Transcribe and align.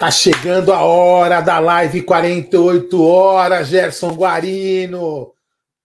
Ah, 0.00 0.06
tá 0.06 0.10
chegando 0.10 0.72
a 0.72 0.82
hora 0.82 1.42
da 1.42 1.58
live 1.58 2.02
48 2.02 3.02
horas, 3.04 3.68
Gerson 3.68 4.14
Guarino. 4.14 5.34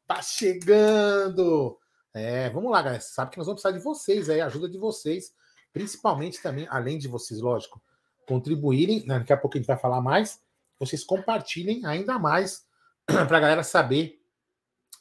Tá 0.07 0.21
chegando. 0.21 1.77
É, 2.13 2.49
vamos 2.49 2.71
lá, 2.71 2.81
galera. 2.81 3.01
Você 3.01 3.13
sabe 3.13 3.31
que 3.31 3.37
nós 3.37 3.45
vamos 3.45 3.61
precisar 3.61 3.77
de 3.77 3.83
vocês 3.83 4.29
aí, 4.29 4.39
ajuda 4.39 4.69
de 4.69 4.77
vocês, 4.77 5.33
principalmente 5.73 6.41
também, 6.41 6.65
além 6.69 6.97
de 6.97 7.09
vocês, 7.09 7.41
lógico, 7.41 7.83
contribuírem. 8.25 9.05
Né, 9.05 9.19
daqui 9.19 9.33
a 9.33 9.37
pouco 9.37 9.57
a 9.57 9.59
gente 9.59 9.67
vai 9.67 9.77
falar 9.77 9.99
mais. 9.99 10.39
Vocês 10.79 11.03
compartilhem 11.03 11.85
ainda 11.85 12.17
mais 12.17 12.65
para 13.05 13.37
a 13.37 13.41
galera 13.41 13.63
saber 13.63 14.17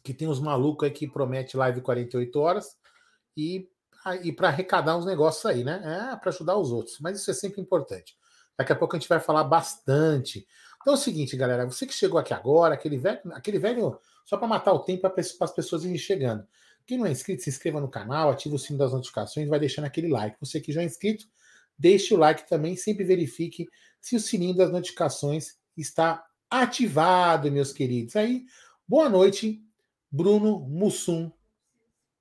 que 0.03 0.13
tem 0.13 0.27
uns 0.27 0.41
malucos 0.41 0.89
aí 0.89 0.93
que 0.93 1.07
promete 1.07 1.57
live 1.57 1.83
48 1.83 2.41
horas 2.41 2.77
e, 3.37 3.69
e 4.25 4.33
para 4.33 4.49
arrecadar 4.49 4.97
uns 4.97 5.07
negócios 5.07 5.47
aí, 5.47 5.63
né? 5.63 6.11
É 6.13 6.17
para 6.17 6.31
ajudar 6.31 6.57
os 6.57 6.73
outros. 6.73 6.99
Mas 6.99 7.21
isso 7.21 7.31
é 7.31 7.35
sempre 7.35 7.61
importante. 7.61 8.17
Daqui 8.57 8.73
a 8.73 8.77
pouco 8.77 8.95
a 8.95 8.99
gente 8.99 9.09
vai 9.09 9.21
falar 9.21 9.45
bastante. 9.45 10.47
Então 10.81 10.95
é 10.95 10.97
o 10.97 11.01
seguinte, 11.01 11.37
galera, 11.37 11.65
você 11.65 11.87
que 11.87 11.95
chegou 11.95 12.19
aqui 12.19 12.35
agora, 12.35 12.75
aquele 12.75 12.99
velho, 12.99 13.21
aquele 13.33 13.59
velho 13.59 13.99
só 14.25 14.37
para 14.37 14.47
matar 14.47 14.73
o 14.73 14.81
tempo 14.81 15.09
para 15.09 15.15
as 15.19 15.53
pessoas 15.53 15.85
irem 15.85 15.99
chegando. 15.99 16.47
Quem 16.87 16.99
não 16.99 17.07
é 17.07 17.11
inscrito, 17.11 17.43
se 17.43 17.49
inscreva 17.49 17.81
no 17.81 17.89
canal, 17.89 18.31
ative 18.31 18.55
o 18.55 18.59
sino 18.59 18.79
das 18.79 18.93
notificações, 18.93 19.49
vai 19.49 19.59
deixando 19.59 19.87
aquele 19.87 20.09
like. 20.09 20.37
Você 20.41 20.61
que 20.61 20.73
já 20.73 20.83
é 20.83 20.85
inscrito, 20.85 21.27
deixe 21.79 22.13
o 22.15 22.19
like 22.19 22.47
também, 22.47 22.77
sempre 22.77 23.05
verifique 23.05 23.67
se 24.01 24.15
o 24.15 24.21
sininho 24.21 24.55
das 24.55 24.71
notificações 24.71 25.57
está 25.77 26.25
ativado, 26.51 27.51
meus 27.51 27.73
queridos. 27.73 28.15
Aí, 28.17 28.45
boa 28.87 29.09
noite, 29.09 29.63
Bruno 30.11 30.61
Mussum 30.61 31.33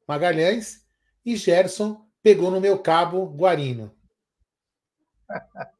Magalhães 0.07 0.85
e 1.25 1.35
Gerson 1.35 2.05
pegou 2.21 2.49
no 2.49 2.61
meu 2.61 2.79
cabo 2.79 3.25
Guarino. 3.25 3.93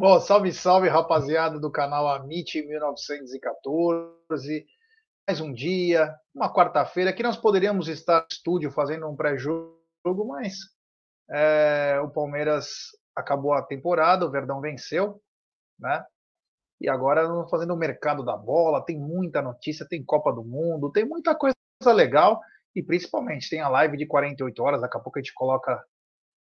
Bom, 0.00 0.18
salve, 0.18 0.50
salve, 0.50 0.88
rapaziada 0.88 1.60
do 1.60 1.70
canal 1.70 2.08
Amit 2.08 2.66
1914. 2.66 4.66
Mais 5.28 5.42
um 5.42 5.52
dia, 5.52 6.16
uma 6.34 6.50
quarta-feira, 6.50 7.12
que 7.12 7.22
nós 7.22 7.36
poderíamos 7.36 7.86
estar 7.86 8.22
no 8.22 8.26
estúdio 8.32 8.70
fazendo 8.70 9.06
um 9.06 9.14
pré-jogo, 9.14 9.76
mas 10.26 10.54
é, 11.30 12.00
o 12.02 12.08
Palmeiras 12.08 12.96
acabou 13.14 13.52
a 13.52 13.60
temporada, 13.60 14.24
o 14.24 14.30
Verdão 14.30 14.62
venceu, 14.62 15.20
né? 15.78 16.02
E 16.80 16.88
agora 16.88 17.28
fazendo 17.50 17.74
o 17.74 17.78
mercado 17.78 18.24
da 18.24 18.38
bola, 18.38 18.82
tem 18.82 18.98
muita 18.98 19.42
notícia, 19.42 19.86
tem 19.86 20.02
Copa 20.02 20.32
do 20.32 20.42
Mundo, 20.42 20.90
tem 20.90 21.04
muita 21.04 21.34
coisa 21.34 21.54
legal 21.88 22.40
e 22.74 22.82
principalmente 22.82 23.50
tem 23.50 23.60
a 23.60 23.68
live 23.68 23.98
de 23.98 24.06
48 24.06 24.62
horas, 24.62 24.80
daqui 24.80 24.96
a 24.96 25.00
pouco 25.00 25.18
a 25.18 25.20
gente 25.20 25.34
coloca 25.34 25.78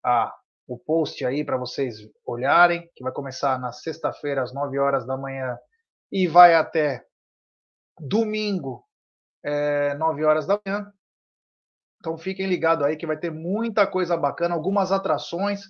a 0.06 0.36
o 0.70 0.78
post 0.78 1.26
aí 1.26 1.44
para 1.44 1.58
vocês 1.58 2.08
olharem, 2.24 2.88
que 2.96 3.04
vai 3.04 3.12
começar 3.12 3.60
na 3.60 3.72
sexta-feira 3.72 4.44
às 4.44 4.54
9 4.54 4.78
horas 4.78 5.06
da 5.06 5.18
manhã 5.18 5.58
e 6.12 6.28
vai 6.28 6.54
até 6.54 7.04
domingo, 8.00 8.86
é, 9.44 9.96
9 9.96 10.24
horas 10.24 10.46
da 10.46 10.62
manhã. 10.64 10.94
Então 12.00 12.20
fiquem 12.20 12.46
ligados 12.46 12.86
aí 12.86 12.96
que 12.96 13.08
vai 13.08 13.18
ter 13.18 13.32
muita 13.32 13.88
coisa 13.88 14.16
bacana, 14.16 14.54
algumas 14.54 14.92
atrações. 14.92 15.62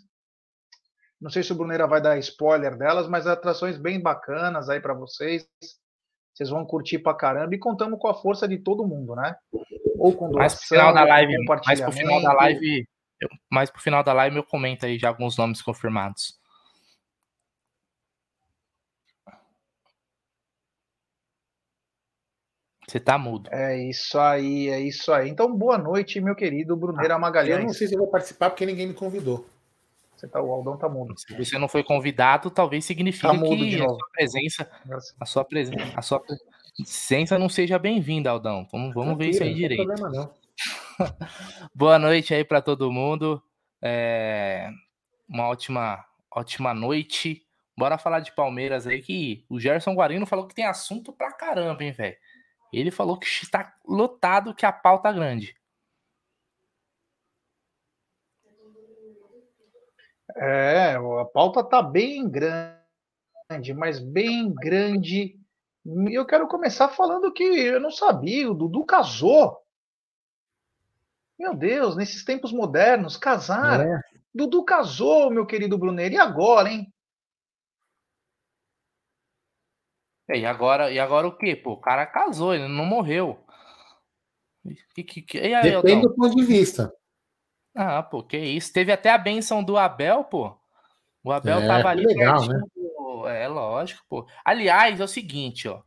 Não 1.19 1.29
sei 1.29 1.43
se 1.43 1.53
o 1.53 1.55
Bruneira 1.55 1.87
vai 1.87 2.01
dar 2.01 2.17
spoiler 2.17 2.77
delas, 2.77 3.07
mas 3.07 3.25
atrações 3.25 3.77
bem 3.77 4.01
bacanas 4.01 4.67
aí 4.67 4.81
para 4.81 4.93
vocês. 4.93 5.47
Vocês 6.33 6.49
vão 6.49 6.65
curtir 6.65 6.99
pra 6.99 7.13
caramba 7.13 7.55
e 7.55 7.59
contamos 7.59 7.97
com 7.99 8.09
a 8.09 8.13
força 8.13 8.45
de 8.49 8.57
todo 8.57 8.87
mundo, 8.87 9.15
né? 9.15 9.33
Ou 9.97 10.13
com 10.13 10.29
doação, 10.29 10.37
mais 10.39 10.55
pro 10.55 10.67
final 10.67 10.93
da 10.93 11.03
live, 11.05 11.45
mais 11.45 11.81
pro 11.81 11.91
final 11.93 12.21
da 12.21 12.33
live 12.33 12.85
eu, 13.19 13.29
mais 13.49 13.69
pro 13.69 13.81
final 13.81 14.03
da 14.03 14.13
live 14.13 14.37
eu 14.37 14.43
comento 14.43 14.85
aí 14.85 14.97
já 14.97 15.09
alguns 15.09 15.37
nomes 15.37 15.61
confirmados. 15.61 16.39
Você 22.87 22.99
tá 22.99 23.19
mudo. 23.19 23.49
É 23.53 23.77
isso 23.87 24.17
aí, 24.17 24.67
é 24.67 24.79
isso 24.79 25.13
aí. 25.13 25.29
Então, 25.29 25.55
boa 25.55 25.77
noite, 25.77 26.19
meu 26.19 26.35
querido 26.35 26.75
Bruneira 26.75 27.15
ah, 27.15 27.19
Magalhães. 27.19 27.59
Eu 27.59 27.65
não 27.65 27.73
sei 27.73 27.87
se 27.87 27.93
eu 27.93 27.99
vou 27.99 28.07
participar 28.07 28.49
porque 28.49 28.65
ninguém 28.65 28.87
me 28.87 28.95
convidou. 28.95 29.47
Você 30.15 30.27
tá, 30.27 30.41
o 30.41 30.51
Aldão 30.51 30.75
tá 30.75 30.89
mudo. 30.89 31.13
Se 31.15 31.33
você 31.35 31.57
não 31.59 31.67
foi 31.67 31.83
convidado, 31.83 32.49
talvez 32.49 32.83
signifique 32.83 33.27
tá 33.27 33.37
que 33.39 33.81
a 33.81 33.87
sua 33.87 34.09
presença, 34.11 34.71
a 35.19 35.25
sua 35.25 35.45
presença, 35.45 35.93
a 35.95 36.01
sua 36.01 36.21
presença 36.75 37.37
não 37.37 37.47
seja 37.47 37.77
bem-vinda, 37.77 38.31
Aldão. 38.31 38.67
Vamos, 38.71 38.93
vamos 38.93 39.17
ver 39.17 39.29
isso 39.29 39.43
aí 39.43 39.53
direito. 39.53 39.85
Não 39.85 39.95
tem 39.95 40.03
problema, 40.03 40.25
não. 40.25 40.33
Boa 41.73 41.97
noite 41.97 42.33
aí 42.33 42.43
para 42.43 42.61
todo 42.61 42.91
mundo. 42.91 43.41
É... 43.81 44.69
Uma 45.27 45.47
ótima, 45.47 46.03
ótima 46.31 46.73
noite. 46.73 47.45
Bora 47.77 47.97
falar 47.97 48.19
de 48.19 48.33
Palmeiras 48.33 48.85
aí 48.85 49.01
que 49.01 49.45
o 49.49 49.59
Gerson 49.59 49.93
Guarino 49.93 50.25
falou 50.25 50.47
que 50.47 50.55
tem 50.55 50.65
assunto 50.65 51.13
pra 51.13 51.31
caramba, 51.31 51.83
hein, 51.83 51.91
velho. 51.91 52.17
Ele 52.73 52.91
falou 52.91 53.17
que 53.17 53.25
está 53.25 53.73
lotado, 53.85 54.53
que 54.53 54.65
a 54.65 54.71
pauta 54.71 55.09
é 55.09 55.13
grande. 55.13 55.55
É, 60.35 60.95
a 60.95 61.25
pauta 61.25 61.63
tá 61.63 61.81
bem 61.81 62.29
grande, 62.29 63.73
mas 63.75 63.99
bem 63.99 64.53
grande. 64.53 65.35
Eu 66.11 66.25
quero 66.25 66.47
começar 66.47 66.89
falando 66.89 67.33
que 67.33 67.43
eu 67.43 67.79
não 67.79 67.89
sabia, 67.89 68.49
o 68.49 68.53
Dudu 68.53 68.85
casou. 68.85 69.57
Meu 71.39 71.55
Deus, 71.55 71.95
nesses 71.95 72.25
tempos 72.25 72.51
modernos, 72.51 73.15
casar. 73.15 73.79
É. 73.79 74.01
Dudu 74.35 74.63
casou, 74.65 75.31
meu 75.31 75.45
querido 75.45 75.77
Bruneiro. 75.77 76.15
E 76.15 76.17
agora, 76.17 76.69
hein? 76.69 76.93
e 80.29 80.45
agora, 80.45 80.91
e 80.91 80.99
agora 80.99 81.27
o 81.27 81.35
quê? 81.35 81.55
Pô, 81.55 81.71
o 81.71 81.81
cara 81.81 82.05
casou, 82.05 82.53
ele 82.53 82.67
não 82.67 82.85
morreu. 82.85 83.43
Que, 84.93 85.03
que, 85.03 85.21
que... 85.21 85.39
Aí, 85.39 85.71
Depende 85.71 86.03
do 86.03 86.13
ponto 86.13 86.35
de 86.35 86.43
vista. 86.43 86.93
Ah, 87.73 88.03
pô, 88.03 88.21
que 88.21 88.37
isso. 88.37 88.71
Teve 88.73 88.91
até 88.91 89.09
a 89.09 89.17
benção 89.17 89.63
do 89.63 89.77
Abel, 89.77 90.25
pô. 90.25 90.55
O 91.23 91.31
Abel 91.31 91.59
é, 91.59 91.67
tava 91.67 91.89
ali. 91.89 92.05
Legal, 92.05 92.45
né? 92.45 92.61
É 93.27 93.47
lógico, 93.47 94.03
pô. 94.07 94.27
Aliás, 94.43 94.99
é 94.99 95.03
o 95.03 95.07
seguinte, 95.07 95.67
ó. 95.67 95.81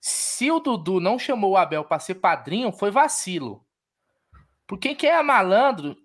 Se 0.00 0.50
o 0.50 0.60
Dudu 0.60 1.00
não 1.00 1.18
chamou 1.18 1.52
o 1.52 1.56
Abel 1.56 1.84
para 1.84 1.98
ser 1.98 2.14
padrinho, 2.16 2.72
foi 2.72 2.90
vacilo. 2.90 3.66
Porque 4.68 4.94
quem 4.94 5.10
é 5.10 5.22
malandro 5.22 5.96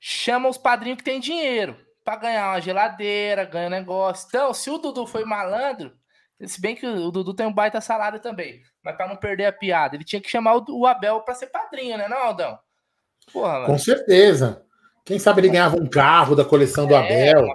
chama 0.00 0.48
os 0.48 0.58
padrinhos 0.58 0.98
que 0.98 1.04
tem 1.04 1.20
dinheiro 1.20 1.78
para 2.04 2.16
ganhar 2.16 2.50
uma 2.50 2.60
geladeira, 2.60 3.44
ganhar 3.44 3.70
negócio. 3.70 4.26
Então, 4.26 4.52
se 4.52 4.68
o 4.68 4.76
Dudu 4.76 5.06
foi 5.06 5.24
malandro, 5.24 5.92
se 6.44 6.60
bem 6.60 6.74
que 6.74 6.86
o 6.86 7.10
Dudu 7.12 7.32
tem 7.32 7.46
um 7.46 7.52
baita 7.52 7.80
salário 7.80 8.18
também, 8.18 8.60
mas 8.82 8.96
para 8.96 9.06
não 9.06 9.16
perder 9.16 9.46
a 9.46 9.52
piada, 9.52 9.94
ele 9.94 10.04
tinha 10.04 10.20
que 10.20 10.28
chamar 10.28 10.56
o, 10.56 10.86
Abel 10.86 11.20
para 11.20 11.34
ser 11.34 11.46
padrinho, 11.46 11.96
né, 11.96 12.08
não, 12.08 12.18
Aldão? 12.18 12.58
Porra, 13.32 13.66
Com 13.66 13.78
certeza. 13.78 14.64
Quem 15.04 15.18
sabe 15.18 15.40
ele 15.40 15.50
ganhava 15.50 15.76
um 15.76 15.86
carro 15.86 16.34
da 16.34 16.44
coleção 16.44 16.86
do 16.86 16.94
é, 16.94 16.98
Abel. 17.30 17.46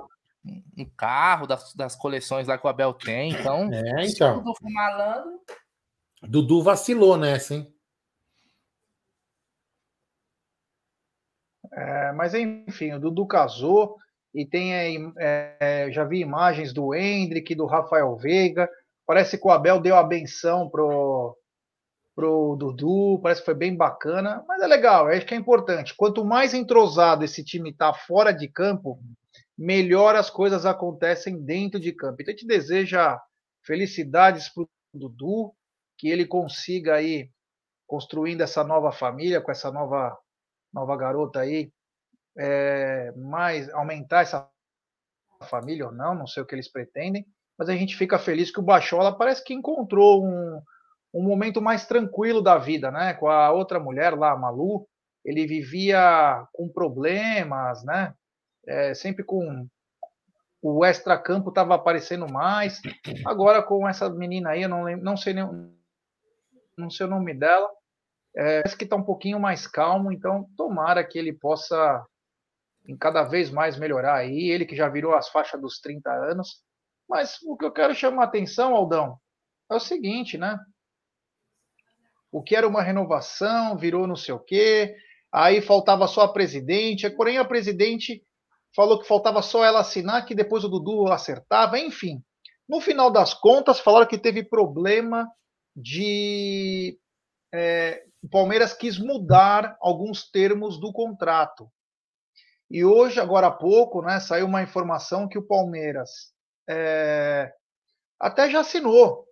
Um 0.78 0.86
carro 0.96 1.46
das, 1.46 1.74
das 1.74 1.96
coleções 1.96 2.48
lá 2.48 2.58
que 2.58 2.66
o 2.66 2.70
Abel 2.70 2.94
tem. 2.94 3.32
Então, 3.32 3.70
é, 3.74 4.06
então. 4.06 4.08
se 4.08 4.24
o 4.24 4.34
Dudu 4.36 4.54
foi 4.60 4.72
malandro. 4.72 5.42
Dudu 6.22 6.64
vacilou 6.64 7.18
nessa, 7.18 7.56
hein? 7.56 7.73
É, 11.76 12.12
mas 12.12 12.34
enfim, 12.34 12.94
o 12.94 13.00
Dudu 13.00 13.26
casou 13.26 13.98
e 14.34 14.46
tem 14.46 14.74
é, 15.18 15.88
já 15.92 16.04
vi 16.04 16.20
imagens 16.20 16.74
do 16.74 16.94
Hendrick, 16.94 17.54
do 17.56 17.66
Rafael 17.66 18.16
Veiga. 18.16 18.70
Parece 19.06 19.38
que 19.38 19.48
o 19.48 19.52
Abel 19.52 19.80
deu 19.82 19.96
a 19.96 20.04
benção 20.04 20.70
pro, 20.70 21.38
pro 22.16 22.56
Dudu, 22.56 23.20
parece 23.22 23.42
que 23.42 23.46
foi 23.46 23.56
bem 23.56 23.76
bacana, 23.76 24.44
mas 24.48 24.62
é 24.62 24.68
legal, 24.68 25.08
acho 25.08 25.26
que 25.26 25.34
é 25.34 25.38
importante. 25.38 25.96
Quanto 25.96 26.24
mais 26.24 26.54
entrosado 26.54 27.26
esse 27.26 27.44
time 27.44 27.72
está 27.72 27.94
fora 27.94 28.32
de 28.32 28.48
campo, 28.48 29.00
melhor 29.58 30.16
as 30.16 30.30
coisas 30.30 30.66
acontecem 30.66 31.44
dentro 31.44 31.80
de 31.80 31.92
campo. 31.92 32.22
Então 32.22 32.34
a 32.34 32.38
gente 32.38 32.48
deseja 32.48 33.20
felicidades 33.64 34.50
para 34.50 34.64
o 34.64 34.70
Dudu, 34.94 35.54
que 35.98 36.08
ele 36.10 36.26
consiga 36.26 36.96
aí 36.96 37.30
construindo 37.88 38.42
essa 38.42 38.64
nova 38.64 38.92
família, 38.92 39.42
com 39.42 39.52
essa 39.52 39.72
nova 39.72 40.18
nova 40.74 40.96
garota 40.98 41.40
aí, 41.42 41.72
é, 42.38 43.12
mais 43.16 43.70
aumentar 43.74 44.22
essa 44.22 44.50
família 45.44 45.86
ou 45.86 45.92
não, 45.92 46.16
não 46.16 46.28
sei 46.28 46.42
o 46.42 46.46
que 46.46 46.56
eles 46.56 46.72
pretendem, 46.72 47.26
mas 47.58 47.70
a 47.70 47.74
gente 47.74 47.96
fica 47.96 48.18
feliz 48.18 48.52
que 48.52 48.60
o 48.60 48.64
Bachola 48.64 49.16
parece 49.16 49.44
que 49.44 49.54
encontrou 49.54 50.26
um, 50.26 50.62
um 51.14 51.24
momento 51.24 51.62
mais 51.62 51.86
tranquilo 51.86 52.42
da 52.42 52.58
vida, 52.58 52.90
né? 52.90 53.14
Com 53.14 53.28
a 53.28 53.52
outra 53.52 53.80
mulher 53.80 54.18
lá, 54.18 54.32
a 54.32 54.38
Malu, 54.38 54.88
ele 55.24 55.46
vivia 55.46 56.48
com 56.52 56.68
problemas, 56.68 57.84
né? 57.84 58.14
É, 58.66 58.94
sempre 58.94 59.24
com 59.24 59.68
o 60.62 60.86
extra-campo 60.86 61.50
estava 61.50 61.76
aparecendo 61.76 62.32
mais. 62.32 62.82
Agora 63.26 63.62
com 63.62 63.88
essa 63.88 64.10
menina 64.10 64.52
aí, 64.52 64.64
eu 64.64 64.70
não 64.70 64.84
lembro, 64.84 65.04
não 65.04 65.18
sei 65.18 65.34
nem, 65.34 65.46
não 66.78 66.90
sei 66.90 67.06
o 67.06 67.10
nome 67.10 67.34
dela, 67.34 67.70
é, 68.36 68.62
parece 68.62 68.78
que 68.78 68.84
está 68.84 68.96
um 68.96 69.04
pouquinho 69.04 69.40
mais 69.40 69.68
calmo, 69.68 70.12
então 70.12 70.48
tomara 70.58 71.04
que 71.04 71.18
ele 71.18 71.34
possa 71.34 72.06
em 72.88 72.98
cada 72.98 73.24
vez 73.24 73.50
mais 73.50 73.78
melhorar 73.78 74.16
aí, 74.16 74.50
ele 74.50 74.66
que 74.66 74.76
já 74.76 74.90
virou 74.90 75.16
as 75.16 75.30
faixas 75.30 75.62
dos 75.62 75.80
30 75.80 76.12
anos. 76.12 76.62
Mas 77.08 77.38
o 77.44 77.56
que 77.58 77.66
eu 77.66 77.72
quero 77.72 77.96
chamar 77.96 78.24
a 78.24 78.26
atenção, 78.26 78.76
Aldão, 78.76 79.18
é 79.72 79.76
o 79.76 79.80
seguinte, 79.80 80.38
né? 80.38 80.58
O 82.32 82.42
que 82.42 82.56
era 82.56 82.68
uma 82.68 82.82
renovação 82.82 83.78
virou 83.78 84.08
não 84.08 84.16
sei 84.16 84.34
o 84.34 84.40
quê, 84.40 84.96
aí 85.32 85.62
faltava 85.62 86.08
só 86.08 86.22
a 86.22 86.34
presidente, 86.34 87.10
porém 87.12 87.38
a 87.38 87.46
presidente 87.46 88.24
falou 88.76 89.00
que 89.00 89.08
faltava 89.08 89.42
só 89.42 89.64
ela 89.64 89.80
assinar, 89.82 90.26
que 90.26 90.36
depois 90.36 90.64
o 90.64 90.70
Dudu 90.70 91.12
acertava, 91.12 91.80
enfim. 91.80 92.22
No 92.68 92.82
final 92.82 93.12
das 93.12 93.34
contas, 93.34 93.80
falaram 93.80 94.08
que 94.08 94.18
teve 94.18 94.44
problema 94.44 95.30
de. 95.76 96.98
Palmeiras 98.34 98.74
quis 98.74 98.98
mudar 98.98 99.78
alguns 99.80 100.30
termos 100.30 100.80
do 100.80 100.92
contrato. 100.92 101.72
E 102.70 102.84
hoje, 102.84 103.20
agora 103.20 103.48
há 103.48 103.52
pouco, 103.52 104.02
né, 104.02 104.20
saiu 104.20 104.48
uma 104.48 104.64
informação 104.64 105.30
que 105.30 105.38
o 105.38 105.46
Palmeiras 105.46 106.34
é, 106.68 107.54
até 108.20 108.50
já 108.50 108.62
assinou. 108.62 109.28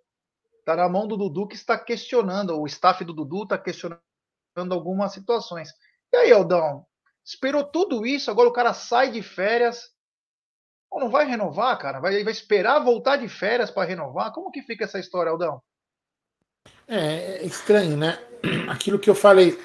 Está 0.60 0.76
na 0.76 0.88
mão 0.88 1.08
do 1.08 1.16
Dudu 1.16 1.48
que 1.48 1.56
está 1.56 1.76
questionando, 1.76 2.56
o 2.60 2.66
staff 2.66 3.04
do 3.04 3.12
Dudu 3.12 3.42
está 3.42 3.58
questionando 3.58 4.00
algumas 4.70 5.12
situações. 5.12 5.70
E 6.12 6.16
aí, 6.16 6.32
Aldão, 6.32 6.86
esperou 7.24 7.64
tudo 7.64 8.06
isso, 8.06 8.30
agora 8.30 8.48
o 8.48 8.52
cara 8.52 8.72
sai 8.72 9.10
de 9.10 9.20
férias. 9.20 9.90
não 10.92 11.10
vai 11.10 11.26
renovar, 11.26 11.76
cara? 11.78 11.98
Vai, 11.98 12.22
vai 12.22 12.32
esperar 12.32 12.78
voltar 12.78 13.16
de 13.16 13.28
férias 13.28 13.68
para 13.68 13.88
renovar? 13.88 14.32
Como 14.32 14.52
que 14.52 14.62
fica 14.62 14.84
essa 14.84 15.00
história, 15.00 15.32
Aldão? 15.32 15.60
É, 16.86 17.42
é 17.42 17.46
estranho, 17.46 17.96
né? 17.96 18.18
Aquilo 18.68 18.98
que 18.98 19.08
eu 19.08 19.14
falei 19.14 19.58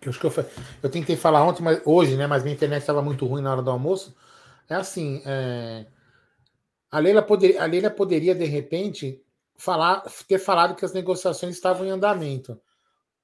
que 0.00 0.08
eu, 0.08 0.12
que 0.12 0.24
eu, 0.24 0.44
eu 0.82 0.90
tentei 0.90 1.16
falar 1.16 1.44
ontem, 1.44 1.62
mas 1.62 1.80
hoje, 1.84 2.16
né? 2.16 2.26
Mas 2.26 2.42
minha 2.42 2.54
internet 2.54 2.80
estava 2.80 3.02
muito 3.02 3.26
ruim 3.26 3.42
na 3.42 3.52
hora 3.52 3.62
do 3.62 3.70
almoço. 3.70 4.16
É 4.68 4.74
assim, 4.74 5.22
é, 5.24 5.86
a, 6.90 6.98
Leila 6.98 7.22
poder, 7.22 7.58
a 7.58 7.66
Leila 7.66 7.90
poderia, 7.90 8.34
de 8.34 8.44
repente, 8.44 9.22
falar, 9.56 10.02
ter 10.26 10.38
falado 10.38 10.74
que 10.74 10.84
as 10.84 10.92
negociações 10.92 11.54
estavam 11.54 11.86
em 11.86 11.90
andamento. 11.90 12.60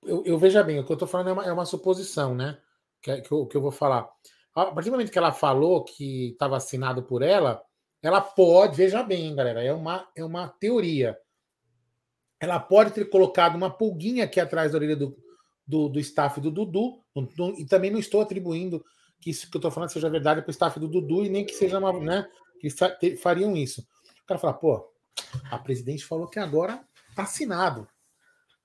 Eu, 0.02 0.22
eu 0.24 0.38
veja 0.38 0.62
bem, 0.62 0.78
o 0.78 0.84
que 0.84 0.92
eu 0.92 0.94
estou 0.94 1.08
falando 1.08 1.30
é 1.30 1.32
uma, 1.32 1.44
é 1.46 1.52
uma, 1.52 1.66
suposição, 1.66 2.34
né? 2.34 2.58
Que, 3.00 3.20
que, 3.22 3.32
eu, 3.32 3.46
que 3.46 3.56
eu 3.56 3.60
vou 3.60 3.70
falar. 3.70 4.08
A 4.54 4.66
partir 4.66 4.90
do 4.90 4.92
momento 4.92 5.10
que 5.10 5.18
ela 5.18 5.32
falou 5.32 5.84
que 5.84 6.30
estava 6.30 6.56
assinado 6.56 7.02
por 7.02 7.22
ela, 7.22 7.62
ela 8.02 8.20
pode, 8.20 8.76
veja 8.76 9.02
bem, 9.02 9.34
galera, 9.34 9.62
é 9.62 9.72
uma, 9.72 10.06
é 10.14 10.24
uma 10.24 10.48
teoria. 10.48 11.18
Ela 12.40 12.58
pode 12.58 12.92
ter 12.92 13.04
colocado 13.06 13.54
uma 13.54 13.70
pulguinha 13.70 14.24
aqui 14.24 14.40
atrás 14.40 14.72
da 14.72 14.78
orelha 14.78 14.96
do, 14.96 15.16
do, 15.66 15.88
do 15.88 16.00
staff 16.00 16.40
do 16.40 16.50
Dudu, 16.50 17.02
e 17.56 17.64
também 17.64 17.90
não 17.90 17.98
estou 17.98 18.20
atribuindo 18.20 18.84
que 19.20 19.30
isso 19.30 19.50
que 19.50 19.56
eu 19.56 19.58
estou 19.58 19.70
falando 19.70 19.90
seja 19.90 20.10
verdade 20.10 20.42
para 20.42 20.50
o 20.50 20.52
staff 20.52 20.78
do 20.78 20.86
Dudu 20.86 21.24
e 21.24 21.30
nem 21.30 21.46
que 21.46 21.54
seja 21.54 21.78
uma, 21.78 21.92
né, 21.98 22.28
que 23.00 23.16
fariam 23.16 23.56
isso. 23.56 23.80
O 24.22 24.26
cara 24.26 24.38
fala, 24.38 24.52
pô, 24.52 24.92
a 25.50 25.58
presidente 25.58 26.04
falou 26.04 26.28
que 26.28 26.38
agora 26.38 26.84
tá 27.14 27.22
assinado. 27.22 27.88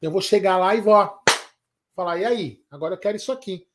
Eu 0.01 0.11
vou 0.11 0.21
chegar 0.21 0.57
lá 0.57 0.75
e 0.75 0.81
vou 0.81 0.95
falar, 1.95 2.17
e 2.17 2.25
aí? 2.25 2.63
Agora 2.69 2.95
eu 2.95 2.99
quero 2.99 3.17
isso 3.17 3.31
aqui. 3.31 3.67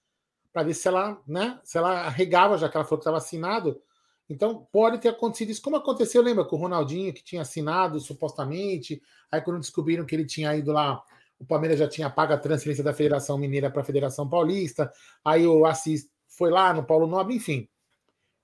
Para 0.52 0.62
ver 0.62 0.74
se 0.74 0.86
ela, 0.86 1.20
né, 1.26 1.58
se 1.64 1.78
ela 1.78 2.06
arregava, 2.06 2.58
já 2.58 2.68
que 2.68 2.76
ela 2.76 2.84
falou 2.84 2.98
que 2.98 3.02
estava 3.02 3.16
assinado. 3.16 3.80
Então, 4.28 4.66
pode 4.72 4.98
ter 4.98 5.08
acontecido 5.08 5.50
isso, 5.50 5.62
como 5.62 5.76
aconteceu, 5.76 6.22
lembra, 6.22 6.44
com 6.44 6.56
o 6.56 6.58
Ronaldinho, 6.58 7.12
que 7.12 7.22
tinha 7.22 7.42
assinado 7.42 8.00
supostamente, 8.00 9.02
aí 9.30 9.40
quando 9.40 9.60
descobriram 9.60 10.06
que 10.06 10.14
ele 10.14 10.24
tinha 10.24 10.54
ido 10.56 10.72
lá 10.72 11.02
o 11.38 11.44
Palmeiras 11.44 11.78
já 11.78 11.88
tinha 11.88 12.08
pago 12.08 12.32
a 12.32 12.38
transferência 12.38 12.82
da 12.82 12.94
Federação 12.94 13.36
Mineira 13.36 13.70
para 13.70 13.82
a 13.82 13.84
Federação 13.84 14.28
Paulista, 14.28 14.90
aí 15.24 15.46
o 15.46 15.66
Assis 15.66 16.08
foi 16.26 16.50
lá 16.50 16.72
no 16.72 16.84
Paulo 16.84 17.06
Nobre, 17.06 17.34
enfim. 17.34 17.68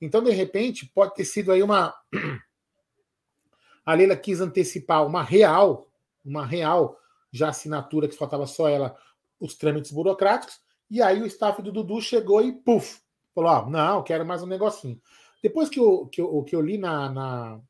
Então, 0.00 0.22
de 0.22 0.30
repente, 0.30 0.86
pode 0.86 1.14
ter 1.14 1.24
sido 1.24 1.52
aí 1.52 1.62
uma. 1.62 1.94
A 3.84 3.94
Leila 3.94 4.14
quis 4.14 4.40
antecipar 4.40 5.04
uma 5.06 5.22
real, 5.22 5.90
uma 6.24 6.46
real 6.46 6.98
já 7.32 7.48
assinatura 7.48 8.06
que 8.06 8.16
faltava 8.16 8.46
só 8.46 8.68
ela, 8.68 8.94
os 9.38 9.54
trâmites 9.54 9.90
burocráticos, 9.90 10.60
e 10.90 11.00
aí 11.00 11.22
o 11.22 11.26
staff 11.26 11.60
do 11.62 11.72
Dudu 11.72 12.00
chegou 12.00 12.42
e 12.42 12.52
puf, 12.52 13.00
falou: 13.34 13.50
ó, 13.50 13.70
não, 13.70 14.02
quero 14.02 14.24
mais 14.24 14.42
um 14.42 14.46
negocinho. 14.46 15.00
Depois 15.42 15.68
que 15.68 15.78
eu, 15.80 16.06
que 16.06 16.20
eu, 16.20 16.42
que 16.42 16.54
eu 16.54 16.60
li 16.60 16.76
na, 16.76 17.08
na, 17.10 17.60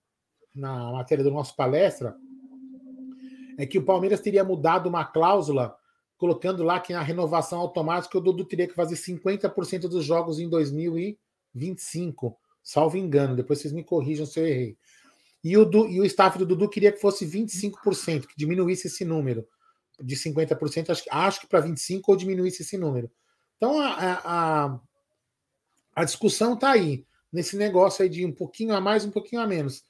na 0.54 0.92
matéria 0.92 1.22
do 1.22 1.30
nosso 1.30 1.54
palestra, 1.54 2.16
é 3.56 3.66
que 3.66 3.78
o 3.78 3.84
Palmeiras 3.84 4.20
teria 4.20 4.42
mudado 4.42 4.88
uma 4.88 5.04
cláusula, 5.04 5.76
colocando 6.16 6.62
lá 6.62 6.80
que 6.80 6.92
na 6.92 7.02
renovação 7.02 7.60
automática 7.60 8.18
o 8.18 8.20
Dudu 8.20 8.44
teria 8.44 8.66
que 8.66 8.74
fazer 8.74 8.96
50% 8.96 9.82
dos 9.82 10.04
jogos 10.04 10.38
em 10.38 10.48
2025, 10.48 12.36
salvo 12.62 12.96
engano. 12.96 13.36
Depois 13.36 13.58
vocês 13.60 13.72
me 13.72 13.84
corrijam 13.84 14.26
se 14.26 14.40
eu 14.40 14.46
errei. 14.46 14.76
E 15.42 15.56
o, 15.56 15.64
du, 15.64 15.88
e 15.88 16.00
o 16.00 16.04
staff 16.04 16.38
do 16.38 16.44
Dudu 16.44 16.68
queria 16.68 16.92
que 16.92 17.00
fosse 17.00 17.26
25%, 17.26 18.26
que 18.26 18.34
diminuísse 18.36 18.88
esse 18.88 19.04
número 19.04 19.46
de 20.02 20.16
50%, 20.16 20.90
acho, 20.90 21.04
acho 21.10 21.40
que 21.40 21.46
para 21.46 21.62
25% 21.62 22.02
ou 22.06 22.16
diminuísse 22.16 22.62
esse 22.62 22.76
número. 22.76 23.10
Então 23.56 23.78
a, 23.78 24.20
a, 24.24 24.80
a 25.94 26.04
discussão 26.04 26.54
está 26.54 26.72
aí, 26.72 27.04
nesse 27.32 27.56
negócio 27.56 28.02
aí 28.02 28.08
de 28.08 28.24
um 28.24 28.32
pouquinho 28.32 28.74
a 28.74 28.80
mais, 28.80 29.04
um 29.04 29.10
pouquinho 29.10 29.42
a 29.42 29.46
menos. 29.46 29.84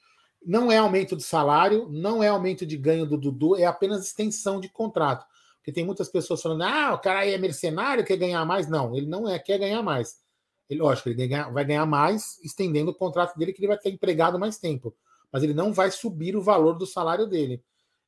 Não 0.45 0.71
é 0.73 0.79
aumento 0.79 1.17
de 1.17 1.23
salário, 1.23 1.89
não 1.91 2.23
é 2.23 2.29
aumento 2.29 2.65
de 2.65 2.77
ganho 2.77 3.07
do 3.07 3.17
Dudu, 3.17 3.57
é 3.57 3.65
apenas 3.65 4.07
extensão 4.07 4.61
de 4.61 4.69
contrato. 4.69 5.27
Porque 5.57 5.73
tem 5.73 5.85
muitas 5.85 6.09
pessoas 6.09 6.41
falando, 6.41 6.63
ah, 6.63 6.95
o 6.95 6.99
cara 6.99 7.21
aí 7.21 7.35
é 7.35 7.39
mercenário, 7.39 8.05
quer 8.05 8.17
ganhar 8.17 8.45
mais. 8.47 8.67
Não, 8.67 8.97
ele 8.97 9.07
não 9.07 9.29
é, 9.29 9.39
quer 9.39 9.59
ganhar 9.59 9.83
mais. 9.83 10.19
Ele, 10.71 10.81
lógico, 10.81 11.11
ele 11.11 11.29
vai 11.53 11.65
ganhar 11.65 11.85
mais 11.85 12.39
estendendo 12.43 12.93
o 12.93 12.95
contrato 12.95 13.37
dele, 13.37 13.53
que 13.53 13.61
ele 13.61 13.69
vai 13.69 13.77
ter 13.77 13.91
empregado 13.91 14.39
mais 14.39 14.57
tempo. 14.57 14.97
Mas 15.31 15.43
ele 15.43 15.53
não 15.53 15.73
vai 15.73 15.91
subir 15.91 16.37
o 16.37 16.43
valor 16.43 16.79
do 16.79 16.87
salário 16.87 17.27
dele. 17.27 17.63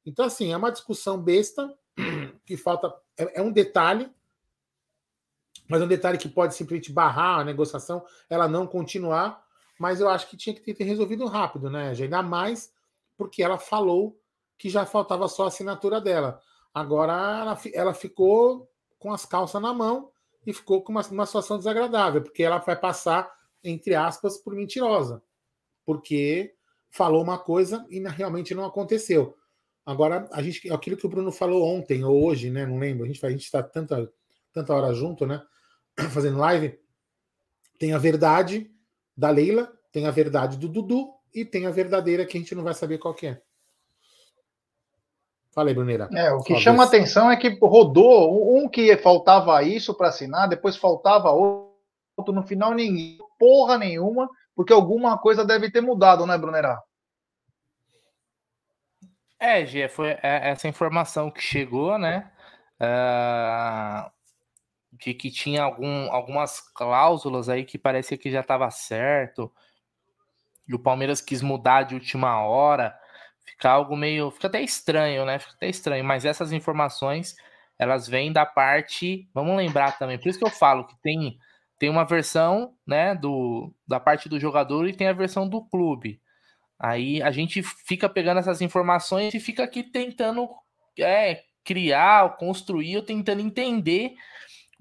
Então, 0.06 0.25
assim, 0.25 0.52
é 0.52 0.56
uma 0.56 0.70
discussão 0.70 1.20
besta, 1.20 1.73
que 2.46 2.56
falta. 2.56 2.93
É, 3.19 3.40
é 3.40 3.43
um 3.43 3.52
detalhe, 3.52 4.11
mas 5.69 5.81
é 5.81 5.84
um 5.84 5.88
detalhe 5.88 6.19
que 6.19 6.29
pode 6.29 6.55
simplesmente 6.55 6.93
barrar 6.93 7.41
a 7.41 7.44
negociação, 7.44 8.05
ela 8.29 8.48
não 8.48 8.67
continuar, 8.67 9.44
mas 9.79 10.00
eu 10.00 10.08
acho 10.08 10.29
que 10.29 10.36
tinha 10.36 10.55
que 10.55 10.74
ter 10.74 10.84
resolvido 10.84 11.26
rápido, 11.26 11.70
né? 11.70 11.93
Ainda 11.98 12.22
mais 12.22 12.72
porque 13.17 13.43
ela 13.43 13.58
falou 13.58 14.19
que 14.58 14.69
já 14.69 14.84
faltava 14.84 15.29
só 15.29 15.44
a 15.44 15.48
assinatura 15.48 16.00
dela. 16.00 16.41
Agora 16.74 17.12
ela, 17.12 17.58
ela 17.74 17.94
ficou 17.94 18.70
com 18.98 19.12
as 19.12 19.24
calças 19.24 19.60
na 19.60 19.72
mão 19.74 20.10
e 20.46 20.53
ficou 20.53 20.82
com 20.82 20.93
uma, 20.93 21.03
uma 21.08 21.26
situação 21.26 21.58
desagradável, 21.58 22.22
porque 22.22 22.43
ela 22.43 22.58
vai 22.58 22.76
passar, 22.76 23.32
entre 23.62 23.94
aspas, 23.94 24.36
por 24.38 24.55
mentirosa. 24.55 25.22
Porque 25.84 26.55
falou 26.91 27.22
uma 27.22 27.38
coisa 27.38 27.86
e 27.91 27.98
realmente 28.00 28.55
não 28.55 28.65
aconteceu. 28.65 29.36
Agora, 29.84 30.29
a 30.32 30.43
gente, 30.43 30.70
aquilo 30.70 30.96
que 30.96 31.06
o 31.06 31.08
Bruno 31.08 31.32
falou 31.32 31.65
ontem 31.65 32.05
ou 32.05 32.24
hoje, 32.24 32.50
né? 32.50 32.65
Não 32.65 32.79
lembro, 32.79 33.05
a 33.05 33.08
gente 33.08 33.44
está 33.44 33.62
tanta, 33.62 34.12
tanta 34.52 34.74
hora 34.74 34.92
junto, 34.94 35.26
né? 35.26 35.42
Fazendo 36.10 36.38
live. 36.38 36.78
Tem 37.78 37.92
a 37.92 37.98
verdade 37.98 38.70
da 39.16 39.30
Leila, 39.30 39.72
tem 39.90 40.06
a 40.06 40.10
verdade 40.10 40.56
do 40.56 40.68
Dudu 40.68 41.08
e 41.34 41.44
tem 41.44 41.66
a 41.66 41.70
verdadeira 41.70 42.24
que 42.24 42.36
a 42.36 42.40
gente 42.40 42.54
não 42.54 42.62
vai 42.62 42.74
saber 42.74 42.98
qual 42.98 43.14
que 43.14 43.26
é. 43.26 43.42
Falei, 45.52 45.74
Bruneira. 45.74 46.08
É, 46.14 46.32
o 46.32 46.40
que 46.40 46.56
chama 46.56 46.86
vez. 46.86 46.88
atenção 46.88 47.30
é 47.30 47.36
que 47.36 47.58
rodou 47.60 48.56
um 48.56 48.68
que 48.68 48.96
faltava 48.96 49.62
isso 49.62 49.92
para 49.92 50.08
assinar, 50.08 50.48
depois 50.48 50.76
faltava 50.76 51.30
outro, 51.30 52.32
no 52.32 52.42
final 52.42 52.72
ninguém, 52.72 53.18
porra 53.38 53.76
nenhuma, 53.76 54.30
porque 54.54 54.72
alguma 54.72 55.18
coisa 55.18 55.44
deve 55.44 55.70
ter 55.70 55.82
mudado, 55.82 56.26
né, 56.26 56.38
Brunerá? 56.38 56.82
É, 59.38 59.66
Gê, 59.66 59.88
foi 59.88 60.10
é, 60.22 60.50
essa 60.50 60.68
informação 60.68 61.30
que 61.30 61.42
chegou, 61.42 61.98
né? 61.98 62.30
Uh, 62.80 64.10
de 65.04 65.14
que 65.14 65.30
tinha 65.30 65.62
algum, 65.62 66.10
algumas 66.12 66.60
cláusulas 66.60 67.48
aí 67.48 67.64
que 67.64 67.76
parecia 67.76 68.16
que 68.16 68.30
já 68.30 68.40
estava 68.40 68.70
certo. 68.70 69.52
E 70.66 70.74
o 70.74 70.78
Palmeiras 70.78 71.20
quis 71.20 71.42
mudar 71.42 71.82
de 71.82 71.94
última 71.94 72.40
hora. 72.40 72.96
Fica 73.44 73.68
algo 73.68 73.96
meio. 73.96 74.30
Fica 74.30 74.46
até 74.46 74.62
estranho, 74.62 75.24
né? 75.24 75.38
Fica 75.38 75.54
até 75.54 75.68
estranho. 75.68 76.04
Mas 76.04 76.24
essas 76.24 76.52
informações, 76.52 77.34
elas 77.78 78.08
vêm 78.08 78.32
da 78.32 78.46
parte. 78.46 79.28
Vamos 79.34 79.56
lembrar 79.56 79.98
também. 79.98 80.18
Por 80.18 80.28
isso 80.28 80.38
que 80.38 80.44
eu 80.44 80.50
falo 80.50 80.86
que 80.86 80.94
tem, 81.02 81.36
tem 81.78 81.90
uma 81.90 82.04
versão, 82.04 82.74
né? 82.86 83.14
Do, 83.16 83.74
da 83.86 83.98
parte 83.98 84.28
do 84.28 84.38
jogador 84.38 84.88
e 84.88 84.94
tem 84.94 85.08
a 85.08 85.12
versão 85.12 85.48
do 85.48 85.64
clube. 85.64 86.20
Aí 86.78 87.20
a 87.22 87.32
gente 87.32 87.62
fica 87.62 88.08
pegando 88.08 88.38
essas 88.38 88.60
informações 88.60 89.34
e 89.34 89.40
fica 89.40 89.64
aqui 89.64 89.82
tentando 89.82 90.48
é, 90.98 91.42
criar, 91.64 92.36
construir, 92.36 93.02
tentando 93.02 93.40
entender 93.40 94.14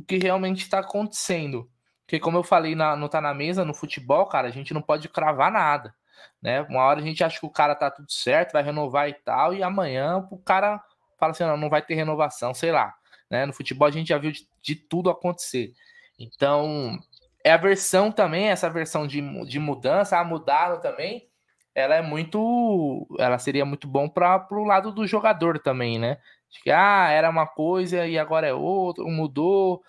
o 0.02 0.06
que 0.06 0.18
realmente 0.18 0.62
está 0.62 0.80
acontecendo. 0.80 1.70
Porque, 2.06 2.20
como 2.20 2.38
eu 2.38 2.44
falei 2.44 2.76
na, 2.76 2.96
no 2.96 3.08
Tá 3.08 3.22
na 3.22 3.34
Mesa, 3.34 3.64
no 3.64 3.74
futebol, 3.74 4.26
cara, 4.26 4.48
a 4.48 4.52
gente 4.52 4.74
não 4.74 4.82
pode 4.82 5.08
cravar 5.08 5.52
nada. 5.52 5.96
Né? 6.42 6.62
Uma 6.64 6.84
hora 6.84 7.00
a 7.00 7.04
gente 7.04 7.24
acha 7.24 7.40
que 7.40 7.46
o 7.46 7.50
cara 7.50 7.76
tá 7.76 7.90
tudo 7.90 8.12
certo, 8.12 8.54
vai 8.54 8.64
renovar 8.64 9.08
e 9.08 9.14
tal, 9.14 9.54
e 9.54 9.64
amanhã 9.64 10.28
o 10.30 10.38
cara 10.38 10.84
fala 11.18 11.32
assim: 11.32 11.44
não, 11.44 11.56
não 11.56 11.70
vai 11.70 11.82
ter 11.82 11.96
renovação, 11.96 12.54
sei 12.54 12.72
lá. 12.72 12.94
Né? 13.30 13.46
No 13.46 13.54
futebol 13.54 13.88
a 13.88 13.92
gente 13.92 14.10
já 14.10 14.18
viu 14.18 14.32
de, 14.32 14.48
de 14.62 14.76
tudo 14.76 15.10
acontecer. 15.10 15.74
Então, 16.20 17.00
é 17.44 17.52
a 17.52 17.58
versão 17.58 18.12
também, 18.12 18.50
essa 18.50 18.70
versão 18.70 19.08
de, 19.08 19.22
de 19.46 19.60
mudança, 19.60 20.18
a 20.18 20.24
mudaram 20.24 20.80
também, 20.80 21.30
ela 21.74 21.96
é 21.96 22.02
muito. 22.02 23.08
Ela 23.20 23.40
seria 23.40 23.66
muito 23.66 23.88
bom 23.88 24.10
para 24.10 24.46
o 24.52 24.66
lado 24.66 24.92
do 24.92 25.08
jogador 25.08 25.60
também, 25.60 25.98
né? 25.98 26.18
De 26.52 26.62
que 26.62 26.72
ah, 26.72 27.10
era 27.10 27.30
uma 27.30 27.48
coisa 27.48 28.06
e 28.06 28.20
agora 28.20 28.48
é 28.48 28.54
outra, 28.54 29.04
mudou. 29.06 29.82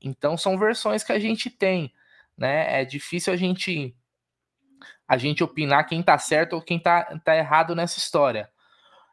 Então 0.00 0.36
são 0.36 0.58
versões 0.58 1.02
que 1.02 1.12
a 1.12 1.18
gente 1.18 1.48
tem, 1.48 1.92
né? 2.36 2.80
É 2.80 2.84
difícil 2.84 3.32
a 3.32 3.36
gente 3.36 3.96
a 5.08 5.16
gente 5.16 5.44
opinar 5.44 5.86
quem 5.86 6.02
tá 6.02 6.18
certo 6.18 6.54
ou 6.54 6.62
quem 6.62 6.80
tá, 6.80 7.04
tá 7.24 7.36
errado 7.36 7.74
nessa 7.74 7.98
história. 7.98 8.50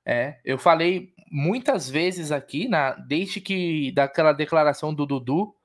É, 0.06 0.40
eu 0.44 0.58
falei 0.58 1.14
muitas 1.32 1.90
vezes 1.90 2.32
aqui, 2.32 2.68
na, 2.68 2.92
desde 2.92 3.40
que 3.40 3.92
daquela 3.92 4.34
declaração 4.34 4.94
do 4.94 5.06
Dudu, 5.06 5.56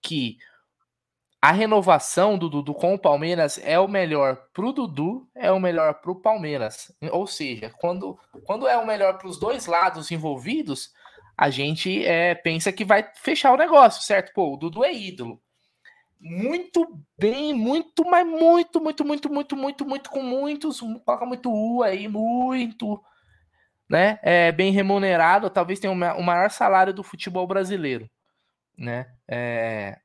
que 0.00 0.38
a 1.44 1.50
renovação 1.50 2.38
do 2.38 2.48
Dudu 2.48 2.72
com 2.72 2.94
o 2.94 2.98
Palmeiras 2.98 3.58
é 3.64 3.76
o 3.76 3.88
melhor 3.88 4.46
para 4.54 4.64
o 4.64 4.72
Dudu, 4.72 5.28
é 5.34 5.50
o 5.50 5.58
melhor 5.58 5.94
para 5.94 6.12
o 6.12 6.20
Palmeiras. 6.20 6.94
Ou 7.10 7.26
seja, 7.26 7.68
quando, 7.80 8.16
quando 8.44 8.68
é 8.68 8.78
o 8.78 8.86
melhor 8.86 9.18
para 9.18 9.26
os 9.26 9.40
dois 9.40 9.66
lados 9.66 10.12
envolvidos, 10.12 10.92
a 11.36 11.50
gente 11.50 12.06
é, 12.06 12.36
pensa 12.36 12.70
que 12.70 12.84
vai 12.84 13.10
fechar 13.16 13.52
o 13.52 13.56
negócio, 13.56 14.04
certo? 14.04 14.32
Pô, 14.32 14.54
o 14.54 14.56
Dudu 14.56 14.84
é 14.84 14.94
ídolo. 14.94 15.42
Muito 16.20 16.86
bem, 17.18 17.52
muito, 17.52 18.04
mas 18.04 18.24
muito, 18.24 18.80
muito, 18.80 19.04
muito, 19.04 19.28
muito, 19.28 19.56
muito, 19.56 19.84
muito, 19.84 20.10
com 20.10 20.22
muitos, 20.22 20.78
coloca 21.04 21.26
muito 21.26 21.50
U 21.52 21.82
aí, 21.82 22.06
muito, 22.06 23.02
né? 23.90 24.20
É 24.22 24.52
bem 24.52 24.70
remunerado, 24.70 25.50
talvez 25.50 25.80
tenha 25.80 25.92
o 25.92 26.22
maior 26.22 26.50
salário 26.52 26.94
do 26.94 27.02
futebol 27.02 27.48
brasileiro, 27.48 28.08
né? 28.78 29.12
É, 29.26 29.98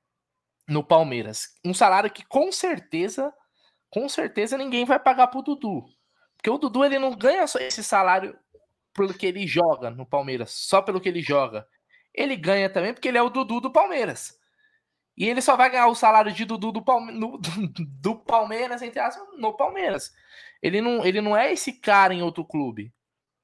no 0.67 0.83
Palmeiras. 0.83 1.49
Um 1.63 1.73
salário 1.73 2.11
que 2.11 2.25
com 2.25 2.51
certeza, 2.51 3.33
com 3.89 4.09
certeza 4.09 4.57
ninguém 4.57 4.85
vai 4.85 4.99
pagar 4.99 5.27
pro 5.27 5.41
Dudu. 5.41 5.85
Porque 6.35 6.49
o 6.49 6.57
Dudu 6.57 6.83
ele 6.83 6.99
não 6.99 7.15
ganha 7.15 7.43
esse 7.43 7.83
salário 7.83 8.37
pelo 8.93 9.13
que 9.13 9.25
ele 9.25 9.47
joga 9.47 9.89
no 9.89 10.05
Palmeiras, 10.05 10.51
só 10.51 10.81
pelo 10.81 10.99
que 10.99 11.09
ele 11.09 11.21
joga. 11.21 11.67
Ele 12.13 12.35
ganha 12.35 12.69
também 12.69 12.93
porque 12.93 13.07
ele 13.07 13.17
é 13.17 13.21
o 13.21 13.29
Dudu 13.29 13.61
do 13.61 13.71
Palmeiras. 13.71 14.37
E 15.15 15.27
ele 15.27 15.41
só 15.41 15.55
vai 15.55 15.69
ganhar 15.69 15.87
o 15.87 15.95
salário 15.95 16.31
de 16.31 16.45
Dudu 16.45 16.71
do, 16.71 16.81
Palme 16.83 17.11
no, 17.11 17.39
do 18.01 18.15
Palmeiras, 18.15 18.81
entre 18.81 18.99
aspas, 18.99 19.27
no 19.37 19.55
Palmeiras. 19.55 20.13
Ele 20.61 20.79
não, 20.79 21.05
ele 21.05 21.21
não 21.21 21.35
é 21.35 21.51
esse 21.51 21.73
cara 21.73 22.13
em 22.13 22.21
outro 22.21 22.45
clube. 22.45 22.93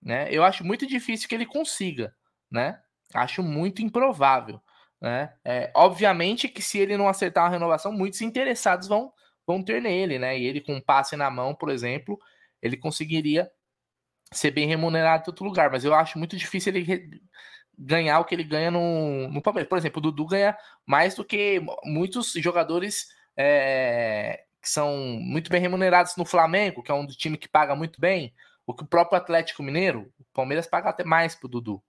Né? 0.01 0.27
Eu 0.32 0.44
acho 0.44 0.63
muito 0.63 0.86
difícil 0.86 1.27
que 1.27 1.34
ele 1.34 1.46
consiga. 1.46 2.15
Né? 2.51 2.80
Acho 3.13 3.42
muito 3.42 3.82
improvável. 3.82 4.62
Né? 5.03 5.33
É, 5.43 5.69
obviamente 5.75 6.48
que 6.48 6.62
se 6.62 6.79
ele 6.79 6.95
não 6.95 7.10
acertar 7.10 7.43
uma 7.43 7.50
renovação, 7.50 7.91
muitos 7.91 8.22
interessados 8.22 8.88
vão, 8.88 9.12
vão 9.45 9.62
ter 9.62 9.81
nele, 9.81 10.17
né? 10.17 10.39
E 10.39 10.45
ele 10.45 10.62
com 10.62 10.75
um 10.75 10.81
passe 10.81 11.17
na 11.17 11.29
mão, 11.29 11.53
por 11.53 11.69
exemplo, 11.69 12.17
ele 12.62 12.77
conseguiria 12.77 13.51
ser 14.31 14.51
bem 14.51 14.65
remunerado 14.65 15.25
em 15.25 15.29
outro 15.29 15.43
lugar, 15.43 15.69
mas 15.69 15.83
eu 15.83 15.93
acho 15.93 16.17
muito 16.17 16.38
difícil 16.38 16.74
ele 16.74 17.22
ganhar 17.77 18.22
o 18.22 18.24
que 18.24 18.33
ele 18.33 18.45
ganha 18.45 18.72
no, 18.72 19.27
no 19.27 19.41
Palmeiras. 19.41 19.67
Por 19.67 19.77
exemplo, 19.77 20.00
o 20.00 20.01
Dudu 20.03 20.25
ganha 20.25 20.57
mais 20.86 21.15
do 21.15 21.25
que 21.25 21.62
muitos 21.83 22.31
jogadores 22.33 23.10
é, 23.36 24.45
que 24.62 24.69
são 24.69 24.95
muito 25.19 25.51
bem 25.51 25.60
remunerados 25.60 26.15
no 26.15 26.24
Flamengo, 26.24 26.81
que 26.81 26.91
é 26.91 26.93
um 26.93 27.05
time 27.07 27.38
que 27.38 27.50
paga 27.50 27.75
muito 27.75 28.00
bem, 28.00 28.33
o 28.65 28.74
que 28.74 28.83
o 28.83 28.88
próprio 28.88 29.17
Atlético 29.17 29.63
Mineiro, 29.63 30.10
o 30.17 30.24
Palmeiras 30.33 30.65
paga 30.65 30.89
até 30.91 31.03
mais 31.03 31.36
pro 31.36 31.50
Dudu, 31.50 31.83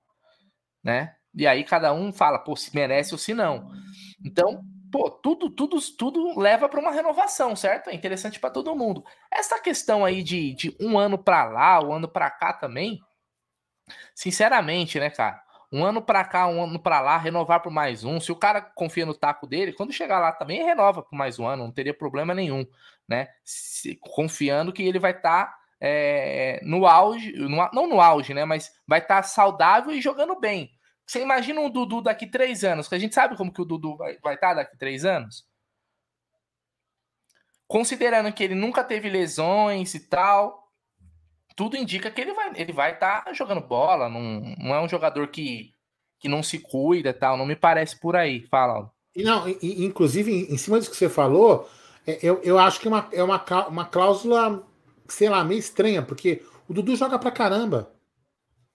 né? 0.83 1.15
E 1.37 1.47
aí 1.47 1.65
cada 1.65 1.93
um 1.93 2.13
fala, 2.13 2.39
pô, 2.39 2.55
se 2.55 2.75
merece 2.75 3.13
ou 3.13 3.19
se 3.19 3.35
não. 3.35 3.71
Então, 4.25 4.63
pô, 4.91 5.11
tudo, 5.11 5.51
tudo, 5.51 5.77
tudo 5.99 6.39
leva 6.39 6.69
para 6.69 6.79
uma 6.79 6.93
renovação, 6.93 7.57
certo? 7.57 7.91
É 7.91 7.95
interessante 7.95 8.39
para 8.39 8.51
todo 8.51 8.77
mundo. 8.77 9.05
Essa 9.31 9.59
questão 9.59 10.05
aí 10.05 10.23
de, 10.23 10.55
de 10.55 10.77
um 10.81 10.97
ano 10.97 11.19
para 11.19 11.45
lá, 11.45 11.83
um 11.83 11.93
ano 11.93 12.09
para 12.09 12.31
cá 12.31 12.53
também, 12.53 13.01
sinceramente, 14.15 15.01
né, 15.01 15.11
cara? 15.11 15.43
Um 15.73 15.85
ano 15.85 16.01
para 16.01 16.25
cá, 16.25 16.47
um 16.47 16.63
ano 16.63 16.79
para 16.79 17.01
lá, 17.01 17.19
renovar 17.19 17.61
por 17.61 17.73
mais 17.73 18.05
um. 18.05 18.21
Se 18.21 18.31
o 18.31 18.37
cara 18.37 18.61
confia 18.61 19.05
no 19.05 19.13
taco 19.13 19.45
dele, 19.45 19.73
quando 19.73 19.93
chegar 19.93 20.21
lá 20.21 20.31
também 20.31 20.65
renova 20.65 21.03
por 21.03 21.17
mais 21.17 21.41
um 21.41 21.47
ano, 21.49 21.65
não 21.65 21.73
teria 21.73 21.93
problema 21.93 22.33
nenhum, 22.33 22.65
né? 23.09 23.27
Se, 23.43 23.97
confiando 24.01 24.73
que 24.73 24.85
ele 24.85 25.01
vai 25.01 25.11
estar 25.11 25.47
tá, 25.47 25.59
é, 25.81 26.61
no 26.63 26.87
auge, 26.87 27.33
no, 27.33 27.69
não 27.73 27.89
no 27.89 28.01
auge, 28.01 28.33
né? 28.33 28.45
Mas 28.45 28.73
vai 28.87 29.01
estar 29.01 29.17
tá 29.17 29.23
saudável 29.25 29.91
e 29.91 30.01
jogando 30.01 30.39
bem. 30.39 30.71
Você 31.07 31.21
imagina 31.21 31.61
um 31.61 31.71
Dudu 31.71 32.01
daqui 32.01 32.27
três 32.27 32.65
anos, 32.65 32.89
que 32.89 32.95
a 32.95 32.99
gente 32.99 33.15
sabe 33.15 33.37
como 33.37 33.53
que 33.53 33.61
o 33.61 33.65
Dudu 33.65 33.97
vai, 33.97 34.15
estar 34.15 34.37
tá 34.37 34.55
daqui 34.55 34.77
três 34.77 35.05
anos? 35.05 35.47
Considerando 37.67 38.33
que 38.33 38.43
ele 38.43 38.55
nunca 38.55 38.83
teve 38.83 39.09
lesões 39.09 39.95
e 39.95 40.01
tal, 40.01 40.73
tudo 41.57 41.77
indica 41.77 42.11
que 42.11 42.21
ele 42.21 42.33
vai 42.33 42.53
ele 42.57 42.73
vai 42.73 42.93
estar 42.93 43.25
tá 43.25 43.33
jogando 43.33 43.61
bola, 43.61 44.09
não, 44.09 44.21
não 44.59 44.75
é 44.75 44.81
um 44.81 44.89
jogador 44.89 45.29
que, 45.29 45.73
que 46.19 46.29
não 46.29 46.43
se 46.43 46.59
cuida 46.59 47.11
e 47.11 47.15
tal, 47.15 47.37
não 47.37 47.47
me 47.47 47.57
parece 47.57 47.99
por 47.99 48.17
aí. 48.17 48.47
Fala. 48.49 48.91
Não, 49.17 49.49
inclusive, 49.63 50.33
em 50.33 50.57
cima 50.59 50.79
disso 50.79 50.91
que 50.91 50.97
você 50.97 51.09
falou, 51.09 51.71
é, 52.07 52.19
eu, 52.23 52.41
eu 52.43 52.59
acho 52.59 52.81
que 52.81 52.89
é 52.89 52.91
uma, 52.91 53.09
é 53.13 53.23
uma, 53.23 53.69
uma 53.69 53.85
cláusula, 53.85 54.67
sei 55.09 55.29
lá, 55.29 55.45
meio 55.45 55.59
estranha, 55.59 56.03
porque 56.03 56.45
o 56.69 56.75
Dudu 56.75 56.97
joga 56.97 57.19
pra 57.19 57.31
caramba. 57.31 57.93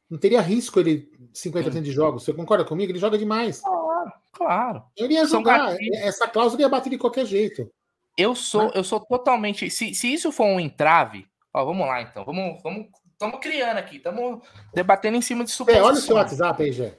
Não 0.10 0.18
teria 0.18 0.42
risco 0.42 0.80
ele 0.80 1.12
50% 1.44 1.82
de 1.82 1.92
jogos. 1.92 2.24
Você 2.24 2.34
concorda 2.34 2.66
comigo? 2.66 2.92
Ele 2.92 3.00
joga 3.00 3.18
demais. 3.18 3.62
Claro, 3.62 4.12
claro. 4.32 4.84
Ele 4.96 5.14
ia 5.14 5.26
jogar. 5.26 5.76
Essa 5.96 6.28
cláusula 6.28 6.62
ia 6.62 6.70
bater 6.70 6.90
de 6.90 6.98
qualquer 6.98 7.26
jeito. 7.26 7.70
Eu 8.18 8.36
sou, 8.36 8.66
Mas... 8.66 8.76
eu 8.76 8.84
sou 8.84 9.00
totalmente. 9.00 9.70
Se, 9.70 9.94
se 9.94 10.14
isso 10.14 10.32
for 10.32 10.46
um 10.46 10.60
entrave, 10.60 11.26
ó, 11.54 11.64
vamos 11.64 11.88
lá 11.88 12.02
então. 12.02 12.26
Vamos, 12.26 12.62
vamos, 12.62 12.88
estamos 13.12 13.40
criando 13.40 13.78
aqui, 13.78 13.98
estamos 13.98 14.42
debatendo 14.74 15.18
em 15.18 15.22
cima 15.22 15.44
de 15.44 15.52
suposições. 15.52 15.86
É, 15.86 15.88
olha 15.88 15.98
o 15.98 16.02
seu 16.02 16.16
WhatsApp 16.16 16.64
aí, 16.64 16.72
Gé. 16.72 16.98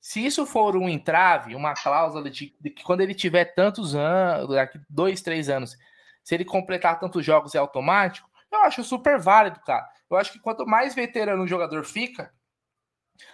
Se 0.00 0.24
isso 0.24 0.46
for 0.46 0.74
um 0.76 0.88
entrave, 0.88 1.54
uma 1.54 1.74
cláusula 1.74 2.30
de, 2.30 2.56
de, 2.58 2.70
que 2.70 2.82
quando 2.82 3.02
ele 3.02 3.14
tiver 3.14 3.44
tantos 3.54 3.94
anos, 3.94 4.48
daqui 4.48 4.80
dois, 4.88 5.20
três 5.20 5.50
anos, 5.50 5.76
se 6.24 6.34
ele 6.34 6.44
completar 6.44 6.98
tantos 6.98 7.24
jogos 7.24 7.54
é 7.54 7.58
automático, 7.58 8.28
eu 8.50 8.60
acho 8.60 8.82
super 8.82 9.18
válido, 9.18 9.60
cara. 9.60 9.86
Eu 10.10 10.16
acho 10.16 10.32
que 10.32 10.38
quanto 10.38 10.66
mais 10.66 10.94
veterano 10.94 11.42
o 11.42 11.48
jogador 11.48 11.84
fica, 11.84 12.32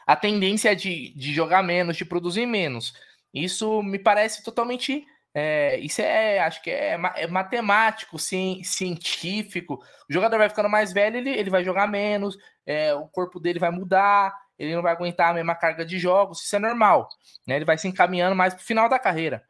a 0.06 0.16
tendência 0.16 0.74
de, 0.74 1.12
de 1.14 1.32
jogar 1.32 1.62
menos, 1.62 1.96
de 1.96 2.04
produzir 2.04 2.46
menos. 2.46 2.92
Isso 3.32 3.82
me 3.82 3.98
parece 3.98 4.42
totalmente. 4.42 5.04
É, 5.36 5.78
isso 5.80 6.00
é, 6.00 6.38
acho 6.38 6.62
que 6.62 6.70
é, 6.70 6.92
é, 7.16 7.26
matemático, 7.26 8.18
sim, 8.18 8.62
científico. 8.62 9.82
O 10.08 10.12
jogador 10.12 10.38
vai 10.38 10.48
ficando 10.48 10.68
mais 10.68 10.92
velho, 10.92 11.16
ele, 11.16 11.30
ele 11.30 11.50
vai 11.50 11.64
jogar 11.64 11.88
menos, 11.88 12.36
é, 12.64 12.94
o 12.94 13.08
corpo 13.08 13.40
dele 13.40 13.58
vai 13.58 13.70
mudar, 13.70 14.32
ele 14.56 14.74
não 14.74 14.82
vai 14.82 14.92
aguentar 14.92 15.30
a 15.30 15.34
mesma 15.34 15.54
carga 15.54 15.84
de 15.84 15.98
jogos, 15.98 16.42
isso 16.42 16.54
é 16.54 16.58
normal. 16.58 17.08
Né? 17.46 17.56
Ele 17.56 17.64
vai 17.64 17.76
se 17.76 17.88
encaminhando 17.88 18.36
mais 18.36 18.54
para 18.54 18.62
o 18.62 18.64
final 18.64 18.88
da 18.88 18.98
carreira. 18.98 19.42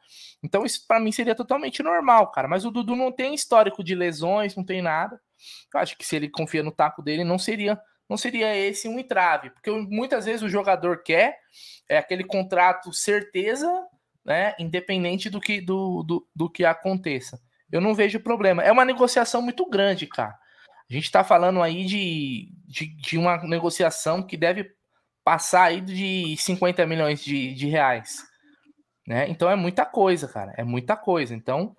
Então, 0.43 0.64
isso 0.64 0.87
para 0.87 1.00
mim 1.00 1.12
seria 1.12 1.35
totalmente 1.35 1.83
normal, 1.83 2.31
cara. 2.31 2.49
Mas 2.49 2.64
o 2.64 2.71
Dudu 2.71 2.97
não 2.97 3.12
tem 3.12 3.35
histórico 3.35 3.85
de 3.85 3.95
lesões, 3.95 4.57
não 4.57 4.64
tem 4.64 4.81
nada. 4.81 5.21
Eu 5.73 5.81
acho 5.81 5.97
que 5.97 6.07
se 6.07 6.17
ele 6.17 6.29
confia 6.29 6.62
no 6.62 6.73
taco 6.73 7.03
dele, 7.03 7.25
não 7.25 7.38
seria 7.38 7.79
não 8.09 8.17
seria 8.17 8.57
esse 8.57 8.89
um 8.89 8.99
entrave, 8.99 9.51
porque 9.51 9.71
muitas 9.71 10.27
vezes 10.27 10.43
o 10.43 10.49
jogador 10.49 11.03
quer 11.03 11.39
é 11.89 11.99
aquele 11.99 12.25
contrato 12.25 12.93
certeza, 12.93 13.71
né, 14.25 14.55
independente 14.59 15.29
do 15.29 15.41
que 15.41 15.61
do, 15.61 16.03
do, 16.03 16.29
do 16.35 16.51
que 16.51 16.65
aconteça. 16.65 17.41
Eu 17.71 17.81
não 17.81 17.95
vejo 17.95 18.21
problema. 18.21 18.63
É 18.63 18.71
uma 18.71 18.85
negociação 18.85 19.43
muito 19.43 19.69
grande, 19.69 20.07
cara. 20.07 20.39
A 20.89 20.93
gente 20.93 21.05
está 21.05 21.25
falando 21.25 21.63
aí 21.63 21.85
de, 21.85 22.49
de, 22.67 22.87
de, 22.97 23.19
uma 23.19 23.39
negociação 23.39 24.23
que 24.23 24.37
deve 24.37 24.71
passar 25.25 25.65
aí 25.65 25.81
de 25.81 26.37
50 26.37 26.87
milhões 26.87 27.25
de, 27.25 27.55
de 27.55 27.67
reais. 27.69 28.23
Né? 29.07 29.29
Então 29.29 29.51
é 29.51 29.57
muita 29.57 29.85
coisa, 29.85 30.29
cara. 30.29 30.53
É 30.57 30.63
muita 30.63 30.97
coisa. 30.97 31.35
Então, 31.35 31.75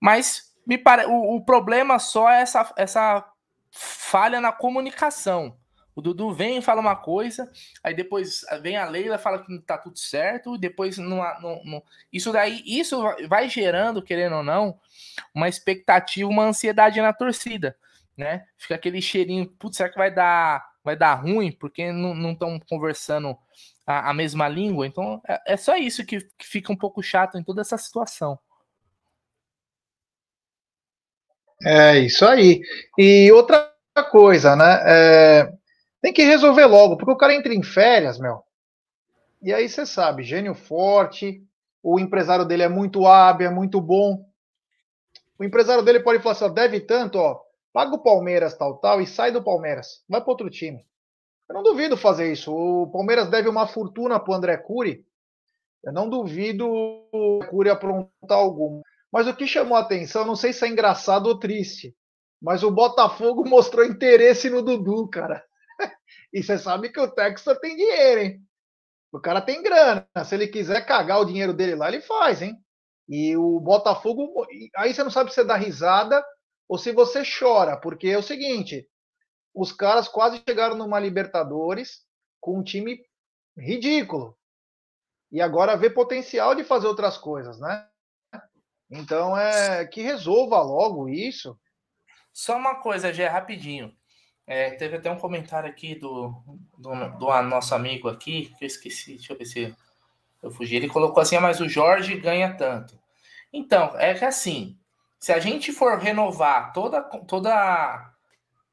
mas 0.00 0.52
me 0.66 0.76
pare... 0.76 1.06
o, 1.06 1.36
o 1.36 1.44
problema 1.44 1.98
só 1.98 2.30
é 2.30 2.42
essa, 2.42 2.72
essa 2.76 3.26
falha 3.78 4.40
na 4.40 4.50
comunicação. 4.50 5.56
O 5.94 6.00
Dudu 6.00 6.32
vem 6.32 6.58
e 6.58 6.62
fala 6.62 6.80
uma 6.80 6.94
coisa, 6.94 7.50
aí 7.82 7.92
depois 7.92 8.44
vem 8.62 8.76
a 8.76 8.88
Leila 8.88 9.18
fala 9.18 9.44
que 9.44 9.58
tá 9.60 9.76
tudo 9.76 9.98
certo, 9.98 10.56
depois 10.56 10.96
não, 10.96 11.20
isso 12.12 12.32
daí 12.32 12.62
isso 12.64 13.02
vai 13.28 13.48
gerando, 13.48 14.00
querendo 14.00 14.36
ou 14.36 14.42
não, 14.44 14.78
uma 15.34 15.48
expectativa, 15.48 16.30
uma 16.30 16.44
ansiedade 16.44 17.00
na 17.00 17.12
torcida, 17.12 17.76
né? 18.16 18.44
Fica 18.56 18.76
aquele 18.76 19.02
cheirinho, 19.02 19.48
putz, 19.58 19.76
será 19.76 19.88
que 19.88 19.98
vai 19.98 20.12
dar 20.12 20.64
vai 20.84 20.96
dar 20.96 21.14
ruim 21.14 21.50
porque 21.50 21.90
não 21.90 22.30
estão 22.30 22.60
conversando 22.60 23.36
a, 23.84 24.10
a, 24.10 24.14
mesma 24.14 24.48
língua? 24.48 24.86
Então 24.86 25.20
é, 25.26 25.54
é 25.54 25.56
só 25.56 25.76
isso 25.76 26.06
que, 26.06 26.20
que 26.38 26.46
fica 26.46 26.72
um 26.72 26.76
pouco 26.76 27.02
chato 27.02 27.36
em 27.36 27.42
toda 27.42 27.60
essa 27.60 27.76
situação. 27.76 28.38
É 31.64 31.98
isso 31.98 32.24
aí. 32.24 32.60
E 32.96 33.30
outra 33.32 33.72
coisa, 34.10 34.54
né? 34.54 34.82
É, 34.86 35.52
tem 36.00 36.12
que 36.12 36.22
resolver 36.22 36.66
logo, 36.66 36.96
porque 36.96 37.12
o 37.12 37.16
cara 37.16 37.34
entra 37.34 37.52
em 37.52 37.62
férias, 37.62 38.18
meu. 38.18 38.42
E 39.42 39.52
aí 39.52 39.68
você 39.68 39.86
sabe, 39.86 40.22
gênio 40.22 40.54
forte, 40.54 41.42
o 41.82 41.98
empresário 41.98 42.44
dele 42.44 42.62
é 42.64 42.68
muito 42.68 43.06
hábil, 43.06 43.46
é 43.46 43.50
muito 43.50 43.80
bom. 43.80 44.24
O 45.38 45.44
empresário 45.44 45.82
dele 45.82 46.00
pode 46.00 46.22
falar 46.22 46.32
assim: 46.32 46.44
ó, 46.44 46.48
deve 46.48 46.80
tanto, 46.80 47.18
ó, 47.18 47.40
paga 47.72 47.94
o 47.94 48.02
Palmeiras 48.02 48.56
tal, 48.56 48.76
tal, 48.78 49.00
e 49.00 49.06
sai 49.06 49.30
do 49.30 49.42
Palmeiras, 49.42 50.02
vai 50.08 50.20
para 50.20 50.30
outro 50.30 50.50
time. 50.50 50.84
Eu 51.48 51.54
não 51.54 51.62
duvido 51.62 51.96
fazer 51.96 52.30
isso. 52.30 52.54
O 52.54 52.88
Palmeiras 52.88 53.28
deve 53.30 53.48
uma 53.48 53.66
fortuna 53.66 54.20
para 54.20 54.32
o 54.32 54.34
André 54.34 54.56
Cury. 54.58 55.02
Eu 55.82 55.92
não 55.92 56.08
duvido 56.08 56.68
o 56.68 57.40
Cury 57.48 57.70
aprontar 57.70 58.36
algum. 58.38 58.82
Mas 59.12 59.26
o 59.26 59.34
que 59.34 59.46
chamou 59.46 59.76
a 59.76 59.80
atenção, 59.80 60.24
não 60.24 60.36
sei 60.36 60.52
se 60.52 60.64
é 60.64 60.68
engraçado 60.68 61.26
ou 61.26 61.38
triste, 61.38 61.96
mas 62.40 62.62
o 62.62 62.70
Botafogo 62.70 63.44
mostrou 63.48 63.84
interesse 63.84 64.50
no 64.50 64.62
Dudu, 64.62 65.08
cara. 65.08 65.44
E 66.30 66.42
você 66.42 66.58
sabe 66.58 66.90
que 66.90 67.00
o 67.00 67.10
Texas 67.10 67.58
tem 67.58 67.74
dinheiro, 67.74 68.20
hein? 68.20 68.42
O 69.10 69.18
cara 69.18 69.40
tem 69.40 69.62
grana. 69.62 70.06
Se 70.24 70.34
ele 70.34 70.46
quiser 70.46 70.84
cagar 70.84 71.20
o 71.20 71.24
dinheiro 71.24 71.54
dele 71.54 71.74
lá, 71.74 71.88
ele 71.88 72.02
faz, 72.02 72.42
hein? 72.42 72.54
E 73.08 73.34
o 73.36 73.58
Botafogo. 73.58 74.46
Aí 74.76 74.92
você 74.92 75.02
não 75.02 75.10
sabe 75.10 75.30
se 75.30 75.36
você 75.36 75.44
dá 75.44 75.56
risada 75.56 76.22
ou 76.68 76.76
se 76.76 76.92
você 76.92 77.22
chora, 77.24 77.78
porque 77.80 78.08
é 78.08 78.18
o 78.18 78.22
seguinte: 78.22 78.86
os 79.54 79.72
caras 79.72 80.06
quase 80.06 80.42
chegaram 80.46 80.76
numa 80.76 81.00
Libertadores 81.00 82.04
com 82.40 82.58
um 82.58 82.62
time 82.62 83.02
ridículo. 83.56 84.36
E 85.32 85.40
agora 85.40 85.76
vê 85.76 85.88
potencial 85.88 86.54
de 86.54 86.64
fazer 86.64 86.86
outras 86.86 87.16
coisas, 87.16 87.58
né? 87.58 87.87
Então 88.90 89.36
é 89.36 89.86
que 89.86 90.02
resolva 90.02 90.60
logo 90.62 91.08
isso. 91.08 91.58
Só 92.32 92.56
uma 92.56 92.76
coisa, 92.76 93.12
Gé, 93.12 93.26
rapidinho. 93.26 93.92
É, 94.46 94.70
teve 94.70 94.96
até 94.96 95.10
um 95.10 95.18
comentário 95.18 95.68
aqui 95.68 95.94
do, 95.94 96.32
do, 96.78 97.18
do, 97.18 97.42
nosso 97.42 97.74
amigo 97.74 98.08
aqui, 98.08 98.54
que 98.56 98.64
eu 98.64 98.66
esqueci, 98.66 99.16
deixa 99.16 99.32
eu 99.32 99.36
ver 99.36 99.44
se 99.44 99.76
eu 100.42 100.50
fugi. 100.50 100.76
Ele 100.76 100.88
colocou 100.88 101.20
assim, 101.20 101.36
ah, 101.36 101.40
mas 101.40 101.60
o 101.60 101.68
Jorge 101.68 102.16
ganha 102.18 102.54
tanto. 102.54 102.98
Então, 103.52 103.92
é 103.98 104.14
que 104.14 104.24
assim, 104.24 104.78
se 105.18 105.32
a 105.32 105.38
gente 105.38 105.72
for 105.72 105.98
renovar 105.98 106.72
toda, 106.72 107.02
toda, 107.02 108.10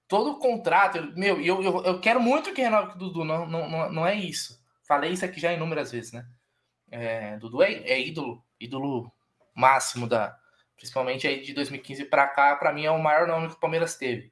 todo 0.08 0.32
o 0.32 0.40
contrato, 0.40 1.12
meu, 1.18 1.42
eu, 1.42 1.62
eu, 1.62 1.84
eu 1.84 2.00
quero 2.00 2.22
muito 2.22 2.54
que 2.54 2.62
renove 2.62 2.92
com 2.92 2.96
o 2.96 3.00
Dudu, 3.00 3.26
não, 3.26 3.46
não, 3.46 3.92
não 3.92 4.08
é 4.08 4.16
isso. 4.16 4.64
Falei 4.88 5.12
isso 5.12 5.26
aqui 5.26 5.40
já 5.42 5.52
inúmeras 5.52 5.92
vezes, 5.92 6.14
né? 6.14 6.26
É, 6.90 7.38
Dudu 7.38 7.64
é, 7.64 7.74
é 7.74 8.00
ídolo, 8.00 8.44
ídolo 8.60 9.12
máximo 9.56 10.08
da, 10.08 10.38
principalmente 10.76 11.28
aí 11.28 11.42
de 11.42 11.54
2015 11.54 12.06
para 12.06 12.28
cá, 12.28 12.56
para 12.56 12.74
mim 12.74 12.86
é 12.86 12.92
o 12.92 13.02
maior 13.02 13.28
nome 13.28 13.48
que 13.48 13.56
o 13.56 13.60
Palmeiras 13.60 13.96
teve. 13.96 14.32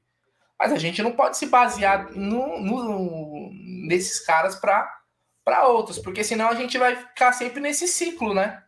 Mas 0.58 0.72
a 0.72 0.78
gente 0.78 1.02
não 1.02 1.12
pode 1.12 1.36
se 1.36 1.46
basear 1.46 2.12
no, 2.12 2.60
no, 2.60 3.50
nesses 3.88 4.24
caras 4.24 4.56
para 4.56 5.66
outros, 5.66 5.98
porque 5.98 6.22
senão 6.22 6.48
a 6.48 6.54
gente 6.54 6.78
vai 6.78 6.94
ficar 6.94 7.32
sempre 7.32 7.60
nesse 7.60 7.88
ciclo, 7.88 8.32
né? 8.32 8.62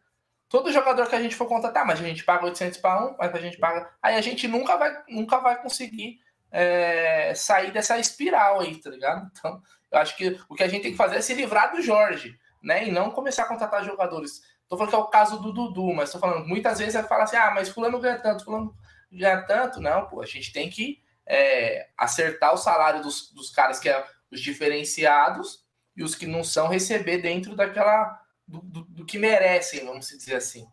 Todo 0.48 0.72
jogador 0.72 1.08
que 1.08 1.14
a 1.14 1.22
gente 1.22 1.34
for 1.34 1.46
contratar, 1.46 1.86
mas 1.86 2.00
a 2.00 2.02
gente 2.02 2.24
paga 2.24 2.44
800 2.44 2.78
para 2.78 3.04
um, 3.04 3.16
mas 3.18 3.34
a 3.34 3.38
gente 3.38 3.58
paga. 3.58 3.90
Aí 4.02 4.14
a 4.14 4.20
gente 4.20 4.46
nunca 4.46 4.76
vai, 4.76 4.96
nunca 5.08 5.38
vai 5.38 5.60
conseguir 5.60 6.20
é, 6.50 7.34
sair 7.34 7.72
dessa 7.72 7.98
espiral 7.98 8.60
aí, 8.60 8.80
tá 8.80 8.90
ligado? 8.90 9.28
Então, 9.32 9.60
eu 9.90 9.98
acho 9.98 10.16
que 10.16 10.38
o 10.48 10.54
que 10.54 10.62
a 10.62 10.68
gente 10.68 10.82
tem 10.82 10.92
que 10.92 10.96
fazer 10.96 11.16
é 11.16 11.20
se 11.20 11.34
livrar 11.34 11.72
do 11.72 11.82
Jorge, 11.82 12.36
né? 12.62 12.86
E 12.86 12.92
não 12.92 13.10
começar 13.10 13.42
a 13.42 13.48
contratar 13.48 13.84
jogadores. 13.84 14.42
Tô 14.68 14.76
falando 14.76 14.90
que 14.90 14.96
é 14.96 14.98
o 14.98 15.06
caso 15.06 15.40
do 15.40 15.52
Dudu, 15.52 15.92
mas 15.94 16.10
tô 16.10 16.18
falando, 16.18 16.46
muitas 16.46 16.78
vezes 16.78 16.94
vai 16.94 17.04
falar 17.04 17.24
assim, 17.24 17.36
ah, 17.36 17.52
mas 17.54 17.68
fulano 17.68 18.00
ganha 18.00 18.18
tanto, 18.18 18.44
fulano 18.44 18.74
ganha 19.10 19.42
tanto. 19.42 19.80
Não, 19.80 20.06
pô, 20.06 20.20
a 20.20 20.26
gente 20.26 20.52
tem 20.52 20.68
que 20.68 21.00
é, 21.26 21.88
acertar 21.96 22.52
o 22.52 22.58
salário 22.58 23.02
dos, 23.02 23.30
dos 23.32 23.50
caras 23.50 23.78
que 23.78 23.88
é 23.88 24.04
os 24.30 24.40
diferenciados 24.40 25.64
e 25.96 26.02
os 26.02 26.14
que 26.14 26.26
não 26.26 26.42
são 26.42 26.68
receber 26.68 27.18
dentro 27.18 27.54
daquela 27.54 28.20
do, 28.46 28.60
do, 28.60 28.84
do 28.84 29.04
que 29.04 29.18
merecem, 29.18 29.84
vamos 29.84 30.06
dizer 30.08 30.36
assim. 30.36 30.66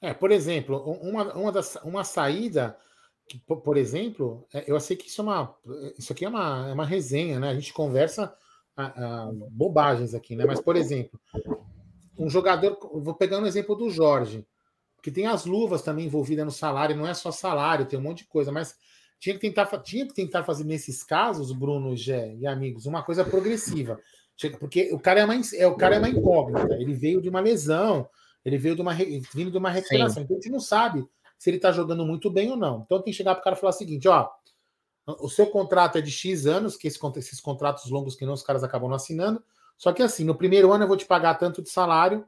É, 0.00 0.12
por 0.12 0.30
exemplo, 0.30 0.78
uma, 1.00 1.32
uma, 1.34 1.52
das, 1.52 1.76
uma 1.76 2.04
saída, 2.04 2.78
que, 3.26 3.38
por 3.38 3.76
exemplo, 3.76 4.46
é, 4.52 4.64
eu 4.66 4.78
sei 4.78 4.96
que 4.96 5.08
isso 5.08 5.20
é 5.22 5.24
uma. 5.24 5.56
Isso 5.98 6.12
aqui 6.12 6.24
é 6.24 6.28
uma, 6.28 6.68
é 6.68 6.72
uma 6.72 6.84
resenha, 6.84 7.40
né? 7.40 7.48
A 7.48 7.54
gente 7.54 7.72
conversa 7.72 8.36
a, 8.76 8.84
a, 8.84 9.30
bobagens 9.50 10.14
aqui, 10.14 10.36
né? 10.36 10.44
Mas, 10.44 10.60
por 10.60 10.76
exemplo, 10.76 11.18
um 12.18 12.28
jogador. 12.28 12.78
Vou 13.00 13.14
pegar 13.14 13.38
um 13.38 13.46
exemplo 13.46 13.74
do 13.74 13.90
Jorge, 13.90 14.46
que 15.02 15.10
tem 15.10 15.26
as 15.26 15.44
luvas 15.44 15.82
também 15.82 16.06
envolvidas 16.06 16.44
no 16.44 16.50
salário, 16.50 16.96
não 16.96 17.06
é 17.06 17.14
só 17.14 17.30
salário, 17.30 17.86
tem 17.86 17.98
um 17.98 18.02
monte 18.02 18.18
de 18.18 18.28
coisa, 18.28 18.50
mas 18.50 18.74
tinha 19.18 19.34
que 19.34 19.40
tentar, 19.40 19.66
tinha 19.78 20.06
que 20.06 20.14
tentar 20.14 20.44
fazer 20.44 20.64
nesses 20.64 21.02
casos, 21.02 21.52
Bruno, 21.52 21.96
Gé 21.96 22.34
e 22.36 22.46
amigos, 22.46 22.86
uma 22.86 23.02
coisa 23.02 23.24
progressiva. 23.24 23.98
Porque 24.58 24.90
o 24.92 24.98
cara 24.98 25.20
é 25.20 25.24
uma, 25.24 25.34
é, 25.54 25.66
o 25.66 25.76
cara 25.76 25.96
é 25.96 25.98
uma 25.98 26.08
incógnita. 26.08 26.74
Ele 26.74 26.92
veio 26.92 27.20
de 27.20 27.28
uma 27.28 27.40
lesão, 27.40 28.08
ele 28.44 28.58
veio 28.58 28.74
de 28.74 28.82
uma, 28.82 28.92
vindo 28.92 29.50
de 29.50 29.56
uma 29.56 29.70
recuperação. 29.70 30.22
Então 30.22 30.36
a 30.36 30.40
gente 30.40 30.52
não 30.52 30.60
sabe 30.60 31.06
se 31.38 31.50
ele 31.50 31.56
está 31.56 31.70
jogando 31.70 32.04
muito 32.04 32.30
bem 32.30 32.50
ou 32.50 32.56
não. 32.56 32.82
Então 32.84 32.98
tem 32.98 33.12
que 33.12 33.16
chegar 33.16 33.34
para 33.34 33.40
o 33.40 33.44
cara 33.44 33.56
e 33.56 33.58
falar 33.60 33.70
o 33.70 33.76
seguinte: 33.76 34.08
ó, 34.08 34.28
o 35.06 35.28
seu 35.28 35.46
contrato 35.46 35.98
é 35.98 36.00
de 36.00 36.10
X 36.10 36.46
anos, 36.46 36.76
que 36.76 36.88
esses 36.88 37.40
contratos 37.40 37.90
longos 37.90 38.16
que 38.16 38.26
não 38.26 38.32
os 38.32 38.42
caras 38.42 38.64
acabam 38.64 38.88
não 38.88 38.96
assinando. 38.96 39.42
Só 39.76 39.92
que 39.92 40.02
assim, 40.02 40.24
no 40.24 40.34
primeiro 40.34 40.72
ano 40.72 40.84
eu 40.84 40.88
vou 40.88 40.96
te 40.96 41.06
pagar 41.06 41.34
tanto 41.34 41.62
de 41.62 41.70
salário, 41.70 42.26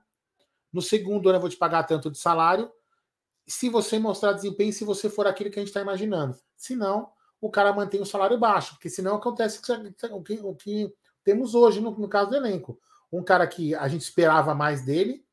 no 0.72 0.82
segundo 0.82 1.28
ano 1.28 1.36
eu 1.36 1.40
vou 1.40 1.50
te 1.50 1.56
pagar 1.56 1.84
tanto 1.84 2.10
de 2.10 2.18
salário, 2.18 2.70
se 3.46 3.68
você 3.68 3.98
mostrar 3.98 4.32
desempenho, 4.32 4.72
se 4.72 4.84
você 4.84 5.08
for 5.08 5.26
aquilo 5.26 5.50
que 5.50 5.58
a 5.58 5.62
gente 5.62 5.68
está 5.68 5.80
imaginando. 5.80 6.36
Se 6.56 6.74
não, 6.74 7.10
o 7.40 7.50
cara 7.50 7.72
mantém 7.72 8.00
o 8.00 8.06
salário 8.06 8.38
baixo, 8.38 8.74
porque 8.74 8.90
senão 8.90 9.16
acontece 9.16 9.60
o 9.60 10.22
que, 10.22 10.34
o 10.42 10.54
que 10.54 10.92
temos 11.22 11.54
hoje 11.54 11.80
no, 11.80 11.92
no, 11.92 12.08
caso 12.08 12.30
do 12.30 12.36
elenco. 12.36 12.78
Um 13.12 13.22
cara 13.22 13.46
que 13.46 13.74
a 13.74 13.86
gente 13.88 14.02
esperava 14.02 14.54
mais 14.54 14.84
dele, 14.84 15.24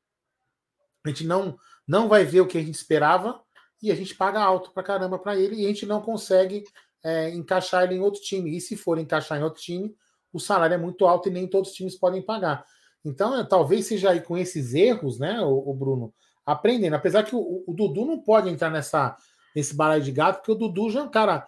a 1.04 1.10
gente 1.10 1.26
não, 1.26 1.58
não 1.88 2.08
vai 2.08 2.24
ver 2.24 2.42
o 2.42 2.48
que 2.48 2.58
a 2.58 2.62
gente 2.62 2.76
esperava 2.76 3.42
e 3.82 3.92
a 3.92 3.96
gente 3.96 4.16
paga 4.16 4.40
alto 4.40 4.72
pra 4.72 4.84
caramba 4.84 5.18
para 5.18 5.36
ele 5.38 5.56
e 5.56 5.66
a 5.66 5.68
gente 5.68 5.86
não 5.86 6.02
consegue 6.02 6.64
é, 7.04 7.30
encaixar 7.32 7.84
ele 7.84 7.96
em 7.96 8.00
outro 8.00 8.22
time. 8.22 8.56
E 8.56 8.62
se 8.62 8.78
for 8.78 8.98
encaixar 8.98 9.40
em 9.40 9.44
outro 9.44 9.62
time, 9.62 9.96
o 10.34 10.40
salário 10.40 10.74
é 10.74 10.78
muito 10.78 11.06
alto 11.06 11.30
e 11.30 11.32
nem 11.32 11.48
todos 11.48 11.70
os 11.70 11.76
times 11.76 11.96
podem 11.96 12.22
pagar. 12.22 12.66
Então, 13.06 13.46
talvez 13.46 13.86
seja 13.86 14.10
aí 14.10 14.22
com 14.22 14.38
esses 14.38 14.74
erros, 14.74 15.20
né, 15.20 15.40
o, 15.42 15.70
o 15.70 15.74
Bruno, 15.74 16.14
aprendendo. 16.46 16.96
Apesar 16.96 17.24
que 17.24 17.36
o, 17.36 17.64
o, 17.68 17.74
Dudu 17.74 18.06
não 18.06 18.20
pode 18.20 18.50
entrar 18.50 18.70
nessa, 18.70 19.16
nesse 19.56 19.76
balaio 19.76 20.02
de 20.02 20.12
gato, 20.12 20.38
porque 20.38 20.52
o 20.52 20.56
Dudu 20.56 20.90
já 20.90 21.02
é 21.02 21.04
um 21.04 21.12
cara 21.12 21.48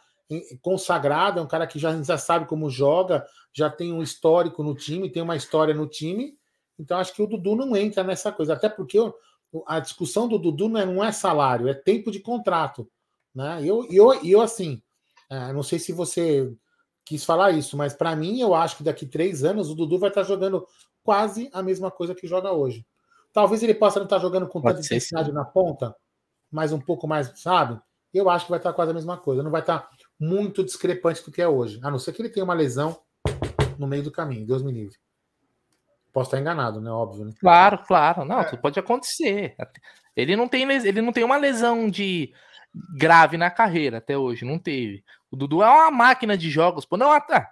consagrado, 0.62 1.39
é 1.39 1.43
um 1.43 1.48
cara 1.48 1.67
que 1.67 1.78
já, 1.78 2.02
já 2.02 2.17
sabe 2.17 2.45
como 2.45 2.69
joga, 2.69 3.26
já 3.54 3.69
tem 3.69 3.93
um 3.93 4.02
histórico 4.02 4.63
no 4.63 4.76
time, 4.76 5.10
tem 5.10 5.21
uma 5.24 5.36
história 5.36 5.74
no 5.74 5.88
time. 5.88 6.38
Então 6.78 6.98
acho 6.98 7.13
que 7.13 7.21
o 7.21 7.28
Dudu 7.28 7.56
não 7.56 7.76
entra 7.76 8.04
nessa 8.04 8.32
coisa, 8.32 8.54
até 8.54 8.67
porque 8.67 8.98
a 9.65 9.80
discussão 9.80 10.28
do 10.28 10.38
Dudu 10.38 10.67
não 10.67 10.80
é, 10.80 10.86
não 10.86 11.04
é 11.04 11.12
salário, 11.12 11.67
é 11.67 11.74
tempo 11.74 12.12
de 12.12 12.19
contrato. 12.19 12.89
Né? 13.34 13.63
E 13.63 13.67
eu, 13.67 13.86
eu, 13.89 14.13
eu 14.24 14.41
assim, 14.41 14.82
é, 15.30 15.54
não 15.54 15.63
sei 15.63 15.80
se 15.80 15.93
você 15.93 16.52
quis 17.05 17.23
falar 17.23 17.51
isso, 17.51 17.77
mas 17.77 17.93
para 17.93 18.15
mim 18.15 18.41
eu 18.41 18.55
acho 18.55 18.77
que 18.77 18.83
daqui 18.83 19.05
três 19.05 19.43
anos 19.43 19.69
o 19.69 19.75
Dudu 19.75 19.99
vai 19.99 20.09
estar 20.09 20.23
jogando 20.23 20.67
quase 21.03 21.49
a 21.53 21.61
mesma 21.61 21.91
coisa 21.91 22.15
que 22.15 22.27
joga 22.27 22.51
hoje. 22.51 22.85
Talvez 23.31 23.61
ele 23.61 23.75
possa 23.75 23.99
não 23.99 24.05
estar 24.05 24.19
jogando 24.19 24.47
com 24.47 24.61
tanta 24.61 24.79
intensidade 24.79 25.31
na 25.31 25.45
ponta, 25.45 25.95
mas 26.51 26.71
um 26.71 26.79
pouco 26.79 27.07
mais, 27.07 27.31
sabe? 27.39 27.79
Eu 28.13 28.29
acho 28.29 28.45
que 28.45 28.51
vai 28.51 28.59
estar 28.59 28.73
quase 28.73 28.91
a 28.91 28.93
mesma 28.93 29.17
coisa. 29.17 29.43
Não 29.43 29.51
vai 29.51 29.61
estar 29.61 29.89
muito 30.19 30.63
discrepante 30.63 31.23
do 31.23 31.31
que 31.31 31.41
é 31.41 31.47
hoje. 31.47 31.79
A 31.83 31.91
não 31.91 31.99
ser 31.99 32.13
que 32.13 32.21
ele 32.21 32.29
tenha 32.29 32.45
uma 32.45 32.53
lesão 32.53 32.97
no 33.77 33.85
meio 33.85 34.03
do 34.03 34.11
caminho. 34.11 34.47
Deus 34.47 34.63
me 34.63 34.71
livre. 34.71 34.95
Posso 36.13 36.29
estar 36.29 36.39
enganado, 36.39 36.79
né? 36.79 36.89
Óbvio. 36.89 37.25
Né? 37.25 37.33
Claro, 37.37 37.83
claro. 37.85 38.23
Não, 38.23 38.39
é. 38.39 38.45
tudo 38.45 38.61
pode 38.61 38.79
acontecer. 38.79 39.55
Ele 40.15 40.37
não 40.37 40.47
tem 40.47 40.63
ele 40.63 41.01
não 41.01 41.11
tem 41.11 41.25
uma 41.25 41.35
lesão 41.35 41.89
de 41.89 42.33
grave 42.97 43.35
na 43.35 43.51
carreira 43.51 43.97
até 43.97 44.17
hoje, 44.17 44.45
não 44.45 44.57
teve. 44.57 45.03
O 45.36 45.38
Dudu 45.38 45.62
é 45.62 45.69
uma 45.69 45.91
máquina 45.91 46.38
de 46.38 46.50
jogos, 46.50 46.86
pô, 46.86 46.95
não, 46.95 47.12
ah, 47.12 47.50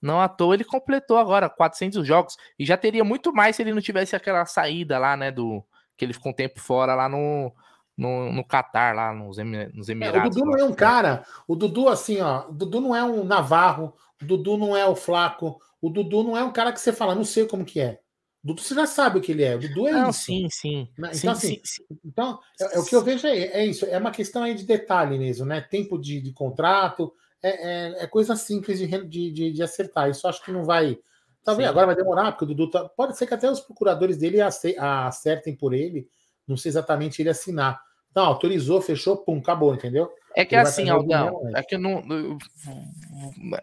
não 0.00 0.20
à 0.20 0.28
toa 0.28 0.54
ele 0.54 0.62
completou 0.62 1.16
agora 1.16 1.48
400 1.48 2.06
jogos 2.06 2.36
e 2.58 2.66
já 2.66 2.76
teria 2.76 3.02
muito 3.02 3.32
mais 3.32 3.56
se 3.56 3.62
ele 3.62 3.72
não 3.72 3.80
tivesse 3.80 4.14
aquela 4.14 4.44
saída 4.44 4.98
lá, 4.98 5.16
né, 5.16 5.32
do 5.32 5.64
que 5.96 6.04
ele 6.04 6.12
ficou 6.12 6.32
um 6.32 6.34
tempo 6.34 6.60
fora 6.60 6.94
lá 6.94 7.08
no 7.08 7.50
no, 7.96 8.32
no 8.32 8.44
Catar, 8.44 8.94
lá 8.94 9.14
nos, 9.14 9.38
nos 9.72 9.88
Emirados. 9.88 10.22
É, 10.22 10.26
o 10.26 10.30
Dudu 10.30 10.44
não 10.44 10.58
é 10.58 10.64
um 10.64 10.74
cara, 10.74 11.24
o 11.46 11.54
Dudu 11.54 11.88
assim, 11.88 12.20
ó, 12.20 12.48
o 12.48 12.52
Dudu 12.52 12.80
não 12.80 12.94
é 12.94 13.02
um 13.02 13.24
Navarro, 13.24 13.94
o 14.20 14.24
Dudu 14.24 14.58
não 14.58 14.76
é 14.76 14.84
o 14.84 14.96
Flaco, 14.96 15.60
o 15.80 15.88
Dudu 15.88 16.24
não 16.24 16.36
é 16.36 16.42
um 16.42 16.52
cara 16.52 16.72
que 16.72 16.80
você 16.80 16.92
fala, 16.92 17.14
não 17.14 17.24
sei 17.24 17.46
como 17.46 17.64
que 17.64 17.80
é. 17.80 18.00
Dudu 18.44 18.60
você 18.60 18.74
já 18.74 18.86
sabe 18.86 19.18
o 19.18 19.22
que 19.22 19.32
ele 19.32 19.42
é, 19.42 19.56
o 19.56 19.58
Dudu 19.58 19.88
é 19.88 19.92
não, 19.92 20.10
isso. 20.10 20.20
Sim, 20.20 20.48
sim. 20.50 20.88
Né? 20.98 21.10
Então, 21.14 21.34
sim, 21.34 21.48
assim, 21.54 21.60
sim, 21.64 21.84
então 22.04 22.38
é, 22.60 22.76
é, 22.76 22.78
o 22.78 22.84
que 22.84 22.94
eu 22.94 23.02
vejo 23.02 23.26
é, 23.26 23.38
é, 23.38 23.66
isso, 23.66 23.86
é 23.86 23.96
uma 23.96 24.10
questão 24.10 24.42
aí 24.42 24.54
de 24.54 24.64
detalhe 24.64 25.18
mesmo, 25.18 25.46
né? 25.46 25.62
Tempo 25.62 25.98
de, 25.98 26.20
de 26.20 26.30
contrato, 26.30 27.10
é, 27.42 27.48
é, 27.48 28.04
é, 28.04 28.06
coisa 28.06 28.36
simples 28.36 28.78
de, 28.78 28.86
de, 28.86 29.32
de, 29.32 29.52
de, 29.52 29.62
acertar. 29.62 30.10
Isso 30.10 30.28
acho 30.28 30.44
que 30.44 30.52
não 30.52 30.62
vai. 30.62 30.98
Talvez 31.42 31.66
Sim. 31.66 31.70
agora 31.70 31.86
vai 31.86 31.96
demorar, 31.96 32.32
porque 32.32 32.44
o 32.44 32.48
Dudu 32.48 32.70
tá, 32.70 32.86
pode 32.86 33.16
ser 33.16 33.26
que 33.26 33.34
até 33.34 33.50
os 33.50 33.60
procuradores 33.60 34.18
dele 34.18 34.38
acertem 34.42 35.56
por 35.56 35.72
ele, 35.72 36.06
não 36.46 36.56
sei 36.56 36.68
exatamente 36.68 37.22
ele 37.22 37.30
assinar. 37.30 37.80
Não, 38.14 38.26
autorizou, 38.26 38.80
fechou, 38.82 39.16
pum, 39.16 39.38
acabou, 39.38 39.74
entendeu? 39.74 40.10
É 40.36 40.44
que 40.44 40.56
assim, 40.56 40.88
Aldão, 40.88 41.50
é 41.54 41.62
que 41.62 41.78
não. 41.78 42.02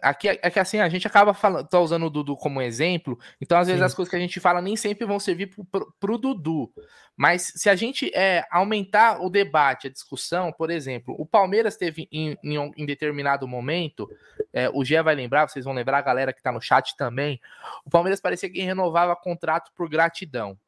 Aqui 0.00 0.28
é 0.28 0.50
que 0.50 0.58
assim, 0.58 0.78
a 0.80 0.88
gente 0.88 1.06
acaba 1.06 1.34
falando, 1.34 1.68
tá 1.68 1.78
usando 1.78 2.06
o 2.06 2.10
Dudu 2.10 2.34
como 2.34 2.62
exemplo, 2.62 3.18
então 3.40 3.58
às 3.58 3.66
vezes 3.66 3.80
Sim. 3.80 3.86
as 3.86 3.94
coisas 3.94 4.10
que 4.10 4.16
a 4.16 4.20
gente 4.20 4.40
fala 4.40 4.62
nem 4.62 4.74
sempre 4.74 5.06
vão 5.06 5.20
servir 5.20 5.48
pro, 5.48 5.64
pro, 5.64 5.94
pro 6.00 6.18
Dudu. 6.18 6.72
Mas 7.14 7.52
se 7.56 7.68
a 7.68 7.76
gente 7.76 8.10
é, 8.14 8.46
aumentar 8.50 9.22
o 9.22 9.28
debate, 9.28 9.86
a 9.86 9.90
discussão, 9.90 10.50
por 10.50 10.70
exemplo, 10.70 11.14
o 11.18 11.26
Palmeiras 11.26 11.76
teve 11.76 12.08
em, 12.10 12.38
em, 12.42 12.72
em 12.76 12.86
determinado 12.86 13.46
momento, 13.46 14.08
é, 14.50 14.70
o 14.70 14.82
Gé 14.82 15.02
vai 15.02 15.14
lembrar, 15.14 15.46
vocês 15.48 15.66
vão 15.66 15.74
lembrar, 15.74 15.98
a 15.98 16.02
galera 16.02 16.32
que 16.32 16.42
tá 16.42 16.50
no 16.50 16.60
chat 16.60 16.96
também, 16.96 17.38
o 17.84 17.90
Palmeiras 17.90 18.20
parecia 18.20 18.48
que 18.48 18.62
renovava 18.62 19.14
contrato 19.14 19.70
por 19.74 19.90
gratidão. 19.90 20.58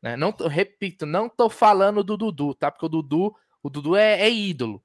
Né? 0.00 0.16
Não, 0.16 0.32
repito, 0.48 1.06
não 1.06 1.28
tô 1.28 1.50
falando 1.50 2.04
do 2.04 2.16
Dudu, 2.16 2.54
tá? 2.54 2.70
Porque 2.70 2.86
o 2.86 2.90
Dudu, 2.90 3.34
o 3.62 3.68
Dudu 3.68 3.96
é, 3.96 4.20
é 4.20 4.30
ídolo. 4.30 4.80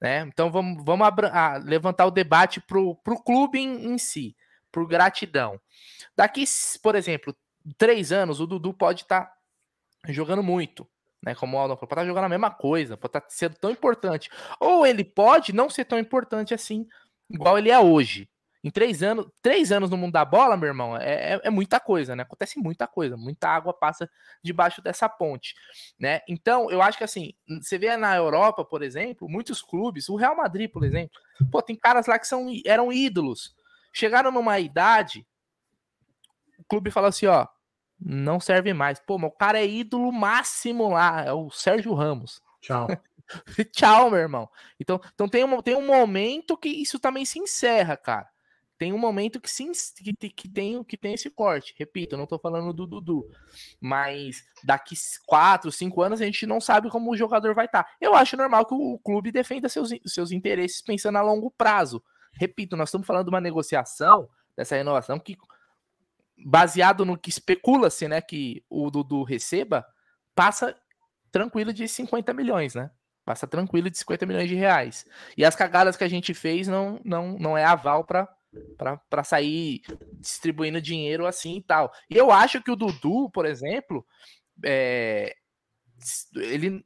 Né? 0.00 0.20
Então 0.20 0.50
vamos, 0.50 0.84
vamos 0.84 1.08
ah, 1.32 1.56
levantar 1.62 2.06
o 2.06 2.10
debate 2.10 2.60
para 2.60 2.78
o 2.78 3.22
clube 3.24 3.58
em, 3.58 3.92
em 3.92 3.98
si, 3.98 4.36
por 4.70 4.86
gratidão. 4.86 5.58
Daqui, 6.14 6.44
por 6.82 6.94
exemplo, 6.94 7.34
três 7.78 8.12
anos, 8.12 8.40
o 8.40 8.46
Dudu 8.46 8.74
pode 8.74 9.02
estar 9.02 9.24
tá 9.24 10.12
jogando 10.12 10.42
muito, 10.42 10.86
né? 11.22 11.34
Como 11.34 11.56
o 11.56 11.60
Aldo 11.60 11.76
pode 11.76 11.86
estar 11.86 12.02
tá 12.02 12.06
jogando 12.06 12.24
a 12.24 12.28
mesma 12.28 12.50
coisa, 12.50 12.96
pode 12.96 13.10
estar 13.10 13.20
tá 13.22 13.26
sendo 13.30 13.56
tão 13.56 13.70
importante. 13.70 14.30
Ou 14.60 14.86
ele 14.86 15.04
pode 15.04 15.52
não 15.52 15.70
ser 15.70 15.84
tão 15.84 15.98
importante 15.98 16.52
assim, 16.52 16.86
igual 17.30 17.58
ele 17.58 17.70
é 17.70 17.78
hoje. 17.78 18.28
Em 18.66 18.70
três 18.70 19.00
anos, 19.00 19.28
três 19.40 19.70
anos 19.70 19.90
no 19.90 19.96
mundo 19.96 20.14
da 20.14 20.24
bola, 20.24 20.56
meu 20.56 20.66
irmão, 20.66 20.96
é, 20.96 21.34
é, 21.34 21.40
é, 21.44 21.50
muita 21.50 21.78
coisa, 21.78 22.16
né? 22.16 22.24
Acontece 22.24 22.58
muita 22.58 22.84
coisa, 22.84 23.16
muita 23.16 23.48
água 23.48 23.72
passa 23.72 24.10
debaixo 24.42 24.82
dessa 24.82 25.08
ponte, 25.08 25.54
né? 25.96 26.20
Então, 26.28 26.68
eu 26.68 26.82
acho 26.82 26.98
que 26.98 27.04
assim, 27.04 27.32
você 27.62 27.78
vê 27.78 27.96
na 27.96 28.16
Europa, 28.16 28.64
por 28.64 28.82
exemplo, 28.82 29.28
muitos 29.28 29.62
clubes, 29.62 30.08
o 30.08 30.16
Real 30.16 30.36
Madrid, 30.36 30.68
por 30.68 30.82
exemplo, 30.82 31.16
pô, 31.48 31.62
tem 31.62 31.76
caras 31.76 32.08
lá 32.08 32.18
que 32.18 32.26
são, 32.26 32.48
eram 32.64 32.92
ídolos, 32.92 33.54
chegaram 33.92 34.32
numa 34.32 34.58
idade, 34.58 35.24
o 36.58 36.64
clube 36.64 36.90
fala 36.90 37.06
assim, 37.06 37.26
ó, 37.26 37.46
não 38.00 38.40
serve 38.40 38.74
mais. 38.74 38.98
Pô, 38.98 39.14
o 39.14 39.30
cara 39.30 39.60
é 39.60 39.64
ídolo 39.64 40.10
máximo 40.10 40.88
lá, 40.88 41.22
é 41.24 41.32
o 41.32 41.48
Sérgio 41.50 41.94
Ramos. 41.94 42.42
Tchau. 42.60 42.88
Tchau, 43.70 44.10
meu 44.10 44.18
irmão. 44.18 44.50
Então, 44.80 45.00
então 45.14 45.28
tem, 45.28 45.44
um, 45.44 45.62
tem 45.62 45.76
um 45.76 45.86
momento 45.86 46.56
que 46.56 46.68
isso 46.68 46.98
também 46.98 47.24
se 47.24 47.38
encerra, 47.38 47.96
cara 47.96 48.28
tem 48.78 48.92
um 48.92 48.98
momento 48.98 49.40
que 49.40 49.50
sim 49.50 49.72
que, 49.96 50.28
que, 50.30 50.48
tem, 50.48 50.82
que 50.84 50.96
tem 50.96 51.14
esse 51.14 51.30
corte. 51.30 51.74
Repito, 51.78 52.14
eu 52.14 52.18
não 52.18 52.26
tô 52.26 52.38
falando 52.38 52.72
do 52.72 52.86
Dudu. 52.86 53.28
Mas 53.80 54.44
daqui 54.62 54.94
quatro, 55.26 55.72
cinco 55.72 56.02
anos 56.02 56.20
a 56.20 56.24
gente 56.24 56.46
não 56.46 56.60
sabe 56.60 56.90
como 56.90 57.10
o 57.10 57.16
jogador 57.16 57.54
vai 57.54 57.66
estar. 57.66 57.84
Tá. 57.84 57.90
Eu 58.00 58.14
acho 58.14 58.36
normal 58.36 58.66
que 58.66 58.74
o 58.74 58.98
clube 58.98 59.32
defenda 59.32 59.68
seus, 59.68 59.90
seus 60.04 60.30
interesses 60.30 60.82
pensando 60.82 61.16
a 61.16 61.22
longo 61.22 61.50
prazo. 61.50 62.02
Repito, 62.32 62.76
nós 62.76 62.88
estamos 62.88 63.06
falando 63.06 63.24
de 63.24 63.30
uma 63.30 63.40
negociação 63.40 64.28
dessa 64.54 64.76
renovação 64.76 65.18
que, 65.18 65.36
baseado 66.44 67.04
no 67.04 67.16
que 67.16 67.30
especula-se, 67.30 68.06
né, 68.08 68.20
que 68.20 68.62
o 68.68 68.90
Dudu 68.90 69.22
receba, 69.22 69.86
passa 70.34 70.76
tranquilo 71.32 71.72
de 71.72 71.88
50 71.88 72.34
milhões, 72.34 72.74
né? 72.74 72.90
Passa 73.24 73.46
tranquilo 73.46 73.90
de 73.90 73.98
50 73.98 74.26
milhões 74.26 74.48
de 74.48 74.54
reais. 74.54 75.04
E 75.36 75.44
as 75.44 75.56
cagadas 75.56 75.96
que 75.96 76.04
a 76.04 76.08
gente 76.08 76.32
fez 76.32 76.68
não, 76.68 77.00
não, 77.04 77.38
não 77.38 77.58
é 77.58 77.64
aval 77.64 78.04
para 78.04 78.28
para 78.76 79.24
sair 79.24 79.82
distribuindo 80.14 80.80
dinheiro 80.80 81.26
assim 81.26 81.56
e 81.56 81.62
tal. 81.62 81.92
E 82.08 82.16
eu 82.16 82.30
acho 82.30 82.62
que 82.62 82.70
o 82.70 82.76
Dudu, 82.76 83.30
por 83.30 83.46
exemplo, 83.46 84.06
é, 84.64 85.34
ele, 86.34 86.84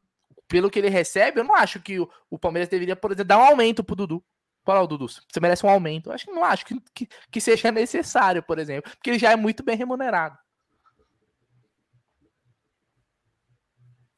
pelo 0.49 0.71
que 0.71 0.79
ele 0.79 0.89
recebe, 0.89 1.41
eu 1.41 1.45
não 1.45 1.55
acho 1.55 1.81
que 1.81 1.99
o, 1.99 2.09
o 2.29 2.39
Palmeiras 2.39 2.69
deveria, 2.69 2.97
por 2.97 3.11
exemplo, 3.11 3.29
dar 3.29 3.39
um 3.39 3.45
aumento 3.45 3.85
pro 3.85 3.97
Dudu. 3.97 4.25
Fala, 4.65 4.87
Dudu, 4.87 5.07
você 5.09 5.41
merece 5.41 5.65
um 5.65 5.71
aumento. 5.71 6.11
Eu 6.11 6.15
acho 6.15 6.27
que 6.27 6.33
não 6.33 6.45
acho 6.45 6.67
que, 6.67 6.81
que, 6.95 7.09
que 7.31 7.41
seja 7.41 7.73
necessário, 7.73 8.43
por 8.43 8.59
exemplo, 8.59 8.91
porque 8.91 9.11
ele 9.11 9.19
já 9.19 9.33
é 9.33 9.37
muito 9.37 9.63
bem 9.63 9.77
remunerado. 9.77 10.39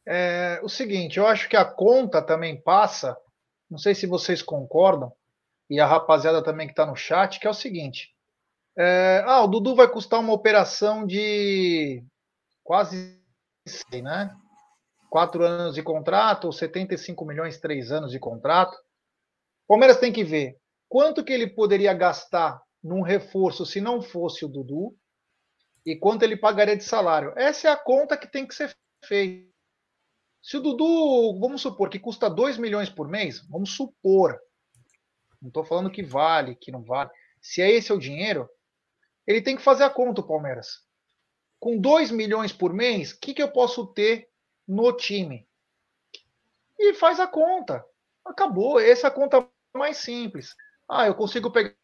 É, 0.04 0.60
o 0.64 0.68
seguinte, 0.68 1.18
eu 1.18 1.26
acho 1.26 1.48
que 1.48 1.56
a 1.56 1.64
conta 1.64 2.20
também 2.20 2.60
passa, 2.60 3.16
não 3.70 3.78
sei 3.78 3.94
se 3.94 4.06
vocês 4.06 4.42
concordam, 4.42 5.12
e 5.72 5.80
a 5.80 5.86
rapaziada 5.86 6.44
também 6.44 6.66
que 6.66 6.74
está 6.74 6.84
no 6.84 6.94
chat, 6.94 7.40
que 7.40 7.46
é 7.46 7.50
o 7.50 7.54
seguinte. 7.54 8.14
É, 8.76 9.24
ah, 9.24 9.42
o 9.42 9.46
Dudu 9.46 9.74
vai 9.74 9.88
custar 9.88 10.20
uma 10.20 10.34
operação 10.34 11.06
de 11.06 12.04
quase, 12.62 13.18
né? 13.90 14.36
Quatro 15.08 15.42
anos 15.42 15.74
de 15.74 15.82
contrato, 15.82 16.44
ou 16.44 16.52
75 16.52 17.24
milhões, 17.24 17.58
três 17.58 17.90
anos 17.90 18.10
de 18.10 18.18
contrato. 18.18 18.76
Palmeiras 19.66 19.96
tem 19.96 20.12
que 20.12 20.22
ver 20.22 20.58
quanto 20.90 21.24
que 21.24 21.32
ele 21.32 21.46
poderia 21.46 21.94
gastar 21.94 22.60
num 22.84 23.00
reforço 23.00 23.64
se 23.64 23.80
não 23.80 24.02
fosse 24.02 24.44
o 24.44 24.48
Dudu 24.48 24.94
e 25.86 25.96
quanto 25.96 26.22
ele 26.22 26.36
pagaria 26.36 26.76
de 26.76 26.84
salário. 26.84 27.32
Essa 27.34 27.68
é 27.68 27.70
a 27.70 27.78
conta 27.78 28.18
que 28.18 28.30
tem 28.30 28.46
que 28.46 28.54
ser 28.54 28.76
feita. 29.06 29.50
Se 30.42 30.58
o 30.58 30.60
Dudu, 30.60 31.40
vamos 31.40 31.62
supor 31.62 31.88
que 31.88 31.98
custa 31.98 32.28
2 32.28 32.58
milhões 32.58 32.90
por 32.90 33.08
mês, 33.08 33.40
vamos 33.48 33.74
supor, 33.74 34.38
não 35.42 35.48
estou 35.48 35.64
falando 35.64 35.90
que 35.90 36.02
vale, 36.02 36.54
que 36.54 36.70
não 36.70 36.82
vale. 36.82 37.10
Se 37.40 37.60
é 37.60 37.70
esse 37.70 37.92
o 37.92 37.98
dinheiro, 37.98 38.48
ele 39.26 39.42
tem 39.42 39.56
que 39.56 39.62
fazer 39.62 39.82
a 39.82 39.90
conta, 39.90 40.20
o 40.20 40.26
Palmeiras. 40.26 40.80
Com 41.58 41.78
2 41.78 42.12
milhões 42.12 42.52
por 42.52 42.72
mês, 42.72 43.12
o 43.12 43.20
que, 43.20 43.34
que 43.34 43.42
eu 43.42 43.50
posso 43.50 43.86
ter 43.88 44.28
no 44.66 44.96
time? 44.96 45.46
E 46.78 46.94
faz 46.94 47.18
a 47.18 47.26
conta. 47.26 47.84
Acabou. 48.24 48.78
Essa 48.78 49.08
é 49.08 49.10
a 49.10 49.12
conta 49.12 49.48
mais 49.74 49.96
simples. 49.96 50.54
Ah, 50.88 51.06
eu 51.06 51.14
consigo 51.14 51.50
pegar. 51.50 51.74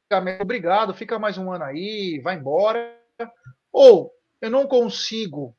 Obrigado, 0.41 0.95
fica 0.95 1.19
mais 1.19 1.37
um 1.37 1.53
ano 1.53 1.65
aí, 1.65 2.19
vai 2.23 2.37
embora. 2.37 2.97
Ou 3.71 4.11
eu 4.41 4.51
não 4.51 4.67
consigo, 4.67 5.55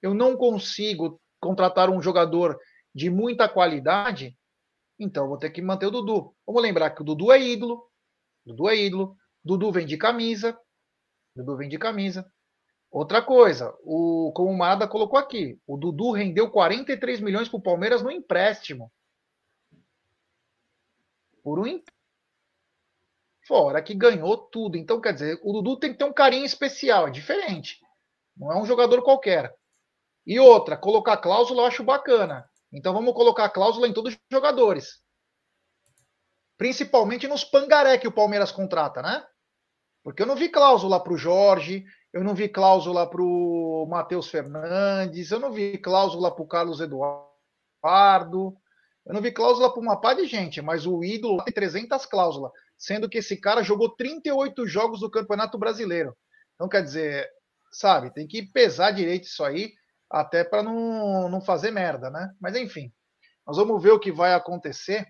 eu 0.00 0.14
não 0.14 0.36
consigo 0.36 1.20
contratar 1.38 1.90
um 1.90 2.00
jogador 2.00 2.58
de 2.94 3.10
muita 3.10 3.48
qualidade 3.48 4.36
então 5.00 5.26
vou 5.26 5.38
ter 5.38 5.50
que 5.50 5.62
manter 5.62 5.86
o 5.86 5.90
Dudu. 5.90 6.34
Vamos 6.46 6.62
lembrar 6.62 6.90
que 6.90 7.00
o 7.00 7.04
Dudu 7.04 7.32
é 7.32 7.40
ídolo. 7.40 7.90
Dudu 8.44 8.68
é 8.68 8.76
ídolo. 8.76 9.16
Dudu 9.42 9.72
vem 9.72 9.86
de 9.86 9.96
camisa. 9.96 10.56
Dudu 11.34 11.56
vem 11.56 11.70
de 11.70 11.78
camisa. 11.78 12.30
Outra 12.90 13.22
coisa, 13.22 13.74
o, 13.82 14.32
como 14.34 14.50
o 14.50 14.58
Marada 14.58 14.86
colocou 14.86 15.18
aqui, 15.18 15.58
o 15.66 15.76
Dudu 15.76 16.10
rendeu 16.10 16.50
43 16.50 17.20
milhões 17.20 17.48
para 17.48 17.58
o 17.58 17.62
Palmeiras 17.62 18.02
no 18.02 18.10
empréstimo. 18.10 18.92
Por 21.42 21.60
um. 21.60 21.80
Fora 23.46 23.80
que 23.80 23.94
ganhou 23.94 24.36
tudo. 24.36 24.76
Então, 24.76 25.00
quer 25.00 25.14
dizer, 25.14 25.40
o 25.42 25.52
Dudu 25.52 25.78
tem 25.78 25.92
que 25.92 25.98
ter 25.98 26.04
um 26.04 26.12
carinho 26.12 26.44
especial, 26.44 27.08
é 27.08 27.10
diferente. 27.10 27.80
Não 28.36 28.52
é 28.52 28.60
um 28.60 28.66
jogador 28.66 29.02
qualquer. 29.02 29.54
E 30.26 30.38
outra, 30.38 30.76
colocar 30.76 31.16
cláusula 31.16 31.62
eu 31.62 31.66
acho 31.66 31.84
bacana. 31.84 32.49
Então 32.72 32.92
vamos 32.92 33.14
colocar 33.14 33.44
a 33.44 33.50
cláusula 33.50 33.88
em 33.88 33.92
todos 33.92 34.14
os 34.14 34.20
jogadores. 34.30 35.00
Principalmente 36.56 37.26
nos 37.26 37.42
pangaré 37.42 37.98
que 37.98 38.06
o 38.06 38.12
Palmeiras 38.12 38.52
contrata, 38.52 39.02
né? 39.02 39.24
Porque 40.02 40.22
eu 40.22 40.26
não 40.26 40.36
vi 40.36 40.48
cláusula 40.48 41.02
para 41.02 41.12
o 41.12 41.16
Jorge, 41.16 41.84
eu 42.12 42.24
não 42.24 42.34
vi 42.34 42.48
cláusula 42.48 43.08
para 43.08 43.22
o 43.22 43.86
Matheus 43.88 44.28
Fernandes, 44.28 45.30
eu 45.30 45.40
não 45.40 45.52
vi 45.52 45.78
cláusula 45.78 46.34
para 46.34 46.42
o 46.42 46.48
Carlos 46.48 46.80
Eduardo, 46.80 48.56
eu 49.06 49.14
não 49.14 49.20
vi 49.20 49.32
cláusula 49.32 49.72
para 49.72 49.80
uma 49.80 50.00
pá 50.00 50.14
de 50.14 50.26
gente, 50.26 50.62
mas 50.62 50.86
o 50.86 51.02
ídolo 51.02 51.42
tem 51.44 51.52
300 51.52 52.06
cláusulas, 52.06 52.52
sendo 52.78 53.08
que 53.08 53.18
esse 53.18 53.36
cara 53.36 53.62
jogou 53.62 53.94
38 53.94 54.66
jogos 54.66 55.00
do 55.00 55.10
Campeonato 55.10 55.58
Brasileiro. 55.58 56.16
Então, 56.54 56.68
quer 56.68 56.82
dizer, 56.82 57.28
sabe, 57.70 58.12
tem 58.12 58.26
que 58.26 58.42
pesar 58.42 58.90
direito 58.90 59.24
isso 59.24 59.42
aí 59.44 59.72
até 60.10 60.42
para 60.42 60.62
não, 60.62 61.28
não 61.28 61.40
fazer 61.40 61.70
merda, 61.70 62.10
né? 62.10 62.34
Mas 62.40 62.56
enfim, 62.56 62.92
nós 63.46 63.56
vamos 63.56 63.82
ver 63.82 63.92
o 63.92 64.00
que 64.00 64.10
vai 64.10 64.34
acontecer, 64.34 65.06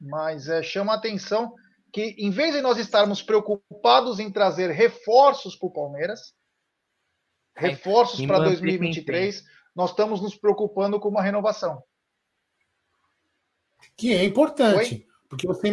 mas 0.00 0.48
é, 0.48 0.62
chama 0.62 0.92
a 0.92 0.96
atenção 0.96 1.54
que, 1.92 2.14
em 2.18 2.30
vez 2.30 2.54
de 2.54 2.60
nós 2.60 2.78
estarmos 2.78 3.22
preocupados 3.22 4.20
em 4.20 4.30
trazer 4.30 4.70
reforços 4.70 5.56
para 5.56 5.68
o 5.68 5.72
Palmeiras, 5.72 6.34
reforços 7.56 8.24
para 8.26 8.38
2023, 8.40 9.42
nós 9.74 9.90
estamos 9.90 10.20
nos 10.20 10.36
preocupando 10.36 11.00
com 11.00 11.08
uma 11.08 11.22
renovação. 11.22 11.82
Que 13.96 14.14
é 14.14 14.24
importante, 14.24 14.94
Oi? 14.94 15.06
porque 15.28 15.46
você 15.46 15.72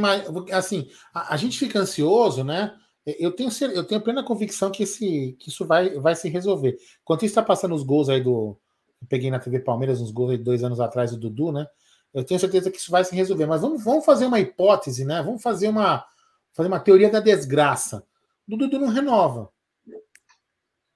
assim, 0.52 0.90
a, 1.14 1.34
a 1.34 1.38
gente 1.38 1.60
fica 1.60 1.80
ansioso, 1.80 2.44
né? 2.44 2.78
Eu 3.06 3.34
tenho, 3.34 3.50
eu 3.74 3.84
tenho 3.84 4.02
plena 4.02 4.24
convicção 4.24 4.72
que, 4.72 4.84
esse, 4.84 5.36
que 5.38 5.50
isso 5.50 5.66
vai, 5.66 5.90
vai 6.00 6.16
se 6.16 6.30
resolver. 6.30 6.78
Enquanto 7.02 7.26
está 7.26 7.44
passando 7.44 7.76
os 7.76 7.84
gols 7.84 8.08
aí 8.08 8.22
do. 8.22 8.58
Eu 9.04 9.08
peguei 9.10 9.30
na 9.30 9.38
TV 9.38 9.60
Palmeiras 9.60 10.00
uns 10.00 10.12
gols 10.12 10.32
aí 10.32 10.38
dois 10.38 10.64
anos 10.64 10.80
atrás 10.80 11.12
do 11.12 11.18
Dudu, 11.18 11.52
né? 11.52 11.68
Eu 12.14 12.24
tenho 12.24 12.40
certeza 12.40 12.72
que 12.72 12.78
isso 12.78 12.90
vai 12.90 13.04
se 13.04 13.14
resolver. 13.14 13.46
Mas 13.46 13.62
vamos, 13.62 13.84
vamos 13.84 14.06
fazer 14.06 14.26
uma 14.26 14.40
hipótese, 14.40 15.04
né? 15.04 15.22
Vamos 15.22 15.42
fazer 15.42 15.68
uma, 15.68 16.06
fazer 16.54 16.70
uma 16.70 16.80
teoria 16.80 17.10
da 17.10 17.20
desgraça. 17.20 18.06
O 18.50 18.56
Dudu 18.56 18.80
não 18.80 18.88
renova. 18.88 19.52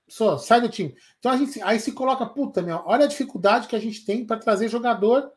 Só 0.07 0.37
sai 0.37 0.61
do 0.61 0.69
time. 0.69 0.95
Então 1.19 1.31
a 1.31 1.37
gente 1.37 1.61
aí 1.61 1.79
se 1.79 1.91
coloca, 1.91 2.25
puta, 2.25 2.61
meu, 2.61 2.81
olha 2.85 3.05
a 3.05 3.09
dificuldade 3.09 3.67
que 3.67 3.75
a 3.75 3.79
gente 3.79 4.05
tem 4.05 4.25
para 4.25 4.39
trazer 4.39 4.69
jogador 4.69 5.29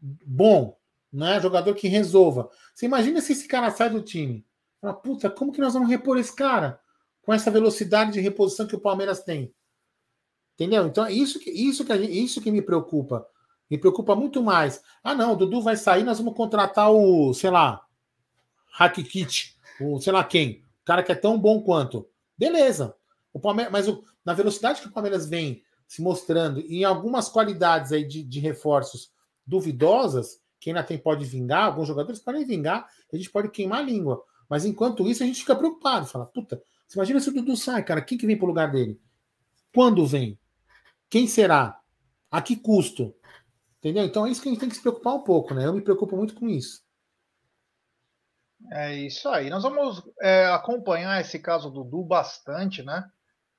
bom. 0.00 0.76
né? 1.12 1.40
Jogador 1.40 1.74
que 1.74 1.88
resolva. 1.88 2.48
Você 2.72 2.86
imagina 2.86 3.20
se 3.20 3.32
esse 3.32 3.48
cara 3.48 3.70
sai 3.70 3.90
do 3.90 4.00
time? 4.00 4.46
Fala, 4.80 4.94
puta, 4.94 5.28
como 5.28 5.50
que 5.50 5.60
nós 5.60 5.74
vamos 5.74 5.88
repor 5.88 6.18
esse 6.18 6.34
cara? 6.34 6.78
Com 7.22 7.34
essa 7.34 7.50
velocidade 7.50 8.12
de 8.12 8.20
reposição 8.20 8.66
que 8.66 8.76
o 8.76 8.80
Palmeiras 8.80 9.24
tem. 9.24 9.52
Entendeu? 10.60 10.86
Então, 10.86 11.06
é 11.06 11.12
isso 11.12 11.40
que, 11.40 11.50
isso 11.50 11.86
que, 11.86 11.94
isso 11.94 12.38
que 12.38 12.50
me 12.50 12.60
preocupa. 12.60 13.26
Me 13.70 13.78
preocupa 13.78 14.14
muito 14.14 14.42
mais. 14.42 14.82
Ah, 15.02 15.14
não, 15.14 15.32
o 15.32 15.36
Dudu 15.36 15.62
vai 15.62 15.74
sair, 15.74 16.04
nós 16.04 16.18
vamos 16.18 16.34
contratar 16.34 16.92
o, 16.92 17.32
sei 17.32 17.48
lá, 17.48 17.82
Kit, 18.92 19.56
o 19.80 19.98
sei 19.98 20.12
lá 20.12 20.22
quem. 20.22 20.62
O 20.82 20.84
cara 20.84 21.02
que 21.02 21.12
é 21.12 21.14
tão 21.14 21.40
bom 21.40 21.62
quanto. 21.62 22.06
Beleza. 22.36 22.94
O 23.32 23.40
Palmeiras, 23.40 23.72
mas 23.72 23.88
o, 23.88 24.04
na 24.22 24.34
velocidade 24.34 24.82
que 24.82 24.88
o 24.88 24.92
Palmeiras 24.92 25.26
vem 25.26 25.62
se 25.88 26.02
mostrando 26.02 26.60
e 26.60 26.80
em 26.80 26.84
algumas 26.84 27.30
qualidades 27.30 27.90
aí 27.90 28.06
de, 28.06 28.22
de 28.22 28.38
reforços 28.38 29.10
duvidosas, 29.46 30.42
quem 30.60 30.74
ainda 30.74 30.86
tem 30.86 30.98
pode 30.98 31.24
vingar, 31.24 31.64
alguns 31.64 31.88
jogadores 31.88 32.20
podem 32.20 32.44
vingar, 32.44 32.86
a 33.10 33.16
gente 33.16 33.30
pode 33.30 33.48
queimar 33.48 33.78
a 33.78 33.82
língua. 33.82 34.22
Mas 34.46 34.66
enquanto 34.66 35.08
isso, 35.08 35.22
a 35.22 35.26
gente 35.26 35.40
fica 35.40 35.56
preocupado. 35.56 36.04
Fala, 36.04 36.26
puta, 36.26 36.62
você 36.86 36.98
imagina 36.98 37.18
se 37.18 37.30
o 37.30 37.32
Dudu 37.32 37.56
sai, 37.56 37.82
cara, 37.82 38.02
quem 38.02 38.18
que 38.18 38.26
vem 38.26 38.36
pro 38.36 38.46
lugar 38.46 38.70
dele? 38.70 39.00
Quando 39.72 40.06
vem? 40.06 40.38
Quem 41.10 41.26
será? 41.26 41.78
A 42.30 42.40
que 42.40 42.54
custo? 42.54 43.12
Entendeu? 43.78 44.04
Então 44.04 44.24
é 44.24 44.30
isso 44.30 44.40
que 44.40 44.48
a 44.48 44.52
gente 44.52 44.60
tem 44.60 44.68
que 44.68 44.76
se 44.76 44.82
preocupar 44.82 45.14
um 45.14 45.24
pouco, 45.24 45.52
né? 45.52 45.66
Eu 45.66 45.72
me 45.72 45.82
preocupo 45.82 46.16
muito 46.16 46.34
com 46.34 46.48
isso. 46.48 46.82
É 48.72 48.94
isso 48.94 49.28
aí. 49.28 49.50
Nós 49.50 49.64
vamos 49.64 50.02
é, 50.20 50.46
acompanhar 50.46 51.20
esse 51.20 51.38
caso 51.38 51.70
do 51.70 51.82
Dudu 51.82 52.04
bastante, 52.04 52.82
né? 52.82 53.04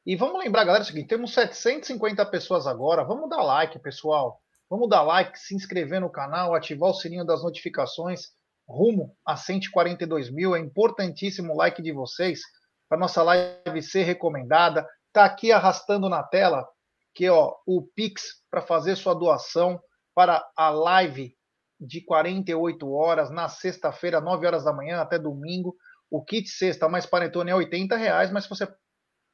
E 0.05 0.15
vamos 0.15 0.41
lembrar, 0.41 0.63
galera, 0.63 0.83
o 0.83 0.87
seguinte: 0.87 1.07
temos 1.07 1.33
750 1.33 2.25
pessoas 2.27 2.65
agora. 2.65 3.03
Vamos 3.03 3.29
dar 3.29 3.43
like, 3.43 3.77
pessoal. 3.79 4.39
Vamos 4.69 4.87
dar 4.87 5.01
like, 5.01 5.37
se 5.37 5.53
inscrever 5.53 5.99
no 5.99 6.09
canal, 6.09 6.55
ativar 6.55 6.91
o 6.91 6.93
sininho 6.93 7.25
das 7.25 7.43
notificações, 7.43 8.29
rumo 8.65 9.13
a 9.25 9.35
142 9.35 10.31
mil. 10.31 10.55
É 10.55 10.59
importantíssimo 10.59 11.53
o 11.53 11.57
like 11.57 11.81
de 11.81 11.91
vocês 11.91 12.39
para 12.87 12.97
nossa 12.97 13.21
live 13.21 13.81
ser 13.81 14.03
recomendada. 14.03 14.87
Tá 15.11 15.25
aqui 15.25 15.51
arrastando 15.51 16.07
na 16.07 16.23
tela 16.23 16.65
que 17.13 17.29
ó, 17.29 17.53
o 17.65 17.83
Pix 17.95 18.41
para 18.49 18.61
fazer 18.61 18.95
sua 18.95 19.13
doação 19.13 19.79
para 20.13 20.45
a 20.55 20.69
live 20.69 21.35
de 21.79 22.01
48 22.01 22.91
horas 22.91 23.31
na 23.31 23.49
sexta-feira, 23.49 24.21
9 24.21 24.45
horas 24.45 24.63
da 24.63 24.73
manhã 24.73 25.01
até 25.01 25.17
domingo. 25.17 25.75
O 26.09 26.23
kit 26.23 26.47
sexta 26.47 26.87
mais 26.87 27.05
panetone 27.05 27.49
é 27.49 27.55
80 27.55 27.95
reais, 27.95 28.29
mas 28.31 28.47
você 28.47 28.67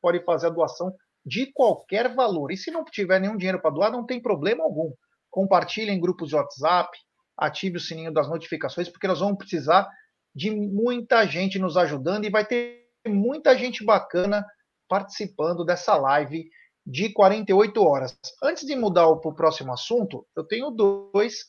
pode 0.01 0.23
fazer 0.23 0.47
a 0.47 0.51
doação 0.51 0.93
de 1.25 1.51
qualquer 1.51 2.13
valor. 2.13 2.51
E 2.51 2.57
se 2.57 2.71
não 2.71 2.85
tiver 2.85 3.19
nenhum 3.19 3.35
dinheiro 3.35 3.61
para 3.61 3.71
doar, 3.71 3.91
não 3.91 4.05
tem 4.05 4.21
problema 4.21 4.63
algum 4.63 4.93
compartilhe 5.29 5.91
em 5.91 5.99
grupos 5.99 6.29
de 6.29 6.35
WhatsApp, 6.35 6.97
ative 7.37 7.77
o 7.77 7.79
sininho 7.79 8.11
das 8.11 8.27
notificações, 8.27 8.89
porque 8.89 9.07
nós 9.07 9.19
vamos 9.19 9.37
precisar 9.37 9.87
de 10.33 10.49
muita 10.49 11.25
gente 11.27 11.59
nos 11.59 11.77
ajudando 11.77 12.25
e 12.25 12.29
vai 12.29 12.45
ter 12.45 12.87
muita 13.07 13.55
gente 13.57 13.83
bacana 13.83 14.45
participando 14.87 15.65
dessa 15.65 15.95
live 15.95 16.49
de 16.87 17.11
48 17.11 17.83
horas. 17.83 18.17
Antes 18.41 18.65
de 18.65 18.73
mudar 18.73 19.13
para 19.17 19.29
o 19.29 19.35
próximo 19.35 19.73
assunto, 19.73 20.25
eu 20.33 20.45
tenho 20.45 20.71
dois 20.71 21.43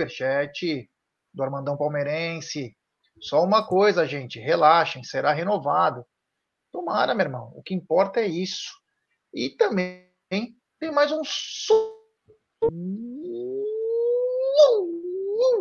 superchat 0.00 0.90
do 1.32 1.42
Armandão 1.44 1.76
Palmeirense. 1.76 2.76
Só 3.20 3.44
uma 3.44 3.64
coisa, 3.64 4.04
gente, 4.04 4.40
relaxem, 4.40 5.04
será 5.04 5.32
renovado. 5.32 6.04
Tomara, 6.72 7.14
meu 7.14 7.26
irmão. 7.26 7.52
O 7.54 7.62
que 7.62 7.72
importa 7.72 8.18
é 8.20 8.26
isso. 8.26 8.72
E 9.32 9.50
também 9.50 10.10
tem 10.28 10.56
mais 10.92 11.12
um 11.12 11.22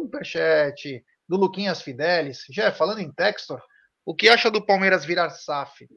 superchat 0.02 1.06
do 1.30 1.38
Luquinhas 1.38 1.84
Fidelis. 1.84 2.46
Já 2.50 2.72
falando 2.72 3.00
em 3.00 3.12
Textor, 3.12 3.62
o 4.04 4.16
que 4.16 4.28
acha 4.28 4.50
do 4.50 4.66
Palmeiras 4.66 5.06
virar 5.06 5.30
SAF? 5.30 5.88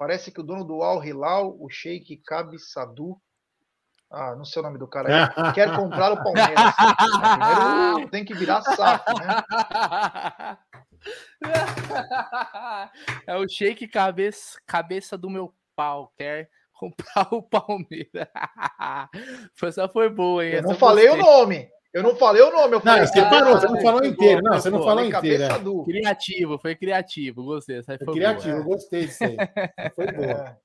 Parece 0.00 0.32
que 0.32 0.40
o 0.40 0.42
dono 0.42 0.64
do 0.64 0.82
Al 0.82 1.04
Hilal, 1.04 1.54
o 1.60 1.68
Sheik 1.68 2.22
Kabi 2.24 2.58
Sadu, 2.58 3.20
ah, 4.10 4.34
não 4.34 4.46
sei 4.46 4.60
o 4.60 4.62
nome 4.62 4.78
do 4.78 4.88
cara 4.88 5.28
aí, 5.28 5.28
quer 5.52 5.76
comprar 5.76 6.10
o 6.10 6.24
Palmeiras. 6.24 6.74
Primeiro 7.92 8.10
tem 8.10 8.24
que 8.24 8.32
virar 8.32 8.62
SAF, 8.62 9.04
né? 9.18 10.56
É 13.26 13.36
o 13.36 13.46
Sheik 13.46 13.88
cabeça, 13.88 14.58
cabeça 14.66 15.18
do 15.18 15.28
meu 15.28 15.54
pau, 15.76 16.10
quer 16.16 16.48
comprar 16.72 17.28
o 17.30 17.42
Palmeiras. 17.42 18.26
Essa 19.62 19.86
foi 19.86 20.08
boa, 20.08 20.46
hein? 20.46 20.54
Eu 20.54 20.62
não 20.62 20.76
falei 20.76 21.10
o 21.10 21.16
nome. 21.16 21.70
Eu 21.92 22.02
não 22.02 22.14
falei 22.14 22.42
o 22.42 22.52
nome. 22.52 22.76
Eu 22.76 22.80
falei, 22.80 23.00
não, 23.00 23.06
você 23.06 23.22
parou, 23.22 23.52
você 23.58 23.66
não 23.66 23.80
falou 23.80 24.04
inteiro. 24.04 24.42
Não, 24.42 24.52
você 24.52 24.70
não 24.70 24.82
falou 24.82 25.04
inteiro. 25.04 25.42
É. 25.42 25.84
Criativo, 25.84 26.58
foi 26.58 26.76
criativo. 26.76 27.44
Gostei. 27.44 27.78
Essa 27.78 27.96
foi, 27.96 28.04
foi 28.04 28.14
criativo, 28.14 28.62
boa. 28.62 28.64
gostei 28.64 29.06
disso 29.06 29.24
aí. 29.24 29.36
Foi 29.96 30.06
boa. 30.12 30.26
É. 30.26 30.56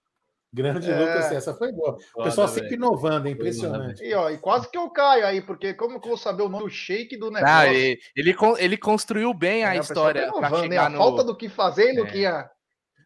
Grande 0.55 0.89
é. 0.89 0.97
Lucas, 0.97 1.31
essa 1.33 1.53
foi 1.53 1.69
boa. 1.73 1.97
O 2.15 2.23
pessoal 2.23 2.47
sempre 2.47 2.69
velho. 2.69 2.77
inovando, 2.77 3.27
é 3.27 3.31
impressionante. 3.31 4.01
E, 4.01 4.13
ó, 4.13 4.29
e 4.29 4.38
quase 4.38 4.71
que 4.71 4.77
eu 4.77 4.89
caio 4.89 5.25
aí, 5.25 5.41
porque 5.41 5.73
como 5.73 5.99
que 5.99 6.07
eu 6.07 6.11
vou 6.11 6.17
saber 6.17 6.43
o 6.43 6.49
nome 6.49 6.63
do 6.63 6.69
shake 6.69 7.17
do 7.17 7.29
negócio? 7.29 7.53
Ah, 7.53 7.67
ele, 7.67 7.99
ele, 8.15 8.33
ele 8.57 8.77
construiu 8.77 9.33
bem 9.33 9.65
a 9.65 9.75
é, 9.75 9.79
história. 9.79 10.31
Tá 10.31 10.38
inovando, 10.38 10.69
né? 10.69 10.77
A 10.77 10.89
no... 10.89 10.97
falta 10.97 11.25
do 11.25 11.35
que 11.35 11.49
fazer, 11.49 11.89
é. 11.89 11.99
Luquinha. 11.99 12.49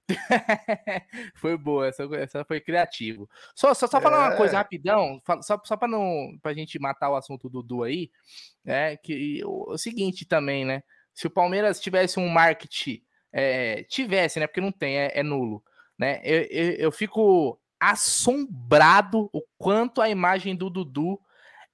foi 1.35 1.57
boa, 1.57 1.87
essa, 1.87 2.03
essa 2.15 2.43
foi 2.45 2.59
criativo. 2.59 3.29
Só, 3.55 3.73
só, 3.73 3.87
só 3.87 4.01
falar 4.01 4.29
uma 4.29 4.37
coisa 4.37 4.53
é. 4.53 4.57
rapidão, 4.57 5.21
só, 5.41 5.59
só 5.63 5.77
para 5.77 5.87
não 5.87 6.37
pra 6.41 6.53
gente 6.53 6.79
matar 6.79 7.09
o 7.09 7.15
assunto 7.15 7.49
do 7.49 7.61
Dudu 7.61 7.83
aí, 7.83 8.09
é 8.65 8.97
que 8.97 9.41
o, 9.45 9.73
o, 9.73 9.77
seguinte 9.77 10.25
também, 10.25 10.65
né? 10.65 10.83
Se 11.13 11.27
o 11.27 11.31
Palmeiras 11.31 11.79
tivesse 11.79 12.19
um 12.19 12.27
marketing, 12.27 13.01
é, 13.31 13.83
tivesse, 13.83 14.39
né? 14.39 14.47
Porque 14.47 14.61
não 14.61 14.71
tem, 14.71 14.97
é, 14.97 15.19
é 15.19 15.23
nulo, 15.23 15.63
né? 15.97 16.21
Eu, 16.23 16.41
eu, 16.49 16.71
eu, 16.73 16.91
fico 16.91 17.59
assombrado 17.79 19.29
o 19.31 19.41
quanto 19.57 20.01
a 20.01 20.09
imagem 20.09 20.55
do 20.55 20.69
Dudu 20.69 21.19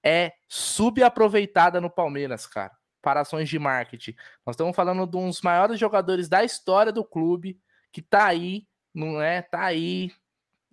é 0.04 0.34
subaproveitada 0.48 1.82
no 1.82 1.89
Palmeiras, 1.89 2.45
cara. 2.45 2.71
Para 3.02 3.21
ações 3.21 3.48
de 3.48 3.60
marketing. 3.60 4.15
Nós 4.43 4.56
estamos 4.56 4.76
falando 4.76 5.06
de 5.06 5.15
um 5.15 5.28
dos 5.28 5.41
maiores 5.41 5.80
jogadores 5.80 6.28
da 6.28 6.43
história 6.43 6.91
do 6.91 7.06
clube 7.06 7.60
que 7.95 8.01
tá 8.01 8.25
aí, 8.25 8.67
não 8.93 9.21
é? 9.21 9.41
Tá 9.41 9.63
aí. 9.63 10.12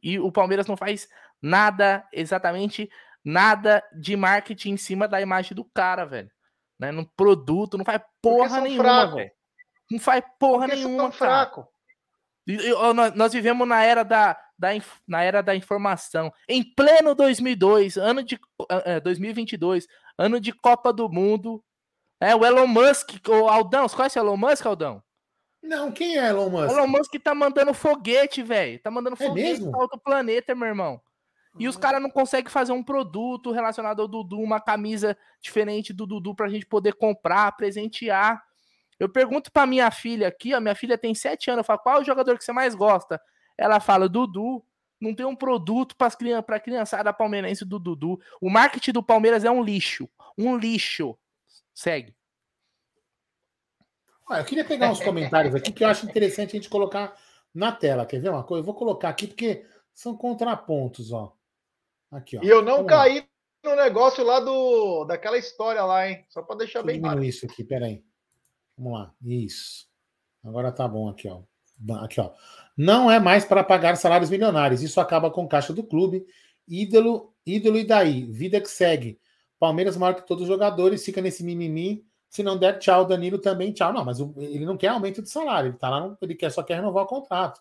E 0.03 0.19
o 0.19 0.33
Palmeiras 0.33 0.67
não 0.67 0.77
faz 0.77 1.09
nada, 1.41 2.05
exatamente 2.13 2.91
nada 3.25 3.81
de 3.95 4.17
marketing 4.17 4.71
em 4.71 4.77
cima 4.77 5.07
da 5.07 5.21
imagem 5.21 5.55
do 5.55 5.65
cara, 5.65 6.05
velho. 6.05 6.29
Né? 6.77 6.91
No 6.91 7.07
produto, 7.07 7.79
não 7.79 7.85
faz 7.85 8.03
porra 8.21 8.61
nenhuma, 8.61 9.07
velho. 9.07 9.31
Não 9.89 10.01
faz 10.01 10.25
porra 10.37 10.67
Porque 10.67 10.85
nenhuma, 10.85 11.13
fraco. 11.13 11.69
E, 12.45 12.55
e, 12.55 12.93
nós, 12.93 13.15
nós, 13.15 13.33
vivemos 13.33 13.69
na 13.69 13.85
era 13.85 14.03
da, 14.03 14.37
da, 14.59 14.71
na 15.07 15.23
era 15.23 15.45
da 15.45 15.55
informação. 15.55 16.33
Em 16.49 16.65
pleno 16.75 17.15
2002, 17.15 17.99
ano 17.99 18.25
de 18.25 18.35
uh, 18.35 19.01
2022, 19.05 19.87
ano 20.19 20.41
de 20.41 20.51
Copa 20.53 20.93
do 20.93 21.09
Mundo. 21.09 21.65
É, 22.21 22.35
o 22.35 22.45
Elon 22.45 22.67
Musk, 22.67 23.13
o 23.29 23.49
Aldão, 23.49 23.87
você 23.87 23.95
conhece 23.95 24.19
o 24.19 24.23
Elon 24.23 24.37
Musk, 24.37 24.67
Aldão? 24.67 25.01
Não, 25.63 25.93
quem 25.93 26.19
é 26.19 26.29
Elon 26.29 26.51
Musk? 26.51 26.73
Elon 26.73 26.87
Musk 26.89 27.15
tá 27.23 27.35
mandando 27.35 27.73
foguete, 27.73 28.43
velho. 28.43 28.81
Tá 28.81 28.91
mandando 28.91 29.17
é 29.21 29.27
foguete 29.27 29.49
mesmo? 29.49 29.71
pra 29.71 29.81
outro 29.81 30.01
planeta, 30.01 30.55
meu 30.55 30.69
irmão. 30.69 31.01
E 31.59 31.69
os 31.69 31.77
caras 31.77 32.01
não 32.01 32.11
conseguem 32.11 32.51
fazer 32.51 32.73
um 32.73 32.83
produto 32.83 33.53
relacionado 33.53 34.01
ao 34.01 34.09
Dudu, 34.09 34.41
uma 34.41 34.59
camisa 34.59 35.17
diferente 35.41 35.93
do 35.93 36.07
Dudu 36.07 36.35
pra 36.35 36.49
gente 36.49 36.67
poder 36.67 36.95
comprar, 36.95 37.53
presentear. 37.57 38.43
Eu 38.99 39.09
pergunto 39.09 39.53
pra 39.53 39.67
minha 39.67 39.91
filha 39.91 40.29
aqui, 40.29 40.55
ó, 40.55 40.61
minha 40.61 40.75
filha 40.75 40.97
tem 40.97 41.15
sete 41.15 41.51
anos, 41.51 41.59
eu 41.61 41.65
falo, 41.65 41.81
qual 41.81 41.99
é 41.99 42.01
o 42.01 42.05
jogador 42.05 42.39
que 42.39 42.45
você 42.45 42.53
mais 42.53 42.75
gosta? 42.75 43.21
Ela 43.57 43.81
fala, 43.81 44.09
Dudu. 44.09 44.65
Não 45.01 45.13
tem 45.13 45.27
um 45.27 45.35
produto 45.35 45.97
para 45.97 46.13
criança, 46.13 46.43
pra 46.45 46.61
criançada 46.61 47.13
palmeirense 47.13 47.65
do 47.65 47.77
Dudu. 47.81 48.21
O 48.41 48.49
marketing 48.49 48.93
do 48.93 49.03
Palmeiras 49.03 49.45
é 49.45 49.51
um 49.51 49.61
lixo. 49.61 50.09
Um 50.39 50.57
lixo. 50.57 51.19
Segue. 51.75 52.15
Ah, 54.33 54.41
eu 54.41 54.45
queria 54.47 54.65
pegar 54.65 54.91
uns 54.91 55.01
comentários 55.01 55.55
aqui 55.55 55.71
que 55.71 55.85
eu 55.85 55.89
acho 55.89 56.07
interessante 56.07 56.51
a 56.51 56.55
gente 56.55 56.71
colocar 56.71 57.15
na 57.55 57.71
tela. 57.71 58.07
Quer 58.07 58.19
ver 58.19 58.31
uma 58.31 58.43
coisa? 58.43 58.63
Eu 58.63 58.65
vou 58.65 58.75
colocar 58.75 59.11
aqui 59.11 59.27
porque 59.27 59.67
são 59.93 60.17
contrapontos, 60.17 61.13
ó. 61.13 61.37
Aqui, 62.11 62.39
ó. 62.39 62.43
E 62.43 62.49
eu 62.49 62.63
não 62.63 62.77
Vamos 62.77 62.91
caí 62.91 63.21
lá. 63.65 63.71
no 63.71 63.77
negócio 63.77 64.25
lá 64.25 64.41
do 64.41 65.05
daquela 65.05 65.37
história 65.37 65.85
lá, 65.85 66.09
hein? 66.09 66.25
Só 66.31 66.41
para 66.41 66.57
deixar 66.57 66.83
Deixa 66.83 66.87
bem 66.95 67.01
claro. 67.03 67.23
isso 67.23 67.45
aqui, 67.45 67.63
peraí. 67.63 68.03
Vamos 68.77 68.99
lá. 68.99 69.15
Isso. 69.23 69.87
Agora 70.43 70.73
tá 70.73 70.89
bom 70.89 71.11
aqui, 71.11 71.29
ó. 71.29 71.43
Aqui, 72.03 72.19
ó. 72.19 72.33
Não 72.75 73.11
é 73.11 73.21
mais 73.21 73.45
para 73.45 73.63
pagar 73.63 73.97
salários 73.97 74.31
milionários. 74.31 74.83
Isso 74.83 74.99
acaba 74.99 75.31
com 75.31 75.47
caixa 75.47 75.75
do 75.75 75.85
clube. 75.85 76.25
Ídolo, 76.67 77.35
ídolo 77.45 77.77
e 77.77 77.85
daí? 77.85 78.25
Vida 78.25 78.63
que 78.63 78.69
segue. 78.69 79.21
Palmeiras 79.59 79.97
maior 79.97 80.15
que 80.15 80.27
todos 80.27 80.43
os 80.43 80.49
jogadores, 80.49 81.05
fica 81.05 81.21
nesse 81.21 81.45
mimimi 81.45 82.07
se 82.33 82.43
não 82.43 82.57
der 82.57 82.79
tchau, 82.79 83.05
Danilo 83.05 83.39
também 83.39 83.75
tchau. 83.75 83.93
Não, 83.93 84.07
mas 84.07 84.19
ele 84.19 84.65
não 84.65 84.75
quer 84.75 84.89
aumento 84.89 85.21
de 85.21 85.29
salário, 85.29 85.69
ele 85.69 85.77
tá 85.77 85.91
lá, 85.91 86.17
ele 86.23 86.35
quer, 86.35 86.51
só 86.51 86.63
quer 86.63 86.77
renovar 86.77 87.05
o 87.05 87.07
contrato. 87.07 87.61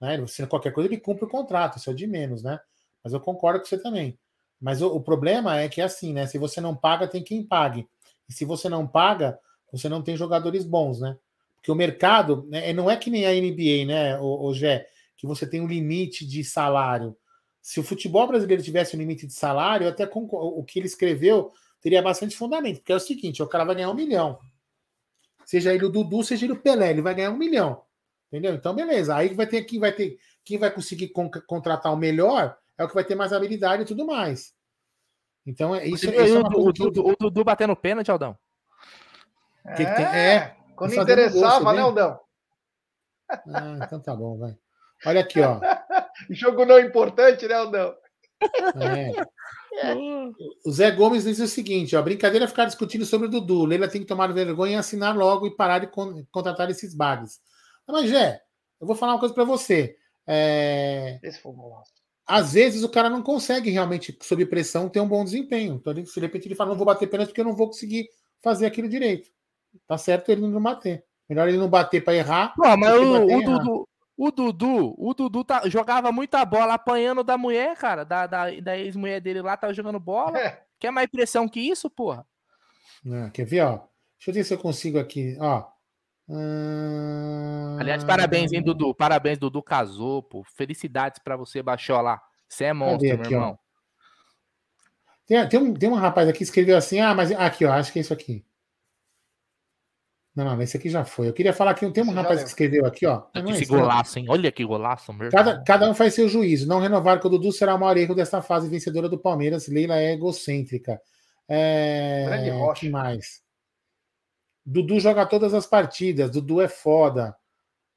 Né? 0.00 0.24
Se 0.28 0.46
qualquer 0.46 0.72
coisa, 0.72 0.88
ele 0.88 1.00
cumpre 1.00 1.24
o 1.24 1.28
contrato, 1.28 1.78
isso 1.78 1.90
é 1.90 1.92
de 1.92 2.06
menos, 2.06 2.44
né? 2.44 2.60
Mas 3.02 3.12
eu 3.12 3.18
concordo 3.18 3.58
com 3.58 3.66
você 3.66 3.76
também. 3.76 4.16
Mas 4.60 4.80
o, 4.80 4.86
o, 4.86 5.00
problema 5.00 5.58
é 5.58 5.68
que 5.68 5.80
é 5.80 5.84
assim, 5.84 6.12
né? 6.12 6.28
Se 6.28 6.38
você 6.38 6.60
não 6.60 6.76
paga, 6.76 7.08
tem 7.08 7.24
quem 7.24 7.42
pague. 7.42 7.88
E 8.28 8.32
se 8.32 8.44
você 8.44 8.68
não 8.68 8.86
paga, 8.86 9.36
você 9.72 9.88
não 9.88 10.00
tem 10.00 10.16
jogadores 10.16 10.64
bons, 10.64 11.00
né? 11.00 11.18
Porque 11.56 11.72
o 11.72 11.74
mercado, 11.74 12.46
né, 12.48 12.72
não 12.72 12.88
é 12.88 12.96
que 12.96 13.10
nem 13.10 13.26
a 13.26 13.32
NBA, 13.32 13.84
né, 13.84 14.16
o, 14.20 14.46
o 14.46 14.54
Gé, 14.54 14.86
que 15.16 15.26
você 15.26 15.44
tem 15.44 15.60
um 15.60 15.66
limite 15.66 16.24
de 16.24 16.44
salário. 16.44 17.16
Se 17.60 17.80
o 17.80 17.82
futebol 17.82 18.28
brasileiro 18.28 18.62
tivesse 18.62 18.94
um 18.94 19.00
limite 19.00 19.26
de 19.26 19.32
salário, 19.32 19.88
até 19.88 20.08
o 20.08 20.62
que 20.62 20.78
ele 20.78 20.86
escreveu 20.86 21.50
teria 21.84 22.00
bastante 22.00 22.34
fundamento, 22.34 22.78
porque 22.78 22.92
é 22.92 22.96
o 22.96 23.00
seguinte: 23.00 23.42
o 23.42 23.46
cara 23.46 23.64
vai 23.64 23.74
ganhar 23.74 23.90
um 23.90 23.94
milhão. 23.94 24.40
Seja 25.44 25.74
ele 25.74 25.84
o 25.84 25.90
Dudu, 25.90 26.24
seja 26.24 26.46
ele 26.46 26.54
o 26.54 26.60
Pelé, 26.60 26.90
ele 26.90 27.02
vai 27.02 27.14
ganhar 27.14 27.30
um 27.30 27.36
milhão. 27.36 27.82
Entendeu? 28.28 28.54
Então, 28.54 28.74
beleza. 28.74 29.14
Aí 29.14 29.34
vai 29.34 29.46
ter 29.46 29.62
quem 29.64 29.78
vai 29.78 29.92
ter 29.92 30.18
quem 30.42 30.58
vai 30.58 30.70
conseguir 30.70 31.08
con 31.08 31.30
contratar 31.46 31.92
o 31.92 31.96
melhor 31.96 32.56
é 32.76 32.82
o 32.82 32.88
que 32.88 32.94
vai 32.94 33.04
ter 33.04 33.14
mais 33.14 33.32
habilidade 33.32 33.82
e 33.82 33.84
tudo 33.84 34.06
mais. 34.06 34.54
Então, 35.46 35.74
é 35.74 35.86
isso. 35.86 36.06
isso 36.10 36.36
é 36.36 36.38
o, 36.38 36.72
Dudu, 36.72 37.06
o 37.06 37.16
Dudu 37.16 37.44
batendo 37.44 37.76
pênalti, 37.76 38.10
Aldão. 38.10 38.36
Que 39.76 39.84
que 39.84 39.94
tem? 39.94 40.06
É, 40.06 40.34
é 40.34 40.56
quando 40.74 40.94
interessava, 40.94 41.72
né, 41.74 41.82
Aldão? 41.82 42.18
Ah, 43.30 43.78
então 43.82 44.00
tá 44.00 44.16
bom, 44.16 44.38
vai. 44.38 44.56
Olha 45.06 45.20
aqui, 45.20 45.40
ó. 45.40 45.60
Jogo 46.30 46.64
não 46.64 46.80
importante, 46.80 47.46
né, 47.46 47.54
Aldão? 47.54 47.94
É. 48.40 49.26
O 50.64 50.70
Zé 50.70 50.90
Gomes 50.90 51.24
diz 51.24 51.38
o 51.40 51.48
seguinte: 51.48 51.96
ó, 51.96 52.02
brincadeira 52.02 52.44
é 52.44 52.48
ficar 52.48 52.66
discutindo 52.66 53.04
sobre 53.04 53.26
o 53.26 53.30
Dudu. 53.30 53.64
Leila 53.64 53.88
tem 53.88 54.00
que 54.00 54.06
tomar 54.06 54.32
vergonha 54.32 54.72
e 54.72 54.76
assinar 54.76 55.16
logo 55.16 55.46
e 55.46 55.54
parar 55.54 55.80
de 55.80 55.86
con 55.88 56.24
contratar 56.30 56.70
esses 56.70 56.94
bugs. 56.94 57.40
Mas, 57.86 58.10
Zé, 58.10 58.40
eu 58.80 58.86
vou 58.86 58.96
falar 58.96 59.14
uma 59.14 59.20
coisa 59.20 59.34
para 59.34 59.44
você. 59.44 59.96
É... 60.26 61.18
Esse 61.22 61.38
foi 61.38 61.52
o 61.52 61.82
Às 62.26 62.54
vezes 62.54 62.82
o 62.82 62.88
cara 62.88 63.10
não 63.10 63.22
consegue 63.22 63.70
realmente, 63.70 64.16
sob 64.22 64.46
pressão, 64.46 64.88
ter 64.88 65.00
um 65.00 65.08
bom 65.08 65.24
desempenho. 65.24 65.74
Então, 65.74 65.92
de 65.92 66.20
repente, 66.20 66.48
ele 66.48 66.54
fala: 66.54 66.70
não 66.70 66.76
vou 66.76 66.86
bater 66.86 67.08
pênalti 67.08 67.28
porque 67.28 67.40
eu 67.40 67.46
não 67.46 67.56
vou 67.56 67.66
conseguir 67.66 68.08
fazer 68.42 68.66
aquilo 68.66 68.88
direito. 68.88 69.30
Tá 69.86 69.98
certo 69.98 70.30
ele 70.30 70.42
não 70.42 70.62
bater. 70.62 71.04
Melhor 71.28 71.48
ele 71.48 71.58
não 71.58 71.68
bater 71.68 72.04
para 72.04 72.14
errar. 72.14 72.54
Pô, 72.54 72.76
mas 72.76 72.94
o, 72.94 73.24
o 73.24 73.42
Dudu, 73.42 73.88
o 74.16 74.30
Dudu, 74.30 74.94
o 74.96 75.12
Dudu 75.12 75.44
tá, 75.44 75.68
jogava 75.68 76.12
muita 76.12 76.44
bola 76.44 76.74
apanhando 76.74 77.24
da 77.24 77.36
mulher, 77.36 77.76
cara, 77.76 78.04
da, 78.04 78.26
da, 78.26 78.50
da 78.60 78.78
ex-mulher 78.78 79.20
dele 79.20 79.42
lá, 79.42 79.56
tava 79.56 79.74
jogando 79.74 79.98
bola. 79.98 80.38
É. 80.38 80.62
Quer 80.78 80.90
mais 80.90 81.08
pressão 81.08 81.48
que 81.48 81.60
isso, 81.60 81.90
porra? 81.90 82.26
Não, 83.04 83.28
quer 83.30 83.44
ver, 83.44 83.62
ó? 83.62 83.80
Deixa 84.16 84.30
eu 84.30 84.34
ver 84.34 84.44
se 84.44 84.54
eu 84.54 84.58
consigo 84.58 84.98
aqui, 84.98 85.36
ó. 85.40 85.66
Hum... 86.28 87.76
Aliás, 87.78 88.04
parabéns, 88.04 88.52
hein, 88.52 88.62
Dudu? 88.62 88.94
Parabéns, 88.94 89.38
Dudu 89.38 89.62
casou, 89.62 90.22
pô. 90.22 90.42
Felicidades 90.44 91.20
para 91.22 91.36
você, 91.36 91.62
lá. 91.62 92.22
Você 92.48 92.64
é 92.64 92.72
monstro, 92.72 93.12
aqui, 93.12 93.30
meu 93.30 93.40
irmão. 93.40 93.58
Tem, 95.26 95.48
tem, 95.48 95.60
um, 95.60 95.74
tem 95.74 95.88
um 95.88 95.94
rapaz 95.94 96.28
aqui 96.28 96.38
que 96.38 96.44
escreveu 96.44 96.76
assim: 96.76 97.00
ah, 97.00 97.14
mas 97.14 97.32
aqui, 97.32 97.64
ó, 97.64 97.72
acho 97.72 97.92
que 97.92 97.98
é 97.98 98.02
isso 98.02 98.12
aqui. 98.12 98.44
Não, 100.34 100.44
não, 100.44 100.60
esse 100.60 100.76
aqui 100.76 100.88
já 100.88 101.04
foi. 101.04 101.28
Eu 101.28 101.32
queria 101.32 101.52
falar 101.52 101.74
que 101.74 101.88
tem 101.92 102.02
um 102.02 102.10
rapaz 102.10 102.42
que 102.42 102.48
escreveu 102.48 102.84
aqui, 102.84 103.06
ó. 103.06 103.22
Não, 103.34 103.52
esse 103.52 103.66
golaço, 103.66 104.18
hein? 104.18 104.26
Olha 104.28 104.50
que 104.50 104.64
golaço, 104.64 105.12
meu. 105.12 105.30
Cada, 105.30 105.62
cada 105.62 105.88
um 105.88 105.94
faz 105.94 106.14
seu 106.14 106.28
juízo. 106.28 106.66
Não 106.66 106.80
renovar 106.80 107.20
com 107.20 107.28
o 107.28 107.30
Dudu 107.30 107.52
será 107.52 107.76
o 107.76 107.78
maior 107.78 107.96
erro 107.96 108.16
desta 108.16 108.42
fase 108.42 108.68
vencedora 108.68 109.08
do 109.08 109.16
Palmeiras. 109.16 109.68
Leila 109.68 109.96
é 109.96 110.12
egocêntrica. 110.12 111.00
É... 111.48 112.24
Grande 112.26 112.50
rocha. 112.50 112.80
que 112.80 112.90
mais? 112.90 113.42
Dudu 114.66 114.98
joga 114.98 115.24
todas 115.24 115.54
as 115.54 115.66
partidas. 115.66 116.30
Dudu 116.30 116.60
é 116.60 116.68
foda. 116.68 117.36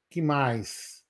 que 0.08 0.22
mais? 0.22 1.02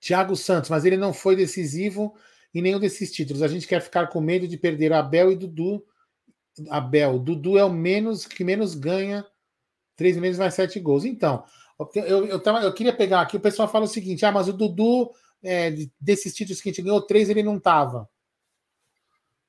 Thiago 0.00 0.34
Santos, 0.34 0.70
mas 0.70 0.84
ele 0.84 0.96
não 0.96 1.12
foi 1.12 1.36
decisivo 1.36 2.14
em 2.52 2.60
nenhum 2.60 2.80
desses 2.80 3.12
títulos. 3.12 3.42
A 3.42 3.48
gente 3.48 3.68
quer 3.68 3.80
ficar 3.80 4.08
com 4.08 4.20
medo 4.20 4.48
de 4.48 4.56
perder 4.56 4.92
Abel 4.92 5.30
e 5.30 5.36
Dudu. 5.36 5.84
Abel, 6.70 7.20
Dudu 7.20 7.56
é 7.56 7.64
o 7.64 7.72
menos 7.72 8.26
que 8.26 8.42
menos 8.42 8.74
ganha 8.74 9.24
Três 10.00 10.16
meses 10.16 10.38
mais 10.38 10.54
sete 10.54 10.80
gols. 10.80 11.04
Então, 11.04 11.44
eu, 11.94 12.24
eu, 12.24 12.40
tava, 12.40 12.62
eu 12.62 12.72
queria 12.72 12.90
pegar 12.90 13.20
aqui, 13.20 13.36
o 13.36 13.40
pessoal 13.40 13.68
fala 13.68 13.84
o 13.84 13.86
seguinte: 13.86 14.24
ah, 14.24 14.32
mas 14.32 14.48
o 14.48 14.52
Dudu, 14.54 15.10
é, 15.44 15.74
desses 16.00 16.34
títulos 16.34 16.58
que 16.58 16.70
a 16.70 16.72
gente 16.72 16.80
ganhou, 16.80 17.02
três 17.02 17.28
ele 17.28 17.42
não 17.42 17.60
tava. 17.60 18.08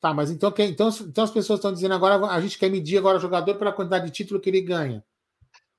Tá, 0.01 0.13
mas 0.13 0.29
então, 0.29 0.53
então, 0.57 0.89
então 0.89 1.23
as 1.23 1.31
pessoas 1.31 1.59
estão 1.59 1.71
dizendo 1.71 1.93
agora, 1.93 2.17
a 2.25 2.41
gente 2.41 2.59
quer 2.59 2.69
medir 2.69 2.97
agora 2.97 3.17
o 3.17 3.21
jogador 3.21 3.55
pela 3.55 3.71
quantidade 3.71 4.07
de 4.07 4.11
título 4.11 4.41
que 4.41 4.49
ele 4.49 4.59
ganha. 4.59 5.01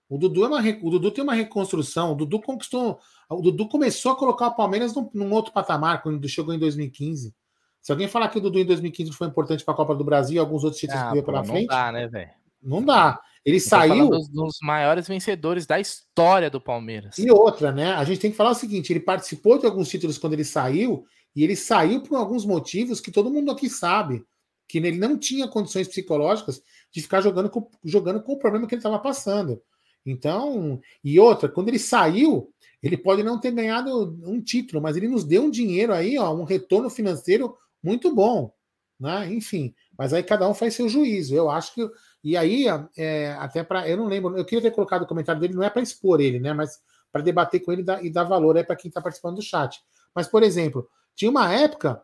O 0.08 0.16
Dudu, 0.16 0.46
é 0.46 0.48
uma, 0.48 0.60
o 0.60 0.90
Dudu 0.90 1.10
tem 1.10 1.22
uma 1.22 1.34
reconstrução. 1.34 2.12
O 2.12 2.14
Dudu 2.14 2.40
conquistou. 2.40 2.98
O 3.28 3.42
Dudu 3.42 3.68
começou 3.68 4.12
a 4.12 4.16
colocar 4.16 4.46
o 4.46 4.54
Palmeiras 4.54 4.94
num, 4.94 5.10
num 5.12 5.30
outro 5.34 5.52
patamar 5.52 6.02
quando 6.02 6.26
chegou 6.30 6.54
em 6.54 6.58
2015. 6.58 7.34
Se 7.82 7.92
alguém 7.92 8.08
falar 8.08 8.28
que 8.28 8.38
o 8.38 8.40
Dudu 8.40 8.58
em 8.58 8.64
2015 8.64 9.12
foi 9.12 9.26
importante 9.26 9.62
para 9.66 9.74
a 9.74 9.76
Copa 9.76 9.94
do 9.94 10.02
Brasil 10.02 10.36
e 10.36 10.38
alguns 10.38 10.64
outros 10.64 10.80
títulos 10.80 11.02
ah, 11.02 11.06
que 11.08 11.12
veio 11.12 11.24
pela 11.24 11.44
frente. 11.44 11.68
Não 11.68 11.76
dá, 11.76 11.92
né, 11.92 12.08
velho? 12.08 12.30
Não 12.62 12.82
dá. 12.82 13.20
Ele 13.44 13.58
saiu. 13.58 14.08
Dos, 14.08 14.28
dos, 14.28 14.58
maiores 14.62 15.08
vencedores 15.08 15.66
da 15.66 15.80
história 15.80 16.48
do 16.48 16.60
Palmeiras. 16.60 17.18
E 17.18 17.30
outra, 17.30 17.72
né? 17.72 17.92
A 17.92 18.04
gente 18.04 18.20
tem 18.20 18.30
que 18.30 18.36
falar 18.36 18.50
o 18.50 18.54
seguinte: 18.54 18.92
ele 18.92 19.00
participou 19.00 19.58
de 19.58 19.66
alguns 19.66 19.88
títulos 19.88 20.18
quando 20.18 20.34
ele 20.34 20.44
saiu, 20.44 21.04
e 21.34 21.42
ele 21.42 21.56
saiu 21.56 22.02
por 22.02 22.16
alguns 22.16 22.44
motivos 22.44 23.00
que 23.00 23.10
todo 23.10 23.30
mundo 23.30 23.50
aqui 23.50 23.68
sabe. 23.68 24.24
Que 24.68 24.78
ele 24.78 24.96
não 24.96 25.18
tinha 25.18 25.48
condições 25.48 25.88
psicológicas 25.88 26.62
de 26.90 27.02
ficar 27.02 27.20
jogando 27.20 27.50
com, 27.50 27.68
jogando 27.84 28.22
com 28.22 28.32
o 28.32 28.38
problema 28.38 28.66
que 28.66 28.74
ele 28.74 28.80
estava 28.80 28.98
passando. 28.98 29.60
Então, 30.06 30.80
e 31.02 31.18
outra, 31.18 31.48
quando 31.48 31.68
ele 31.68 31.78
saiu, 31.78 32.52
ele 32.82 32.96
pode 32.96 33.22
não 33.22 33.38
ter 33.38 33.52
ganhado 33.52 34.18
um 34.24 34.40
título, 34.40 34.82
mas 34.82 34.96
ele 34.96 35.08
nos 35.08 35.24
deu 35.24 35.44
um 35.44 35.50
dinheiro 35.50 35.92
aí, 35.92 36.18
ó, 36.18 36.34
um 36.34 36.44
retorno 36.44 36.90
financeiro 36.90 37.56
muito 37.82 38.14
bom. 38.14 38.52
Né? 38.98 39.32
Enfim, 39.32 39.74
mas 39.96 40.12
aí 40.12 40.22
cada 40.22 40.48
um 40.48 40.54
faz 40.54 40.74
seu 40.74 40.88
juízo. 40.88 41.34
Eu 41.34 41.50
acho 41.50 41.74
que 41.74 41.88
e 42.22 42.36
aí, 42.36 42.66
é, 42.96 43.32
até 43.32 43.64
para. 43.64 43.88
Eu 43.88 43.96
não 43.96 44.06
lembro, 44.06 44.36
eu 44.36 44.44
queria 44.44 44.62
ter 44.62 44.70
colocado 44.70 45.02
o 45.02 45.06
comentário 45.06 45.40
dele, 45.40 45.54
não 45.54 45.62
é 45.62 45.70
para 45.70 45.82
expor 45.82 46.20
ele, 46.20 46.38
né? 46.38 46.52
Mas 46.52 46.80
para 47.10 47.20
debater 47.20 47.60
com 47.60 47.72
ele 47.72 47.84
e 48.02 48.10
dar 48.10 48.24
valor 48.24 48.56
é 48.56 48.62
para 48.62 48.76
quem 48.76 48.88
está 48.88 49.00
participando 49.00 49.36
do 49.36 49.42
chat. 49.42 49.82
Mas, 50.14 50.28
por 50.28 50.42
exemplo, 50.42 50.88
tinha 51.14 51.30
uma 51.30 51.52
época, 51.52 52.02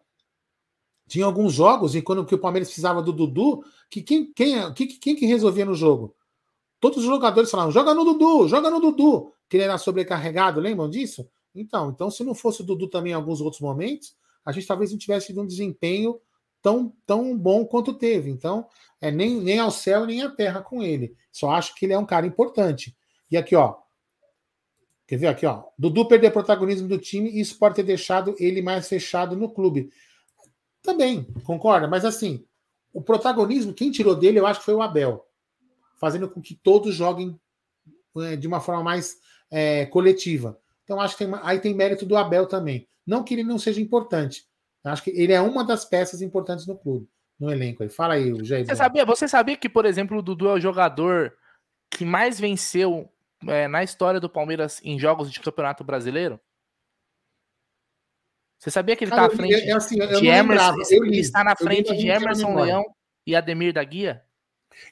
tinha 1.07 1.25
alguns 1.25 1.55
jogos, 1.55 1.95
e 1.95 2.03
quando 2.03 2.27
que 2.27 2.35
o 2.35 2.39
Palmeiras 2.39 2.69
precisava 2.69 3.01
do 3.01 3.13
Dudu, 3.13 3.65
que 3.89 4.03
quem, 4.03 4.33
quem, 4.33 4.73
quem, 4.75 4.89
quem 4.89 5.17
que 5.17 5.25
resolvia 5.25 5.65
no 5.65 5.75
jogo? 5.75 6.15
Todos 6.81 6.99
os 6.99 7.05
jogadores 7.05 7.51
falavam: 7.51 7.73
joga 7.73 7.95
no 7.95 8.05
Dudu, 8.05 8.49
joga 8.49 8.71
no 8.71 8.81
Dudu, 8.81 9.33
que 9.49 9.57
ele 9.57 9.65
era 9.65 9.79
sobrecarregado, 9.79 10.61
lembram 10.61 10.91
disso? 10.91 11.29
Então, 11.55 11.91
então, 11.91 12.11
se 12.11 12.23
não 12.25 12.35
fosse 12.35 12.61
o 12.61 12.65
Dudu 12.65 12.89
também 12.89 13.13
em 13.13 13.15
alguns 13.15 13.41
outros 13.41 13.61
momentos, 13.61 14.15
a 14.45 14.53
gente 14.53 14.67
talvez 14.67 14.91
não 14.91 14.99
tivesse 14.99 15.29
tido 15.29 15.43
um 15.43 15.47
desempenho 15.47 16.21
tão, 16.63 16.93
tão 17.07 17.37
bom 17.37 17.65
quanto 17.65 17.95
teve. 17.95 18.31
Então, 18.31 18.67
é 19.01 19.11
nem, 19.11 19.41
nem 19.41 19.59
ao 19.59 19.71
céu 19.71 20.07
nem 20.07 20.23
à 20.23 20.31
terra 20.31 20.61
com 20.61 20.83
ele. 20.83 21.17
Só 21.31 21.51
acho 21.51 21.75
que 21.75 21.87
ele 21.87 21.93
é 21.93 21.99
um 21.99 22.07
cara 22.07 22.27
importante. 22.27 22.97
E 23.31 23.37
aqui, 23.37 23.55
ó. 23.55 23.77
Quer 25.07 25.17
ver 25.17 25.29
aqui, 25.29 25.47
ó? 25.47 25.65
Dudu 25.79 26.07
perder 26.07 26.33
protagonismo 26.33 26.89
do 26.89 26.99
time 26.99 27.31
e 27.31 27.41
isso 27.41 27.59
pode 27.59 27.77
ter 27.77 27.83
deixado 27.83 28.35
ele 28.39 28.61
mais 28.61 28.89
fechado 28.89 29.37
no 29.37 29.51
clube. 29.51 29.91
Também, 30.83 31.25
concorda? 31.45 31.89
Mas 31.89 32.05
assim, 32.05 32.45
o 32.93 33.03
protagonismo, 33.03 33.73
quem 33.73 33.91
tirou 33.91 34.15
dele, 34.15 34.39
eu 34.39 34.47
acho 34.47 34.61
que 34.61 34.67
foi 34.67 34.75
o 34.75 34.83
Abel. 34.83 35.27
Fazendo 35.99 36.29
com 36.29 36.41
que 36.41 36.55
todos 36.55 36.95
joguem 36.95 37.39
é, 38.17 38.37
de 38.37 38.47
uma 38.47 38.61
forma 38.61 38.83
mais 38.83 39.17
é, 39.51 39.87
coletiva. 39.87 40.59
Então, 40.85 41.01
acho 41.01 41.17
que 41.17 41.25
tem, 41.25 41.35
aí 41.43 41.59
tem 41.59 41.75
mérito 41.75 42.07
do 42.07 42.17
Abel 42.17 42.47
também. 42.47 42.89
Não 43.07 43.23
que 43.23 43.35
ele 43.35 43.45
não 43.45 43.59
seja 43.59 43.81
importante, 43.81 44.48
Acho 44.85 45.03
que 45.03 45.11
ele 45.11 45.33
é 45.33 45.41
uma 45.41 45.65
das 45.65 45.85
peças 45.85 46.23
importantes 46.23 46.67
no 46.67 46.77
clube, 46.77 47.09
no 47.39 47.51
elenco. 47.51 47.83
Aí. 47.83 47.89
Fala 47.89 48.15
aí, 48.15 48.33
Jair. 48.45 48.67
Você 48.67 48.77
sabia, 48.77 49.05
você 49.05 49.29
sabia 49.29 49.57
que, 49.57 49.69
por 49.69 49.85
exemplo, 49.85 50.19
o 50.19 50.23
Dudu 50.23 50.49
é 50.49 50.53
o 50.55 50.61
jogador 50.61 51.35
que 51.91 52.05
mais 52.05 52.39
venceu 52.39 53.11
é, 53.47 53.69
na 53.69 53.83
história 53.83 54.21
do 54.21 54.29
Palmeiras 54.29 54.81
em 54.85 54.99
jogos 54.99 55.31
de 55.31 55.41
campeonato 55.41 55.85
brasileiro? 55.85 56.41
Você 58.59 58.71
sabia 58.71 58.97
que 58.97 59.05
ele 59.05 59.13
está 59.13 59.27
à 59.27 59.31
frente 59.31 59.53
eu, 59.53 59.61
eu, 59.61 59.77
assim, 59.77 59.99
de 59.99 60.27
Emerson? 60.27 60.75
Ele 60.91 61.19
está 61.21 61.45
na 61.45 61.55
frente 61.55 61.97
de 61.97 62.09
Emerson 62.09 62.55
Leão 62.57 62.85
e 63.27 63.37
Ademir 63.37 63.73
da 63.73 63.85
Guia? 63.85 64.25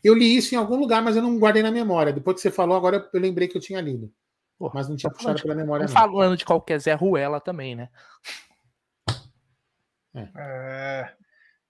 Eu 0.03 0.15
li 0.15 0.37
isso 0.37 0.55
em 0.55 0.59
algum 0.59 0.77
lugar, 0.77 1.03
mas 1.03 1.17
eu 1.17 1.23
não 1.23 1.39
guardei 1.39 1.63
na 1.63 1.71
memória. 1.71 2.13
Depois 2.13 2.37
que 2.37 2.43
você 2.43 2.51
falou, 2.51 2.77
agora 2.77 3.09
eu 3.13 3.21
lembrei 3.21 3.49
que 3.49 3.57
eu 3.57 3.61
tinha 3.61 3.81
lido. 3.81 4.13
Porra, 4.59 4.75
mas 4.75 4.89
não 4.89 4.97
tinha 4.97 5.11
puxado 5.11 5.43
pela 5.43 5.55
memória. 5.55 5.87
Não. 5.87 5.93
Falando 5.93 6.37
de 6.37 6.45
qualquer 6.45 6.79
Zé 6.79 6.95
Ruela 6.95 7.41
também, 7.41 7.75
né? 7.75 7.89
É. 10.17 10.31
é... 10.37 11.15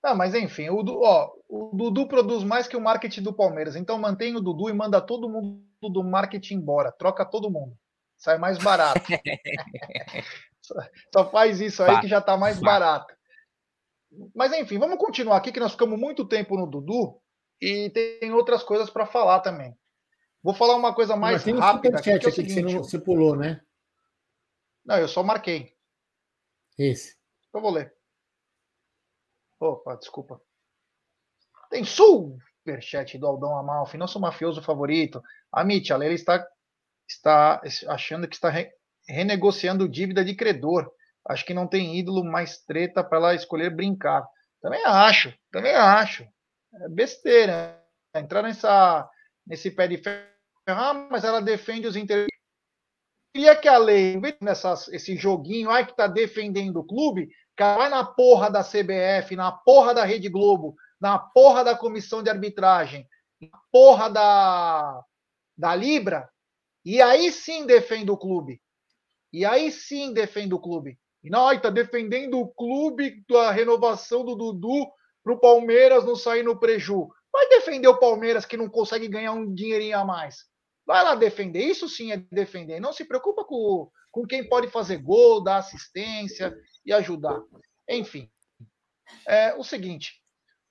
Não, 0.03 0.15
mas 0.15 0.35
enfim, 0.35 0.69
o, 0.69 0.85
ó, 1.03 1.33
o 1.49 1.75
Dudu 1.75 2.07
produz 2.07 2.45
mais 2.45 2.69
que 2.69 2.77
o 2.77 2.81
marketing 2.81 3.23
do 3.23 3.33
Palmeiras. 3.33 3.75
Então 3.75 3.99
mantém 3.99 4.37
o 4.37 4.41
Dudu 4.41 4.69
e 4.69 4.73
manda 4.73 5.01
todo 5.01 5.29
mundo 5.29 5.65
do 5.83 6.05
marketing 6.05 6.55
embora. 6.55 6.93
Troca 6.93 7.25
todo 7.25 7.51
mundo. 7.51 7.77
Sai 8.17 8.39
mais 8.39 8.57
barato. 8.57 9.01
só, 11.13 11.31
faz 11.31 11.61
isso 11.61 11.83
aí 11.83 12.01
que 12.01 12.09
já 12.09 12.19
está 12.19 12.37
mais 12.37 12.61
barato. 12.61 13.15
Mas 14.35 14.53
enfim, 14.53 14.79
vamos 14.79 14.99
continuar 14.99 15.39
aqui 15.39 15.51
que 15.51 15.61
nós 15.61 15.73
ficamos 15.73 15.99
muito 15.99 16.25
tempo 16.25 16.57
no 16.57 16.67
Dudu 16.67 17.21
e 17.61 17.91
tem 17.91 18.33
outras 18.33 18.63
coisas 18.63 18.89
para 18.89 19.07
falar 19.07 19.41
também. 19.41 19.77
Vou 20.41 20.55
falar 20.55 20.77
uma 20.77 20.95
coisa 20.95 21.17
mais 21.17 21.45
rápida. 21.45 21.99
Aqui, 21.99 22.19
que 22.19 22.27
é 22.27 22.29
o 22.29 22.33
seguinte, 22.33 22.55
que 22.55 22.63
você, 22.63 22.77
não, 22.77 22.85
você 22.85 22.99
pulou, 23.01 23.35
né? 23.35 23.61
Não, 24.85 24.97
eu 24.97 25.09
só 25.09 25.23
marquei. 25.23 25.75
Esse. 26.79 27.17
Eu 27.53 27.61
vou 27.61 27.73
ler. 27.73 27.96
Opa, 29.59 29.97
desculpa. 29.97 30.41
Tem 31.71 31.85
superchat 31.85 33.19
do 33.19 33.27
Aldão 33.27 33.57
Amalfi, 33.57 33.97
nosso 33.97 34.21
mafioso 34.21 34.63
favorito. 34.63 35.23
A 35.53 35.63
Leila 35.63 36.15
está, 36.15 36.47
está 37.09 37.61
achando 37.89 38.29
que 38.29 38.35
está 38.35 38.51
re, 38.51 38.71
renegociando 39.09 39.89
dívida 39.89 40.25
de 40.25 40.35
credor. 40.35 40.91
Acho 41.29 41.45
que 41.45 41.55
não 41.55 41.67
tem 41.67 41.99
ídolo 41.99 42.25
mais 42.25 42.59
treta 42.65 43.03
para 43.03 43.19
ela 43.19 43.35
escolher 43.35 43.75
brincar. 43.75 44.25
Também 44.61 44.85
acho, 44.85 45.35
também 45.51 45.75
acho. 45.75 46.25
É 46.75 46.89
besteira. 46.89 47.83
Entrar 48.15 48.43
nessa, 48.43 49.09
nesse 49.47 49.71
pé 49.71 49.89
de 49.89 49.99
ferro, 49.99 50.27
ah, 50.67 50.95
mas 51.11 51.25
ela 51.25 51.41
defende 51.41 51.87
os 51.87 51.97
interesses. 51.97 52.35
Queria 53.35 53.55
que 53.55 53.69
a 53.69 53.77
lei, 53.77 54.19
nessa, 54.41 54.73
esse 54.91 55.15
joguinho, 55.17 55.71
ai 55.71 55.87
que 55.87 55.95
tá 55.95 56.07
defendendo 56.07 56.79
o 56.79 56.85
clube, 56.85 57.29
ela 57.63 57.77
vai 57.77 57.89
na 57.89 58.05
porra 58.05 58.51
da 58.51 58.63
CBF, 58.63 59.35
na 59.35 59.51
porra 59.51 59.95
da 59.95 60.05
Rede 60.05 60.29
Globo, 60.29 60.77
na 61.01 61.19
porra 61.19 61.65
da 61.65 61.77
comissão 61.77 62.23
de 62.23 62.31
arbitragem, 62.31 63.07
na 63.41 63.59
porra 63.71 64.09
da, 64.09 65.03
da 65.57 65.75
Libra, 65.75 66.29
e 66.85 67.01
aí 67.01 67.33
sim 67.33 67.67
defende 67.67 68.11
o 68.11 68.17
clube. 68.17 68.61
E 69.33 69.45
aí 69.45 69.73
sim 69.73 70.13
defende 70.13 70.55
o 70.55 70.61
clube. 70.61 70.99
E 71.23 71.31
não, 71.31 71.51
está 71.51 71.71
defendendo 71.71 72.39
o 72.39 72.49
clube 72.49 73.25
da 73.29 73.51
renovação 73.51 74.25
do 74.25 74.37
Dudu 74.37 74.87
para 75.25 75.33
o 75.33 75.41
Palmeiras 75.41 76.05
não 76.05 76.15
sair 76.15 76.45
no 76.45 76.59
preju. 76.59 77.09
Vai 77.33 77.49
defender 77.49 77.89
o 77.89 77.99
Palmeiras 77.99 78.47
que 78.47 78.57
não 78.57 78.69
consegue 78.69 79.09
ganhar 79.09 79.33
um 79.33 79.53
dinheirinho 79.53 79.99
a 79.99 80.05
mais. 80.05 80.45
Vai 80.87 81.03
lá 81.03 81.17
defender. 81.17 81.65
Isso 81.65 81.89
sim 81.89 82.13
é 82.13 82.19
defender. 82.31 82.79
Não 82.79 82.93
se 82.93 83.05
preocupa 83.05 83.45
com, 83.45 83.91
com 84.13 84.25
quem 84.25 84.49
pode 84.49 84.69
fazer 84.69 84.99
gol, 84.99 85.43
dar 85.43 85.57
assistência 85.57 86.57
e 86.87 86.93
ajudar. 86.93 87.43
Enfim. 87.89 88.31
É 89.27 89.55
o 89.55 89.65
seguinte. 89.65 90.23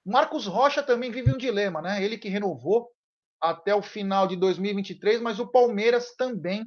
Marcos 0.05 0.47
Rocha 0.47 0.82
também 0.82 1.11
vive 1.11 1.32
um 1.32 1.38
dilema, 1.38 1.82
né? 1.82 2.03
Ele 2.03 2.18
que 2.18 2.30
renovou 2.30 2.89
até 3.41 3.76
o 3.76 3.82
final 3.82 4.28
de 4.28 4.36
2023, 4.36 5.22
mas 5.22 5.39
o 5.39 5.47
Palmeiras 5.47 6.16
também 6.16 6.66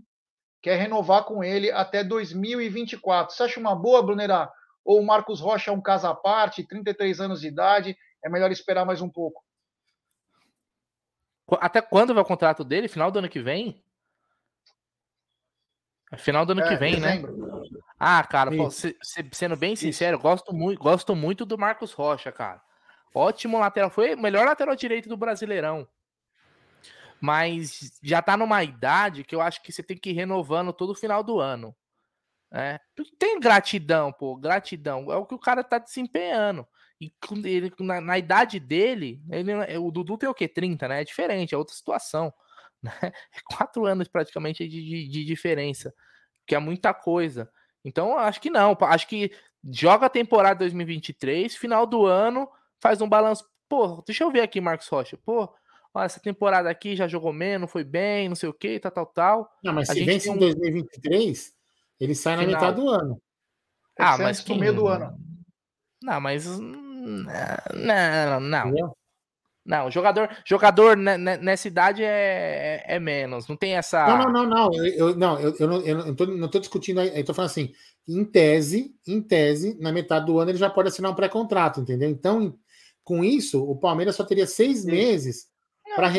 quer 0.60 0.76
renovar 0.76 1.24
com 1.24 1.42
ele 1.42 1.70
até 1.70 2.04
2024. 2.04 3.34
Você 3.34 3.42
acha 3.44 3.60
uma 3.60 3.74
boa, 3.74 4.02
Brunera? 4.02 4.50
Ou 4.84 5.00
o 5.00 5.06
Marcos 5.06 5.40
Rocha 5.40 5.70
é 5.70 5.74
um 5.74 5.80
caso 5.80 6.06
à 6.06 6.14
parte, 6.14 6.66
33 6.66 7.20
anos 7.20 7.40
de 7.40 7.48
idade, 7.48 7.96
é 8.24 8.28
melhor 8.28 8.50
esperar 8.50 8.84
mais 8.84 9.00
um 9.00 9.08
pouco? 9.08 9.42
Até 11.60 11.80
quando 11.80 12.12
vai 12.12 12.22
o 12.22 12.26
contrato 12.26 12.64
dele? 12.64 12.88
Final 12.88 13.10
do 13.10 13.18
ano 13.20 13.28
que 13.28 13.40
vem? 13.40 13.82
É 16.10 16.16
final 16.16 16.44
do 16.44 16.52
ano 16.52 16.62
é, 16.62 16.68
que 16.68 16.76
vem, 16.76 16.98
né? 16.98 17.16
dezembro. 17.16 17.70
né? 17.70 17.77
Ah, 17.98 18.22
cara, 18.22 18.50
pô, 18.50 18.70
se, 18.70 18.96
se, 19.02 19.28
sendo 19.32 19.56
bem 19.56 19.74
sincero, 19.74 20.18
gosto 20.18 20.52
muito, 20.54 20.78
gosto 20.78 21.16
muito 21.16 21.44
do 21.44 21.58
Marcos 21.58 21.92
Rocha, 21.92 22.30
cara. 22.30 22.62
Ótimo 23.14 23.58
lateral, 23.58 23.90
foi 23.90 24.14
o 24.14 24.20
melhor 24.20 24.46
lateral 24.46 24.76
direito 24.76 25.08
do 25.08 25.16
Brasileirão 25.16 25.88
mas 27.20 27.98
já 28.02 28.22
tá 28.22 28.36
numa 28.36 28.62
idade 28.62 29.24
que 29.24 29.34
eu 29.34 29.40
acho 29.40 29.62
que 29.62 29.72
você 29.72 29.82
tem 29.82 29.96
que 29.96 30.10
ir 30.10 30.14
renovando 30.14 30.72
todo 30.72 30.94
final 30.94 31.22
do 31.22 31.40
ano. 31.40 31.74
Né? 32.50 32.78
Tem 33.18 33.38
gratidão, 33.40 34.12
pô, 34.12 34.36
gratidão. 34.36 35.10
É 35.12 35.16
o 35.16 35.26
que 35.26 35.34
o 35.34 35.38
cara 35.38 35.64
tá 35.64 35.78
desempenhando. 35.78 36.66
E 37.00 37.12
ele, 37.44 37.72
na, 37.80 38.00
na 38.00 38.18
idade 38.18 38.58
dele, 38.58 39.22
ele, 39.30 39.52
o 39.78 39.90
Dudu 39.90 40.16
tem 40.16 40.28
o 40.28 40.34
quê? 40.34 40.48
30, 40.48 40.88
né? 40.88 41.00
É 41.02 41.04
diferente, 41.04 41.54
é 41.54 41.58
outra 41.58 41.74
situação. 41.74 42.32
Né? 42.80 42.92
É 43.02 43.40
quatro 43.56 43.86
anos 43.86 44.06
praticamente 44.06 44.68
de, 44.68 44.80
de, 44.80 45.08
de 45.08 45.24
diferença, 45.24 45.92
que 46.46 46.54
é 46.54 46.60
muita 46.60 46.94
coisa. 46.94 47.50
Então, 47.88 48.16
acho 48.16 48.40
que 48.40 48.50
não. 48.50 48.76
Acho 48.82 49.08
que 49.08 49.32
joga 49.70 50.06
a 50.06 50.10
temporada 50.10 50.60
2023, 50.60 51.56
final 51.56 51.86
do 51.86 52.06
ano, 52.06 52.48
faz 52.80 53.00
um 53.00 53.08
balanço. 53.08 53.44
Pô, 53.68 54.02
deixa 54.06 54.24
eu 54.24 54.30
ver 54.30 54.40
aqui, 54.40 54.60
Marcos 54.60 54.88
Rocha. 54.88 55.18
Pô, 55.24 55.52
ó, 55.92 56.02
essa 56.02 56.20
temporada 56.20 56.70
aqui 56.70 56.94
já 56.94 57.08
jogou 57.08 57.32
menos, 57.32 57.70
foi 57.70 57.84
bem, 57.84 58.28
não 58.28 58.36
sei 58.36 58.48
o 58.48 58.54
que, 58.54 58.78
tal, 58.78 58.92
tal, 58.92 59.06
tal. 59.06 59.50
Não, 59.62 59.72
mas 59.72 59.90
a 59.90 59.94
se 59.94 60.04
vence 60.04 60.30
um... 60.30 60.36
em 60.36 60.38
2023, 60.38 61.52
ele 62.00 62.14
sai 62.14 62.36
na 62.36 62.42
Final. 62.44 62.60
metade 62.60 62.80
do 62.80 62.88
ano. 62.88 63.22
Ah, 63.98 64.16
mas 64.18 64.40
que... 64.40 64.52
no 64.52 64.58
meio 64.60 64.74
do 64.74 64.86
ano. 64.86 65.18
Não, 66.02 66.20
mas 66.20 66.46
não, 66.46 68.40
não. 68.40 68.70
Não, 68.70 68.96
jogador, 69.90 70.30
jogador 70.46 70.96
nessa 70.96 71.68
idade 71.68 72.02
é, 72.02 72.82
é, 72.86 72.98
menos, 72.98 73.46
não 73.46 73.56
tem 73.56 73.76
essa. 73.76 74.06
Não, 74.06 74.18
não, 74.18 74.32
não, 74.32 74.46
não. 74.46 74.84
Eu, 74.84 75.14
não, 75.14 75.38
eu, 75.38 75.54
eu, 75.58 75.68
não, 75.68 75.80
eu 75.82 75.96
não, 75.96 76.14
tô, 76.14 76.26
não 76.26 76.48
tô 76.48 76.58
discutindo 76.58 77.00
aí, 77.00 77.12
eu 77.14 77.24
tô 77.24 77.34
falando 77.34 77.50
assim, 77.50 77.72
em 78.08 78.24
tese, 78.24 78.94
em 79.06 79.20
tese, 79.20 79.76
na 79.78 79.92
metade 79.92 80.26
do 80.26 80.38
ano 80.38 80.50
ele 80.50 80.58
já 80.58 80.70
pode 80.70 80.88
assinar 80.88 81.10
um 81.10 81.14
pré-contrato, 81.14 81.80
entendeu? 81.80 82.08
Então, 82.08 82.54
com 83.04 83.22
isso, 83.22 83.62
o 83.62 83.76
Palmeiras 83.76 84.16
só 84.16 84.24
teria 84.24 84.46
seis 84.46 84.80
Sim. 84.80 84.90
meses 84.90 85.46
para 85.94 86.10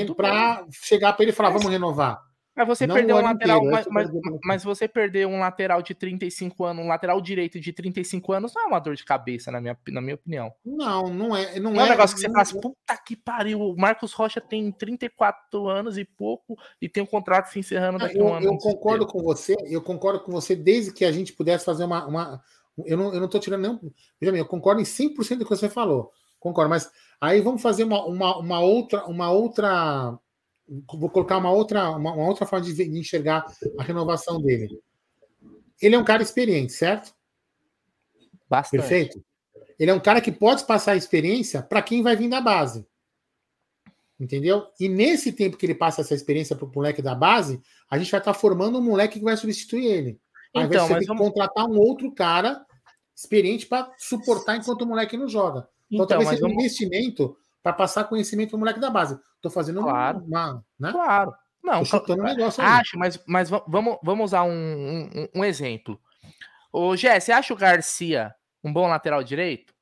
chegar 0.71 1.13
para 1.13 1.23
ele 1.23 1.31
e 1.31 1.35
falar, 1.35 1.49
vamos 1.49 1.69
renovar. 1.69 2.28
Mas 2.59 2.67
você 2.67 2.85
não 2.85 2.93
perdeu 2.93 3.15
um 3.15 3.21
lateral, 3.21 3.57
inteiro, 3.59 3.71
mas, 3.89 4.09
mas, 4.11 4.39
mas, 4.43 4.63
você 4.65 4.85
perder 4.85 5.25
um 5.25 5.39
lateral 5.39 5.81
de 5.81 5.95
35 5.95 6.65
anos, 6.65 6.83
um 6.83 6.89
lateral 6.89 7.21
direito 7.21 7.57
de 7.57 7.71
35 7.71 8.33
anos, 8.33 8.53
não 8.53 8.63
é 8.63 8.65
uma 8.67 8.79
dor 8.79 8.95
de 8.95 9.05
cabeça, 9.05 9.49
na 9.49 9.61
minha, 9.61 9.79
na 9.87 10.01
minha 10.01 10.15
opinião. 10.15 10.51
Não, 10.65 11.07
não 11.07 11.33
é. 11.33 11.57
Não, 11.57 11.71
não 11.71 11.79
é 11.79 11.85
um 11.85 11.89
negócio 11.89 12.17
que 12.17 12.21
você 12.21 12.27
fala 12.27 12.41
assim, 12.41 12.59
puta 12.59 12.97
que 13.05 13.15
pariu, 13.15 13.61
o 13.61 13.77
Marcos 13.77 14.11
Rocha 14.11 14.41
tem 14.41 14.69
34 14.73 15.69
anos 15.69 15.97
e 15.97 16.03
pouco 16.03 16.57
e 16.81 16.89
tem 16.89 17.01
um 17.01 17.05
contrato 17.05 17.47
se 17.47 17.59
encerrando 17.59 17.97
daqui 17.97 18.19
a 18.19 18.23
um 18.23 18.33
ano. 18.33 18.45
Eu 18.47 18.57
concordo 18.57 19.07
com 19.07 19.23
você, 19.23 19.55
eu 19.65 19.81
concordo 19.81 20.19
com 20.19 20.31
você 20.33 20.53
desde 20.53 20.91
que 20.91 21.05
a 21.05 21.13
gente 21.13 21.31
pudesse 21.31 21.63
fazer 21.63 21.85
uma. 21.85 22.05
uma 22.05 22.43
eu, 22.85 22.97
não, 22.97 23.13
eu 23.13 23.21
não 23.21 23.29
tô 23.29 23.39
tirando 23.39 23.61
nenhum. 23.61 23.79
Veja 24.19 24.33
bem, 24.33 24.41
eu 24.41 24.45
concordo 24.45 24.81
em 24.81 24.85
100% 24.85 25.37
do 25.37 25.45
que 25.45 25.49
você 25.49 25.69
falou. 25.69 26.11
Concordo, 26.37 26.69
mas 26.69 26.91
aí 27.21 27.39
vamos 27.39 27.61
fazer 27.61 27.85
uma, 27.85 28.05
uma, 28.05 28.37
uma 28.37 28.59
outra. 28.59 29.05
Uma 29.05 29.31
outra 29.31 30.19
vou 30.93 31.09
colocar 31.09 31.37
uma 31.37 31.51
outra, 31.51 31.89
uma, 31.89 32.13
uma 32.13 32.27
outra 32.27 32.45
forma 32.45 32.65
de, 32.65 32.73
de, 32.73 32.99
enxergar 32.99 33.45
a 33.77 33.83
renovação 33.83 34.41
dele. 34.41 34.79
Ele 35.81 35.95
é 35.95 35.99
um 35.99 36.03
cara 36.03 36.21
experiente, 36.21 36.73
certo? 36.73 37.13
Bastante. 38.49 38.81
Perfeito? 38.81 39.23
Ele 39.79 39.91
é 39.91 39.93
um 39.93 39.99
cara 39.99 40.21
que 40.21 40.31
pode 40.31 40.65
passar 40.65 40.91
a 40.91 40.97
experiência 40.97 41.63
para 41.63 41.81
quem 41.81 42.03
vai 42.03 42.15
vir 42.15 42.29
da 42.29 42.41
base. 42.41 42.85
Entendeu? 44.19 44.67
E 44.79 44.89
nesse 44.89 45.31
tempo 45.31 45.55
que 45.55 45.65
ele 45.65 45.75
passa 45.75 46.01
essa 46.01 46.13
experiência 46.13 46.55
para 46.55 46.65
o 46.65 46.71
moleque 46.73 47.01
da 47.01 47.15
base, 47.15 47.61
a 47.89 47.97
gente 47.97 48.11
vai 48.11 48.19
estar 48.19 48.33
tá 48.33 48.39
formando 48.39 48.77
um 48.77 48.83
moleque 48.83 49.17
que 49.17 49.23
vai 49.23 49.37
substituir 49.37 49.85
ele. 49.85 50.19
Aí 50.53 50.65
então, 50.65 50.87
vai 50.87 50.99
ter 50.99 51.05
que 51.05 51.17
contratar 51.17 51.65
um 51.65 51.77
outro 51.77 52.11
cara 52.13 52.65
experiente 53.15 53.65
para 53.65 53.89
suportar 53.97 54.57
enquanto 54.57 54.81
o 54.81 54.85
moleque 54.85 55.15
não 55.15 55.27
joga. 55.27 55.69
Então, 55.89 56.03
então 56.03 56.07
talvez 56.07 56.29
seja 56.29 56.45
um 56.45 56.49
vamos... 56.49 56.63
investimento 56.63 57.37
para 57.61 57.73
passar 57.73 58.05
conhecimento 58.05 58.49
para 58.49 58.57
o 58.57 58.59
moleque 58.59 58.79
da 58.79 58.89
base. 58.89 59.19
Estou 59.35 59.51
fazendo 59.51 59.81
claro. 59.81 60.19
uma. 60.19 60.63
Né? 60.79 60.91
Claro. 60.91 61.33
Não, 61.63 61.83
chutando 61.83 62.21
um 62.21 62.25
negócio 62.25 62.63
acho, 62.63 62.97
mas, 62.97 63.21
mas 63.27 63.49
vamos, 63.49 63.97
vamos 64.01 64.25
usar 64.25 64.43
um, 64.43 65.09
um, 65.13 65.27
um 65.35 65.45
exemplo. 65.45 66.01
Ô, 66.71 66.95
Gé, 66.95 67.19
você 67.19 67.31
acha 67.31 67.53
o 67.53 67.57
Garcia 67.57 68.33
um 68.63 68.71
bom 68.71 68.87
lateral 68.87 69.23
direito? 69.23 69.73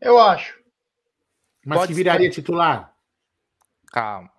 Eu 0.00 0.18
acho. 0.18 0.58
Mas 1.64 1.78
Pode 1.78 1.88
que 1.88 1.96
viraria 1.96 2.28
ser... 2.28 2.34
titular? 2.36 2.94
Calma. 3.92 4.30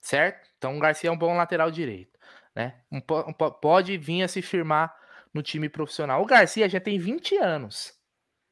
Certo? 0.00 0.48
Então 0.58 0.76
o 0.76 0.80
Garcia 0.80 1.08
é 1.08 1.12
um 1.12 1.18
bom 1.18 1.36
lateral 1.36 1.70
direito. 1.70 2.18
Né? 2.54 2.74
Um, 2.90 2.98
um, 2.98 3.32
pode 3.32 3.96
vir 3.96 4.22
a 4.22 4.28
se 4.28 4.42
firmar 4.42 4.94
no 5.32 5.42
time 5.42 5.68
profissional. 5.68 6.20
O 6.22 6.26
Garcia 6.26 6.68
já 6.68 6.80
tem 6.80 6.98
20 6.98 7.36
anos. 7.36 7.97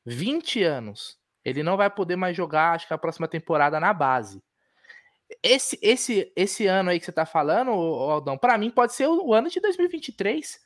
20 0.06 0.62
anos. 0.62 1.18
Ele 1.44 1.62
não 1.62 1.76
vai 1.76 1.90
poder 1.90 2.16
mais 2.16 2.36
jogar, 2.36 2.74
acho 2.74 2.86
que 2.86 2.94
a 2.94 2.98
próxima 2.98 3.28
temporada 3.28 3.78
na 3.80 3.92
base. 3.92 4.42
Esse 5.42 5.78
esse 5.82 6.32
esse 6.36 6.66
ano 6.66 6.90
aí 6.90 7.00
que 7.00 7.04
você 7.04 7.12
tá 7.12 7.26
falando, 7.26 7.70
Aldão, 7.70 8.38
para 8.38 8.56
mim 8.56 8.70
pode 8.70 8.94
ser 8.94 9.08
o, 9.08 9.34
ano 9.34 9.50
de 9.50 9.60
2023. 9.60 10.60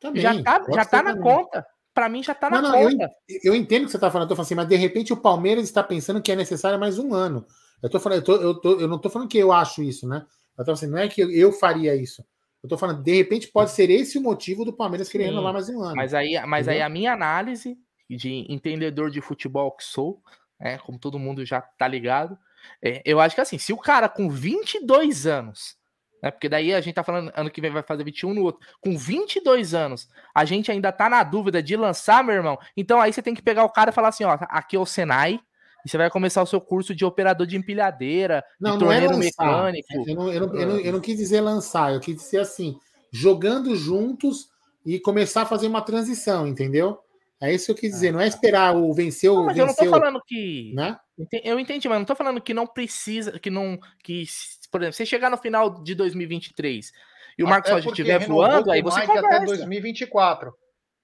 Também, 0.00 0.22
já 0.22 0.42
tá, 0.42 0.64
já 0.74 0.84
tá 0.84 1.02
na 1.02 1.14
também. 1.14 1.22
conta. 1.22 1.66
Para 1.92 2.08
mim 2.08 2.22
já 2.22 2.34
tá 2.34 2.48
não, 2.48 2.62
na 2.62 2.68
não, 2.68 2.90
conta. 2.90 3.10
Eu, 3.28 3.52
eu, 3.52 3.54
entendo 3.54 3.82
o 3.82 3.86
que 3.86 3.92
você 3.92 3.98
tá 3.98 4.10
falando, 4.10 4.24
eu 4.24 4.28
tô 4.28 4.36
falando 4.36 4.46
assim, 4.46 4.54
mas 4.54 4.68
de 4.68 4.76
repente 4.76 5.12
o 5.12 5.20
Palmeiras 5.20 5.64
está 5.64 5.82
pensando 5.82 6.22
que 6.22 6.32
é 6.32 6.36
necessário 6.36 6.78
mais 6.78 6.98
um 6.98 7.12
ano. 7.12 7.44
Eu 7.82 7.90
tô 7.90 8.00
falando, 8.00 8.18
eu, 8.18 8.24
tô, 8.24 8.36
eu, 8.36 8.54
tô, 8.58 8.80
eu 8.80 8.88
não 8.88 8.98
tô 8.98 9.10
falando 9.10 9.28
que 9.28 9.38
eu 9.38 9.52
acho 9.52 9.82
isso, 9.82 10.08
né? 10.08 10.24
Eu 10.56 10.64
tô 10.64 10.74
falando 10.74 10.78
assim, 10.78 10.86
não 10.86 10.98
é 10.98 11.08
que 11.08 11.20
eu, 11.20 11.30
eu 11.30 11.52
faria 11.52 11.94
isso. 11.94 12.24
Eu 12.62 12.68
tô 12.68 12.78
falando, 12.78 13.02
de 13.02 13.14
repente 13.14 13.48
pode 13.48 13.70
ser 13.70 13.90
esse 13.90 14.18
o 14.18 14.22
motivo 14.22 14.64
do 14.64 14.72
Palmeiras 14.72 15.08
querer 15.08 15.24
renovar 15.24 15.52
mais 15.52 15.68
um 15.68 15.82
ano. 15.82 15.96
Mas 15.96 16.14
aí, 16.14 16.40
mas 16.46 16.68
aí 16.68 16.80
a 16.80 16.88
minha 16.88 17.12
análise 17.12 17.78
de 18.16 18.46
entendedor 18.48 19.10
de 19.10 19.20
futebol 19.20 19.72
que 19.72 19.84
sou, 19.84 20.22
é, 20.58 20.78
como 20.78 20.98
todo 20.98 21.18
mundo 21.18 21.44
já 21.44 21.60
tá 21.60 21.88
ligado, 21.88 22.38
é, 22.82 23.02
eu 23.04 23.20
acho 23.20 23.34
que 23.34 23.40
assim, 23.40 23.58
se 23.58 23.72
o 23.72 23.78
cara 23.78 24.08
com 24.08 24.28
22 24.28 25.26
anos, 25.26 25.76
né, 26.22 26.30
porque 26.30 26.48
daí 26.48 26.74
a 26.74 26.80
gente 26.80 26.94
tá 26.94 27.02
falando 27.02 27.32
ano 27.34 27.50
que 27.50 27.60
vem 27.60 27.70
vai 27.70 27.82
fazer 27.82 28.04
21 28.04 28.34
no 28.34 28.42
outro, 28.42 28.60
com 28.80 28.96
22 28.96 29.74
anos, 29.74 30.08
a 30.34 30.44
gente 30.44 30.70
ainda 30.70 30.92
tá 30.92 31.08
na 31.08 31.22
dúvida 31.22 31.62
de 31.62 31.76
lançar, 31.76 32.22
meu 32.22 32.34
irmão, 32.34 32.58
então 32.76 33.00
aí 33.00 33.12
você 33.12 33.22
tem 33.22 33.34
que 33.34 33.42
pegar 33.42 33.64
o 33.64 33.70
cara 33.70 33.90
e 33.90 33.94
falar 33.94 34.08
assim, 34.08 34.24
ó, 34.24 34.36
aqui 34.40 34.76
é 34.76 34.78
o 34.78 34.86
Senai, 34.86 35.40
e 35.84 35.88
você 35.88 35.96
vai 35.96 36.10
começar 36.10 36.42
o 36.42 36.46
seu 36.46 36.60
curso 36.60 36.94
de 36.94 37.04
operador 37.04 37.46
de 37.46 37.56
empilhadeira, 37.56 38.44
não, 38.60 38.72
de 38.72 38.80
torneiro 38.80 39.06
não 39.06 39.14
é 39.14 39.18
mecânico. 39.18 39.88
Eu 40.06 40.14
não, 40.14 40.32
eu, 40.32 40.46
não, 40.46 40.54
eu, 40.54 40.68
não, 40.68 40.80
eu 40.80 40.92
não 40.92 41.00
quis 41.00 41.16
dizer 41.16 41.40
lançar, 41.40 41.94
eu 41.94 42.00
quis 42.00 42.16
dizer 42.16 42.40
assim, 42.40 42.78
jogando 43.10 43.74
juntos 43.74 44.50
e 44.84 44.98
começar 44.98 45.42
a 45.42 45.46
fazer 45.46 45.66
uma 45.66 45.80
transição, 45.80 46.46
entendeu? 46.46 46.98
É 47.42 47.52
isso 47.54 47.66
que 47.66 47.72
eu 47.72 47.76
quis 47.76 47.90
dizer, 47.92 48.12
não 48.12 48.20
é 48.20 48.26
esperar 48.26 48.76
o 48.76 48.92
vencer 48.92 49.30
o. 49.30 49.46
Mas 49.46 49.56
eu 49.56 49.66
não 49.66 49.74
tô 49.74 49.86
falando 49.86 50.20
que. 50.26 50.74
Né? 50.74 50.98
Eu 51.42 51.58
entendi, 51.58 51.88
mas 51.88 51.98
não 51.98 52.04
tô 52.04 52.14
falando 52.14 52.40
que 52.40 52.52
não 52.52 52.66
precisa, 52.66 53.38
que 53.38 53.48
não. 53.48 53.78
Que, 54.02 54.24
por 54.70 54.82
exemplo, 54.82 54.94
você 54.94 55.06
chegar 55.06 55.30
no 55.30 55.38
final 55.38 55.82
de 55.82 55.94
2023 55.94 56.92
e 57.38 57.42
o 57.42 57.48
Marcos 57.48 57.70
Roger 57.70 57.90
estiver 57.90 58.26
voando, 58.26 58.70
aí 58.70 58.82
você 58.82 59.06
conversa. 59.06 59.36
até 59.36 59.44
2024. 59.46 60.52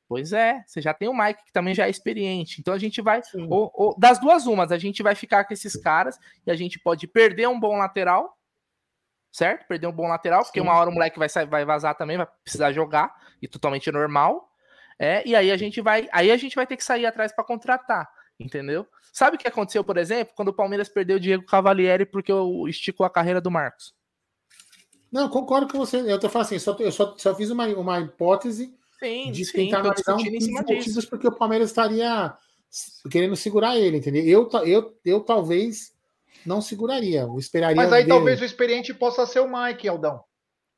Pois 0.09 0.32
é, 0.32 0.62
você 0.66 0.80
já 0.80 0.95
tem 0.95 1.09
o 1.09 1.16
Mike 1.16 1.45
que 1.47 1.53
também 1.53 1.74
já 1.74 1.87
é 1.87 1.91
experiente. 1.91 2.61
Então 2.61 2.74
a 2.74 2.78
gente 2.78 3.01
vai. 3.01 3.22
Ou, 3.49 3.72
ou, 3.74 3.99
das 3.99 4.18
duas 4.18 4.47
umas, 4.47 4.70
a 4.70 4.78
gente 4.78 5.03
vai 5.03 5.14
ficar 5.14 5.45
com 5.45 5.55
esses 5.55 5.74
caras 5.74 6.18
e 6.47 6.51
a 6.51 6.55
gente 6.55 6.78
pode 6.78 7.07
perder 7.07 7.49
um 7.49 7.59
bom 7.59 7.76
lateral, 7.76 8.37
certo? 9.32 9.66
Perder 9.66 9.87
um 9.87 9.93
bom 9.93 10.07
lateral, 10.07 10.43
Sim. 10.43 10.47
porque 10.49 10.61
uma 10.61 10.74
hora 10.74 10.91
o 10.91 10.93
moleque 10.93 11.18
vai, 11.18 11.28
vai 11.47 11.64
vazar 11.64 11.97
também, 11.97 12.18
vai 12.18 12.26
precisar 12.45 12.72
jogar, 12.72 13.12
e 13.43 13.49
totalmente 13.49 13.91
normal. 13.91 14.45
É, 14.99 15.26
e 15.26 15.34
aí 15.34 15.51
a 15.51 15.57
gente 15.57 15.80
vai. 15.80 16.09
Aí 16.12 16.30
a 16.30 16.36
gente 16.36 16.55
vai 16.55 16.66
ter 16.66 16.76
que 16.76 16.84
sair 16.84 17.07
atrás 17.07 17.32
para 17.32 17.44
contratar. 17.44 18.09
Entendeu? 18.38 18.86
Sabe 19.12 19.36
o 19.36 19.38
que 19.38 19.49
aconteceu, 19.49 19.82
por 19.82 19.97
exemplo, 19.97 20.34
quando 20.36 20.49
o 20.49 20.55
Palmeiras 20.55 20.90
perdeu 20.90 21.16
o 21.16 21.20
Diego 21.20 21.47
Cavalieri 21.47 22.05
porque 22.05 22.30
eu 22.30 22.66
esticou 22.68 23.07
a 23.07 23.11
carreira 23.11 23.40
do 23.40 23.51
Marcos? 23.51 23.94
Não, 25.11 25.28
concordo 25.28 25.72
com 25.72 25.78
você. 25.78 26.01
Eu 26.01 26.20
tô 26.20 26.28
falando 26.28 26.47
assim, 26.47 26.59
só, 26.59 26.76
eu 26.78 26.92
só, 26.92 27.16
só 27.16 27.34
fiz 27.34 27.51
uma, 27.51 27.66
uma 27.68 28.01
hipótese 28.01 28.74
sim, 28.99 29.32
de 29.32 29.44
sim, 29.44 29.53
tentar 29.53 29.78
analisar 29.80 30.16
um 30.16 30.53
motivos 30.53 31.07
porque 31.07 31.26
o 31.26 31.32
Palmeiras 31.32 31.70
estaria 31.70 32.36
querendo 33.11 33.36
segurar 33.36 33.78
ele, 33.78 33.97
entendeu? 33.97 34.24
Eu, 34.24 34.51
eu, 34.66 34.94
eu 35.05 35.20
talvez 35.20 35.94
não 36.44 36.61
seguraria. 36.61 37.22
Eu 37.22 37.38
esperaria. 37.38 37.76
Mas 37.76 37.92
aí 37.92 38.03
dele. 38.03 38.14
talvez 38.14 38.40
o 38.40 38.44
experiente 38.44 38.92
possa 38.92 39.24
ser 39.24 39.40
o 39.40 39.49
Mike, 39.49 39.88
Aldão. 39.88 40.22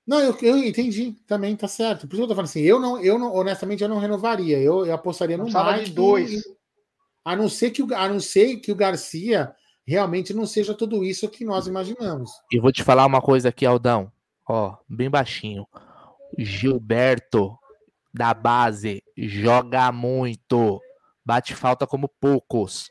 Não, 0.08 0.20
eu, 0.20 0.34
eu 0.40 0.56
entendi 0.56 1.14
também, 1.26 1.54
tá 1.54 1.68
certo. 1.68 2.08
Por 2.08 2.14
isso 2.14 2.16
que 2.16 2.22
eu 2.22 2.28
tô 2.28 2.34
falando 2.34 2.48
assim, 2.48 2.62
eu 2.62 2.80
não, 2.80 2.98
eu 2.98 3.18
não, 3.18 3.30
honestamente, 3.34 3.82
eu 3.82 3.90
não 3.90 3.98
renovaria. 3.98 4.58
Eu, 4.58 4.86
eu 4.86 4.94
apostaria 4.94 5.36
no. 5.36 5.44
De 5.44 5.92
dois. 5.92 6.32
E, 6.32 6.42
a 7.22 7.36
não 7.36 7.46
ser 7.46 7.72
que 7.72 7.82
o, 7.82 7.94
a 7.94 8.08
não 8.08 8.18
ser 8.18 8.56
que 8.56 8.72
o 8.72 8.74
Garcia 8.74 9.54
realmente 9.86 10.32
não 10.32 10.46
seja 10.46 10.72
tudo 10.72 11.04
isso 11.04 11.28
que 11.28 11.44
nós 11.44 11.66
imaginamos. 11.66 12.30
E 12.50 12.58
vou 12.58 12.72
te 12.72 12.82
falar 12.82 13.04
uma 13.04 13.20
coisa 13.20 13.50
aqui, 13.50 13.66
Aldão. 13.66 14.10
Ó, 14.48 14.78
bem 14.88 15.10
baixinho. 15.10 15.66
Gilberto 16.38 17.58
da 18.12 18.32
base 18.32 19.02
joga 19.14 19.92
muito. 19.92 20.80
Bate 21.22 21.54
falta 21.54 21.86
como 21.86 22.08
poucos. 22.08 22.90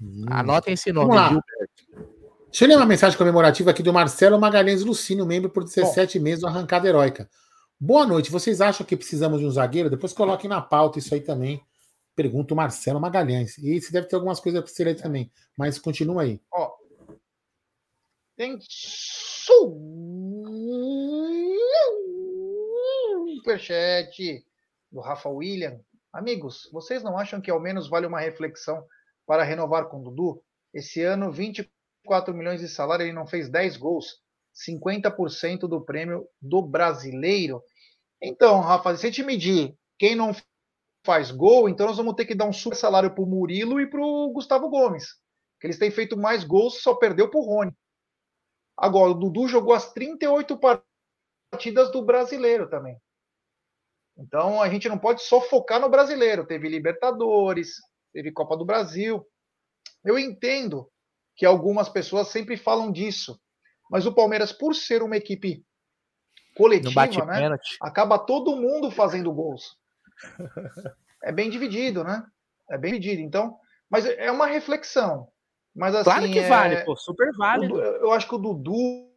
Hum. 0.00 0.24
Anotem 0.30 0.72
esse 0.72 0.90
nome, 0.94 1.12
Gilberto. 1.12 2.19
Deixa 2.50 2.64
eu 2.64 2.68
ler 2.68 2.76
uma 2.76 2.86
mensagem 2.86 3.16
comemorativa 3.16 3.70
aqui 3.70 3.80
do 3.80 3.92
Marcelo 3.92 4.38
Magalhães 4.38 4.82
Lucino, 4.82 5.24
membro 5.24 5.48
por 5.48 5.62
17 5.62 6.18
Bom. 6.18 6.24
meses 6.24 6.40
do 6.40 6.48
Arrancada 6.48 6.88
Heróica. 6.88 7.30
Boa 7.78 8.04
noite. 8.04 8.28
Vocês 8.28 8.60
acham 8.60 8.84
que 8.84 8.96
precisamos 8.96 9.38
de 9.38 9.46
um 9.46 9.50
zagueiro? 9.52 9.88
Depois 9.88 10.12
coloquem 10.12 10.50
na 10.50 10.60
pauta 10.60 10.98
isso 10.98 11.14
aí 11.14 11.20
também. 11.20 11.64
Pergunta 12.16 12.52
o 12.52 12.56
Marcelo 12.56 13.00
Magalhães. 13.00 13.56
E 13.56 13.80
você 13.80 13.92
deve 13.92 14.08
ter 14.08 14.16
algumas 14.16 14.40
coisas 14.40 14.60
para 14.60 14.68
você 14.68 14.82
ler 14.82 14.96
também. 14.96 15.30
Mas 15.56 15.78
continua 15.78 16.22
aí. 16.22 16.40
Ó, 16.52 16.72
tem 18.36 18.58
superchat 23.38 24.44
do 24.90 25.00
Rafa 25.00 25.28
William. 25.28 25.78
Amigos, 26.12 26.68
vocês 26.72 27.00
não 27.04 27.16
acham 27.16 27.40
que 27.40 27.50
ao 27.50 27.60
menos 27.60 27.88
vale 27.88 28.08
uma 28.08 28.18
reflexão 28.18 28.84
para 29.24 29.44
renovar 29.44 29.86
com 29.88 30.00
o 30.00 30.02
Dudu? 30.02 30.42
Esse 30.74 31.00
ano, 31.04 31.30
24 32.10 32.34
milhões 32.34 32.60
de 32.60 32.68
salário, 32.68 33.04
ele 33.04 33.12
não 33.12 33.26
fez 33.26 33.48
10 33.48 33.76
gols. 33.76 34.20
50% 34.66 35.60
do 35.60 35.80
prêmio 35.80 36.26
do 36.42 36.60
brasileiro. 36.60 37.62
Então, 38.20 38.60
Rafa, 38.60 38.96
se 38.96 39.06
a 39.06 39.10
gente 39.10 39.22
medir 39.22 39.76
quem 39.96 40.16
não 40.16 40.32
faz 41.06 41.30
gol, 41.30 41.68
então 41.68 41.86
nós 41.86 41.96
vamos 41.96 42.14
ter 42.14 42.26
que 42.26 42.34
dar 42.34 42.46
um 42.46 42.52
super 42.52 42.76
salário 42.76 43.14
para 43.14 43.22
o 43.22 43.26
Murilo 43.26 43.80
e 43.80 43.88
para 43.88 44.00
o 44.00 44.32
Gustavo 44.32 44.68
Gomes. 44.68 45.14
Que 45.60 45.68
eles 45.68 45.78
têm 45.78 45.90
feito 45.90 46.16
mais 46.16 46.42
gols, 46.42 46.82
só 46.82 46.94
perdeu 46.94 47.30
para 47.30 47.38
o 47.38 47.44
Rony. 47.44 47.72
Agora, 48.76 49.12
o 49.12 49.14
Dudu 49.14 49.46
jogou 49.46 49.72
as 49.72 49.92
38 49.92 50.58
partidas 51.52 51.92
do 51.92 52.04
brasileiro 52.04 52.68
também. 52.68 52.98
Então 54.18 54.60
a 54.60 54.68
gente 54.68 54.88
não 54.88 54.98
pode 54.98 55.22
só 55.22 55.40
focar 55.40 55.80
no 55.80 55.88
brasileiro. 55.88 56.46
Teve 56.46 56.68
Libertadores, 56.68 57.74
teve 58.12 58.32
Copa 58.32 58.56
do 58.56 58.64
Brasil. 58.64 59.24
Eu 60.04 60.18
entendo 60.18 60.90
que 61.40 61.46
algumas 61.46 61.88
pessoas 61.88 62.28
sempre 62.28 62.54
falam 62.54 62.92
disso, 62.92 63.40
mas 63.90 64.04
o 64.04 64.12
Palmeiras, 64.12 64.52
por 64.52 64.74
ser 64.74 65.02
uma 65.02 65.16
equipe 65.16 65.64
coletiva, 66.54 67.24
né, 67.24 67.56
acaba 67.80 68.18
todo 68.18 68.56
mundo 68.56 68.90
fazendo 68.90 69.32
gols. 69.32 69.78
É 71.22 71.32
bem 71.32 71.48
dividido, 71.48 72.04
né? 72.04 72.26
É 72.70 72.76
bem 72.76 72.92
dividido. 72.92 73.22
Então, 73.22 73.58
mas 73.88 74.04
é 74.04 74.30
uma 74.30 74.46
reflexão. 74.46 75.28
Mas 75.74 75.94
assim, 75.94 76.04
claro 76.04 76.30
que 76.30 76.38
é... 76.38 76.48
vale, 76.48 76.84
pô, 76.84 76.94
super 76.94 77.30
válido. 77.36 77.80
Eu 77.80 78.12
acho 78.12 78.28
que 78.28 78.34
o 78.34 78.38
Dudu, 78.38 79.10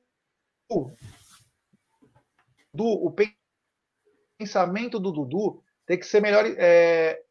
do 2.73 2.85
o 2.85 3.13
pensamento 4.37 4.97
do 4.97 5.11
Dudu 5.11 5.61
tem 5.85 5.99
que 5.99 6.05
ser 6.05 6.21
melhor 6.21 6.45
é, 6.57 7.21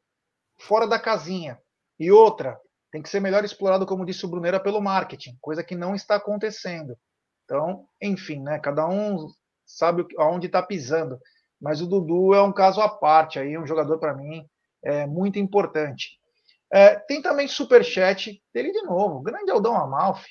fora 0.58 0.86
da 0.86 0.98
casinha. 0.98 1.58
E 1.98 2.10
outra, 2.12 2.60
tem 2.92 3.00
que 3.00 3.08
ser 3.08 3.20
melhor 3.20 3.42
explorado, 3.42 3.86
como 3.86 4.04
disse 4.04 4.24
o 4.26 4.28
Brunera, 4.28 4.60
pelo 4.60 4.80
marketing, 4.80 5.36
coisa 5.40 5.64
que 5.64 5.74
não 5.74 5.94
está 5.94 6.16
acontecendo. 6.16 6.94
Então, 7.44 7.88
enfim, 8.00 8.42
né? 8.42 8.58
Cada 8.58 8.86
um 8.86 9.26
sabe 9.64 10.06
aonde 10.18 10.46
está 10.46 10.62
pisando. 10.62 11.18
Mas 11.58 11.80
o 11.80 11.86
Dudu 11.86 12.34
é 12.34 12.42
um 12.42 12.52
caso 12.52 12.82
à 12.82 12.88
parte 12.88 13.38
aí, 13.38 13.56
um 13.56 13.66
jogador 13.66 13.98
para 13.98 14.14
mim 14.14 14.46
é 14.84 15.06
muito 15.06 15.38
importante. 15.38 16.18
É, 16.70 16.96
tem 16.96 17.22
também 17.22 17.48
superchat 17.48 18.42
dele 18.52 18.72
de 18.72 18.82
novo, 18.82 19.22
grande 19.22 19.50
Aldão 19.50 19.76
Amalfi, 19.76 20.30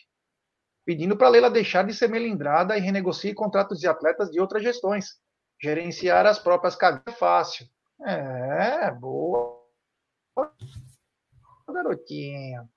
pedindo 0.86 1.16
para 1.16 1.30
Leila 1.30 1.49
deixar 1.49 1.86
de 1.86 1.93
ser 1.93 2.09
melindrada 2.09 2.78
e 2.78 2.82
renegocie 2.82 3.34
contratos 3.34 3.80
de 3.80 3.88
atletas 3.88 4.30
de 4.30 4.39
outras 4.39 4.62
gestões. 4.62 5.20
Gerenciar 5.62 6.26
as 6.26 6.38
próprias 6.38 6.76
cabeças 6.76 7.03
é 7.07 7.12
fácil. 7.12 7.66
É, 8.03 8.91
boa. 8.91 9.62
Garotinho. 11.72 12.67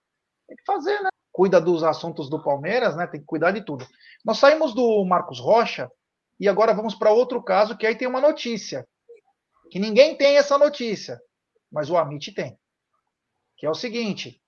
Tem 0.46 0.56
que 0.56 0.64
fazer, 0.64 1.00
né? 1.02 1.10
Cuida 1.32 1.60
dos 1.60 1.82
assuntos 1.82 2.30
do 2.30 2.42
Palmeiras, 2.42 2.96
né? 2.96 3.06
Tem 3.06 3.20
que 3.20 3.26
cuidar 3.26 3.50
de 3.50 3.64
tudo. 3.64 3.86
Nós 4.24 4.38
saímos 4.38 4.74
do 4.74 5.04
Marcos 5.04 5.40
Rocha 5.40 5.90
e 6.38 6.48
agora 6.48 6.74
vamos 6.74 6.94
para 6.94 7.10
outro 7.10 7.42
caso 7.42 7.76
que 7.76 7.86
aí 7.86 7.96
tem 7.96 8.06
uma 8.06 8.20
notícia. 8.20 8.86
Que 9.70 9.78
ninguém 9.78 10.16
tem 10.16 10.36
essa 10.36 10.56
notícia, 10.56 11.20
mas 11.72 11.90
o 11.90 11.96
Amit 11.96 12.32
tem 12.32 12.56
que 13.56 13.66
é 13.66 13.70
o 13.70 13.74
seguinte: 13.74 14.40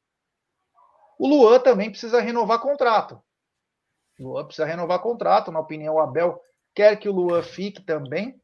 o 1.19 1.27
Luan 1.27 1.59
também 1.61 1.91
precisa 1.91 2.21
renovar 2.21 2.61
contrato. 2.61 3.19
O 4.19 4.25
Luan 4.25 4.45
precisa 4.45 4.67
renovar 4.67 5.01
contrato, 5.01 5.51
na 5.51 5.61
opinião, 5.61 5.95
o 5.95 6.01
Abel 6.01 6.41
quer 6.75 6.97
que 6.99 7.09
o 7.09 7.13
Luan 7.13 7.43
fique 7.43 7.83
também, 7.83 8.39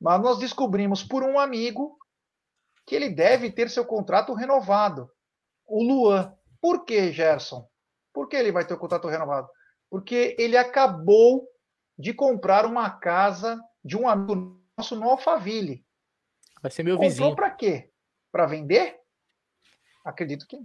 mas 0.00 0.20
nós 0.20 0.38
descobrimos 0.38 1.02
por 1.02 1.22
um 1.22 1.38
amigo 1.38 1.98
que 2.86 2.94
ele 2.94 3.08
deve 3.08 3.50
ter 3.50 3.68
seu 3.68 3.84
contrato 3.84 4.32
renovado. 4.34 5.10
O 5.68 5.82
Luan. 5.82 6.34
Por 6.60 6.84
que, 6.84 7.12
Gerson? 7.12 7.68
Por 8.12 8.28
que 8.28 8.36
ele 8.36 8.50
vai 8.50 8.66
ter 8.66 8.74
o 8.74 8.78
contrato 8.78 9.06
renovado? 9.06 9.48
Porque 9.90 10.34
ele 10.38 10.56
acabou 10.56 11.46
de 11.96 12.12
comprar 12.12 12.66
uma 12.66 12.90
casa 12.90 13.60
de 13.84 13.96
um 13.96 14.08
amigo 14.08 14.60
nosso 14.76 14.96
no 14.96 15.08
Alphaville. 15.08 15.84
Vai 16.62 16.70
ser 16.70 16.82
meu 16.82 16.96
Comprou 16.96 17.10
vizinho. 17.10 17.28
Comprou 17.30 17.48
para 17.48 17.56
quê? 17.56 17.90
Para 18.32 18.46
vender? 18.46 18.98
Acredito 20.04 20.46
que. 20.46 20.58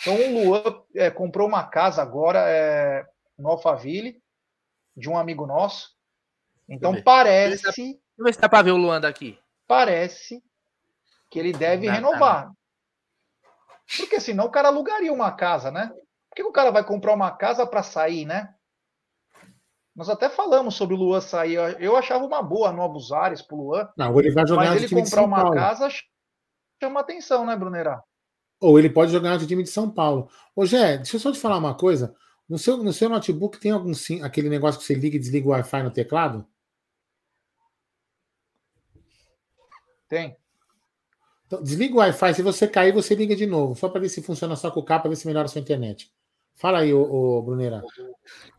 Então 0.00 0.14
o 0.14 0.44
Luan 0.44 0.82
é, 0.94 1.10
comprou 1.10 1.46
uma 1.46 1.64
casa 1.64 2.02
agora 2.02 2.44
é, 2.48 3.06
no 3.38 3.48
Alphaville, 3.48 4.22
de 4.96 5.08
um 5.08 5.16
amigo 5.16 5.46
nosso. 5.46 5.96
Então 6.68 7.02
parece. 7.02 7.62
Deixa 7.62 7.80
eu 8.18 8.24
ver 8.24 8.34
se 8.34 8.40
dá 8.40 8.48
para 8.48 8.62
ver 8.62 8.72
o 8.72 8.76
Luan 8.76 9.00
daqui. 9.00 9.38
Parece 9.66 10.42
que 11.30 11.38
ele 11.38 11.52
deve 11.52 11.86
Não, 11.86 11.94
renovar. 11.94 12.46
Tá. 12.46 12.52
Porque 13.96 14.20
senão 14.20 14.46
o 14.46 14.50
cara 14.50 14.68
alugaria 14.68 15.12
uma 15.12 15.32
casa, 15.32 15.70
né? 15.70 15.88
Por 16.28 16.36
que 16.36 16.42
o 16.42 16.52
cara 16.52 16.70
vai 16.70 16.84
comprar 16.84 17.14
uma 17.14 17.30
casa 17.30 17.66
para 17.66 17.82
sair, 17.82 18.26
né? 18.26 18.52
Nós 19.96 20.08
até 20.08 20.28
falamos 20.28 20.76
sobre 20.76 20.94
o 20.94 20.98
Luan 20.98 21.20
sair. 21.20 21.56
Eu 21.80 21.96
achava 21.96 22.24
uma 22.24 22.42
boa 22.42 22.70
no 22.70 22.82
Abusares 22.82 23.42
pro 23.42 23.56
Luan. 23.56 23.88
Não, 23.96 24.18
ele 24.20 24.30
vai 24.30 24.46
jogar 24.46 24.66
mas 24.66 24.82
ele 24.82 24.94
comprar 24.94 25.22
uma 25.24 25.50
casa 25.52 25.88
chama 26.80 27.00
atenção, 27.00 27.44
né, 27.44 27.56
Brunerá? 27.56 28.02
Ou 28.60 28.78
ele 28.78 28.90
pode 28.90 29.10
jogar 29.10 29.38
no 29.38 29.46
time 29.46 29.62
de 29.62 29.70
São 29.70 29.90
Paulo. 29.90 30.30
Ô, 30.54 30.64
Gé, 30.64 30.98
deixa 30.98 31.16
eu 31.16 31.20
só 31.20 31.32
te 31.32 31.38
falar 31.38 31.58
uma 31.58 31.76
coisa. 31.76 32.14
No 32.48 32.58
seu, 32.58 32.76
no 32.76 32.92
seu 32.92 33.08
notebook 33.08 33.58
tem 33.58 33.72
algum 33.72 33.92
sim, 33.92 34.22
aquele 34.22 34.48
negócio 34.48 34.80
que 34.80 34.86
você 34.86 34.94
liga 34.94 35.16
e 35.16 35.18
desliga 35.18 35.48
o 35.48 35.50
Wi-Fi 35.50 35.82
no 35.82 35.90
teclado? 35.90 36.46
Tem. 40.08 40.36
Então, 41.48 41.62
desliga 41.62 41.94
o 41.94 41.98
Wi-Fi. 41.98 42.34
Se 42.34 42.42
você 42.42 42.68
cair, 42.68 42.92
você 42.92 43.14
liga 43.14 43.34
de 43.34 43.46
novo. 43.46 43.74
Só 43.74 43.88
para 43.88 44.02
ver 44.02 44.10
se 44.10 44.22
funciona 44.22 44.54
só 44.54 44.70
com 44.70 44.80
o 44.80 44.84
cabo, 44.84 45.04
para 45.04 45.08
ver 45.08 45.16
se 45.16 45.26
melhora 45.26 45.46
a 45.46 45.48
sua 45.48 45.62
internet. 45.62 46.12
Fala 46.54 46.80
aí, 46.80 46.92
ô, 46.92 47.02
ô 47.02 47.42
Bruneira. 47.42 47.82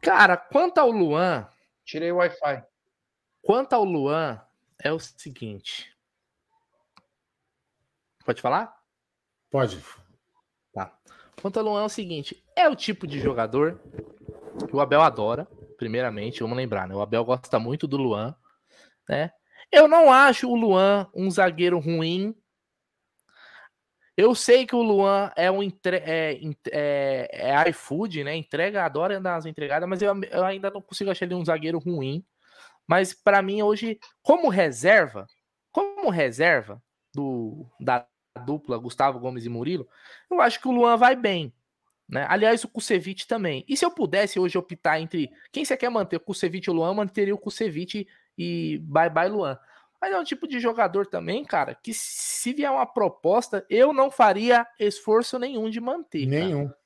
Cara, 0.01 0.35
quanto 0.35 0.79
ao 0.79 0.89
Luan. 0.89 1.47
Tirei 1.85 2.11
o 2.11 2.15
Wi-Fi. 2.15 2.63
Quanto 3.43 3.73
ao 3.73 3.83
Luan, 3.83 4.41
é 4.83 4.91
o 4.91 4.99
seguinte. 4.99 5.95
Pode 8.25 8.41
falar? 8.41 8.75
Pode. 9.51 9.83
Tá. 10.73 10.91
Quanto 11.39 11.59
ao 11.59 11.65
Luan 11.65 11.81
é 11.81 11.85
o 11.85 11.89
seguinte, 11.89 12.43
é 12.55 12.67
o 12.67 12.75
tipo 12.75 13.05
de 13.05 13.19
jogador 13.19 13.79
que 14.67 14.75
o 14.75 14.79
Abel 14.79 15.01
adora, 15.01 15.47
primeiramente, 15.77 16.41
vamos 16.41 16.57
lembrar, 16.57 16.87
né? 16.87 16.95
O 16.95 17.01
Abel 17.01 17.23
gosta 17.23 17.59
muito 17.59 17.87
do 17.87 17.97
Luan, 17.97 18.35
né? 19.07 19.31
Eu 19.71 19.87
não 19.87 20.11
acho 20.11 20.49
o 20.49 20.55
Luan 20.55 21.07
um 21.13 21.29
zagueiro 21.29 21.79
ruim. 21.79 22.35
Eu 24.19 24.35
sei 24.35 24.65
que 24.65 24.75
o 24.75 24.81
Luan 24.81 25.31
é 25.33 25.49
um 25.49 25.63
entre... 25.63 25.95
é, 25.95 26.37
é, 26.73 27.29
é 27.31 27.69
iFood, 27.69 28.21
né? 28.25 28.35
Entrega, 28.35 28.83
adora 28.83 29.17
dar 29.17 29.37
as 29.37 29.45
entregadas, 29.45 29.87
mas 29.87 30.01
eu, 30.01 30.13
eu 30.29 30.43
ainda 30.43 30.69
não 30.69 30.81
consigo 30.81 31.09
achar 31.09 31.23
ele 31.23 31.35
um 31.35 31.45
zagueiro 31.45 31.79
ruim. 31.79 32.21
Mas 32.85 33.13
para 33.13 33.41
mim 33.41 33.61
hoje, 33.61 33.97
como 34.21 34.49
reserva, 34.49 35.25
como 35.71 36.09
reserva 36.09 36.83
do 37.15 37.65
da 37.79 38.05
dupla 38.45 38.77
Gustavo 38.77 39.21
Gomes 39.21 39.45
e 39.45 39.49
Murilo, 39.49 39.87
eu 40.29 40.41
acho 40.41 40.59
que 40.59 40.67
o 40.67 40.71
Luan 40.71 40.97
vai 40.97 41.15
bem. 41.15 41.53
Né? 42.05 42.25
Aliás, 42.27 42.61
o 42.65 42.67
Kusevich 42.67 43.25
também. 43.25 43.63
E 43.69 43.77
se 43.77 43.85
eu 43.85 43.91
pudesse 43.91 44.37
hoje 44.37 44.57
optar 44.57 44.99
entre 44.99 45.29
quem 45.49 45.63
você 45.63 45.77
quer 45.77 45.89
manter, 45.89 46.17
o 46.17 46.19
Kusevich 46.19 46.69
ou 46.69 46.75
o 46.75 46.79
Luan, 46.79 46.93
manteria 46.93 47.33
o 47.33 47.37
Kusevich 47.37 48.05
e 48.37 48.79
bye 48.79 49.09
bye 49.09 49.29
Luan. 49.29 49.57
Mas 50.01 50.13
é 50.13 50.19
um 50.19 50.23
tipo 50.23 50.47
de 50.47 50.59
jogador 50.59 51.05
também, 51.05 51.43
cara, 51.43 51.75
que 51.75 51.93
se 51.93 52.53
vier 52.53 52.71
uma 52.71 52.85
proposta, 52.85 53.65
eu 53.69 53.91
não 53.91 54.09
faria 54.09 54.65
esforço 54.79 55.37
nenhum 55.37 55.69
de 55.69 55.81
manter. 55.81 56.25
Nenhum. 56.25 56.67
Cara. 56.67 56.79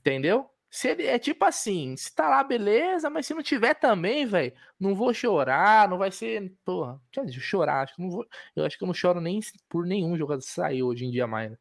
Entendeu? 0.00 0.50
Se 0.70 0.88
ele 0.88 1.06
é 1.06 1.18
tipo 1.18 1.44
assim, 1.44 1.96
se 1.96 2.14
tá 2.14 2.28
lá, 2.28 2.44
beleza, 2.44 3.08
mas 3.08 3.26
se 3.26 3.32
não 3.32 3.42
tiver 3.42 3.74
também, 3.74 4.26
velho, 4.26 4.52
não 4.78 4.94
vou 4.94 5.14
chorar, 5.14 5.88
não 5.88 5.96
vai 5.96 6.10
ser. 6.10 6.52
Porra, 6.64 7.00
quer 7.10 7.24
dizer, 7.24 7.40
chorar, 7.40 7.84
acho 7.84 7.94
que 7.94 8.02
não 8.02 8.10
vou. 8.10 8.26
Eu 8.54 8.66
acho 8.66 8.76
que 8.76 8.84
eu 8.84 8.86
não 8.86 8.92
choro 8.94 9.20
nem 9.20 9.40
por 9.68 9.86
nenhum 9.86 10.16
jogador 10.16 10.40
que 10.40 10.50
saiu 10.50 10.88
hoje 10.88 11.06
em 11.06 11.10
dia 11.10 11.26
mais. 11.26 11.50
Né? 11.50 11.58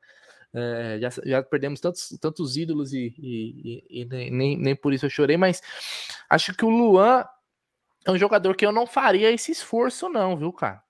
É, 0.54 1.00
já, 1.00 1.10
já 1.24 1.44
perdemos 1.44 1.80
tantos, 1.80 2.18
tantos 2.20 2.58
ídolos 2.58 2.94
e, 2.94 3.14
e, 3.18 3.84
e, 3.90 4.02
e, 4.02 4.06
nem, 4.06 4.58
nem 4.58 4.76
por 4.76 4.94
isso 4.94 5.06
eu 5.06 5.10
chorei, 5.10 5.38
mas 5.38 5.62
acho 6.30 6.54
que 6.54 6.66
o 6.66 6.70
Luan 6.70 7.26
é 8.06 8.12
um 8.12 8.18
jogador 8.18 8.56
que 8.56 8.66
eu 8.66 8.72
não 8.72 8.88
faria 8.88 9.32
esse 9.32 9.52
esforço, 9.52 10.10
não, 10.10 10.36
viu, 10.36 10.52
cara? 10.52 10.84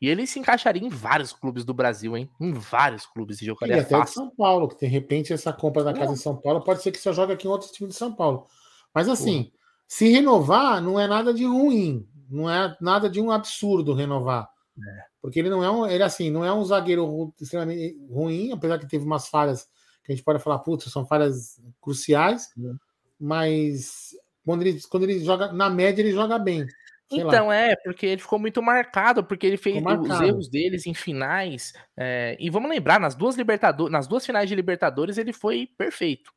E 0.00 0.08
ele 0.08 0.26
se 0.26 0.38
encaixaria 0.38 0.82
em 0.82 0.88
vários 0.88 1.32
clubes 1.32 1.64
do 1.64 1.74
Brasil, 1.74 2.16
hein? 2.16 2.30
Em 2.40 2.52
vários 2.52 3.04
clubes 3.04 3.42
e 3.42 3.46
jogaria 3.46 3.76
e 3.76 3.80
até 3.80 3.96
fácil. 3.96 4.14
São 4.14 4.30
Paulo, 4.30 4.68
que 4.68 4.78
de 4.78 4.86
repente 4.86 5.32
essa 5.32 5.52
compra 5.52 5.82
da 5.82 5.92
casa 5.92 6.12
em 6.12 6.16
São 6.16 6.36
Paulo 6.36 6.62
pode 6.62 6.82
ser 6.82 6.92
que 6.92 6.98
você 6.98 7.12
jogue 7.12 7.32
aqui 7.32 7.48
em 7.48 7.50
outros 7.50 7.72
times 7.72 7.94
de 7.94 7.98
São 7.98 8.14
Paulo. 8.14 8.46
Mas 8.94 9.08
assim, 9.08 9.44
Pô. 9.44 9.58
se 9.88 10.08
renovar 10.08 10.80
não 10.80 11.00
é 11.00 11.08
nada 11.08 11.34
de 11.34 11.44
ruim, 11.44 12.06
não 12.30 12.48
é 12.48 12.76
nada 12.80 13.10
de 13.10 13.20
um 13.20 13.30
absurdo 13.32 13.92
renovar. 13.92 14.48
É. 14.78 15.02
Porque 15.20 15.40
ele 15.40 15.50
não 15.50 15.64
é 15.64 15.70
um, 15.70 15.84
ele 15.84 16.04
assim, 16.04 16.30
não 16.30 16.44
é 16.44 16.52
um 16.52 16.64
zagueiro 16.64 17.34
extremamente 17.40 17.98
ruim, 18.08 18.52
apesar 18.52 18.78
que 18.78 18.86
teve 18.86 19.04
umas 19.04 19.26
falhas 19.26 19.68
que 20.04 20.12
a 20.12 20.14
gente 20.14 20.24
pode 20.24 20.42
falar, 20.42 20.60
putz, 20.60 20.90
são 20.90 21.04
falhas 21.04 21.60
cruciais, 21.80 22.48
é. 22.56 22.72
mas 23.18 24.14
quando 24.44 24.62
ele, 24.62 24.80
quando 24.88 25.02
ele 25.02 25.20
joga, 25.20 25.52
na 25.52 25.68
média 25.68 26.00
ele 26.00 26.12
joga 26.12 26.38
bem. 26.38 26.66
Então, 27.10 27.48
lá. 27.48 27.56
é, 27.56 27.76
porque 27.76 28.06
ele 28.06 28.20
ficou 28.20 28.38
muito 28.38 28.62
marcado, 28.62 29.24
porque 29.24 29.46
ele 29.46 29.56
fez 29.56 29.82
os 29.82 30.20
erros 30.20 30.48
deles 30.48 30.86
em 30.86 30.92
finais. 30.92 31.72
É, 31.96 32.36
e 32.38 32.50
vamos 32.50 32.68
lembrar, 32.68 33.00
nas 33.00 33.14
duas 33.14 33.34
Libertadores, 33.34 33.90
nas 33.90 34.06
duas 34.06 34.26
finais 34.26 34.48
de 34.48 34.54
Libertadores, 34.54 35.16
ele 35.16 35.32
foi 35.32 35.68
perfeito. 35.78 36.30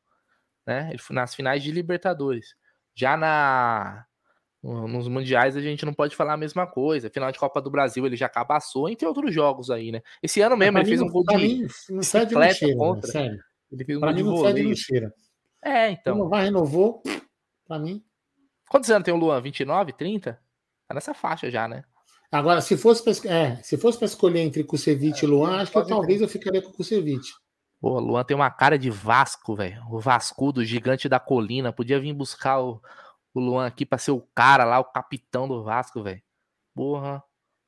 Né? 0.66 0.88
Ele 0.90 0.98
foi 0.98 1.14
nas 1.14 1.34
finais 1.34 1.62
de 1.62 1.70
Libertadores. 1.70 2.54
Já 2.94 3.16
na 3.16 4.06
nos 4.62 5.08
mundiais 5.08 5.56
a 5.56 5.60
gente 5.60 5.84
não 5.84 5.92
pode 5.92 6.14
falar 6.14 6.34
a 6.34 6.36
mesma 6.36 6.66
coisa. 6.68 7.10
Final 7.10 7.32
de 7.32 7.38
Copa 7.38 7.60
do 7.60 7.70
Brasil 7.70 8.06
ele 8.06 8.16
já 8.16 8.28
cabaçou, 8.28 8.88
entre 8.88 9.06
outros 9.06 9.34
jogos 9.34 9.70
aí, 9.70 9.90
né? 9.90 10.00
Esse 10.22 10.40
ano 10.40 10.56
mesmo 10.56 10.78
ele 10.78 10.88
fez 10.88 11.00
um 11.02 11.08
gol 11.08 11.24
de 11.24 11.36
mim, 11.36 11.66
não 11.90 11.98
bicicleta 11.98 12.66
né? 12.66 12.74
contra. 12.76 13.06
Né? 13.08 13.12
Sério. 13.12 13.44
Ele 13.72 13.84
fez 13.84 13.98
um 13.98 14.00
pra 14.00 14.12
gol 14.12 14.16
mim, 14.16 14.22
de 14.22 14.30
vôlei. 14.30 14.74
É, 15.64 15.90
então. 15.90 16.14
Renovar, 16.14 16.44
renovou, 16.44 17.02
pra 17.66 17.78
mim. 17.78 18.04
Quantos 18.68 18.90
anos 18.90 19.04
tem 19.04 19.12
o 19.12 19.16
Luan? 19.16 19.40
29, 19.40 19.92
30? 19.92 20.40
Tá 20.92 20.94
nessa 20.94 21.14
faixa 21.14 21.50
já, 21.50 21.66
né? 21.66 21.84
Agora, 22.30 22.60
se 22.60 22.76
fosse 22.76 23.02
para 23.02 23.32
é, 23.32 23.56
se 23.56 23.78
fosse 23.78 23.98
para 23.98 24.06
escolher 24.06 24.40
entre 24.40 24.62
Kusevich 24.62 25.24
é, 25.24 25.28
e 25.28 25.30
Luan, 25.30 25.62
acho 25.62 25.72
que 25.72 25.78
eu, 25.78 25.86
talvez 25.86 26.20
eu 26.20 26.28
ficaria 26.28 26.60
com 26.60 26.68
o 26.68 26.72
Kusevich. 26.72 27.32
Pô, 27.80 27.98
Luan 27.98 28.22
tem 28.24 28.34
uma 28.34 28.50
cara 28.50 28.78
de 28.78 28.90
Vasco, 28.90 29.56
velho. 29.56 29.82
O 29.90 29.98
Vasco 29.98 30.52
do 30.52 30.64
gigante 30.64 31.08
da 31.08 31.18
colina. 31.18 31.72
Podia 31.72 31.98
vir 31.98 32.12
buscar 32.12 32.60
o, 32.60 32.80
o 33.34 33.40
Luan 33.40 33.66
aqui 33.66 33.84
para 33.84 33.98
ser 33.98 34.12
o 34.12 34.20
cara 34.34 34.64
lá, 34.64 34.78
o 34.78 34.84
capitão 34.84 35.48
do 35.48 35.62
Vasco, 35.62 36.02
velho. 36.02 36.22
Porra. 36.74 37.22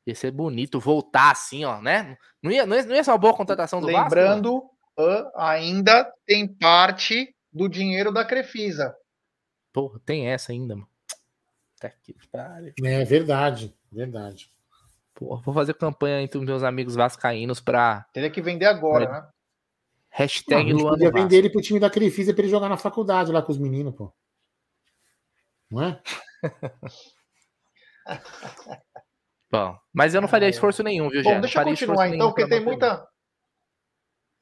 Ia 0.07 0.15
ser 0.15 0.31
bonito 0.31 0.79
voltar 0.79 1.31
assim, 1.31 1.65
ó, 1.65 1.81
né? 1.81 2.19
Não 2.43 2.53
ia, 2.53 2.67
não 2.67 2.77
ia, 2.77 2.85
não 2.85 2.95
ia 2.95 3.03
ser 3.03 3.11
uma 3.11 3.19
boa 3.19 3.35
contratação 3.35 3.81
do 3.81 3.87
Lembrando, 3.87 4.53
Vasco? 4.53 4.71
Lembrando, 4.99 5.33
ainda 5.35 6.13
tem 6.27 6.47
parte 6.47 7.35
do 7.51 7.71
dinheiro 7.71 8.13
da 8.13 8.23
Crefisa. 8.23 8.95
Porra, 9.73 9.99
tem 10.05 10.29
essa 10.29 10.53
ainda, 10.53 10.77
mano. 10.77 10.94
Que 12.03 12.15
É 12.85 13.05
verdade, 13.05 13.75
verdade. 13.93 14.51
Pô, 15.15 15.37
vou 15.41 15.55
fazer 15.55 15.75
campanha 15.75 16.21
entre 16.23 16.39
os 16.39 16.45
meus 16.45 16.63
amigos 16.63 16.95
vascaínos 16.95 17.61
para. 17.61 18.05
Teria 18.13 18.31
que 18.31 18.43
vender 18.43 18.67
agora, 18.67 19.05
é. 19.05 19.09
né? 19.09 19.29
Hashtag 20.11 20.73
não, 20.73 20.81
Luan. 20.81 20.91
Podia 20.93 21.11
vender 21.11 21.37
ele 21.39 21.51
pro 21.51 21.61
time 21.61 21.81
da 21.81 21.91
Crefisa 21.91 22.33
para 22.33 22.43
ele 22.43 22.51
jogar 22.51 22.69
na 22.69 22.77
faculdade 22.77 23.33
lá 23.33 23.43
com 23.43 23.53
os 23.53 23.59
meninos, 23.59 23.95
pô. 23.95 24.13
Não 25.71 25.83
é? 25.83 26.01
Bom, 29.51 29.77
mas 29.93 30.15
eu 30.15 30.21
não 30.21 30.29
faria 30.29 30.49
esforço 30.49 30.83
nenhum, 30.83 31.09
viu, 31.09 31.23
Bom, 31.23 31.41
deixa 31.41 31.61
eu 31.61 31.65
continuar 31.65 32.09
então, 32.09 32.29
porque 32.29 32.49
tem 32.49 32.61
muita. 32.61 33.07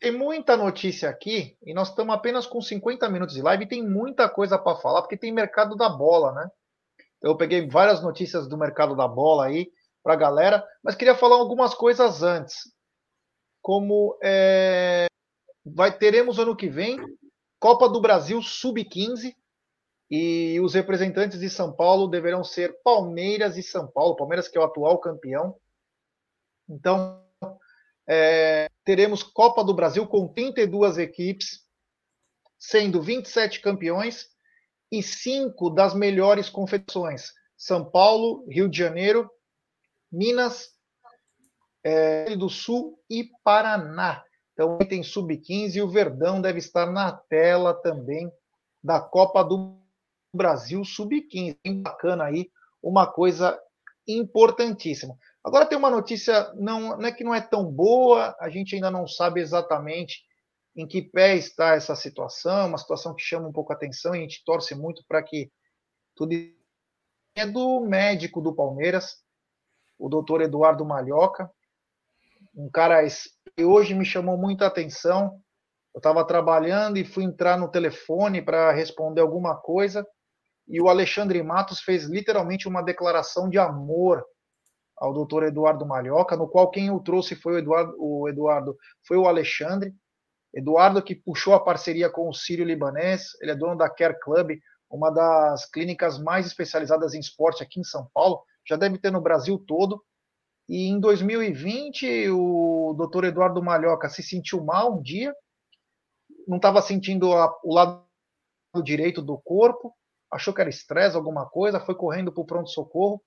Tem 0.01 0.11
muita 0.11 0.57
notícia 0.57 1.09
aqui 1.09 1.57
e 1.63 1.73
nós 1.73 1.91
estamos 1.91 2.13
apenas 2.15 2.45
com 2.45 2.61
50 2.61 3.09
minutos 3.09 3.37
de 3.37 3.43
live 3.43 3.65
e 3.65 3.69
tem 3.69 3.87
muita 3.87 4.29
coisa 4.29 4.59
para 4.59 4.77
falar, 4.77 5.03
porque 5.03 5.17
tem 5.17 5.31
mercado 5.31 5.77
da 5.77 5.89
bola, 5.89 6.33
né? 6.33 6.51
Eu 7.23 7.37
peguei 7.37 7.69
várias 7.69 8.03
notícias 8.03 8.49
do 8.49 8.59
mercado 8.59 8.97
da 8.97 9.07
bola 9.07 9.47
aí 9.47 9.71
para 10.03 10.15
a 10.15 10.17
galera, 10.17 10.67
mas 10.83 10.97
queria 10.97 11.15
falar 11.15 11.37
algumas 11.37 11.75
coisas 11.75 12.23
antes. 12.23 12.73
Como 13.63 14.19
é, 14.23 15.07
vai 15.65 15.97
teremos 15.97 16.39
ano 16.39 16.57
que 16.57 16.69
vem 16.69 16.99
Copa 17.61 17.89
do 17.89 18.01
Brasil 18.01 18.43
Sub-15 18.43 19.37
e 20.11 20.59
os 20.61 20.75
representantes 20.75 21.39
de 21.39 21.49
São 21.49 21.73
Paulo 21.73 22.09
deverão 22.09 22.43
ser 22.43 22.77
Palmeiras 22.83 23.57
e 23.57 23.63
São 23.63 23.87
Paulo. 23.87 24.17
Palmeiras 24.17 24.49
que 24.49 24.59
é 24.59 24.61
o 24.61 24.65
atual 24.65 24.99
campeão. 24.99 25.57
Então 26.69 27.25
é, 28.09 28.69
teremos 28.85 29.23
Copa 29.23 29.63
do 29.63 29.73
Brasil 29.73 30.05
com 30.09 30.27
32 30.27 30.99
equipes, 30.99 31.65
sendo 32.59 33.01
27 33.01 33.61
campeões 33.61 34.32
e 34.93 35.03
cinco 35.03 35.71
das 35.71 35.95
melhores 35.95 36.51
confederações: 36.51 37.33
São 37.57 37.83
Paulo, 37.83 38.47
Rio 38.47 38.69
de 38.69 38.77
Janeiro, 38.77 39.31
Minas, 40.13 40.69
é, 41.83 42.37
do 42.37 42.51
Sul 42.51 42.99
e 43.09 43.31
Paraná. 43.43 44.23
Então 44.53 44.77
tem 44.79 45.03
sub-15 45.03 45.77
e 45.77 45.83
o 45.83 45.89
Verdão 45.89 46.43
deve 46.43 46.59
estar 46.59 46.93
na 46.93 47.11
tela 47.11 47.73
também 47.73 48.31
da 48.85 49.01
Copa 49.01 49.43
do 49.43 49.79
Brasil 50.35 50.85
sub-15. 50.85 51.57
Bem 51.65 51.83
bacana 51.83 52.25
aí, 52.25 52.51
uma 52.83 53.07
coisa 53.07 53.59
importantíssima. 54.07 55.17
Agora 55.43 55.65
tem 55.65 55.79
uma 55.79 55.91
notícia, 55.91 56.53
não, 56.55 56.99
não 56.99 57.07
é 57.07 57.13
que 57.13 57.25
não 57.25 57.35
é 57.35 57.41
tão 57.41 57.65
boa, 57.65 58.37
a 58.39 58.51
gente 58.51 58.75
ainda 58.75 58.91
não 58.91 59.07
sabe 59.07 59.41
exatamente 59.41 60.23
em 60.75 60.87
que 60.87 61.03
pé 61.03 61.37
está 61.37 61.75
essa 61.75 61.95
situação, 61.95 62.69
uma 62.69 62.79
situação 62.79 63.15
que 63.15 63.23
chama 63.23 63.49
um 63.49 63.53
pouco 63.53 63.73
a 63.73 63.77
atenção 63.77 64.15
e 64.15 64.19
a 64.19 64.21
gente 64.23 64.43
torce 64.45 64.75
muito 64.75 65.05
para 65.07 65.23
que 65.23 65.51
tudo 66.15 66.35
é 67.35 67.47
do 67.47 67.81
médico 67.81 68.41
do 68.41 68.55
Palmeiras, 68.55 69.17
o 69.99 70.09
doutor 70.09 70.43
Eduardo 70.43 70.85
Malhoca, 70.85 71.51
um 72.55 72.71
cara 72.71 73.03
que 73.57 73.65
hoje 73.65 73.95
me 73.95 74.05
chamou 74.05 74.37
muita 74.37 74.67
atenção. 74.67 75.41
Eu 75.95 75.99
estava 75.99 76.27
trabalhando 76.27 76.99
e 76.99 77.05
fui 77.05 77.25
entrar 77.25 77.59
no 77.59 77.71
telefone 77.71 78.43
para 78.43 78.73
responder 78.73 79.21
alguma 79.21 79.57
coisa 79.57 80.07
e 80.69 80.81
o 80.81 80.89
Alexandre 80.89 81.43
Matos 81.43 81.81
fez 81.81 82.05
literalmente 82.05 82.69
uma 82.69 82.83
declaração 82.83 83.49
de 83.49 83.59
amor 83.59 84.25
ao 84.97 85.13
doutor 85.13 85.43
Eduardo 85.43 85.85
Malhoca, 85.85 86.37
no 86.37 86.49
qual 86.49 86.71
quem 86.71 86.91
o 86.91 87.01
trouxe 87.01 87.35
foi 87.35 87.55
o 87.55 87.59
Eduardo, 87.59 87.95
o 87.99 88.29
Eduardo 88.29 88.77
foi 89.07 89.17
o 89.17 89.27
Alexandre, 89.27 89.93
Eduardo, 90.55 91.03
que 91.03 91.15
puxou 91.15 91.55
a 91.55 91.65
parceria 91.65 92.11
com 92.11 92.29
o 92.29 92.35
Sírio 92.35 92.65
Libanês, 92.65 93.29
ele 93.41 93.53
é 93.53 93.55
dono 93.55 93.77
da 93.77 93.89
Care 93.89 94.19
Club, 94.21 94.59
uma 94.91 95.11
das 95.11 95.65
clínicas 95.71 96.19
mais 96.19 96.47
especializadas 96.47 97.15
em 97.15 97.21
esporte 97.21 97.63
aqui 97.63 97.81
em 97.81 97.85
São 97.85 98.09
Paulo, 98.13 98.43
já 98.69 98.77
deve 98.77 98.99
ter 98.99 99.11
no 99.11 99.21
Brasil 99.21 99.59
todo. 99.59 100.05
E 100.69 100.89
em 100.89 101.01
2020, 101.01 102.29
o 102.31 102.95
doutor 102.97 103.25
Eduardo 103.25 103.63
Malhoca 103.63 104.09
se 104.09 104.23
sentiu 104.23 104.63
mal 104.63 104.95
um 104.95 105.03
dia, 105.03 105.35
não 106.47 106.57
estava 106.57 106.83
sentindo 106.83 107.33
a, 107.33 107.53
o 107.65 107.75
lado 107.75 108.05
direito 108.83 109.23
do 109.23 109.39
corpo, 109.39 109.95
achou 110.31 110.55
que 110.55 110.61
era 110.61 110.71
estresse, 110.71 111.17
alguma 111.17 111.47
coisa, 111.47 111.81
foi 111.81 111.95
correndo 111.95 112.33
para 112.33 112.43
o 112.43 112.47
pronto-socorro 112.47 113.23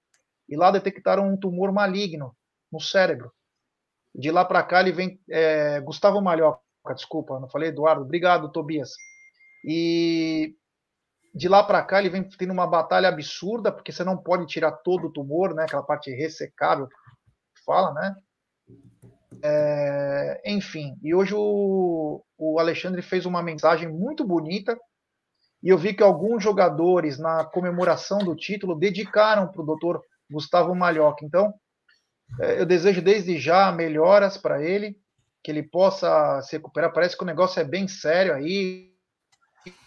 e 0.47 0.55
lá 0.55 0.71
detectaram 0.71 1.27
um 1.27 1.37
tumor 1.37 1.71
maligno 1.71 2.35
no 2.71 2.79
cérebro. 2.79 3.31
De 4.13 4.31
lá 4.31 4.45
para 4.45 4.63
cá 4.63 4.79
ele 4.81 4.91
vem 4.91 5.19
é, 5.29 5.81
Gustavo 5.81 6.21
Malhoca, 6.21 6.64
desculpa, 6.93 7.39
não 7.39 7.49
falei 7.49 7.69
Eduardo, 7.69 8.03
obrigado 8.03 8.51
Tobias. 8.51 8.91
E 9.63 10.55
de 11.33 11.49
lá 11.49 11.63
para 11.63 11.83
cá 11.83 11.99
ele 11.99 12.09
vem 12.09 12.23
tendo 12.23 12.53
uma 12.53 12.67
batalha 12.67 13.09
absurda, 13.09 13.71
porque 13.71 13.91
você 13.91 14.03
não 14.03 14.17
pode 14.17 14.45
tirar 14.45 14.71
todo 14.71 15.07
o 15.07 15.11
tumor, 15.11 15.53
né? 15.53 15.63
Aquela 15.63 15.83
parte 15.83 16.09
ressecável, 16.11 16.87
fala, 17.65 17.93
né? 17.93 18.15
É, 19.43 20.41
enfim, 20.45 20.97
e 21.03 21.13
hoje 21.13 21.33
o, 21.35 22.23
o 22.37 22.59
Alexandre 22.59 23.01
fez 23.01 23.25
uma 23.25 23.43
mensagem 23.43 23.87
muito 23.87 24.25
bonita 24.25 24.77
e 25.61 25.69
eu 25.69 25.77
vi 25.77 25.93
que 25.93 26.03
alguns 26.03 26.43
jogadores 26.43 27.17
na 27.17 27.43
comemoração 27.43 28.19
do 28.19 28.35
título 28.35 28.75
dedicaram 28.75 29.47
para 29.47 29.61
o 29.61 29.65
doutor 29.65 30.01
Gustavo 30.29 30.73
Malhoca. 30.75 31.25
Então, 31.25 31.53
é, 32.39 32.61
eu 32.61 32.65
desejo 32.65 33.01
desde 33.01 33.37
já 33.37 33.71
melhoras 33.71 34.37
para 34.37 34.63
ele, 34.63 34.95
que 35.45 35.51
ele 35.51 35.61
possa 35.61 36.41
se 36.41 36.57
recuperar. 36.57 36.91
Parece 36.91 37.15
que 37.15 37.21
o 37.21 37.27
negócio 37.27 37.59
é 37.59 37.63
bem 37.63 37.87
sério 37.87 38.33
aí. 38.33 38.91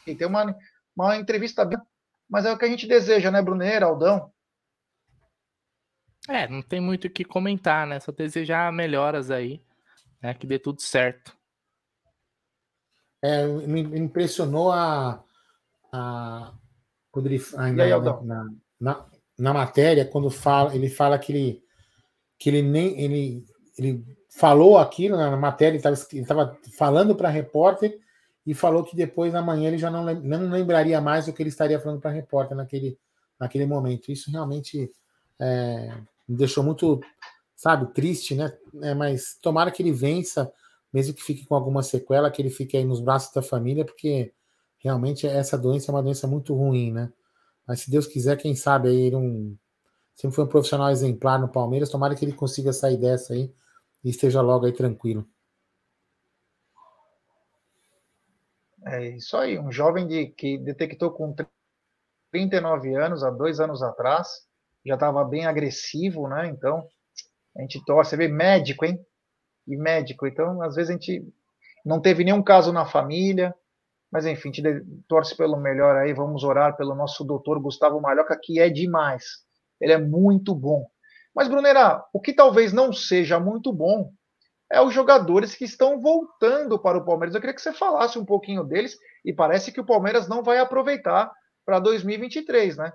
E 0.06 0.14
tem 0.14 0.24
uma, 0.24 0.56
uma 0.96 1.16
entrevista 1.16 1.64
bem. 1.64 1.76
Mas 2.30 2.44
é 2.44 2.52
o 2.52 2.56
que 2.56 2.64
a 2.64 2.68
gente 2.68 2.86
deseja, 2.86 3.28
né, 3.28 3.42
Bruneira, 3.42 3.86
Aldão? 3.86 4.32
É, 6.28 6.46
não 6.46 6.62
tem 6.62 6.80
muito 6.80 7.08
o 7.08 7.10
que 7.10 7.24
comentar, 7.24 7.88
né? 7.88 7.98
Só 7.98 8.12
desejar 8.12 8.72
melhoras 8.72 9.32
aí, 9.32 9.60
né? 10.22 10.32
Que 10.32 10.46
dê 10.46 10.60
tudo 10.60 10.80
certo. 10.80 11.36
É, 13.20 13.44
me 13.44 13.80
impressionou 13.98 14.70
a. 14.70 15.24
a 15.92 16.54
quando 17.10 17.26
ele, 17.26 17.42
ainda 17.56 17.82
aí, 17.82 17.90
na, 17.90 18.22
na, 18.22 18.50
na, 18.80 19.10
na, 19.36 19.52
matéria, 19.52 20.04
quando 20.04 20.30
fala, 20.30 20.72
ele 20.76 20.88
fala 20.88 21.18
que 21.18 21.32
ele, 21.32 21.64
que 22.38 22.48
ele 22.48 22.62
nem. 22.62 23.00
Ele, 23.00 23.44
ele 23.76 24.17
falou 24.28 24.78
aquilo 24.78 25.16
na 25.16 25.36
matéria, 25.36 25.78
ele 25.78 26.22
estava 26.22 26.58
falando 26.76 27.14
para 27.14 27.28
a 27.28 27.32
repórter 27.32 27.98
e 28.46 28.54
falou 28.54 28.84
que 28.84 28.96
depois, 28.96 29.34
amanhã, 29.34 29.68
ele 29.68 29.78
já 29.78 29.90
não, 29.90 30.04
não 30.04 30.50
lembraria 30.50 31.00
mais 31.00 31.28
o 31.28 31.32
que 31.32 31.42
ele 31.42 31.50
estaria 31.50 31.80
falando 31.80 32.00
para 32.00 32.10
a 32.10 32.14
repórter 32.14 32.56
naquele, 32.56 32.98
naquele 33.38 33.66
momento. 33.66 34.10
Isso 34.10 34.30
realmente. 34.30 34.90
É, 35.40 35.94
me 36.28 36.36
deixou 36.36 36.62
muito, 36.62 37.00
sabe, 37.56 37.92
triste, 37.94 38.34
né? 38.34 38.52
É, 38.82 38.94
mas 38.94 39.38
tomara 39.40 39.70
que 39.70 39.82
ele 39.82 39.92
vença, 39.92 40.52
mesmo 40.92 41.14
que 41.14 41.22
fique 41.22 41.46
com 41.46 41.54
alguma 41.54 41.82
sequela, 41.82 42.30
que 42.30 42.42
ele 42.42 42.50
fique 42.50 42.76
aí 42.76 42.84
nos 42.84 43.00
braços 43.00 43.32
da 43.32 43.40
família, 43.40 43.84
porque 43.84 44.32
realmente 44.78 45.26
essa 45.26 45.56
doença 45.56 45.90
é 45.90 45.94
uma 45.94 46.02
doença 46.02 46.26
muito 46.26 46.54
ruim, 46.54 46.92
né? 46.92 47.10
Mas 47.66 47.80
se 47.80 47.90
Deus 47.90 48.06
quiser, 48.06 48.36
quem 48.36 48.54
sabe 48.54 48.88
aí 48.88 49.00
ele 49.06 49.16
um, 49.16 49.56
sempre 50.14 50.36
foi 50.36 50.44
um 50.44 50.48
profissional 50.48 50.90
exemplar 50.90 51.40
no 51.40 51.48
Palmeiras, 51.48 51.90
tomara 51.90 52.14
que 52.14 52.24
ele 52.24 52.32
consiga 52.32 52.72
sair 52.72 52.96
dessa 52.96 53.32
aí 53.32 53.52
e 54.04 54.10
esteja 54.10 54.40
logo 54.40 54.66
aí 54.66 54.72
tranquilo. 54.72 55.26
É 58.86 59.08
isso 59.10 59.36
aí, 59.36 59.58
um 59.58 59.70
jovem 59.70 60.06
de, 60.06 60.28
que 60.28 60.56
detectou 60.58 61.10
com 61.10 61.34
39 62.32 62.94
anos, 62.94 63.22
há 63.22 63.30
dois 63.30 63.60
anos 63.60 63.82
atrás, 63.82 64.46
já 64.86 64.94
estava 64.94 65.24
bem 65.24 65.46
agressivo, 65.46 66.28
né? 66.28 66.48
Então, 66.48 66.86
a 67.56 67.60
gente 67.62 67.84
torce, 67.84 68.10
você 68.10 68.16
vê 68.16 68.28
médico, 68.28 68.84
hein? 68.84 69.04
E 69.66 69.76
médico, 69.76 70.26
então, 70.26 70.62
às 70.62 70.76
vezes 70.76 70.90
a 70.90 70.92
gente 70.94 71.22
não 71.84 72.00
teve 72.00 72.24
nenhum 72.24 72.42
caso 72.42 72.72
na 72.72 72.86
família, 72.86 73.54
mas 74.10 74.24
enfim, 74.24 74.52
gente 74.52 74.62
torce 75.06 75.36
pelo 75.36 75.58
melhor 75.58 75.96
aí, 75.96 76.14
vamos 76.14 76.42
orar 76.42 76.76
pelo 76.76 76.94
nosso 76.94 77.24
doutor 77.24 77.60
Gustavo 77.60 78.00
Malhoca, 78.00 78.38
que 78.40 78.58
é 78.58 78.70
demais. 78.70 79.24
Ele 79.80 79.92
é 79.92 79.98
muito 79.98 80.54
bom. 80.54 80.86
Mas, 81.38 81.46
Brunera, 81.46 82.04
o 82.12 82.20
que 82.20 82.32
talvez 82.32 82.72
não 82.72 82.92
seja 82.92 83.38
muito 83.38 83.72
bom 83.72 84.12
é 84.68 84.80
os 84.80 84.92
jogadores 84.92 85.54
que 85.54 85.64
estão 85.64 86.00
voltando 86.00 86.76
para 86.80 86.98
o 86.98 87.04
Palmeiras. 87.04 87.32
Eu 87.32 87.40
queria 87.40 87.54
que 87.54 87.62
você 87.62 87.72
falasse 87.72 88.18
um 88.18 88.24
pouquinho 88.24 88.64
deles, 88.64 88.98
e 89.24 89.32
parece 89.32 89.70
que 89.70 89.80
o 89.80 89.86
Palmeiras 89.86 90.26
não 90.26 90.42
vai 90.42 90.58
aproveitar 90.58 91.32
para 91.64 91.78
2023, 91.78 92.78
né? 92.78 92.92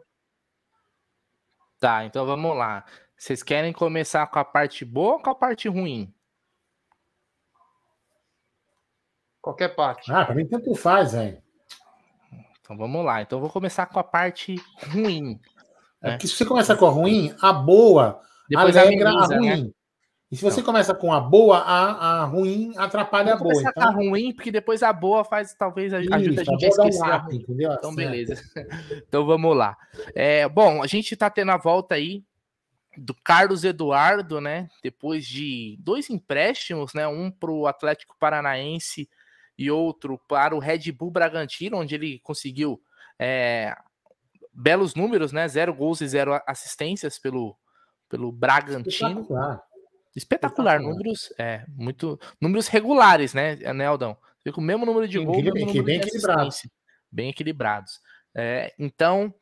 Tá, 1.79 2.03
então 2.03 2.25
vamos 2.25 2.53
lá. 2.57 2.83
Vocês 3.17 3.41
querem 3.41 3.71
começar 3.71 4.27
com 4.27 4.39
a 4.39 4.43
parte 4.43 4.83
boa 4.83 5.13
ou 5.13 5.21
com 5.21 5.29
a 5.29 5.35
parte 5.35 5.69
ruim? 5.69 6.13
Qualquer 9.41 9.73
parte. 9.73 10.11
Ah, 10.11 10.25
pra 10.25 10.35
mim 10.35 10.45
tanto 10.45 10.75
faz, 10.75 11.13
velho. 11.13 11.41
Então 12.59 12.75
vamos 12.75 13.05
lá. 13.05 13.21
Então 13.21 13.37
eu 13.37 13.41
vou 13.41 13.49
começar 13.49 13.85
com 13.85 13.99
a 13.99 14.03
parte 14.03 14.57
ruim. 14.91 15.39
É 16.01 16.09
né? 16.09 16.17
que 16.17 16.27
se 16.27 16.35
você 16.35 16.45
começar 16.45 16.75
com 16.75 16.85
a 16.85 16.89
ruim, 16.89 17.33
a 17.41 17.53
boa 17.53 18.21
Depois 18.49 18.75
alegra 18.77 19.09
a, 19.09 19.25
a 19.25 19.27
né? 19.27 19.37
ruim. 19.37 19.63
Né? 19.63 19.71
E 20.33 20.35
se 20.35 20.41
você 20.41 20.61
então. 20.61 20.73
começa 20.73 20.95
com 20.95 21.13
a 21.13 21.19
boa, 21.19 21.59
a, 21.59 22.21
a 22.21 22.25
ruim 22.25 22.73
atrapalha 22.75 23.33
a 23.33 23.37
boa. 23.37 23.51
Começar 23.51 23.69
então... 23.69 23.83
com 23.83 23.89
a 23.89 23.91
ruim, 23.91 24.33
porque 24.33 24.51
depois 24.51 24.81
a 24.81 24.91
boa 24.91 25.23
faz, 25.23 25.53
talvez, 25.53 25.93
Isso, 25.93 26.11
ajuda 26.11 26.41
a 26.41 26.43
gente 26.43 26.65
a 26.65 26.67
esquecer. 26.69 27.03
Um 27.03 27.05
a 27.05 27.27
entendeu? 27.31 27.71
Então, 27.71 27.89
assim, 27.91 27.95
beleza. 27.95 28.41
então 29.07 29.27
vamos 29.27 29.55
lá. 29.55 29.77
É, 30.15 30.49
bom, 30.49 30.81
a 30.81 30.87
gente 30.87 31.15
tá 31.15 31.29
tendo 31.29 31.51
a 31.51 31.57
volta 31.57 31.93
aí 31.93 32.23
do 32.97 33.13
Carlos 33.13 33.63
Eduardo, 33.63 34.41
né? 34.41 34.69
Depois 34.81 35.23
de 35.25 35.77
dois 35.79 36.09
empréstimos, 36.09 36.95
né? 36.95 37.07
Um 37.07 37.29
para 37.29 37.51
o 37.51 37.67
Atlético 37.67 38.15
Paranaense 38.19 39.07
e 39.55 39.69
outro 39.69 40.19
para 40.27 40.55
o 40.55 40.59
Red 40.59 40.91
Bull 40.91 41.11
Bragantino, 41.11 41.77
onde 41.77 41.93
ele 41.93 42.19
conseguiu 42.23 42.81
é, 43.19 43.75
belos 44.51 44.95
números, 44.95 45.31
né? 45.31 45.47
Zero 45.47 45.75
gols 45.75 46.01
e 46.01 46.07
zero 46.07 46.41
assistências 46.47 47.19
pelo, 47.19 47.55
pelo 48.13 48.31
Bragantino. 48.31 49.21
Espetacular. 49.21 49.63
Espetacular, 50.15 50.79
números, 50.79 51.33
é, 51.39 51.65
muito, 51.67 52.19
números 52.39 52.67
regulares, 52.67 53.33
né, 53.33 53.55
né 53.73 53.87
Aldão? 53.87 54.15
Fica 54.43 54.59
o 54.59 54.63
mesmo 54.63 54.85
número 54.85 55.07
de 55.07 55.17
gols, 55.17 55.43
bem, 55.51 55.83
bem 55.83 55.97
equilibrados. 55.97 56.61
Bem 57.11 57.29
equilibrados. 57.29 57.99
É, 58.35 58.71
então, 58.77 59.33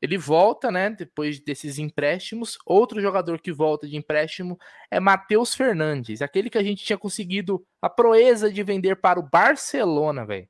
ele 0.00 0.16
volta, 0.16 0.70
né, 0.70 0.88
depois 0.88 1.38
desses 1.38 1.78
empréstimos. 1.78 2.56
Outro 2.64 2.98
jogador 2.98 3.42
que 3.42 3.52
volta 3.52 3.86
de 3.86 3.94
empréstimo 3.94 4.58
é 4.90 4.98
Matheus 4.98 5.54
Fernandes, 5.54 6.22
aquele 6.22 6.48
que 6.48 6.56
a 6.56 6.62
gente 6.62 6.82
tinha 6.82 6.96
conseguido 6.96 7.62
a 7.82 7.90
proeza 7.90 8.50
de 8.50 8.62
vender 8.62 9.02
para 9.02 9.20
o 9.20 9.28
Barcelona, 9.28 10.24
velho. 10.24 10.48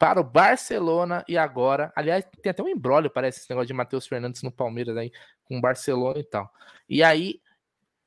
Para 0.00 0.18
o 0.18 0.24
Barcelona 0.24 1.22
e 1.28 1.36
agora, 1.36 1.92
aliás, 1.94 2.24
tem 2.40 2.48
até 2.48 2.62
um 2.62 2.68
embrólio, 2.68 3.10
parece, 3.10 3.40
esse 3.40 3.50
negócio 3.50 3.66
de 3.66 3.74
Matheus 3.74 4.06
Fernandes 4.06 4.42
no 4.42 4.50
Palmeiras 4.50 4.96
aí, 4.96 5.12
com 5.44 5.58
o 5.58 5.60
Barcelona 5.60 6.18
e 6.18 6.24
tal. 6.24 6.50
E 6.88 7.02
aí, 7.02 7.38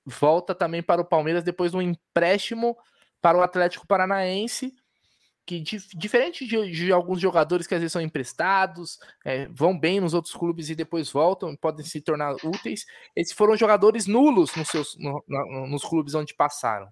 volta 0.03 0.55
também 0.55 0.81
para 0.81 1.01
o 1.01 1.05
Palmeiras 1.05 1.43
depois 1.43 1.69
de 1.69 1.77
um 1.77 1.83
empréstimo 1.83 2.75
para 3.21 3.37
o 3.37 3.43
Atlético 3.43 3.85
Paranaense, 3.85 4.73
que 5.45 5.59
diferente 5.61 6.47
de, 6.47 6.71
de, 6.71 6.91
alguns 6.91 7.21
jogadores 7.21 7.67
que 7.67 7.75
às 7.75 7.81
vezes 7.81 7.93
são 7.93 8.01
emprestados, 8.01 8.97
é, 9.23 9.47
vão 9.49 9.77
bem 9.77 9.99
nos 9.99 10.15
outros 10.15 10.33
clubes 10.33 10.71
e 10.71 10.75
depois 10.75 11.11
voltam, 11.11 11.55
podem 11.55 11.85
se 11.85 12.01
tornar 12.01 12.33
úteis, 12.43 12.87
esses 13.15 13.33
foram 13.33 13.55
jogadores 13.55 14.07
nulos 14.07 14.55
nos, 14.55 14.67
seus, 14.67 14.97
no, 14.97 15.23
no, 15.27 15.67
nos 15.67 15.83
clubes 15.83 16.15
onde 16.15 16.33
passaram, 16.33 16.87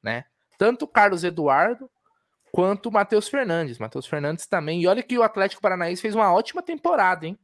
né? 0.00 0.24
Tanto 0.56 0.86
Carlos 0.86 1.24
Eduardo 1.24 1.90
quanto 2.56 2.88
o 2.88 2.92
Matheus 2.92 3.28
Fernandes. 3.28 3.78
Matheus 3.78 4.06
Fernandes 4.06 4.46
também. 4.46 4.80
E 4.80 4.86
olha 4.86 5.02
que 5.02 5.18
o 5.18 5.22
Atlético 5.22 5.60
Paranaense 5.60 6.00
fez 6.00 6.14
uma 6.14 6.32
ótima 6.32 6.62
temporada, 6.62 7.26
hein? 7.26 7.38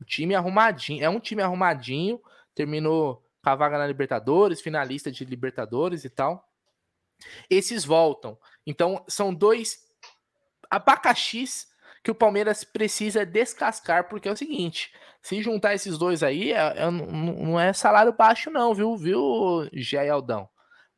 O 0.00 0.04
time 0.04 0.32
arrumadinho, 0.32 1.04
é 1.04 1.08
um 1.08 1.18
time 1.18 1.42
arrumadinho, 1.42 2.22
terminou 2.54 3.20
com 3.42 3.50
a 3.50 3.56
vaga 3.56 3.78
na 3.78 3.86
Libertadores, 3.86 4.60
finalista 4.60 5.10
de 5.10 5.24
Libertadores 5.24 6.04
e 6.04 6.08
tal. 6.08 6.48
Esses 7.50 7.84
voltam. 7.84 8.38
Então, 8.64 9.04
são 9.08 9.34
dois 9.34 9.80
abacaxis 10.70 11.66
que 12.04 12.12
o 12.12 12.14
Palmeiras 12.14 12.62
precisa 12.62 13.26
descascar, 13.26 14.08
porque 14.08 14.28
é 14.28 14.32
o 14.32 14.36
seguinte: 14.36 14.94
se 15.20 15.42
juntar 15.42 15.74
esses 15.74 15.98
dois 15.98 16.22
aí, 16.22 16.52
é, 16.52 16.84
é, 16.84 16.90
não 16.92 17.58
é 17.58 17.72
salário 17.72 18.12
baixo, 18.12 18.52
não, 18.52 18.72
viu, 18.72 18.96
viu, 18.96 19.68
Jé 19.72 20.08
Aldão? 20.08 20.48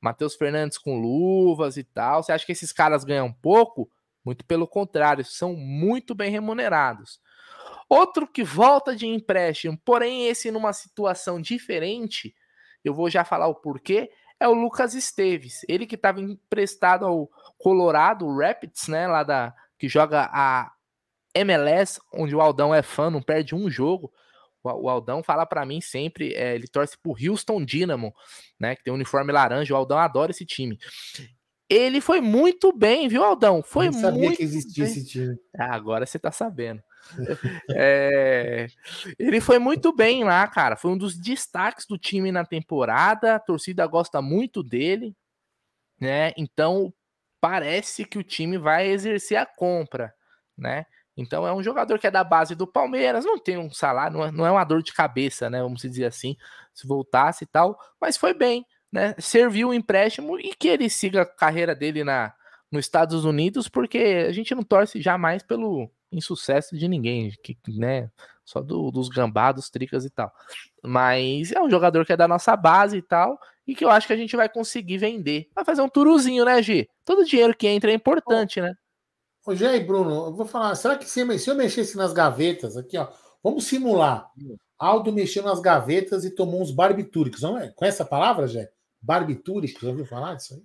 Matheus 0.06 0.36
Fernandes 0.36 0.78
com 0.78 1.00
luvas 1.00 1.76
e 1.76 1.82
tal. 1.82 2.22
Você 2.22 2.30
acha 2.30 2.46
que 2.46 2.52
esses 2.52 2.72
caras 2.72 3.02
ganham 3.02 3.32
pouco? 3.32 3.90
Muito 4.24 4.44
pelo 4.44 4.68
contrário, 4.68 5.24
são 5.24 5.54
muito 5.54 6.14
bem 6.14 6.30
remunerados. 6.30 7.20
Outro 7.88 8.26
que 8.26 8.44
volta 8.44 8.94
de 8.94 9.06
empréstimo, 9.06 9.76
porém 9.84 10.28
esse 10.28 10.50
numa 10.52 10.72
situação 10.72 11.40
diferente, 11.40 12.34
eu 12.84 12.94
vou 12.94 13.10
já 13.10 13.24
falar 13.24 13.48
o 13.48 13.54
porquê, 13.56 14.08
é 14.38 14.46
o 14.46 14.54
Lucas 14.54 14.94
Esteves. 14.94 15.64
Ele 15.68 15.86
que 15.86 15.96
estava 15.96 16.20
emprestado 16.20 17.04
ao 17.04 17.28
Colorado 17.58 18.32
Rapids, 18.32 18.86
né, 18.86 19.08
lá 19.08 19.24
da 19.24 19.52
que 19.76 19.88
joga 19.88 20.30
a 20.32 20.72
MLS, 21.34 22.00
onde 22.14 22.34
o 22.34 22.40
Aldão 22.40 22.72
é 22.72 22.82
fã, 22.82 23.10
não 23.10 23.20
perde 23.20 23.56
um 23.56 23.68
jogo. 23.68 24.12
O 24.74 24.88
Aldão 24.88 25.22
fala 25.22 25.46
para 25.46 25.64
mim 25.64 25.80
sempre, 25.80 26.34
é, 26.34 26.54
ele 26.54 26.66
torce 26.66 26.96
pro 26.98 27.16
Houston 27.18 27.64
Dynamo, 27.64 28.14
né, 28.58 28.74
que 28.74 28.82
tem 28.82 28.92
um 28.92 28.96
uniforme 28.96 29.32
laranja. 29.32 29.74
O 29.74 29.76
Aldão 29.76 29.98
adora 29.98 30.30
esse 30.30 30.44
time. 30.44 30.78
Ele 31.68 32.00
foi 32.00 32.20
muito 32.20 32.72
bem, 32.72 33.08
viu, 33.08 33.24
Aldão? 33.24 33.62
Foi 33.62 33.88
Eu 33.88 33.92
sabia 33.92 34.12
muito 34.12 34.36
que 34.36 34.42
existia 34.42 34.84
bem. 34.84 34.92
esse 34.92 35.04
time. 35.04 35.36
Ah, 35.58 35.74
agora 35.74 36.06
você 36.06 36.18
tá 36.18 36.30
sabendo. 36.30 36.82
É, 37.76 38.66
ele 39.18 39.40
foi 39.40 39.58
muito 39.60 39.94
bem 39.94 40.24
lá, 40.24 40.46
cara. 40.48 40.76
Foi 40.76 40.90
um 40.90 40.98
dos 40.98 41.16
destaques 41.16 41.86
do 41.86 41.96
time 41.96 42.32
na 42.32 42.44
temporada. 42.44 43.34
A 43.36 43.38
torcida 43.38 43.86
gosta 43.86 44.20
muito 44.20 44.62
dele, 44.62 45.14
né? 46.00 46.32
Então 46.36 46.92
parece 47.40 48.04
que 48.04 48.18
o 48.18 48.24
time 48.24 48.58
vai 48.58 48.88
exercer 48.88 49.38
a 49.38 49.46
compra, 49.46 50.12
né? 50.56 50.84
Então 51.16 51.46
é 51.46 51.52
um 51.52 51.62
jogador 51.62 51.98
que 51.98 52.06
é 52.06 52.10
da 52.10 52.22
base 52.22 52.54
do 52.54 52.66
Palmeiras, 52.66 53.24
não 53.24 53.38
tem 53.38 53.56
um 53.56 53.72
salário, 53.72 54.18
não 54.18 54.24
é, 54.26 54.30
não 54.30 54.46
é 54.46 54.50
uma 54.50 54.64
dor 54.64 54.82
de 54.82 54.92
cabeça, 54.92 55.48
né? 55.48 55.62
Vamos 55.62 55.80
dizer 55.80 56.04
assim, 56.04 56.36
se 56.74 56.86
voltasse 56.86 57.44
e 57.44 57.46
tal, 57.46 57.78
mas 58.00 58.16
foi 58.16 58.34
bem, 58.34 58.66
né? 58.92 59.14
Serviu 59.18 59.68
o 59.70 59.74
empréstimo 59.74 60.38
e 60.38 60.54
que 60.54 60.68
ele 60.68 60.90
siga 60.90 61.22
a 61.22 61.26
carreira 61.26 61.74
dele 61.74 62.04
na, 62.04 62.34
nos 62.70 62.84
Estados 62.84 63.24
Unidos, 63.24 63.68
porque 63.68 64.26
a 64.28 64.32
gente 64.32 64.54
não 64.54 64.62
torce 64.62 65.00
jamais 65.00 65.42
pelo 65.42 65.90
insucesso 66.12 66.76
de 66.76 66.86
ninguém, 66.86 67.32
que, 67.42 67.56
né? 67.68 68.10
Só 68.44 68.60
do, 68.60 68.90
dos 68.90 69.08
gambados, 69.08 69.70
tricas 69.70 70.04
e 70.04 70.10
tal. 70.10 70.32
Mas 70.82 71.50
é 71.50 71.60
um 71.60 71.70
jogador 71.70 72.04
que 72.06 72.12
é 72.12 72.16
da 72.16 72.28
nossa 72.28 72.54
base 72.56 72.98
e 72.98 73.02
tal, 73.02 73.38
e 73.66 73.74
que 73.74 73.84
eu 73.84 73.90
acho 73.90 74.06
que 74.06 74.12
a 74.12 74.16
gente 74.16 74.36
vai 74.36 74.48
conseguir 74.48 74.98
vender. 74.98 75.48
Vai 75.54 75.64
fazer 75.64 75.82
um 75.82 75.88
turuzinho, 75.88 76.44
né, 76.44 76.62
G? 76.62 76.88
Todo 77.04 77.24
dinheiro 77.24 77.56
que 77.56 77.66
entra 77.66 77.90
é 77.90 77.94
importante, 77.94 78.60
né? 78.60 78.74
Ô, 79.46 79.54
Jé 79.54 79.76
e 79.76 79.80
Bruno, 79.80 80.26
eu 80.26 80.34
vou 80.34 80.44
falar, 80.44 80.74
será 80.74 80.98
que 80.98 81.08
se, 81.08 81.20
eu 81.20 81.54
mexesse 81.54 81.96
nas 81.96 82.12
gavetas 82.12 82.76
aqui, 82.76 82.98
ó, 82.98 83.08
vamos 83.40 83.64
simular. 83.64 84.28
Aldo 84.76 85.12
mexeu 85.12 85.44
nas 85.44 85.60
gavetas 85.60 86.24
e 86.24 86.34
tomou 86.34 86.60
uns 86.60 86.72
barbitúricos. 86.72 87.42
Não 87.42 87.56
é? 87.56 87.68
Conhece 87.70 88.02
a 88.02 88.04
palavra, 88.04 88.48
Jé? 88.48 88.68
Barbitúricos, 89.00 89.80
já 89.80 89.88
ouviu 89.88 90.04
falar 90.04 90.34
disso 90.34 90.54
aí? 90.54 90.64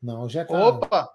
Não, 0.00 0.28
já 0.28 0.44
tá. 0.44 0.68
Opa! 0.68 1.12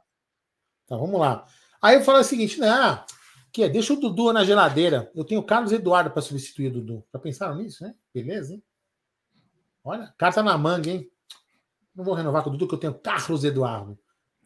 Tá, 0.86 0.98
vamos 0.98 1.18
lá. 1.18 1.46
Aí 1.82 1.96
eu 1.96 2.02
falo 2.02 2.20
o 2.20 2.24
seguinte, 2.24 2.60
né? 2.60 2.68
Ah, 2.68 3.06
que 3.54 3.64
é, 3.64 3.70
deixa 3.70 3.94
o 3.94 4.00
Dudu 4.00 4.34
na 4.34 4.44
geladeira. 4.44 5.10
Eu 5.16 5.24
tenho 5.24 5.40
o 5.40 5.46
Carlos 5.46 5.72
Eduardo 5.72 6.12
para 6.12 6.22
substituir 6.22 6.68
o 6.68 6.74
Dudu. 6.74 7.06
Já 7.14 7.20
pensaram 7.20 7.56
nisso, 7.56 7.86
né? 7.86 7.96
Beleza, 8.14 8.54
hein? 8.54 8.64
Olha, 9.82 10.14
carta 10.18 10.44
na 10.44 10.58
manga, 10.58 10.90
hein? 10.90 11.10
Não 11.96 12.04
vou 12.04 12.14
renovar 12.14 12.44
com 12.44 12.50
o 12.50 12.52
Dudu, 12.52 12.68
que 12.68 12.76
eu 12.76 12.80
tenho 12.80 12.94
Carlos 12.94 13.46
Eduardo. 13.46 13.98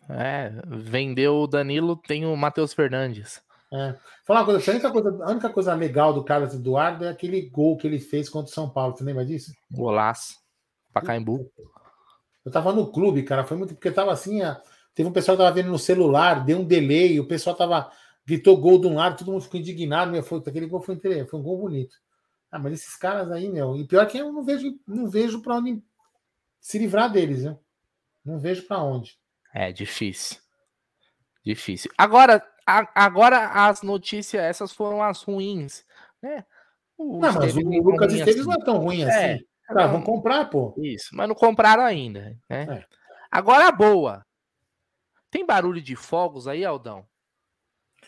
É, 0.10 0.52
vendeu 0.68 1.36
o 1.36 1.48
Danilo, 1.48 1.96
tem 1.96 2.26
o 2.26 2.36
Matheus 2.36 2.74
Fernandes. 2.74 3.42
É. 3.72 3.96
Falar 4.24 4.42
uma 4.42 4.46
coisa, 4.46 4.72
a 4.72 4.74
única 4.74 4.92
coisa, 4.92 5.24
a 5.24 5.32
única 5.32 5.50
coisa 5.50 5.74
legal 5.74 6.14
do 6.14 6.24
Carlos 6.24 6.54
Eduardo 6.54 7.06
é 7.06 7.10
aquele 7.10 7.42
gol 7.50 7.76
que 7.76 7.88
ele 7.88 8.00
fez 8.00 8.30
contra 8.30 8.52
o 8.52 8.54
São 8.54 8.70
Paulo. 8.70 8.96
Você 8.96 9.04
lembra 9.04 9.26
disso? 9.26 9.52
Golaço. 9.72 10.36
Pacaembu. 10.94 11.52
Eu 12.46 12.52
tava 12.52 12.72
no 12.72 12.92
clube, 12.92 13.24
cara. 13.24 13.44
Foi 13.44 13.58
muito. 13.58 13.74
Porque 13.74 13.90
tava 13.90 14.12
assim. 14.12 14.42
Teve 14.94 15.10
um 15.10 15.14
pessoal 15.14 15.36
que 15.36 15.44
tava 15.44 15.56
vendo 15.56 15.72
no 15.72 15.80
celular, 15.80 16.46
deu 16.46 16.60
um 16.60 16.66
delay, 16.66 17.20
o 17.20 17.28
pessoal 17.28 17.56
tava. 17.56 17.92
Gritou 18.26 18.56
gol 18.56 18.80
de 18.80 18.88
um 18.88 18.96
lado, 18.96 19.18
todo 19.18 19.32
mundo 19.32 19.42
ficou 19.42 19.60
indignado. 19.60 20.12
Meu, 20.12 20.24
foi, 20.24 20.40
aquele 20.40 20.68
gol 20.68 20.80
foi, 20.80 20.98
foi 21.00 21.40
um 21.40 21.44
gol 21.44 21.58
bonito. 21.58 21.96
Ah, 22.52 22.60
mas 22.60 22.74
esses 22.74 22.96
caras 22.96 23.32
aí, 23.32 23.50
meu. 23.50 23.76
E 23.76 23.86
pior 23.86 24.06
que 24.06 24.20
eu 24.20 24.32
não 24.32 24.44
vejo, 24.44 24.80
não 24.88 25.10
vejo 25.10 25.42
pra 25.42 25.56
onde 25.56 25.84
se 26.62 26.78
livrar 26.78 27.12
deles, 27.12 27.44
né? 27.44 27.58
Não 28.24 28.40
vejo 28.40 28.66
para 28.68 28.82
onde. 28.82 29.18
É 29.54 29.72
difícil. 29.72 30.42
Difícil. 31.46 31.92
Agora, 31.98 32.44
a, 32.66 33.06
agora 33.06 33.68
as 33.68 33.82
notícias, 33.82 34.42
essas 34.42 34.72
foram 34.72 35.04
as 35.04 35.22
ruins, 35.22 35.86
né? 36.22 36.46
O 36.98 37.20
não, 37.20 37.34
mas 37.34 37.56
o 37.56 37.60
Lucas 37.60 38.14
Esteves 38.14 38.42
assim. 38.42 38.50
não 38.50 38.54
é 38.54 38.66
tão 38.66 38.78
ruim 38.78 39.02
é, 39.02 39.34
assim. 39.34 39.46
Ah, 39.70 39.88
vão 39.88 40.02
comprar, 40.02 40.50
pô. 40.50 40.74
Isso, 40.78 41.16
mas 41.16 41.28
não 41.28 41.36
compraram 41.36 41.84
ainda. 41.84 42.38
Né? 42.50 42.68
É. 42.70 42.86
Agora 43.32 43.68
a 43.68 43.72
boa. 43.72 44.26
Tem 45.30 45.46
barulho 45.46 45.82
de 45.82 45.96
fogos 45.96 46.48
aí, 46.48 46.64
Aldão? 46.64 47.06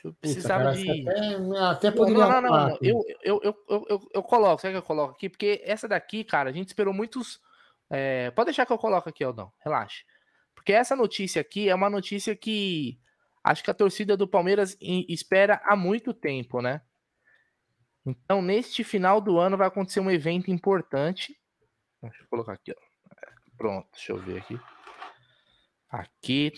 Eu 0.04 0.14
precisava 0.14 0.72
Puta, 0.72 0.76
de. 0.76 1.10
Até, 1.10 1.60
até 1.72 1.92
poderia. 1.92 2.28
Não, 2.28 2.42
não, 2.42 2.42
não. 2.42 2.70
não. 2.70 2.78
Eu, 2.82 3.04
eu, 3.24 3.42
eu, 3.44 3.86
eu, 3.90 4.10
eu, 4.14 4.24
coloco, 4.24 4.62
sabe 4.62 4.74
que 4.74 4.78
eu 4.78 4.84
coloco 4.84 5.14
aqui? 5.14 5.30
Porque 5.30 5.62
essa 5.66 5.88
daqui, 5.88 6.24
cara, 6.24 6.50
a 6.50 6.54
gente 6.54 6.68
esperou 6.68 6.94
muitos. 6.94 7.40
É... 7.90 8.30
Pode 8.32 8.48
deixar 8.48 8.66
que 8.66 8.74
eu 8.74 8.78
coloque 8.78 9.10
aqui, 9.10 9.24
Aldão. 9.24 9.52
Relaxa. 9.60 10.04
Porque 10.66 10.74
essa 10.74 10.96
notícia 10.96 11.40
aqui 11.40 11.70
é 11.70 11.76
uma 11.76 11.92
notícia 11.92 12.36
que 12.36 13.00
acho 13.44 13.64
que 13.64 13.70
a 13.70 13.74
torcida 13.74 14.18
do 14.18 14.28
Palmeiras 14.28 14.76
espera 14.82 15.62
há 15.64 15.76
muito 15.76 16.12
tempo, 16.12 16.60
né? 16.60 16.82
Então, 18.04 18.42
neste 18.42 18.84
final 18.84 19.22
do 19.22 19.38
ano 19.38 19.58
vai 19.58 19.68
acontecer 19.68 20.00
um 20.00 20.10
evento 20.10 20.50
importante. 20.50 21.40
Deixa 22.02 22.24
eu 22.24 22.28
colocar 22.30 22.54
aqui, 22.54 22.72
ó. 22.72 22.76
É, 22.76 23.32
pronto, 23.56 23.88
deixa 23.92 24.12
eu 24.12 24.18
ver 24.18 24.40
aqui. 24.40 24.60
Aqui, 25.88 26.52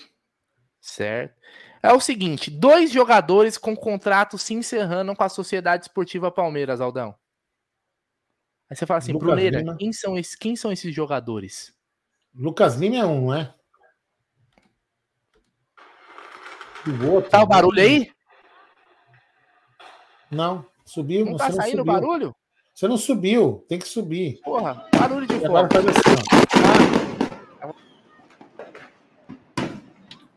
certo? 0.79 1.37
É 1.83 1.91
o 1.91 1.99
seguinte: 1.99 2.49
dois 2.49 2.89
jogadores 2.89 3.57
com 3.57 3.75
contrato 3.75 4.37
se 4.37 4.53
encerrando 4.53 5.13
com 5.17 5.23
a 5.25 5.29
Sociedade 5.29 5.83
Esportiva 5.83 6.31
Palmeiras, 6.31 6.79
Aldão. 6.79 7.13
Aí 8.69 8.77
você 8.77 8.85
fala 8.85 8.99
assim, 8.99 9.17
Bruneira, 9.17 9.75
quem 9.75 9.91
são, 9.91 10.17
esses, 10.17 10.35
quem 10.35 10.55
são 10.55 10.71
esses 10.71 10.95
jogadores? 10.95 11.75
Lucas 12.33 12.75
Lima 12.77 12.95
é 12.95 13.05
um, 13.05 13.25
não 13.25 13.33
é? 13.33 13.56
O 16.87 17.11
outro, 17.11 17.29
tá 17.29 17.43
o 17.43 17.45
barulho 17.45 17.81
aí? 17.81 18.09
Não, 20.31 20.65
subiu. 20.85 21.25
Não 21.25 21.35
tá 21.35 21.51
saindo 21.51 21.81
o 21.81 21.85
barulho? 21.85 22.33
Você 22.73 22.87
não 22.87 22.97
subiu, 22.97 23.65
tem 23.67 23.77
que 23.77 23.87
subir. 23.87 24.39
Porra, 24.41 24.87
barulho 24.97 25.27
de 25.27 25.39
fora. 25.39 25.65
Agora 25.65 25.89
assim, 25.89 26.01
ó. 27.63 27.73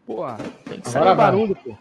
Porra, 0.06 0.38
tem 0.64 0.80
que 0.80 0.88
sair 0.88 1.08
o 1.08 1.14
barulho, 1.14 1.54
pô. 1.56 1.76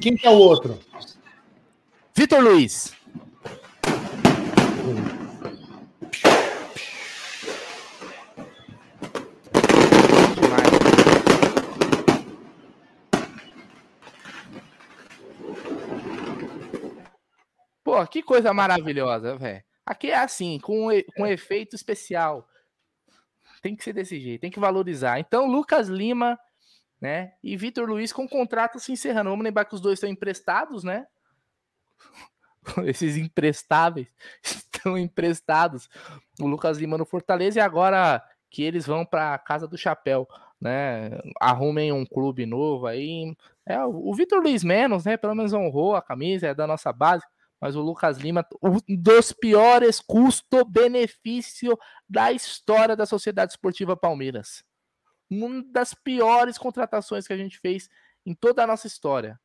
Quem 0.00 0.16
que 0.16 0.26
é 0.26 0.30
o 0.30 0.38
outro? 0.38 0.78
Vitor 2.14 2.42
Luiz. 2.42 2.92
Pô, 17.96 18.06
que 18.06 18.22
coisa 18.22 18.52
maravilhosa, 18.52 19.38
velho. 19.38 19.64
Aqui 19.86 20.10
é 20.10 20.18
assim, 20.18 20.60
com, 20.60 20.88
com 21.16 21.26
efeito 21.26 21.74
especial. 21.74 22.46
Tem 23.62 23.74
que 23.74 23.82
ser 23.82 23.94
desse 23.94 24.20
jeito, 24.20 24.42
tem 24.42 24.50
que 24.50 24.60
valorizar. 24.60 25.18
Então, 25.18 25.46
Lucas 25.46 25.88
Lima, 25.88 26.38
né? 27.00 27.32
E 27.42 27.56
Vitor 27.56 27.88
Luiz 27.88 28.12
com 28.12 28.28
contrato 28.28 28.78
se 28.78 28.92
encerrando. 28.92 29.30
Vamos 29.30 29.44
lembrar 29.44 29.64
que 29.64 29.74
os 29.74 29.80
dois 29.80 29.94
estão 29.94 30.10
emprestados, 30.10 30.84
né? 30.84 31.06
Esses 32.84 33.16
imprestáveis 33.16 34.08
estão 34.44 34.98
emprestados. 34.98 35.88
O 36.38 36.46
Lucas 36.46 36.76
Lima 36.76 36.98
no 36.98 37.06
Fortaleza 37.06 37.60
e 37.60 37.62
agora 37.62 38.22
que 38.50 38.62
eles 38.62 38.86
vão 38.86 39.06
para 39.06 39.38
casa 39.38 39.66
do 39.66 39.78
chapéu, 39.78 40.28
né? 40.60 41.18
Arrumem 41.40 41.92
um 41.92 42.04
clube 42.04 42.44
novo 42.44 42.86
aí. 42.86 43.34
É, 43.64 43.82
o 43.82 44.12
Vitor 44.12 44.42
Luiz 44.42 44.62
menos, 44.62 45.06
né? 45.06 45.16
Pelo 45.16 45.34
menos 45.34 45.54
honrou 45.54 45.96
a 45.96 46.02
camisa, 46.02 46.48
é 46.48 46.54
da 46.54 46.66
nossa 46.66 46.92
base 46.92 47.24
mas 47.60 47.74
o 47.74 47.80
Lucas 47.80 48.18
Lima, 48.18 48.46
um 48.62 48.78
dos 48.96 49.32
piores 49.32 50.00
custo-benefício 50.00 51.78
da 52.08 52.30
história 52.32 52.94
da 52.94 53.06
Sociedade 53.06 53.52
Esportiva 53.52 53.96
Palmeiras. 53.96 54.62
Uma 55.30 55.64
das 55.72 55.94
piores 55.94 56.58
contratações 56.58 57.26
que 57.26 57.32
a 57.32 57.36
gente 57.36 57.58
fez 57.58 57.88
em 58.24 58.34
toda 58.34 58.62
a 58.62 58.66
nossa 58.66 58.86
história. 58.86 59.40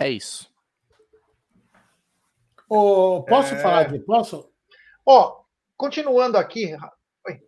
É 0.00 0.08
isso. 0.08 0.52
Oh, 2.68 3.22
posso 3.22 3.54
é... 3.54 3.58
falar 3.60 3.84
de. 3.84 4.00
Posso? 4.00 4.50
Ó, 5.06 5.28
oh, 5.28 5.44
continuando 5.76 6.36
aqui. 6.36 6.74
Oi. 7.26 7.40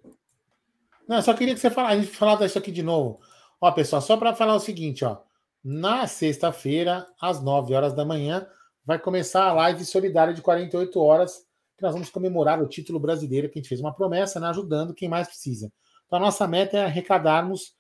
Não, 1.09 1.21
só 1.23 1.35
queria 1.35 1.55
que 1.55 1.61
você 1.61 1.71
falasse, 1.71 1.95
a 1.95 2.01
gente 2.01 2.17
falasse 2.17 2.45
isso 2.45 2.59
aqui 2.59 2.71
de 2.71 2.83
novo. 2.83 3.21
Ó, 3.61 3.71
pessoal, 3.73 4.03
só 4.03 4.17
para 4.17 4.35
falar 4.35 4.55
o 4.55 4.61
seguinte, 4.61 5.05
ó. 5.05 5.21
Na 5.69 6.07
sexta-feira, 6.07 7.09
às 7.21 7.43
9 7.43 7.75
horas 7.75 7.93
da 7.93 8.05
manhã, 8.05 8.47
vai 8.85 9.01
começar 9.01 9.49
a 9.49 9.53
live 9.53 9.85
solidária 9.85 10.33
de 10.33 10.41
48 10.41 11.01
horas, 11.01 11.39
que 11.77 11.83
nós 11.83 11.93
vamos 11.93 12.09
comemorar 12.09 12.63
o 12.63 12.69
título 12.69 13.01
brasileiro, 13.01 13.49
que 13.49 13.59
a 13.59 13.61
gente 13.61 13.69
fez 13.69 13.81
uma 13.81 13.93
promessa, 13.93 14.39
né, 14.39 14.47
ajudando 14.47 14.95
quem 14.95 15.09
mais 15.09 15.27
precisa. 15.27 15.73
Então, 16.07 16.21
a 16.21 16.23
nossa 16.23 16.47
meta 16.47 16.77
é 16.77 16.85
arrecadarmos, 16.85 17.75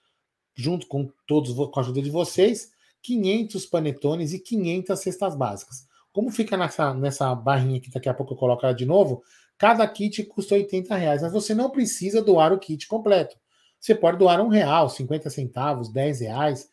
junto 0.52 0.88
com 0.88 1.08
todos, 1.28 1.54
com 1.54 1.78
a 1.78 1.80
ajuda 1.80 2.02
de 2.02 2.10
vocês, 2.10 2.72
500 3.02 3.66
panetones 3.66 4.32
e 4.32 4.40
500 4.40 4.98
cestas 4.98 5.36
básicas. 5.36 5.86
Como 6.12 6.32
fica 6.32 6.56
nessa, 6.56 6.92
nessa 6.92 7.32
barrinha 7.36 7.78
que 7.80 7.92
daqui 7.92 8.08
a 8.08 8.14
pouco 8.14 8.34
eu 8.34 8.36
coloco 8.36 8.66
ela 8.66 8.74
de 8.74 8.84
novo, 8.84 9.22
cada 9.56 9.86
kit 9.86 10.24
custa 10.24 10.56
80 10.56 10.92
reais, 10.96 11.22
mas 11.22 11.32
você 11.32 11.54
não 11.54 11.70
precisa 11.70 12.20
doar 12.20 12.52
o 12.52 12.58
kit 12.58 12.88
completo. 12.88 13.36
Você 13.78 13.94
pode 13.94 14.18
doar 14.18 14.40
um 14.40 14.48
real, 14.48 14.88
50 14.88 15.30
centavos, 15.30 15.88
10 15.88 16.22
reais, 16.22 16.68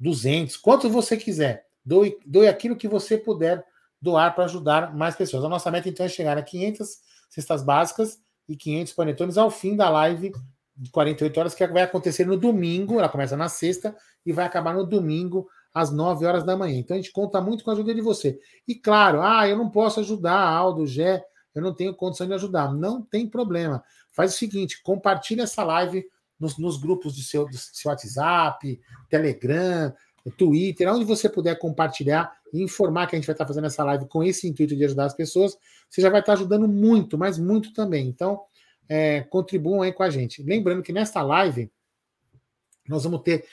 200, 0.00 0.56
quanto 0.56 0.88
você 0.88 1.16
quiser. 1.16 1.66
Doe, 1.84 2.18
doe 2.26 2.48
aquilo 2.48 2.76
que 2.76 2.88
você 2.88 3.16
puder 3.16 3.64
doar 4.00 4.34
para 4.34 4.44
ajudar 4.44 4.94
mais 4.94 5.14
pessoas. 5.14 5.44
A 5.44 5.48
nossa 5.48 5.70
meta 5.70 5.88
então 5.88 6.06
é 6.06 6.08
chegar 6.08 6.38
a 6.38 6.42
500 6.42 6.98
cestas 7.28 7.62
básicas 7.62 8.18
e 8.48 8.56
500 8.56 8.92
panetones 8.94 9.38
ao 9.38 9.50
fim 9.50 9.76
da 9.76 9.88
live 9.90 10.32
de 10.76 10.90
48 10.90 11.38
horas, 11.38 11.54
que 11.54 11.66
vai 11.66 11.82
acontecer 11.82 12.26
no 12.26 12.38
domingo, 12.38 12.98
ela 12.98 13.08
começa 13.08 13.36
na 13.36 13.50
sexta 13.50 13.94
e 14.24 14.32
vai 14.32 14.46
acabar 14.46 14.72
no 14.72 14.86
domingo, 14.86 15.46
às 15.74 15.92
9 15.92 16.24
horas 16.24 16.42
da 16.42 16.56
manhã. 16.56 16.78
Então 16.78 16.96
a 16.96 17.00
gente 17.00 17.12
conta 17.12 17.40
muito 17.40 17.62
com 17.62 17.70
a 17.70 17.74
ajuda 17.74 17.94
de 17.94 18.00
você. 18.00 18.40
E 18.66 18.74
claro, 18.74 19.20
ah, 19.22 19.46
eu 19.46 19.56
não 19.56 19.68
posso 19.68 20.00
ajudar, 20.00 20.40
Aldo, 20.40 20.86
Gé, 20.86 21.22
eu 21.54 21.62
não 21.62 21.74
tenho 21.74 21.94
condição 21.94 22.26
de 22.26 22.32
ajudar. 22.34 22.72
Não 22.72 23.02
tem 23.02 23.28
problema. 23.28 23.84
Faz 24.10 24.34
o 24.34 24.38
seguinte: 24.38 24.82
compartilha 24.82 25.42
essa 25.42 25.62
live 25.62 26.04
nos, 26.40 26.56
nos 26.56 26.78
grupos 26.78 27.14
do 27.14 27.22
seu, 27.22 27.46
do 27.46 27.56
seu 27.56 27.90
WhatsApp, 27.90 28.80
Telegram, 29.08 29.92
Twitter, 30.36 30.92
onde 30.92 31.04
você 31.04 31.28
puder 31.28 31.58
compartilhar 31.58 32.32
e 32.52 32.62
informar 32.62 33.06
que 33.06 33.14
a 33.14 33.18
gente 33.18 33.26
vai 33.26 33.34
estar 33.34 33.46
fazendo 33.46 33.66
essa 33.66 33.84
live 33.84 34.06
com 34.06 34.22
esse 34.22 34.48
intuito 34.48 34.74
de 34.74 34.84
ajudar 34.84 35.04
as 35.06 35.14
pessoas, 35.14 35.56
você 35.88 36.00
já 36.00 36.10
vai 36.10 36.20
estar 36.20 36.32
ajudando 36.32 36.66
muito, 36.66 37.16
mas 37.16 37.38
muito 37.38 37.72
também. 37.72 38.08
Então, 38.08 38.40
é, 38.88 39.20
contribuam 39.22 39.82
aí 39.82 39.92
com 39.92 40.02
a 40.02 40.10
gente. 40.10 40.42
Lembrando 40.42 40.82
que 40.82 40.92
nesta 40.92 41.22
live 41.22 41.70
nós 42.88 43.04
vamos 43.04 43.22
ter 43.22 43.46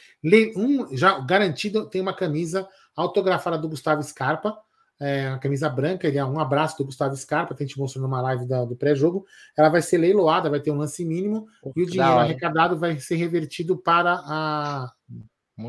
um 0.56 0.96
já 0.98 1.20
garantido, 1.20 1.88
tem 1.88 2.02
uma 2.02 2.16
camisa 2.16 2.68
autografada 2.96 3.58
do 3.58 3.70
Gustavo 3.70 4.02
Scarpa, 4.02 4.58
é, 5.00 5.30
uma 5.30 5.40
camisa 5.40 5.70
branca, 5.70 6.08
ele 6.08 6.18
é 6.18 6.26
um 6.26 6.40
abraço 6.40 6.78
do 6.78 6.86
Gustavo 6.86 7.16
Scarpa, 7.16 7.54
que 7.54 7.64
a 7.64 7.66
gente 7.66 7.78
mostrou 7.78 8.04
numa 8.04 8.22
live 8.22 8.48
da, 8.48 8.66
do 8.66 8.76
pré-jogo. 8.76 9.26
Ela 9.56 9.70
vai 9.70 9.82
ser 9.82 9.98
leiloada, 9.98 10.50
vai 10.50 10.60
ter 10.60 10.72
um 10.72 10.78
lance 10.78 11.06
mínimo 11.06 11.48
e 11.76 11.84
o 11.84 11.86
dinheiro 11.86 12.18
arrecadado 12.18 12.78
vai 12.78 13.00
ser 13.00 13.16
revertido 13.16 13.78
para 13.78 14.22
a 14.26 14.92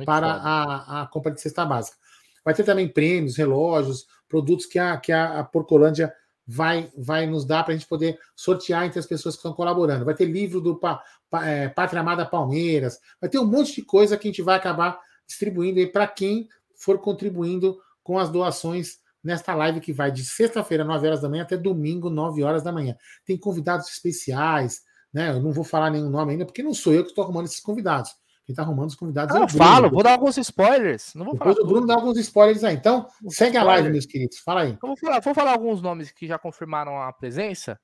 para 0.05 0.27
a, 0.27 1.03
a 1.03 1.07
compra 1.07 1.33
de 1.33 1.41
cesta 1.41 1.65
básica. 1.65 1.97
Vai 2.45 2.53
ter 2.53 2.63
também 2.63 2.87
prêmios, 2.87 3.37
relógios, 3.37 4.07
produtos 4.29 4.67
que 4.67 4.79
a, 4.79 4.97
que 4.99 5.13
a, 5.13 5.41
a 5.41 5.45
Porcolândia 5.45 6.13
vai, 6.47 6.91
vai 6.97 7.27
nos 7.27 7.45
dar 7.45 7.63
para 7.63 7.75
a 7.75 7.77
gente 7.77 7.89
poder 7.89 8.19
sortear 8.37 8.87
entre 8.87 8.99
as 8.99 9.07
pessoas 9.07 9.35
que 9.35 9.39
estão 9.39 9.53
colaborando. 9.53 10.05
Vai 10.05 10.15
ter 10.15 10.27
livro 10.27 10.61
do 10.61 10.77
pa, 10.77 11.03
pa, 11.31 11.47
é, 11.47 11.69
Pátria 11.69 12.01
Amada 12.01 12.25
Palmeiras, 12.25 12.99
vai 13.21 13.29
ter 13.29 13.39
um 13.39 13.47
monte 13.47 13.75
de 13.75 13.83
coisa 13.83 14.17
que 14.17 14.29
a 14.29 14.31
gente 14.31 14.43
vai 14.43 14.57
acabar 14.57 14.99
distribuindo 15.27 15.79
aí 15.79 15.87
para 15.87 16.07
quem 16.07 16.49
for 16.75 16.99
contribuindo 16.99 17.79
com 18.03 18.19
as 18.19 18.31
doações 18.31 18.99
nesta 19.23 19.55
live 19.55 19.81
que 19.81 19.93
vai 19.93 20.11
de 20.11 20.25
sexta-feira, 20.25 20.85
9 20.85 21.07
horas 21.07 21.21
da 21.21 21.29
manhã, 21.29 21.43
até 21.43 21.57
domingo, 21.57 22.11
9 22.11 22.43
horas 22.43 22.63
da 22.63 22.73
manhã. 22.73 22.97
Tem 23.25 23.39
convidados 23.39 23.89
especiais, 23.89 24.83
né? 25.13 25.31
Eu 25.31 25.41
não 25.41 25.53
vou 25.53 25.65
falar 25.65 25.91
nenhum 25.91 26.11
nome 26.11 26.33
ainda, 26.33 26.45
porque 26.45 26.63
não 26.63 26.75
sou 26.75 26.93
eu 26.93 27.03
que 27.03 27.11
estou 27.11 27.25
arrumando 27.25 27.47
esses 27.47 27.61
convidados. 27.61 28.11
Quem 28.49 28.55
está 28.55 28.63
arrumando 28.63 28.89
os 28.89 28.95
convidados 28.95 29.37
ah, 29.37 29.41
é 29.41 29.43
o 29.43 29.47
Bruno. 29.47 29.65
falo, 29.65 29.91
vou 29.91 30.03
dar 30.03 30.13
alguns 30.13 30.39
spoilers. 30.39 31.15
Não 31.15 31.27
vou 31.27 31.35
Depois 31.35 31.55
falar 31.55 31.67
o 31.67 31.69
Bruno 31.69 31.87
dá 31.87 31.95
alguns 31.95 32.17
spoilers 32.17 32.65
aí. 32.65 32.77
Então, 32.77 33.07
segue 33.29 33.59
a 33.59 33.63
live, 33.63 33.91
meus 33.91 34.07
queridos. 34.07 34.39
Fala 34.39 34.63
aí. 34.63 34.79
vou, 34.81 34.97
falar, 34.97 35.21
vou 35.21 35.35
falar 35.35 35.53
alguns 35.53 35.83
nomes 35.83 36.11
que 36.11 36.27
já 36.27 36.39
confirmaram 36.39 36.99
a 36.99 37.13
presença. 37.13 37.79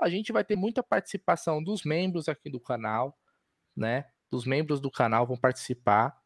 A 0.00 0.08
gente 0.08 0.32
vai 0.32 0.44
ter 0.44 0.54
muita 0.54 0.84
participação 0.84 1.60
dos 1.60 1.84
membros 1.84 2.28
aqui 2.28 2.48
do 2.48 2.60
canal, 2.60 3.18
né? 3.76 4.04
Dos 4.30 4.46
membros 4.46 4.80
do 4.80 4.88
canal 4.88 5.26
vão 5.26 5.36
participar. 5.36 6.16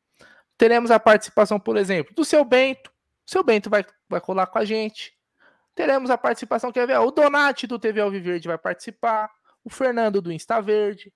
Teremos 0.59 0.91
a 0.91 1.01
participação, 1.01 1.59
por 1.59 1.79
exemplo, 1.79 2.15
do 2.15 2.27
seu 2.27 2.45
Bento. 2.45 2.93
Seu 3.29 3.45
Bento 3.45 3.69
vai, 3.69 3.85
vai 4.09 4.21
colar 4.21 4.47
com 4.47 4.59
a 4.59 4.65
gente. 4.65 5.13
Teremos 5.75 6.11
a 6.11 6.19
participação, 6.19 6.73
quer 6.73 6.87
ver? 6.87 6.99
O 6.99 7.11
Donati 7.11 7.67
do 7.67 7.79
TV 7.79 8.01
Alviverde 8.01 8.49
vai 8.49 8.59
participar. 8.59 9.31
O 9.63 9.71
Fernando 9.71 10.23
do 10.23 10.33
Insta 10.33 10.61
Verde 10.63 11.13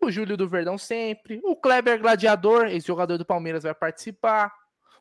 o 0.00 0.10
Júlio 0.10 0.36
do 0.36 0.48
Verdão 0.48 0.76
sempre, 0.78 1.40
o 1.42 1.56
Kleber 1.56 2.00
Gladiador, 2.00 2.66
ex-jogador 2.66 3.18
do 3.18 3.24
Palmeiras, 3.24 3.62
vai 3.64 3.74
participar, 3.74 4.52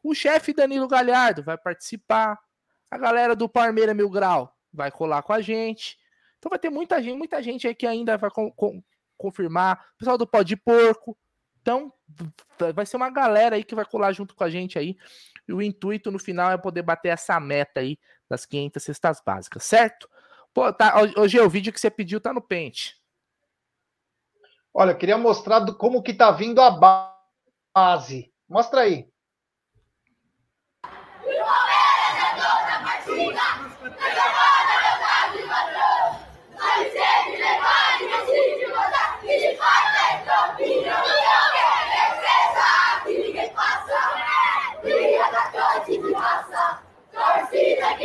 o 0.04 0.14
chefe 0.14 0.54
Danilo 0.54 0.88
Galhardo 0.88 1.44
vai 1.44 1.58
participar, 1.58 2.40
a 2.90 2.98
galera 2.98 3.36
do 3.36 3.50
Palmeiras 3.50 3.96
Mil 3.96 4.10
Grau 4.10 4.56
vai 4.72 4.92
colar 4.92 5.22
com 5.24 5.34
a 5.34 5.42
gente. 5.42 5.98
Então 6.38 6.50
vai 6.50 6.60
ter 6.60 6.70
muita 6.70 7.02
gente, 7.02 7.18
muita 7.18 7.42
gente 7.42 7.68
aí 7.68 7.76
que 7.76 7.88
ainda 7.88 8.18
vai 8.18 8.30
com, 8.30 8.52
com, 8.52 8.84
confirmar, 9.18 9.86
o 9.96 9.98
pessoal 9.98 10.18
do 10.18 10.28
Pó 10.28 10.44
de 10.44 10.56
Porco. 10.56 11.18
Então 11.66 11.92
vai 12.76 12.86
ser 12.86 12.96
uma 12.96 13.10
galera 13.10 13.56
aí 13.56 13.64
que 13.64 13.74
vai 13.74 13.84
colar 13.84 14.12
junto 14.12 14.36
com 14.36 14.44
a 14.44 14.50
gente 14.52 14.78
aí. 14.78 14.96
E 15.48 15.54
o 15.54 15.64
intuito 15.64 16.12
no 16.12 16.20
final 16.20 16.52
é 16.52 16.58
poder 16.58 16.84
bater 16.84 17.10
essa 17.10 17.40
meta 17.40 17.80
aí 17.80 17.98
das 18.30 18.46
500 18.46 18.84
cestas 18.84 19.22
básicas, 19.26 19.64
certo? 19.64 20.08
Pô, 20.54 20.72
tá, 20.72 20.94
hoje 21.18 21.40
é 21.40 21.42
o 21.42 21.50
vídeo 21.50 21.74
que 21.74 21.80
você 21.80 21.90
pediu 21.90 22.22
tá 22.22 22.32
no 22.32 22.42
pente. 22.42 22.96
Olha, 24.72 24.92
eu 24.92 24.98
queria 24.98 25.18
mostrar 25.18 25.60
do, 25.60 25.76
como 25.76 26.04
que 26.04 26.14
tá 26.14 26.30
vindo 26.30 26.62
a 26.62 26.70
base. 26.70 28.32
Mostra 28.48 28.82
aí. 28.82 29.10
Torcida 47.12 47.96
que 47.98 48.05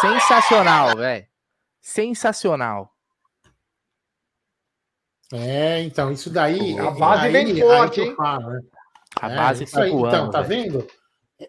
Sensacional, 0.00 0.96
velho. 0.96 1.26
Sensacional. 1.80 2.92
É, 5.32 5.82
então, 5.82 6.12
isso 6.12 6.30
daí. 6.30 6.78
A 6.78 6.90
base 6.90 7.28
vem 7.30 7.60
forte, 7.60 8.00
hein? 8.00 8.14
Falo, 8.16 8.50
né? 8.50 8.60
A 9.20 9.30
é, 9.30 9.36
base 9.36 9.66
tá 9.66 9.86
voando, 9.86 10.08
Então, 10.08 10.30
tá 10.30 10.42
véio. 10.42 10.72
vendo? 10.72 10.86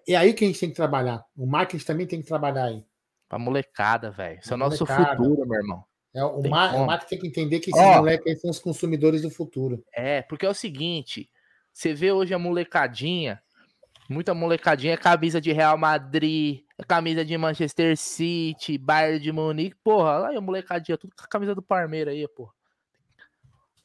É 0.08 0.16
aí 0.16 0.34
que 0.34 0.44
a 0.44 0.48
gente 0.48 0.60
tem 0.60 0.70
que 0.70 0.76
trabalhar. 0.76 1.24
O 1.36 1.46
marketing 1.46 1.86
também 1.86 2.08
tem 2.08 2.22
que 2.22 2.28
trabalhar 2.28 2.66
aí. 2.66 2.84
Pra 3.30 3.38
molecada, 3.38 4.10
velho. 4.10 4.40
Isso 4.40 4.54
é 4.54 4.56
o 4.56 4.58
nosso 4.58 4.86
futuro, 4.86 5.46
meu 5.48 5.60
irmão. 5.60 5.84
É, 6.18 6.24
o, 6.24 6.50
mar, 6.50 6.76
o 6.76 6.86
marketing 6.86 7.10
tem 7.10 7.20
que 7.20 7.28
entender 7.28 7.60
que 7.60 7.70
esses 7.70 7.82
Ó, 7.82 7.98
moleques 7.98 8.42
são 8.42 8.50
os 8.50 8.60
consumidores 8.60 9.22
do 9.22 9.30
futuro. 9.30 9.84
É, 9.94 10.24
porque 10.24 10.46
é 10.46 10.50
o 10.50 10.54
seguinte: 10.54 11.30
você 11.72 11.94
vê 11.94 12.12
hoje 12.12 12.34
a 12.34 12.40
molecadinha 12.40 13.42
Muita 14.10 14.34
molecadinha, 14.34 14.94
é 14.94 14.98
camisa 14.98 15.42
de 15.42 15.52
Real 15.52 15.78
Madrid, 15.78 16.64
é 16.78 16.84
camisa 16.84 17.26
de 17.26 17.38
Manchester 17.38 17.98
City, 17.98 18.78
Bayern 18.78 19.20
de 19.20 19.34
Munique. 19.34 19.76
Porra, 19.84 20.18
lá 20.18 20.38
a 20.38 20.42
molecadinha, 20.42 20.98
tudo 20.98 21.14
com 21.14 21.26
a 21.26 21.28
camisa 21.28 21.54
do 21.54 21.62
Parmeira 21.62 22.12
aí, 22.12 22.26
porra. 22.30 22.54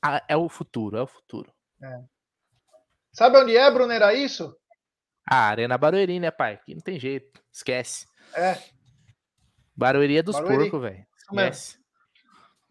Ah, 0.01 0.23
é 0.29 0.37
o 0.37 0.49
futuro, 0.49 0.97
é 0.97 1.03
o 1.03 1.07
futuro. 1.09 1.53
É. 1.83 2.03
Sabe 3.13 3.37
onde 3.37 3.57
é, 3.57 3.69
Bruno? 3.71 3.93
Era 3.93 4.15
isso? 4.15 4.57
Ah, 5.29 5.49
Arena 5.49 5.77
Barueri, 5.77 6.21
né, 6.21 6.31
pai? 6.31 6.55
Aqui 6.55 6.75
não 6.75 6.81
tem 6.81 7.01
jeito. 7.01 7.43
Esquece. 7.53 8.07
É. 8.35 8.59
Barueri 9.75 10.19
é 10.19 10.23
dos 10.23 10.39
porcos, 10.39 10.81
velho. 10.81 11.05
Esquece. 11.19 11.82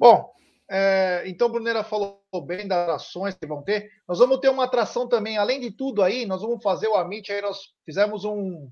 Bom, 0.02 0.34
é, 0.68 1.22
então, 1.28 1.47
Brunera 1.47 1.84
falou 1.84 2.24
bem 2.43 2.68
das 2.68 2.89
ações 2.89 3.36
que 3.36 3.45
vão 3.45 3.62
ter. 3.62 3.91
Nós 4.08 4.18
vamos 4.18 4.39
ter 4.39 4.49
uma 4.49 4.64
atração 4.64 5.08
também, 5.08 5.38
além 5.38 5.60
de 5.60 5.70
tudo 5.70 6.02
aí, 6.02 6.26
nós 6.26 6.41
vamos 6.41 6.64
fazer 6.64 6.88
o 6.88 6.95
Amit, 6.95 7.32
aí 7.32 7.39
nós 7.39 7.60
fizemos 7.86 8.26
um, 8.26 8.68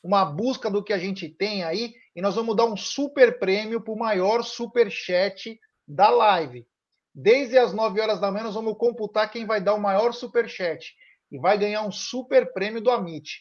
uma 0.00 0.24
busca 0.24 0.70
do 0.70 0.84
que 0.84 0.92
a 0.92 0.98
gente 0.98 1.28
tem 1.28 1.64
aí, 1.64 1.92
e 2.14 2.22
nós 2.22 2.36
vamos 2.36 2.54
dar 2.54 2.66
um 2.66 2.76
super 2.76 3.40
prêmio 3.40 3.80
para 3.80 3.92
o 3.92 3.98
maior 3.98 4.44
super 4.44 4.88
chat 4.92 5.58
da 5.88 6.08
live. 6.08 6.64
Desde 7.12 7.58
as 7.58 7.72
9 7.72 8.00
horas 8.00 8.20
da 8.20 8.30
manhã, 8.30 8.44
nós 8.44 8.54
vamos 8.54 8.78
computar 8.78 9.28
quem 9.28 9.44
vai 9.44 9.60
dar 9.60 9.74
o 9.74 9.80
maior 9.80 10.12
super 10.12 10.48
chat 10.48 10.94
e 11.32 11.38
vai 11.40 11.58
ganhar 11.58 11.82
um 11.82 11.90
super 11.90 12.52
prêmio 12.52 12.80
do 12.80 12.92
Amit. 12.92 13.40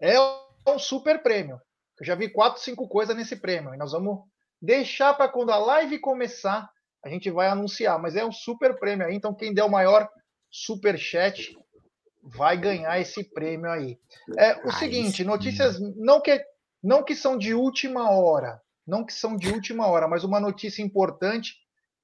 É 0.00 0.18
um 0.66 0.78
super 0.78 1.22
prêmio. 1.22 1.60
Eu 2.00 2.06
já 2.06 2.14
vi 2.14 2.30
quatro, 2.30 2.62
cinco 2.62 2.88
coisas 2.88 3.14
nesse 3.14 3.36
prêmio, 3.36 3.74
e 3.74 3.76
nós 3.76 3.92
vamos 3.92 4.20
deixar 4.64 5.14
para 5.14 5.28
quando 5.28 5.50
a 5.50 5.58
live 5.58 5.98
começar 5.98 6.68
a 7.04 7.08
gente 7.08 7.30
vai 7.30 7.48
anunciar, 7.48 8.00
mas 8.00 8.16
é 8.16 8.24
um 8.24 8.32
super 8.32 8.78
prêmio 8.78 9.06
aí, 9.06 9.14
então 9.14 9.34
quem 9.34 9.52
der 9.52 9.64
o 9.64 9.70
maior 9.70 10.08
super 10.50 10.98
chat 10.98 11.54
vai 12.22 12.56
ganhar 12.56 12.98
esse 12.98 13.22
prêmio 13.22 13.70
aí. 13.70 13.98
É 14.38 14.56
o 14.64 14.70
Ai, 14.70 14.78
seguinte, 14.78 15.18
sim. 15.18 15.24
notícias 15.24 15.78
não 15.96 16.20
que 16.20 16.42
não 16.82 17.02
que 17.02 17.14
são 17.14 17.36
de 17.36 17.52
última 17.52 18.10
hora, 18.10 18.58
não 18.86 19.04
que 19.04 19.12
são 19.12 19.36
de 19.36 19.50
última 19.50 19.86
hora, 19.86 20.08
mas 20.08 20.24
uma 20.24 20.40
notícia 20.40 20.82
importante 20.82 21.54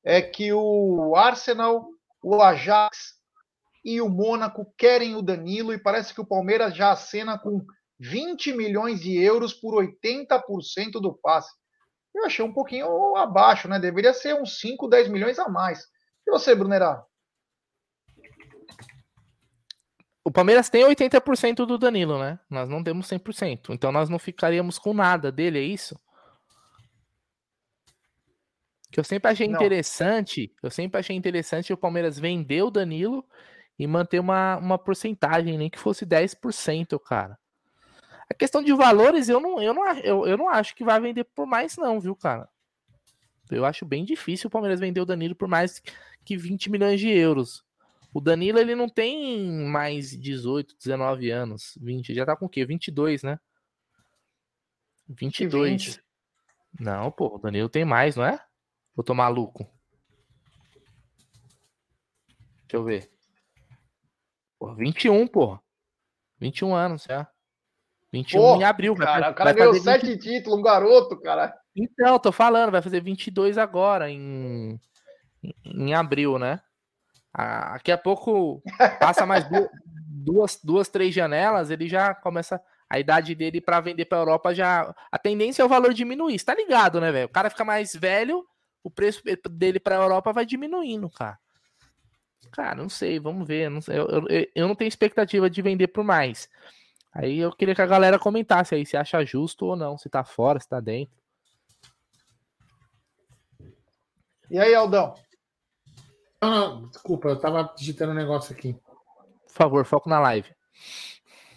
é 0.05 0.21
que 0.21 0.53
o 0.53 1.15
Arsenal, 1.17 1.87
o 2.23 2.43
Ajax 2.43 3.15
e 3.83 4.03
o 4.03 4.09
Mônaco 4.09 4.71
querem 4.77 5.15
o 5.15 5.23
Danilo 5.23 5.73
e 5.73 5.79
parece 5.79 6.13
que 6.13 6.21
o 6.21 6.27
Palmeiras 6.27 6.77
já 6.77 6.91
acena 6.91 7.39
com 7.39 7.65
20 7.99 8.53
milhões 8.53 9.01
de 9.01 9.17
euros 9.19 9.55
por 9.55 9.83
80% 9.83 10.93
do 11.01 11.15
passe 11.15 11.60
eu 12.15 12.25
achei 12.25 12.45
um 12.45 12.53
pouquinho 12.53 13.17
abaixo, 13.17 13.69
né? 13.69 13.79
Deveria 13.79 14.13
ser 14.13 14.35
uns 14.35 14.59
5, 14.61 14.89
10 14.89 15.09
milhões 15.09 15.39
a 15.39 15.49
mais. 15.49 15.87
E 16.27 16.31
você, 16.31 16.55
Brunerá? 16.55 17.05
O 20.25 20.31
Palmeiras 20.31 20.69
tem 20.69 20.85
80% 20.85 21.67
do 21.67 21.79
Danilo, 21.79 22.19
né? 22.19 22.39
Nós 22.49 22.69
não 22.69 22.85
temos 22.85 23.09
100%. 23.09 23.71
Então 23.71 23.91
nós 23.91 24.09
não 24.09 24.19
ficaríamos 24.19 24.79
com 24.79 24.93
nada 24.93 25.33
dele, 25.33 25.59
é 25.59 25.63
isso? 25.63 25.99
Que 28.93 29.01
eu 29.01 29.05
sempre 29.05 29.31
achei 29.31 29.49
não. 29.49 29.55
interessante, 29.55 30.53
eu 30.63 30.71
sempre 30.71 30.99
achei 30.99 31.17
interessante 31.17 31.73
o 31.73 31.77
Palmeiras 31.77 32.19
vender 32.19 32.63
o 32.63 32.71
Danilo 32.71 33.25
e 33.79 33.87
manter 33.87 34.19
uma, 34.19 34.57
uma 34.57 34.79
porcentagem, 34.79 35.57
nem 35.57 35.71
que 35.71 35.79
fosse 35.79 36.05
10%, 36.05 36.99
cara. 37.01 37.39
A 38.31 38.35
questão 38.35 38.63
de 38.63 38.73
valores, 38.73 39.29
eu 39.29 39.41
não, 39.41 39.61
eu, 39.61 39.75
não, 39.75 39.93
eu, 39.99 40.27
eu 40.27 40.39
não 40.39 40.49
acho 40.49 40.75
que 40.75 40.85
vai 40.85 41.01
vender 41.01 41.25
por 41.25 41.47
mais, 41.47 41.77
não, 41.77 42.01
viu, 42.01 42.15
cara? 42.15 42.49
Eu 43.51 43.65
acho 43.65 43.85
bem 43.85 44.05
difícil 44.05 44.47
o 44.47 44.51
Palmeiras 44.51 44.79
vender 44.79 45.01
o 45.01 45.07
Danilo 45.07 45.35
por 45.35 45.49
mais 45.49 45.83
que 46.25 46.37
20 46.37 46.71
milhões 46.71 47.01
de 47.01 47.09
euros. 47.09 47.65
O 48.15 48.21
Danilo, 48.21 48.59
ele 48.59 48.75
não 48.75 48.89
tem 48.89 49.51
mais 49.67 50.17
18, 50.17 50.77
19 50.77 51.31
anos. 51.31 51.77
20, 51.81 52.15
já 52.15 52.25
tá 52.25 52.37
com 52.37 52.47
o 52.47 52.49
quê? 52.49 52.65
22, 52.65 53.23
né? 53.23 53.39
22. 55.09 55.85
20. 55.85 56.05
Não, 56.79 57.11
pô, 57.11 57.35
o 57.35 57.39
Danilo 57.39 57.69
tem 57.69 57.85
mais, 57.85 58.15
não 58.15 58.25
é? 58.25 58.41
Vou 58.95 59.05
tô 59.05 59.15
maluco. 59.15 59.69
Deixa 62.63 62.77
eu 62.77 62.85
ver. 62.85 63.11
Pô, 64.59 64.75
21, 64.75 65.27
pô. 65.27 65.59
21 66.39 66.75
anos, 66.75 67.05
já. 67.05 67.29
21 68.13 68.41
Porra, 68.41 68.61
em 68.61 68.65
abril. 68.65 68.95
Cara, 68.97 69.21
vai, 69.21 69.31
o 69.31 69.35
cara 69.35 69.53
ganhou 69.53 69.75
7 69.75 70.07
20... 70.07 70.21
títulos, 70.21 70.59
um 70.59 70.63
garoto, 70.63 71.21
cara. 71.21 71.55
Então, 71.75 72.19
tô 72.19 72.33
falando, 72.33 72.73
vai 72.73 72.83
fazer 72.83 73.01
22 73.01 73.57
agora, 73.57 74.11
em, 74.11 74.79
em 75.65 75.95
abril, 75.95 76.39
né? 76.39 76.61
Ah, 77.33 77.75
daqui 77.75 77.93
a 77.93 77.99
pouco 77.99 78.61
passa 78.99 79.25
mais 79.25 79.45
duas, 80.11 80.59
duas, 80.63 80.89
três 80.89 81.15
janelas, 81.15 81.71
ele 81.71 81.89
já 81.89 82.15
começa. 82.15 82.61
A 82.93 82.99
idade 82.99 83.37
dele 83.37 83.61
para 83.61 83.81
vender 83.81 84.07
para 84.07 84.19
Europa 84.19 84.53
já. 84.53 84.93
A 85.13 85.17
tendência 85.17 85.63
é 85.63 85.65
o 85.65 85.69
valor 85.69 85.95
diminuir. 85.95 86.37
Você 86.37 86.45
tá 86.45 86.57
ligado, 86.57 87.01
né, 87.01 87.13
velho? 87.13 87.27
O 87.27 87.31
cara 87.31 87.49
fica 87.49 87.65
mais 87.65 87.95
velho, 87.95 88.45
o 88.83 88.91
preço 88.91 89.23
dele 89.49 89.79
para 89.79 89.95
Europa 89.95 90.33
vai 90.33 90.45
diminuindo, 90.45 91.09
cara. 91.09 91.39
Cara, 92.51 92.75
não 92.75 92.89
sei, 92.89 93.21
vamos 93.21 93.47
ver. 93.47 93.71
Não 93.71 93.81
sei, 93.81 93.97
eu, 93.97 94.09
eu, 94.09 94.47
eu 94.57 94.67
não 94.67 94.75
tenho 94.75 94.89
expectativa 94.89 95.49
de 95.49 95.63
vender 95.63 95.87
por 95.87 96.03
mais. 96.03 96.49
Aí 97.13 97.39
eu 97.39 97.51
queria 97.53 97.75
que 97.75 97.83
a 97.83 97.87
galera 97.87 98.19
comentasse 98.19 98.75
aí 98.75 98.87
se 98.87 98.97
acha 98.97 99.25
justo 99.25 99.67
ou 99.67 99.77
não, 99.77 99.99
se 99.99 100.09
tá 100.09 100.25
fora, 100.25 100.61
se 100.61 100.69
tá 100.69 100.81
dentro. 100.81 101.15
E 104.51 104.59
aí, 104.59 104.75
Aldão? 104.75 105.15
Não, 106.43 106.51
não, 106.51 106.89
desculpa, 106.89 107.29
eu 107.29 107.39
tava 107.39 107.73
digitando 107.77 108.13
um 108.13 108.17
negócio 108.17 108.55
aqui. 108.55 108.73
Por 108.73 109.53
favor, 109.53 109.85
foco 109.85 110.09
na 110.09 110.19
live. 110.21 110.49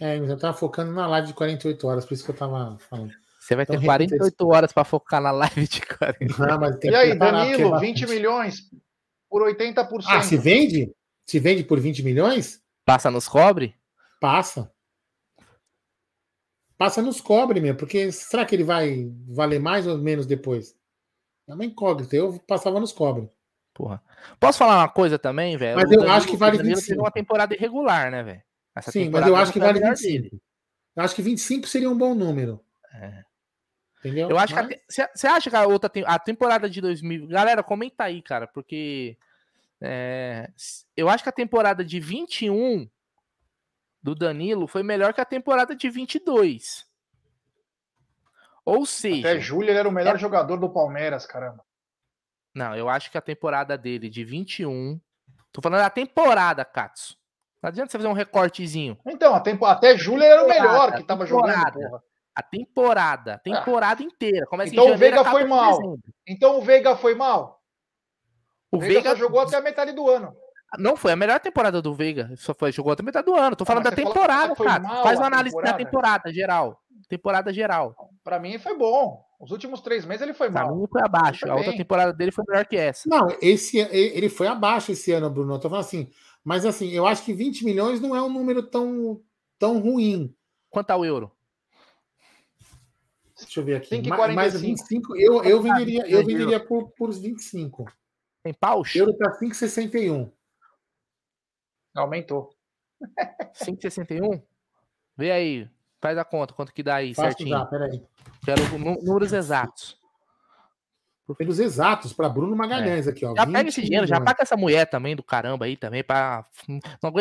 É, 0.00 0.18
eu 0.18 0.38
tava 0.38 0.56
focando 0.56 0.92
na 0.92 1.06
live 1.06 1.28
de 1.28 1.34
48 1.34 1.86
horas, 1.86 2.04
por 2.04 2.14
isso 2.14 2.24
que 2.24 2.30
eu 2.30 2.36
tava 2.36 2.76
falando. 2.78 3.12
Você 3.38 3.54
vai 3.54 3.64
então, 3.64 3.78
ter 3.78 3.84
48 3.84 4.48
horas 4.48 4.72
para 4.72 4.84
focar 4.84 5.20
na 5.20 5.30
live 5.30 5.68
de 5.68 5.80
48 5.80 6.42
horas. 6.42 6.76
Ah, 6.76 6.86
e 6.86 6.94
aí, 6.94 7.18
Danilo, 7.18 7.78
20 7.78 8.06
milhões 8.06 8.70
por 9.30 9.42
80%. 9.42 10.04
Ah, 10.06 10.22
se 10.22 10.36
vende? 10.36 10.92
Se 11.26 11.38
vende 11.38 11.64
por 11.64 11.80
20 11.80 12.02
milhões? 12.02 12.60
Passa 12.84 13.10
nos 13.10 13.28
cobre? 13.28 13.74
Passa. 14.20 14.70
Passa 16.76 17.00
nos 17.00 17.20
cobre 17.20 17.60
mesmo, 17.60 17.78
porque 17.78 18.10
será 18.10 18.44
que 18.44 18.54
ele 18.54 18.64
vai 18.64 19.10
valer 19.28 19.60
mais 19.60 19.86
ou 19.86 19.96
menos 19.98 20.26
depois? 20.26 20.76
É 21.46 21.54
uma 21.54 21.64
incógnita. 21.64 22.16
Eu 22.16 22.38
passava 22.46 22.80
nos 22.80 22.92
cobre. 22.92 23.30
Porra. 23.72 24.02
Posso 24.40 24.58
falar 24.58 24.78
uma 24.78 24.88
coisa 24.88 25.18
também, 25.18 25.56
velho? 25.56 25.76
Mas 25.76 25.90
eu 25.90 25.98
Danilo, 25.98 26.16
acho 26.16 26.26
que 26.26 26.36
vale 26.36 26.58
25. 26.58 26.86
teve 26.86 27.00
uma 27.00 27.10
temporada 27.10 27.54
irregular, 27.54 28.10
né, 28.10 28.22
velho? 28.22 28.42
Sim, 28.82 29.08
mas 29.10 29.26
eu 29.26 29.36
acho 29.36 29.52
que 29.52 29.60
vale 29.60 29.80
25. 29.80 30.22
Dele. 30.22 30.42
Eu 30.96 31.02
acho 31.02 31.14
que 31.14 31.22
25 31.22 31.66
seria 31.66 31.90
um 31.90 31.98
bom 31.98 32.14
número. 32.14 32.60
É. 32.92 33.24
Entendeu? 33.98 34.30
Eu 34.30 34.38
acho 34.38 34.54
mas... 34.54 34.68
que 34.68 34.80
você 35.14 35.26
acha 35.26 35.50
que 35.50 35.56
a 35.56 35.66
outra 35.66 35.90
a 36.06 36.18
temporada 36.18 36.68
de 36.68 36.80
2000, 36.80 37.26
galera, 37.26 37.62
comenta 37.62 38.04
aí, 38.04 38.20
cara, 38.20 38.46
porque 38.46 39.16
é, 39.80 40.50
eu 40.96 41.08
acho 41.08 41.22
que 41.22 41.28
a 41.28 41.32
temporada 41.32 41.84
de 41.84 41.98
21 41.98 42.88
do 44.04 44.14
Danilo 44.14 44.66
foi 44.66 44.82
melhor 44.82 45.14
que 45.14 45.20
a 45.22 45.24
temporada 45.24 45.74
de 45.74 45.88
22. 45.88 46.86
Ou 48.62 48.84
seja. 48.84 49.30
Até 49.30 49.40
julho 49.40 49.70
ele 49.70 49.78
era 49.78 49.88
o 49.88 49.92
melhor 49.92 50.16
é... 50.16 50.18
jogador 50.18 50.58
do 50.58 50.68
Palmeiras, 50.68 51.24
caramba. 51.24 51.64
Não, 52.54 52.76
eu 52.76 52.88
acho 52.90 53.10
que 53.10 53.16
a 53.16 53.22
temporada 53.22 53.78
dele 53.78 54.10
de 54.10 54.22
21. 54.22 55.00
Tô 55.50 55.62
falando 55.62 55.80
da 55.80 55.88
temporada, 55.88 56.62
Katsu. 56.66 57.16
Não 57.62 57.68
adianta 57.68 57.90
você 57.90 57.98
fazer 57.98 58.08
um 58.08 58.12
recortezinho. 58.12 58.98
Então, 59.06 59.42
tempo... 59.42 59.64
até 59.64 59.96
julho 59.96 60.22
ele 60.22 60.32
era 60.32 60.44
o 60.44 60.48
melhor 60.48 60.94
que 60.94 61.02
tava 61.02 61.24
jogando. 61.24 61.72
Porra. 61.72 62.02
A 62.34 62.42
temporada, 62.42 63.38
temporada 63.38 64.02
ah. 64.02 64.04
inteira. 64.04 64.44
Começa 64.46 64.72
então 64.72 64.88
janeiro, 64.88 64.96
o 64.96 65.24
Veiga 65.24 65.30
foi 65.30 65.44
mal. 65.44 65.98
Então 66.26 66.58
o 66.58 66.62
Veiga 66.62 66.96
foi 66.96 67.14
mal. 67.14 67.62
O, 68.70 68.76
o 68.76 68.80
Veiga, 68.80 68.94
Veiga 68.94 69.16
jogou 69.16 69.40
até 69.40 69.56
a 69.56 69.62
metade 69.62 69.92
do 69.92 70.10
ano. 70.10 70.36
Não 70.78 70.96
foi 70.96 71.12
a 71.12 71.16
melhor 71.16 71.40
temporada 71.40 71.80
do 71.80 71.94
Veiga. 71.94 72.32
Só 72.36 72.54
foi, 72.54 72.72
jogou 72.72 72.92
até 72.92 73.02
a 73.02 73.04
metade 73.04 73.26
do 73.26 73.34
ano. 73.34 73.56
Tô 73.56 73.64
falando 73.64 73.84
da 73.84 73.92
temporada, 73.92 74.54
cara. 74.54 75.02
Faz 75.02 75.18
uma 75.18 75.26
análise 75.26 75.54
temporada. 75.54 75.78
da 75.78 75.84
temporada 75.84 76.32
geral. 76.32 76.80
Temporada 77.08 77.52
geral. 77.52 77.94
Para 78.22 78.38
mim 78.38 78.58
foi 78.58 78.76
bom. 78.76 79.24
Os 79.38 79.50
últimos 79.50 79.80
três 79.80 80.04
meses 80.04 80.22
ele 80.22 80.32
foi 80.32 80.48
mal. 80.48 80.74
Mim 80.74 80.86
foi 80.90 81.02
abaixo. 81.02 81.50
A 81.50 81.54
outra 81.54 81.76
temporada 81.76 82.12
dele 82.12 82.32
foi 82.32 82.44
melhor 82.48 82.64
que 82.66 82.76
essa. 82.76 83.08
Não, 83.08 83.28
esse 83.42 83.78
ele 83.78 84.28
foi 84.28 84.46
abaixo 84.46 84.92
esse 84.92 85.12
ano, 85.12 85.28
Bruno. 85.28 85.54
Eu 85.54 85.58
tô 85.58 85.68
falando 85.68 85.84
assim. 85.84 86.08
Mas 86.42 86.66
assim, 86.66 86.90
eu 86.90 87.06
acho 87.06 87.24
que 87.24 87.32
20 87.32 87.64
milhões 87.64 88.00
não 88.00 88.14
é 88.14 88.22
um 88.22 88.30
número 88.30 88.62
tão, 88.62 89.20
tão 89.58 89.78
ruim. 89.78 90.34
Quanto 90.70 90.90
ao 90.90 91.04
euro? 91.04 91.32
Deixa 93.38 93.60
eu 93.60 93.64
ver 93.64 93.76
aqui. 93.76 94.02
Mais 94.34 94.60
25, 94.60 95.16
eu, 95.16 95.42
eu 95.42 95.62
venderia, 95.62 96.06
eu 96.08 96.24
venderia 96.24 96.60
por, 96.60 96.90
por 96.90 97.12
25. 97.12 97.86
Tem 98.42 98.52
pauxa? 98.52 98.98
Euro 98.98 99.14
tá 99.14 99.38
5,61. 99.38 100.30
Aumentou. 101.94 102.50
5,61? 103.54 104.42
Vê 105.16 105.30
aí. 105.30 105.68
Faz 106.00 106.18
a 106.18 106.24
conta, 106.24 106.52
quanto 106.52 106.72
que 106.74 106.82
dá 106.82 106.96
aí, 106.96 107.14
Faço 107.14 107.28
certinho. 107.28 107.50
Já, 107.50 107.64
peraí. 107.64 108.02
Quero 108.44 108.78
números 108.78 109.32
exatos. 109.32 109.98
Pelos 111.38 111.58
exatos, 111.58 112.12
para 112.12 112.28
Bruno 112.28 112.54
Magalhães 112.54 113.06
é. 113.06 113.10
aqui, 113.10 113.24
ó. 113.24 113.34
Já 113.34 113.46
pega 113.46 113.70
esse 113.70 113.80
dinheiro, 113.80 114.06
já 114.06 114.20
paga 114.20 114.42
essa 114.42 114.58
mulher 114.58 114.84
também 114.84 115.16
do 115.16 115.22
caramba 115.22 115.64
aí 115.64 115.74
também, 115.74 116.04
para 116.04 116.44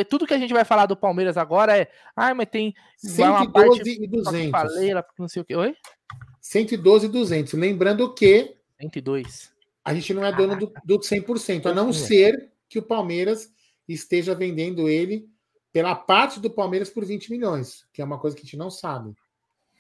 Tudo 0.10 0.28
que 0.28 0.34
a 0.34 0.38
gente 0.38 0.54
vai 0.54 0.66
falar 0.66 0.86
do 0.86 0.98
Palmeiras 0.98 1.38
agora 1.38 1.78
é. 1.78 1.88
Ai, 2.14 2.34
mas 2.34 2.50
tem. 2.50 2.76
112 2.98 4.04
e 4.04 4.08
200. 4.08 4.52
Faleira, 4.52 5.06
não 5.18 5.30
sei 5.30 5.42
o 5.42 5.46
que. 5.46 5.56
Oi? 5.56 5.78
112 6.42 7.06
e 7.06 7.10
200. 7.10 7.54
Lembrando 7.54 8.14
que. 8.14 8.58
102. 8.82 9.54
A 9.86 9.94
gente 9.94 10.14
não 10.14 10.26
é 10.26 10.34
dono 10.34 10.58
do, 10.58 10.74
do 10.84 11.00
100%, 11.00 11.68
a 11.68 11.74
não 11.74 11.94
ser 11.94 12.52
que 12.68 12.80
o 12.80 12.84
Palmeiras 12.84 13.50
esteja 13.88 14.34
vendendo 14.34 14.90
ele 14.90 15.28
pela 15.72 15.96
parte 15.96 16.40
do 16.40 16.50
Palmeiras 16.50 16.90
por 16.90 17.04
20 17.04 17.32
milhões, 17.32 17.86
que 17.92 18.02
é 18.02 18.06
uma 18.06 18.20
coisa 18.20 18.36
que 18.36 18.44
a 18.44 18.46
gente 18.46 18.58
não 18.58 18.70
sabe. 18.70 19.14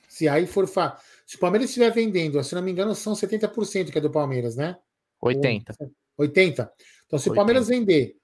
Se 0.09 0.27
aí 0.27 0.45
for. 0.45 0.67
Fa... 0.67 0.99
Se 1.25 1.35
o 1.35 1.39
Palmeiras 1.39 1.69
estiver 1.69 1.91
vendendo, 1.91 2.43
se 2.43 2.53
não 2.55 2.61
me 2.61 2.71
engano, 2.71 2.93
são 2.93 3.13
70% 3.13 3.91
que 3.91 3.97
é 3.97 4.01
do 4.01 4.11
Palmeiras, 4.11 4.55
né? 4.55 4.77
80. 5.21 5.75
80. 6.17 6.71
Então, 7.05 7.19
se 7.19 7.29
80. 7.29 7.31
o 7.31 7.35
Palmeiras 7.35 7.67
vender 7.67 8.15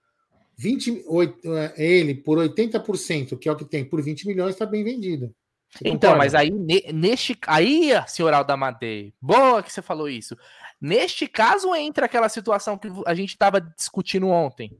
20, 0.58 1.06
8, 1.08 1.56
é, 1.56 1.74
ele 1.78 2.16
por 2.16 2.38
80%, 2.38 3.38
que 3.40 3.48
é 3.48 3.52
o 3.52 3.56
que 3.56 3.66
tem, 3.66 3.86
por 3.86 4.02
20 4.02 4.28
milhões, 4.28 4.52
está 4.52 4.66
bem 4.66 4.84
vendido. 4.84 5.34
Você 5.70 5.88
então, 5.88 6.12
concorda? 6.12 6.18
mas 6.18 6.36
aí, 6.36 6.52
neste. 6.92 7.38
Aí, 7.48 7.92
senhor 8.08 8.34
Aldamadei, 8.34 9.14
boa 9.22 9.64
que 9.64 9.72
você 9.72 9.82
falou 9.82 10.10
isso. 10.10 10.36
Neste 10.82 11.28
caso, 11.28 11.74
entra 11.76 12.06
aquela 12.06 12.30
situação 12.30 12.78
que 12.78 12.88
a 13.06 13.14
gente 13.14 13.30
estava 13.30 13.62
discutindo 13.62 14.28
ontem. 14.28 14.78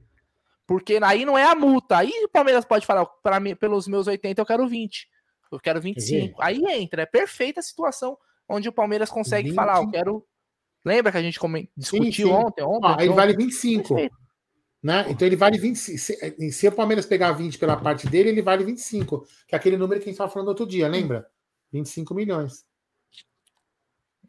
Porque 0.70 1.00
aí 1.02 1.24
não 1.24 1.36
é 1.36 1.42
a 1.42 1.54
multa. 1.56 1.96
Aí 1.98 2.12
o 2.22 2.28
Palmeiras 2.28 2.64
pode 2.64 2.86
falar, 2.86 3.04
para 3.04 3.40
mim, 3.40 3.56
pelos 3.56 3.88
meus 3.88 4.06
80 4.06 4.40
eu 4.40 4.46
quero 4.46 4.68
20. 4.68 5.08
Eu 5.50 5.58
quero 5.58 5.80
25. 5.80 6.28
Uhum. 6.28 6.44
Aí 6.44 6.62
entra, 6.64 7.02
é 7.02 7.06
perfeita 7.06 7.58
a 7.58 7.62
situação 7.62 8.16
onde 8.48 8.68
o 8.68 8.72
Palmeiras 8.72 9.10
consegue 9.10 9.48
20. 9.48 9.56
falar, 9.56 9.78
eu 9.78 9.90
quero. 9.90 10.24
Lembra 10.84 11.10
que 11.10 11.18
a 11.18 11.22
gente 11.22 11.40
discutiu 11.76 12.12
sim, 12.12 12.12
sim. 12.12 12.24
ontem? 12.24 12.62
ontem 12.62 12.86
ah, 12.86 12.96
ele 13.00 13.12
vale 13.12 13.36
25. 13.36 13.96
Né? 14.80 15.06
Então 15.08 15.26
ele 15.26 15.34
vale 15.34 15.58
25. 15.58 15.98
Se, 15.98 16.52
se 16.52 16.68
o 16.68 16.72
Palmeiras 16.72 17.04
pegar 17.04 17.32
20 17.32 17.58
pela 17.58 17.76
parte 17.76 18.06
dele, 18.06 18.28
ele 18.28 18.40
vale 18.40 18.62
25. 18.62 19.26
Que 19.48 19.56
é 19.56 19.58
aquele 19.58 19.76
número 19.76 20.00
que 20.00 20.04
a 20.04 20.06
gente 20.06 20.14
estava 20.14 20.30
falando 20.30 20.50
outro 20.50 20.68
dia, 20.68 20.86
lembra? 20.86 21.26
25 21.72 22.14
milhões. 22.14 22.64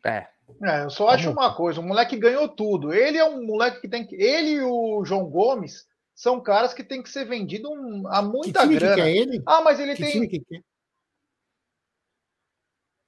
É. 0.04 0.26
É, 0.64 0.86
eu 0.86 0.90
só 0.90 1.10
acho 1.10 1.30
uma 1.30 1.54
coisa, 1.54 1.80
o 1.80 1.84
moleque 1.84 2.18
ganhou 2.18 2.50
tudo. 2.50 2.92
Ele 2.92 3.20
é 3.20 3.26
um 3.26 3.46
moleque 3.46 3.82
que 3.82 3.88
tem 3.88 4.08
que. 4.08 4.16
Ele 4.16 4.54
e 4.54 4.62
o 4.64 5.06
João 5.06 5.30
Gomes 5.30 5.91
são 6.14 6.42
caras 6.42 6.74
que 6.74 6.84
tem 6.84 7.02
que 7.02 7.10
ser 7.10 7.26
vendido 7.26 7.70
a 8.08 8.22
muita 8.22 8.68
que 8.68 8.76
grana. 8.76 8.96
Que 8.96 9.02
é 9.02 9.18
ele? 9.18 9.44
Ah, 9.46 9.62
mas 9.62 9.80
ele 9.80 9.96
que 9.96 10.04
tem. 10.04 10.28
Que 10.28 10.40
que 10.40 10.58
é? 10.58 10.62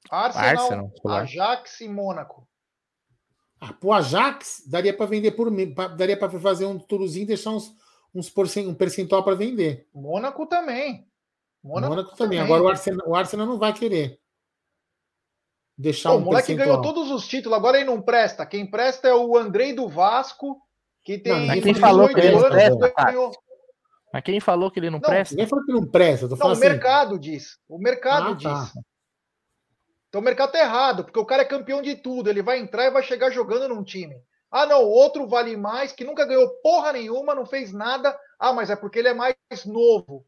Arsenal, 0.10 0.50
Arsenal 0.50 0.92
Ajax 1.06 1.82
e 1.82 1.90
Mônaco. 1.90 2.48
Ah, 3.60 3.74
pro 3.74 3.94
Ajax 3.94 4.64
daria 4.68 4.96
para 4.96 5.06
vender 5.06 5.32
por 5.32 5.50
daria 5.96 6.18
para 6.18 6.40
fazer 6.40 6.66
um 6.66 6.78
turozinho 6.78 7.24
e 7.24 7.28
deixar 7.28 7.52
uns, 7.52 7.74
uns 8.14 8.30
porcent, 8.30 8.68
um 8.68 8.76
percentual 8.76 9.24
para 9.24 9.36
vender. 9.36 9.88
Mônaco 9.94 10.46
também. 10.46 11.08
Mônaco, 11.64 11.96
Mônaco 11.96 12.16
também. 12.18 12.40
também. 12.40 12.40
Agora 12.40 12.64
o 12.64 12.68
Arsenal, 12.68 13.08
o 13.08 13.16
Arsenal 13.16 13.48
não 13.48 13.58
vai 13.58 13.74
querer 13.74 14.20
deixar 15.78 16.10
Pô, 16.10 16.18
um 16.18 16.18
O 16.20 16.26
moleque 16.26 16.48
percentual. 16.48 16.82
ganhou 16.82 16.94
todos 16.94 17.10
os 17.10 17.28
títulos, 17.28 17.58
agora 17.58 17.78
ele 17.78 17.90
não 17.90 18.02
presta. 18.02 18.46
Quem 18.46 18.70
presta 18.70 19.08
é 19.08 19.16
o 19.16 19.38
Andrei 19.38 19.74
do 19.74 19.88
Vasco 19.88 20.62
que 21.04 21.18
tem 21.18 21.48
não, 21.48 21.62
quem 21.62 21.74
falou 21.74 22.08
que 22.08 22.20
ele 22.20 22.32
não 22.32 22.50
presta, 22.50 22.94
Mas 24.14 24.24
quem 24.24 24.40
falou 24.40 24.72
que 24.72 24.80
ele 24.80 24.90
não, 24.90 25.00
não 25.00 25.02
presta? 25.02 25.36
Ninguém 25.36 25.48
falou 25.48 25.66
que 25.66 25.72
não 25.72 25.86
presta. 25.86 26.28
não, 26.28 26.52
assim. 26.52 26.58
o 26.58 26.70
mercado 26.70 27.20
diz. 27.20 27.58
O 27.68 27.78
mercado 27.78 28.32
ah, 28.32 28.38
tá. 28.38 28.64
diz. 28.64 28.84
Então 30.08 30.22
o 30.22 30.24
mercado 30.24 30.52
tá 30.52 30.60
errado, 30.60 31.04
porque 31.04 31.20
o 31.20 31.26
cara 31.26 31.42
é 31.42 31.46
campeão 31.46 31.82
de 31.82 31.96
tudo, 31.96 32.30
ele 32.30 32.44
vai 32.44 32.60
entrar 32.60 32.86
e 32.86 32.92
vai 32.92 33.02
chegar 33.02 33.32
jogando 33.32 33.68
num 33.68 33.84
time. 33.84 34.16
Ah, 34.52 34.68
não, 34.68 34.84
o 34.84 34.90
outro 34.90 35.28
vale 35.28 35.58
mais, 35.58 35.92
que 35.92 36.04
nunca 36.04 36.26
ganhou 36.26 36.48
porra 36.62 36.94
nenhuma, 36.94 37.34
não 37.34 37.46
fez 37.46 37.74
nada. 37.74 38.16
Ah, 38.38 38.54
mas 38.54 38.70
é 38.70 38.76
porque 38.76 39.00
ele 39.00 39.08
é 39.08 39.14
mais 39.14 39.36
novo. 39.66 40.24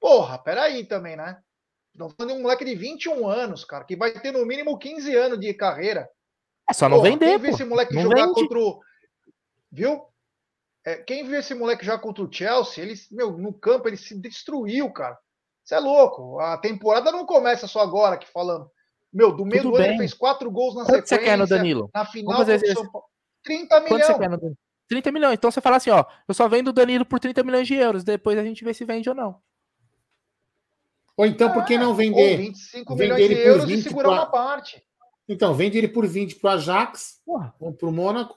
Porra, 0.00 0.38
peraí 0.38 0.84
também, 0.84 1.16
né? 1.16 1.38
Estamos 1.92 2.14
falando 2.16 2.32
de 2.32 2.38
um 2.38 2.42
moleque 2.42 2.64
de 2.64 2.74
21 2.74 3.28
anos, 3.28 3.64
cara, 3.66 3.84
que 3.84 3.96
vai 3.96 4.12
ter 4.12 4.32
no 4.32 4.46
mínimo 4.46 4.78
15 4.78 5.14
anos 5.14 5.38
de 5.38 5.52
carreira. 5.52 6.08
É 6.70 6.72
só 6.72 6.88
não 6.88 6.98
Porra, 6.98 7.10
vender, 7.10 7.26
Quem 7.26 7.38
viu 7.38 7.50
esse 7.50 7.64
moleque 7.64 7.94
não 7.94 8.02
jogar 8.02 8.26
vende. 8.26 8.34
contra 8.34 8.58
o... 8.58 8.80
Viu? 9.70 10.02
É, 10.84 10.96
quem 10.96 11.24
viu 11.24 11.38
esse 11.38 11.54
moleque 11.54 11.84
jogar 11.84 11.98
contra 11.98 12.24
o 12.24 12.32
Chelsea, 12.32 12.82
ele, 12.82 12.94
meu, 13.10 13.36
no 13.36 13.52
campo 13.52 13.88
ele 13.88 13.96
se 13.96 14.14
destruiu, 14.18 14.90
cara. 14.90 15.18
Você 15.64 15.74
é 15.74 15.78
louco. 15.80 16.38
A 16.40 16.56
temporada 16.56 17.12
não 17.12 17.26
começa 17.26 17.66
só 17.66 17.80
agora 17.80 18.14
aqui 18.14 18.26
falando. 18.26 18.70
Meu, 19.12 19.34
do 19.34 19.44
meio 19.44 19.62
Tudo 19.62 19.72
do 19.72 19.76
bem. 19.78 19.84
ano 19.86 19.92
ele 19.94 19.98
fez 19.98 20.14
quatro 20.14 20.50
gols 20.50 20.74
na 20.74 20.84
Quanto 20.84 21.06
sequência. 21.08 21.16
você 21.18 21.24
quer 21.24 21.38
no 21.38 21.46
Danilo? 21.46 21.90
Na 21.94 22.04
final 22.04 22.44
do 22.44 22.58
São 22.58 22.90
Paulo. 22.90 23.06
30 23.42 23.80
milhões. 23.80 23.88
Quanto 23.88 24.06
você 24.06 24.18
quer 24.18 24.30
no 24.30 24.36
Danilo? 24.38 24.58
30 24.88 25.12
milhões. 25.12 25.34
Então 25.34 25.50
você 25.50 25.60
fala 25.60 25.76
assim, 25.76 25.90
ó, 25.90 26.04
eu 26.26 26.34
só 26.34 26.48
vendo 26.48 26.68
o 26.68 26.72
Danilo 26.72 27.04
por 27.04 27.20
30 27.20 27.42
milhões 27.42 27.66
de 27.66 27.74
euros. 27.74 28.04
Depois 28.04 28.38
a 28.38 28.44
gente 28.44 28.64
vê 28.64 28.72
se 28.72 28.84
vende 28.84 29.08
ou 29.08 29.14
não. 29.14 29.40
Ou 31.18 31.26
então, 31.26 31.52
por 31.52 31.64
que 31.64 31.76
não 31.76 31.94
vender? 31.94 32.32
Ou 32.32 32.36
25 32.38 32.96
vender 32.96 33.14
milhões 33.14 33.28
de 33.28 33.46
euros 33.46 33.70
e 33.70 33.82
segurar 33.82 34.10
uma 34.10 34.26
parte. 34.26 34.82
Então, 35.28 35.52
vende 35.52 35.76
ele 35.76 35.88
por 35.88 36.06
20 36.06 36.36
para 36.36 36.50
o 36.50 36.52
Ajax, 36.54 37.20
ou 37.60 37.72
para 37.72 37.88
o 37.88 37.92
Mônaco, 37.92 38.36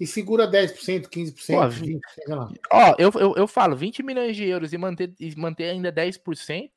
e 0.00 0.06
segura 0.06 0.50
10%, 0.50 1.08
15%, 1.08 1.46
Porra, 1.46 1.68
20%. 1.68 2.58
Ó, 2.72 2.94
eu, 2.98 3.10
eu, 3.16 3.34
eu 3.36 3.46
falo, 3.46 3.76
20 3.76 4.02
milhões 4.02 4.34
de 4.34 4.48
euros 4.48 4.72
e 4.72 4.78
manter, 4.78 5.14
e 5.20 5.36
manter 5.36 5.68
ainda 5.68 5.92
10%. 5.92 6.70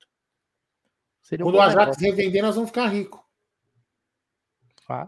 Seria 1.21 1.45
Quando 1.45 1.55
um 1.55 1.57
o 1.57 1.61
Ajax 1.61 1.97
revender, 1.97 2.43
nós 2.43 2.55
vamos 2.55 2.69
ficar 2.69 2.87
ricos. 2.87 3.21
Ah. 4.89 5.07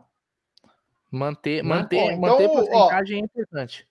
Manter, 1.12 1.62
manter, 1.62 1.98
ó, 1.98 2.06
então, 2.06 2.20
manter 2.22 2.48
porcentagem 2.48 3.18
ó, 3.18 3.20
é 3.20 3.26
importante. 3.26 3.88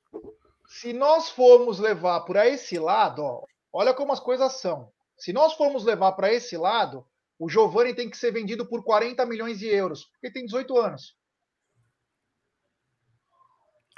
Se 0.67 0.95
nós 0.95 1.29
formos 1.29 1.79
levar 1.79 2.21
por 2.21 2.37
esse 2.37 2.79
lado, 2.79 3.23
ó, 3.23 3.45
olha 3.71 3.93
como 3.93 4.11
as 4.11 4.21
coisas 4.21 4.55
são. 4.55 4.91
Se 5.19 5.35
nós 5.35 5.53
formos 5.53 5.85
levar 5.85 6.13
para 6.13 6.33
esse 6.33 6.57
lado, 6.57 7.07
o 7.39 7.47
Giovani 7.47 7.95
tem 7.95 8.09
que 8.09 8.17
ser 8.17 8.33
vendido 8.33 8.67
por 8.67 8.83
40 8.83 9.25
milhões 9.27 9.59
de 9.59 9.69
euros, 9.69 10.07
porque 10.07 10.31
tem 10.31 10.47
18 10.47 10.79
anos. 10.79 11.15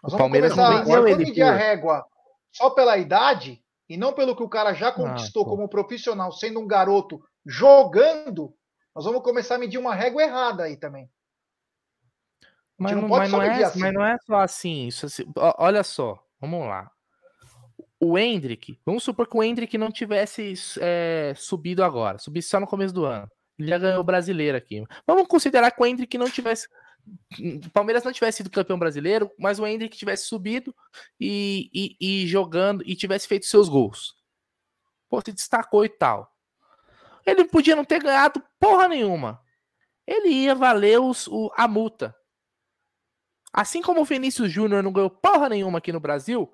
Nós 0.07 0.15
o 0.15 0.17
vamos 0.17 0.19
Palmeiras 0.19 0.53
começar 0.53 0.85
não 0.85 0.95
a 0.95 1.17
medir 1.17 1.43
a 1.43 1.53
régua 1.53 2.05
só 2.53 2.71
pela 2.71 2.97
idade 2.97 3.63
e 3.89 3.97
não 3.97 4.13
pelo 4.13 4.35
que 4.35 4.43
o 4.43 4.49
cara 4.49 4.73
já 4.73 4.89
ah, 4.89 4.93
conquistou 4.93 5.43
ah, 5.45 5.47
como 5.47 5.69
profissional, 5.69 6.33
sendo 6.33 6.61
um 6.61 6.67
garoto 6.67 7.23
jogando. 7.45 8.55
Nós 8.95 9.05
vamos 9.05 9.23
começar 9.23 9.57
a 9.57 9.59
medir 9.59 9.79
uma 9.79 9.95
régua 9.95 10.23
errada 10.23 10.65
aí 10.65 10.77
também. 10.77 11.11
Mas 12.79 12.93
não, 12.93 13.09
mas, 13.09 13.31
não 13.31 13.43
é, 13.43 13.65
assim. 13.65 13.81
mas 13.81 13.95
não 13.95 14.05
é 14.05 14.17
só 14.27 14.37
assim. 14.37 14.87
Isso, 14.87 15.07
assim, 15.07 15.25
olha 15.37 15.83
só, 15.83 16.19
vamos 16.41 16.67
lá 16.67 16.91
o 18.01 18.19
Hendrick, 18.19 18.79
vamos 18.85 19.03
supor 19.03 19.27
que 19.27 19.37
o 19.37 19.43
Hendrick 19.43 19.77
não 19.79 19.91
tivesse 19.91 20.55
é, 20.81 21.33
subido 21.37 21.83
agora, 21.83 22.19
subisse 22.19 22.49
só 22.49 22.61
no 22.61 22.67
começo 22.67 22.93
do 22.93 23.05
ano. 23.05 23.29
Ele 23.59 23.69
já 23.69 23.79
ganhou 23.79 24.01
o 24.01 24.05
brasileiro 24.05 24.57
aqui. 24.57 24.85
Vamos 25.07 25.27
considerar 25.27 25.71
que 25.71 25.83
o 25.83 25.87
Hendrick 25.87 26.19
não 26.19 26.29
tivesse. 26.29 26.69
O 27.65 27.71
Palmeiras 27.71 28.03
não 28.03 28.13
tivesse 28.13 28.39
sido 28.39 28.51
campeão 28.51 28.79
brasileiro, 28.79 29.31
mas 29.39 29.59
o 29.59 29.67
Hendrick 29.67 29.97
tivesse 29.97 30.27
subido 30.27 30.75
e, 31.21 31.71
e, 31.73 32.23
e 32.23 32.27
jogando 32.27 32.83
e 32.87 32.97
tivesse 32.97 33.29
feito 33.29 33.47
seus 33.47 33.69
gols. 33.69 34.17
Pô, 35.09 35.21
se 35.21 35.33
destacou 35.33 35.85
e 35.85 35.89
tal. 35.89 36.33
Ele 37.25 37.45
podia 37.45 37.77
não 37.77 37.85
ter 37.85 38.03
ganhado 38.03 38.43
porra 38.59 38.89
nenhuma. 38.89 39.41
Ele 40.07 40.29
ia 40.29 40.55
valer 40.55 41.01
os, 41.01 41.27
o, 41.27 41.53
a 41.57 41.67
multa. 41.67 42.15
Assim 43.53 43.83
como 43.83 44.01
o 44.01 44.05
Vinícius 44.05 44.51
Júnior 44.51 44.83
não 44.83 44.93
ganhou 44.93 45.11
porra 45.11 45.49
nenhuma 45.49 45.79
aqui 45.79 45.93
no 45.93 46.01
Brasil, 46.01 46.53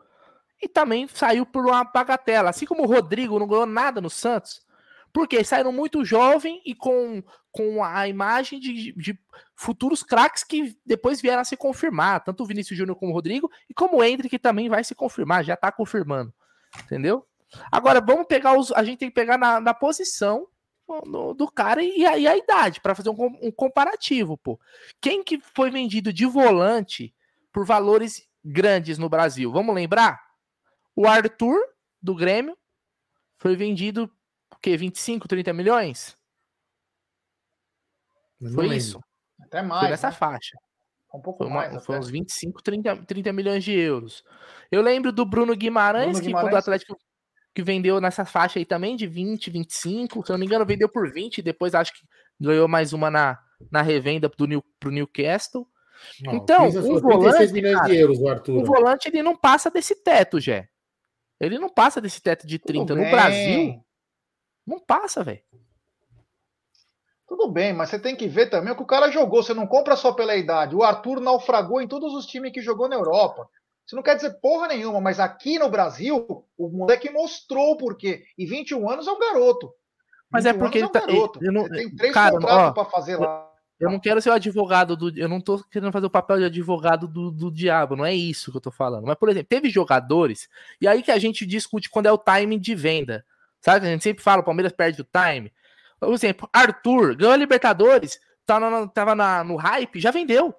e 0.62 0.68
também 0.68 1.08
saiu 1.08 1.44
por 1.44 1.66
uma 1.66 1.82
bagatela. 1.82 2.50
Assim 2.50 2.64
como 2.64 2.84
o 2.84 2.86
Rodrigo 2.86 3.38
não 3.38 3.48
ganhou 3.48 3.66
nada 3.66 4.00
no 4.00 4.08
Santos, 4.08 4.64
porque 5.12 5.44
saíram 5.44 5.72
muito 5.72 6.04
jovem 6.04 6.62
e 6.64 6.74
com, 6.74 7.22
com 7.50 7.84
a 7.84 8.08
imagem 8.08 8.58
de, 8.58 8.92
de 8.92 9.18
futuros 9.54 10.02
craques 10.02 10.42
que 10.42 10.76
depois 10.86 11.20
vieram 11.20 11.42
a 11.42 11.44
se 11.44 11.56
confirmar, 11.56 12.24
tanto 12.24 12.42
o 12.42 12.46
Vinícius 12.46 12.78
Júnior 12.78 12.96
como 12.96 13.12
o 13.12 13.14
Rodrigo, 13.14 13.50
e 13.68 13.74
como 13.74 13.98
o 13.98 14.04
Hendrick 14.04 14.38
também 14.38 14.68
vai 14.68 14.82
se 14.82 14.94
confirmar, 14.94 15.44
já 15.44 15.56
tá 15.56 15.70
confirmando. 15.70 16.32
Entendeu? 16.84 17.26
Agora, 17.70 18.00
vamos 18.00 18.26
pegar 18.26 18.58
os. 18.58 18.72
A 18.72 18.82
gente 18.82 18.98
tem 18.98 19.08
que 19.08 19.14
pegar 19.14 19.36
na, 19.36 19.60
na 19.60 19.74
posição 19.74 20.48
do, 21.04 21.34
do 21.34 21.50
cara 21.50 21.82
e 21.82 22.00
e 22.00 22.26
a 22.26 22.36
idade, 22.36 22.80
para 22.80 22.94
fazer 22.94 23.10
um, 23.10 23.38
um 23.42 23.52
comparativo, 23.52 24.38
pô. 24.38 24.58
Quem 25.00 25.22
que 25.22 25.38
foi 25.54 25.70
vendido 25.70 26.12
de 26.12 26.24
volante 26.24 27.14
por 27.52 27.66
valores 27.66 28.26
grandes 28.42 28.96
no 28.96 29.08
Brasil? 29.08 29.52
Vamos 29.52 29.74
lembrar? 29.74 30.20
O 30.96 31.06
Arthur, 31.06 31.60
do 32.00 32.14
Grêmio, 32.14 32.56
foi 33.38 33.56
vendido 33.56 34.10
quê? 34.62 34.76
25, 34.76 35.28
30 35.28 35.52
milhões? 35.52 36.16
foi 38.54 38.76
isso. 38.76 39.00
Até 39.40 39.62
mais. 39.62 39.80
Foi 39.80 39.90
nessa 39.90 40.08
né? 40.08 40.14
faixa. 40.14 40.56
Um 41.14 41.20
pouco 41.20 41.38
foi, 41.38 41.46
uma, 41.46 41.68
mais, 41.68 41.84
foi 41.84 41.98
uns 41.98 42.08
25, 42.08 42.62
30, 42.62 42.96
30 43.04 43.32
milhões 43.32 43.62
de 43.62 43.72
euros. 43.72 44.24
Eu 44.70 44.80
lembro 44.80 45.12
do 45.12 45.26
Bruno 45.26 45.54
Guimarães, 45.54 46.12
Bruno 46.12 46.20
que 46.20 46.26
Guimarães. 46.26 46.48
quando 46.48 46.54
o 46.54 46.58
Atlético 46.58 46.96
que 47.54 47.62
vendeu 47.62 48.00
nessa 48.00 48.24
faixa 48.24 48.58
aí 48.58 48.64
também, 48.64 48.96
de 48.96 49.06
20, 49.06 49.50
25, 49.50 50.24
se 50.24 50.32
eu 50.32 50.34
não 50.34 50.40
me 50.40 50.46
engano, 50.46 50.64
vendeu 50.64 50.88
por 50.88 51.12
20, 51.12 51.42
depois 51.42 51.74
acho 51.74 51.92
que 51.92 52.00
ganhou 52.40 52.66
mais 52.66 52.94
uma 52.94 53.10
na, 53.10 53.38
na 53.70 53.82
revenda 53.82 54.30
pro, 54.30 54.46
New, 54.46 54.64
pro 54.80 54.90
Newcastle. 54.90 55.68
Não, 56.22 56.34
então, 56.34 56.66
o 56.68 57.00
volante, 57.00 57.62
cara, 57.62 57.94
euros, 57.94 58.18
o, 58.18 58.52
o 58.52 58.64
volante 58.64 59.08
ele 59.08 59.22
não 59.22 59.36
passa 59.36 59.70
desse 59.70 59.94
teto, 59.94 60.40
Jé. 60.40 60.68
Ele 61.38 61.58
não 61.58 61.68
passa 61.68 62.00
desse 62.00 62.22
teto 62.22 62.46
de 62.46 62.58
30. 62.58 62.94
no 62.94 63.10
Brasil, 63.10 63.84
não 64.66 64.78
passa, 64.78 65.22
velho. 65.22 65.40
Tudo 67.26 67.48
bem, 67.48 67.72
mas 67.72 67.88
você 67.88 67.98
tem 67.98 68.14
que 68.14 68.28
ver 68.28 68.50
também 68.50 68.72
o 68.72 68.76
que 68.76 68.82
o 68.82 68.86
cara 68.86 69.10
jogou. 69.10 69.42
Você 69.42 69.54
não 69.54 69.66
compra 69.66 69.96
só 69.96 70.12
pela 70.12 70.36
idade. 70.36 70.76
O 70.76 70.82
Arthur 70.82 71.18
naufragou 71.20 71.80
em 71.80 71.88
todos 71.88 72.12
os 72.14 72.26
times 72.26 72.52
que 72.52 72.60
jogou 72.60 72.88
na 72.88 72.96
Europa. 72.96 73.48
Isso 73.86 73.96
não 73.96 74.02
quer 74.02 74.16
dizer 74.16 74.38
porra 74.40 74.68
nenhuma, 74.68 75.00
mas 75.00 75.18
aqui 75.18 75.58
no 75.58 75.68
Brasil, 75.68 76.46
o 76.56 76.68
moleque 76.68 77.10
mostrou 77.10 77.72
o 77.72 77.76
porquê. 77.76 78.24
E 78.36 78.44
21 78.44 78.88
anos 78.90 79.06
é 79.06 79.12
um 79.12 79.18
garoto. 79.18 79.72
Mas 80.30 80.46
é 80.46 80.52
porque 80.52 80.78
ele 80.78 80.84
é 80.84 80.88
um 80.88 80.90
tá. 80.90 81.04
Ele, 81.08 81.50
não, 81.50 81.68
tem 81.68 81.94
três 81.94 82.12
cara, 82.12 82.32
contratos 82.32 82.74
para 82.74 82.84
fazer 82.90 83.16
lá. 83.16 83.48
Eu 83.78 83.90
não 83.90 83.98
quero 83.98 84.22
ser 84.22 84.30
o 84.30 84.34
advogado 84.34 84.96
do. 84.96 85.18
Eu 85.18 85.28
não 85.28 85.40
tô 85.40 85.62
querendo 85.64 85.92
fazer 85.92 86.06
o 86.06 86.10
papel 86.10 86.38
de 86.38 86.44
advogado 86.44 87.08
do, 87.08 87.30
do 87.30 87.50
diabo, 87.50 87.96
não 87.96 88.04
é 88.04 88.14
isso 88.14 88.50
que 88.50 88.56
eu 88.56 88.60
tô 88.60 88.70
falando. 88.70 89.06
Mas, 89.06 89.16
por 89.16 89.28
exemplo, 89.28 89.48
teve 89.48 89.68
jogadores, 89.68 90.48
e 90.80 90.86
aí 90.86 91.02
que 91.02 91.10
a 91.10 91.18
gente 91.18 91.44
discute 91.44 91.90
quando 91.90 92.06
é 92.06 92.12
o 92.12 92.18
time 92.18 92.58
de 92.58 92.74
venda. 92.74 93.24
Sabe? 93.62 93.86
A 93.86 93.90
gente 93.90 94.02
sempre 94.02 94.22
fala, 94.22 94.42
o 94.42 94.44
Palmeiras 94.44 94.72
perde 94.72 95.00
o 95.00 95.06
time. 95.06 95.52
Por 95.98 96.12
exemplo, 96.12 96.48
Arthur 96.52 97.16
ganhou 97.16 97.32
a 97.32 97.36
Libertadores, 97.36 98.20
tá 98.44 98.58
no, 98.58 98.88
tava 98.88 99.14
na, 99.14 99.44
no 99.44 99.56
hype, 99.56 100.00
já 100.00 100.10
vendeu. 100.10 100.54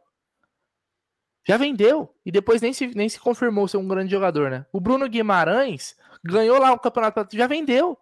Já 1.46 1.58
vendeu. 1.58 2.16
E 2.26 2.32
depois 2.32 2.62
nem 2.62 2.72
se, 2.72 2.88
nem 2.96 3.10
se 3.10 3.20
confirmou 3.20 3.68
ser 3.68 3.78
um 3.78 3.88
grande 3.88 4.12
jogador, 4.12 4.50
né? 4.50 4.66
O 4.72 4.80
Bruno 4.80 5.08
Guimarães 5.10 5.96
ganhou 6.24 6.58
lá 6.58 6.72
o 6.72 6.80
campeonato, 6.80 7.36
já 7.36 7.46
vendeu. 7.46 7.98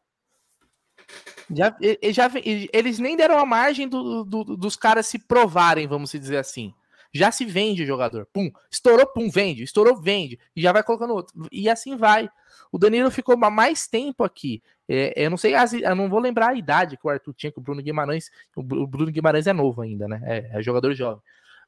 Já, 1.49 1.75
já, 2.11 2.31
eles 2.71 2.99
nem 2.99 3.17
deram 3.17 3.39
a 3.39 3.45
margem 3.45 3.87
do, 3.87 4.23
do, 4.23 4.43
dos 4.55 4.75
caras 4.75 5.07
se 5.07 5.17
provarem, 5.17 5.87
vamos 5.87 6.11
dizer 6.11 6.37
assim. 6.37 6.73
Já 7.13 7.31
se 7.31 7.43
vende 7.43 7.83
o 7.83 7.85
jogador. 7.85 8.27
Pum, 8.31 8.49
estourou, 8.71 9.05
pum, 9.07 9.29
vende. 9.29 9.63
Estourou, 9.63 9.99
vende. 9.99 10.39
E 10.55 10.61
já 10.61 10.71
vai 10.71 10.83
colocando 10.83 11.13
outro. 11.13 11.47
E 11.51 11.69
assim 11.69 11.97
vai. 11.97 12.29
O 12.71 12.77
Danilo 12.77 13.11
ficou 13.11 13.35
mais 13.37 13.87
tempo 13.87 14.23
aqui. 14.23 14.61
É, 14.87 15.25
eu 15.25 15.29
não 15.29 15.37
sei, 15.37 15.53
eu 15.55 15.95
não 15.95 16.09
vou 16.09 16.19
lembrar 16.19 16.49
a 16.49 16.55
idade 16.55 16.97
que 16.97 17.05
o 17.05 17.09
Arthur 17.09 17.33
tinha, 17.33 17.51
que 17.51 17.59
o 17.59 17.61
Bruno 17.61 17.81
Guimarães. 17.81 18.29
O 18.55 18.63
Bruno 18.63 19.11
Guimarães 19.11 19.47
é 19.47 19.53
novo 19.53 19.81
ainda, 19.81 20.07
né? 20.07 20.21
É, 20.25 20.59
é 20.59 20.61
jogador 20.61 20.93
jovem. 20.93 21.21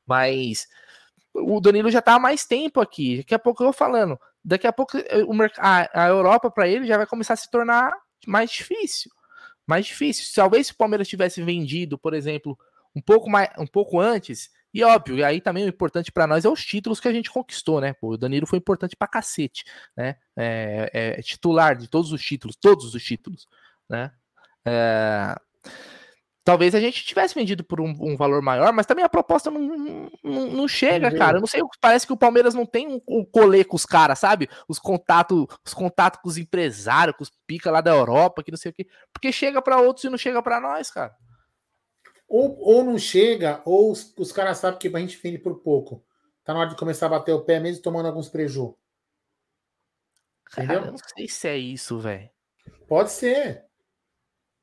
Mas 0.05 0.67
o 1.34 1.59
Danilo 1.59 1.91
já 1.91 2.01
tá 2.01 2.15
há 2.15 2.19
mais 2.19 2.45
tempo 2.45 2.80
aqui. 2.80 3.17
Daqui 3.17 3.35
a 3.35 3.39
pouco 3.39 3.63
eu 3.63 3.67
vou 3.67 3.73
falando. 3.73 4.19
Daqui 4.43 4.67
a 4.67 4.73
pouco 4.73 4.97
eh, 4.97 5.23
o, 5.23 5.34
a, 5.57 6.03
a 6.05 6.07
Europa 6.07 6.49
para 6.51 6.67
ele 6.67 6.85
já 6.85 6.97
vai 6.97 7.05
começar 7.05 7.34
a 7.34 7.38
se 7.38 7.49
tornar 7.49 7.93
mais 8.25 8.51
difícil 8.51 9.11
mais 9.65 9.85
difícil. 9.85 10.25
Talvez 10.35 10.67
se 10.67 10.73
o 10.73 10.77
Palmeiras 10.77 11.07
tivesse 11.07 11.41
vendido, 11.41 11.97
por 11.97 12.13
exemplo, 12.13 12.57
um 12.95 13.01
pouco 13.01 13.29
mais, 13.29 13.49
um 13.57 13.67
pouco 13.67 13.99
antes, 13.99 14.49
e 14.73 14.83
óbvio, 14.83 15.17
e 15.17 15.23
aí 15.23 15.39
também 15.39 15.65
o 15.65 15.69
importante 15.69 16.11
para 16.11 16.25
nós 16.25 16.45
é 16.45 16.49
os 16.49 16.65
títulos 16.65 16.99
que 16.99 17.07
a 17.07 17.13
gente 17.13 17.29
conquistou, 17.29 17.79
né? 17.79 17.93
Pô, 17.93 18.13
o 18.13 18.17
Danilo 18.17 18.47
foi 18.47 18.57
importante 18.57 18.95
para 18.95 19.07
cacete, 19.07 19.63
né? 19.95 20.15
É, 20.35 20.89
é, 20.93 21.21
titular 21.21 21.75
de 21.75 21.87
todos 21.87 22.11
os 22.11 22.21
títulos, 22.21 22.55
todos 22.55 22.95
os 22.95 23.03
títulos, 23.03 23.47
né? 23.87 24.11
É, 24.65 25.35
talvez 26.43 26.73
a 26.73 26.79
gente 26.79 27.05
tivesse 27.05 27.35
vendido 27.35 27.63
por 27.63 27.79
um, 27.79 27.93
um, 27.99 28.17
valor 28.17 28.41
maior, 28.41 28.73
mas 28.73 28.85
também 28.85 29.05
a 29.05 29.09
proposta 29.09 29.51
não, 29.51 30.09
não, 30.23 30.47
não 30.47 30.67
chega, 30.67 31.09
uhum. 31.09 31.17
cara. 31.17 31.37
Eu 31.37 31.41
não 31.41 31.47
sei, 31.47 31.61
parece 31.79 32.05
que 32.05 32.13
o 32.13 32.17
Palmeiras 32.17 32.53
não 32.53 32.65
tem 32.65 32.87
um, 32.87 33.01
um 33.07 33.23
colê 33.23 33.63
com 33.63 33.75
os 33.75 33.85
caras, 33.85 34.19
sabe? 34.19 34.49
Os 34.67 34.79
contatos, 34.79 35.45
os 35.65 35.73
contatos 35.73 36.19
com 36.21 36.27
os 36.27 36.37
empresários, 36.37 37.15
com 37.15 37.23
os 37.23 37.31
pica 37.47 37.71
lá 37.71 37.79
da 37.79 37.91
Europa, 37.91 38.43
que 38.43 38.51
não 38.51 38.57
sei 38.57 38.71
o 38.71 38.73
quê. 38.73 38.87
Porque 39.13 39.31
chega 39.31 39.61
para 39.61 39.79
outros 39.79 40.03
e 40.03 40.09
não 40.09 40.17
chega 40.17 40.41
para 40.41 40.59
nós, 40.59 40.89
cara. 40.89 41.15
Ou, 42.35 42.60
ou 42.60 42.84
não 42.84 42.97
chega, 42.97 43.61
ou 43.64 43.91
os, 43.91 44.11
os 44.18 44.31
caras 44.31 44.57
sabem 44.57 44.80
que 44.80 44.88
a 44.88 44.99
gente 44.99 45.19
vende 45.22 45.38
por 45.38 45.60
pouco. 45.60 46.03
Tá 46.43 46.51
na 46.51 46.61
hora 46.61 46.69
de 46.69 46.76
começar 46.76 47.05
a 47.05 47.10
bater 47.10 47.31
o 47.31 47.43
pé 47.43 47.60
mesmo 47.60 47.84
tomando 47.84 48.07
alguns 48.07 48.27
preju. 48.27 48.76
Entendeu? 50.51 50.76
Cara, 50.76 50.88
eu 50.88 50.91
não 50.93 50.97
sei 50.97 51.27
se 51.27 51.47
é 51.47 51.55
isso, 51.55 51.99
velho. 51.99 52.27
Pode 52.88 53.11
ser. 53.11 53.64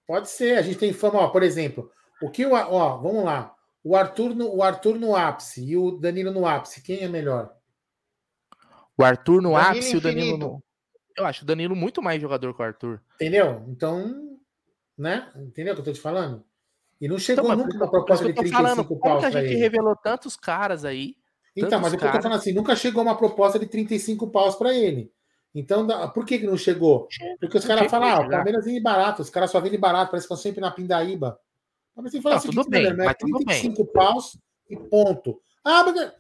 Pode 0.05 0.29
ser. 0.29 0.59
A 0.59 0.63
gente 0.63 0.81
tem 0.81 0.93
fama, 0.93 1.21
ó, 1.21 1.29
por 1.29 1.45
exemplo, 1.45 1.93
o 2.21 2.29
que 2.29 2.45
o. 2.45 2.55
Ó, 2.55 2.97
vamos 2.97 3.23
lá. 3.23 3.55
O 3.85 3.95
Arthur, 3.95 4.35
no, 4.35 4.53
o 4.53 4.65
Arthur 4.65 4.99
no 4.99 5.15
ápice 5.15 5.65
e 5.65 5.77
o 5.77 5.93
Danilo 5.93 6.33
no 6.33 6.49
ápice, 6.49 6.83
quem 6.83 7.05
é 7.05 7.09
melhor? 7.09 7.57
O 8.99 9.05
Arthur 9.05 9.41
no 9.41 9.53
Danilo 9.53 9.71
ápice 9.71 9.95
e 9.95 9.97
o 9.97 10.01
Danilo 10.01 10.37
no. 10.37 10.65
Eu 11.17 11.25
acho 11.25 11.45
o 11.45 11.47
Danilo 11.47 11.77
muito 11.77 12.03
mais 12.03 12.21
jogador 12.21 12.53
que 12.53 12.63
o 12.63 12.65
Arthur. 12.65 13.01
Entendeu? 13.15 13.65
Então, 13.69 14.41
né? 14.99 15.31
Entendeu 15.37 15.73
o 15.73 15.77
que 15.77 15.83
eu 15.83 15.85
tô 15.85 15.93
te 15.93 16.01
falando? 16.01 16.50
E 17.01 17.09
não 17.09 17.19
chegou 17.19 17.47
então, 17.47 17.57
nunca 17.57 17.77
uma 17.77 17.91
proposta 17.91 18.27
de 18.27 18.35
35 18.35 18.63
falando, 18.63 18.85
paus 18.85 19.01
como 19.01 19.21
que 19.21 19.27
a 19.27 19.31
gente 19.31 19.53
ele. 19.53 19.57
revelou 19.57 19.97
tantos 19.97 20.37
caras 20.37 20.85
aí. 20.85 21.17
Então, 21.57 21.81
mas 21.81 21.93
eu 21.93 21.99
tô 21.99 22.07
falando 22.07 22.35
assim, 22.35 22.53
nunca 22.53 22.77
chegou 22.77 23.03
uma 23.03 23.17
proposta 23.17 23.59
de 23.59 23.67
35 23.67 24.31
paus 24.31 24.55
para 24.55 24.75
ele. 24.75 25.11
Então, 25.55 25.87
por 26.13 26.25
que, 26.25 26.39
que 26.39 26.47
não 26.47 26.57
chegou? 26.57 27.09
Porque 27.41 27.59
os 27.59 27.65
caras 27.65 27.91
falam, 27.91 28.09
ah, 28.09 28.21
o 28.21 28.31
Palmeiras 28.31 28.65
vende 28.65 28.81
barato, 28.81 29.23
os 29.23 29.31
caras 29.31 29.51
só 29.51 29.59
vendem 29.61 29.81
barato, 29.81 30.11
parece 30.11 30.29
que 30.29 30.33
estão 30.33 30.43
sempre 30.43 30.61
na 30.61 30.71
Pindaíba. 30.71 31.39
Mas 31.97 32.13
você 32.13 32.21
fala 32.21 32.37
não, 32.37 32.43
tudo 32.43 32.69
bem, 32.69 32.95
mas 32.97 33.15
35 33.17 33.85
bem. 33.85 33.93
paus 33.93 34.39
e 34.69 34.77
ponto. 34.77 35.41
Ah, 35.65 35.83
mas, 35.85 36.13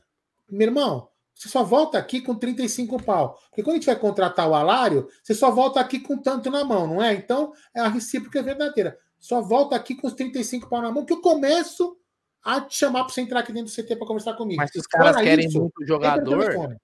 meu 0.50 0.68
irmão, 0.68 1.08
você 1.34 1.48
só 1.48 1.62
volta 1.62 1.96
aqui 1.96 2.20
com 2.20 2.34
35 2.34 3.02
pau. 3.02 3.38
Porque 3.48 3.62
quando 3.62 3.76
a 3.76 3.76
gente 3.76 3.86
vai 3.86 3.96
contratar 3.96 4.48
o 4.48 4.54
alário, 4.54 5.08
você 5.22 5.34
só 5.34 5.50
volta 5.50 5.78
aqui 5.78 6.00
com 6.00 6.18
tanto 6.18 6.50
na 6.50 6.64
mão, 6.64 6.86
não 6.86 7.02
é? 7.02 7.14
Então, 7.14 7.52
é 7.74 7.80
a 7.80 7.88
recíproca 7.88 8.42
verdadeira. 8.42 8.98
Só 9.20 9.42
volta 9.42 9.76
aqui 9.76 9.94
com 9.94 10.06
os 10.06 10.14
35 10.14 10.68
pau 10.68 10.80
na 10.80 10.90
mão 10.90 11.04
que 11.04 11.12
eu 11.12 11.20
começo 11.20 11.96
a 12.42 12.60
te 12.62 12.76
chamar 12.76 13.04
para 13.04 13.12
você 13.12 13.20
entrar 13.20 13.40
aqui 13.40 13.52
dentro 13.52 13.70
do 13.70 13.74
CT 13.74 13.96
para 13.96 14.06
conversar 14.06 14.34
comigo. 14.34 14.60
Mas 14.60 14.70
se 14.72 14.78
os 14.78 14.86
caras 14.86 15.12
Fora 15.12 15.22
querem 15.22 15.46
isso, 15.46 15.60
muito 15.60 15.86
jogador. 15.86 16.76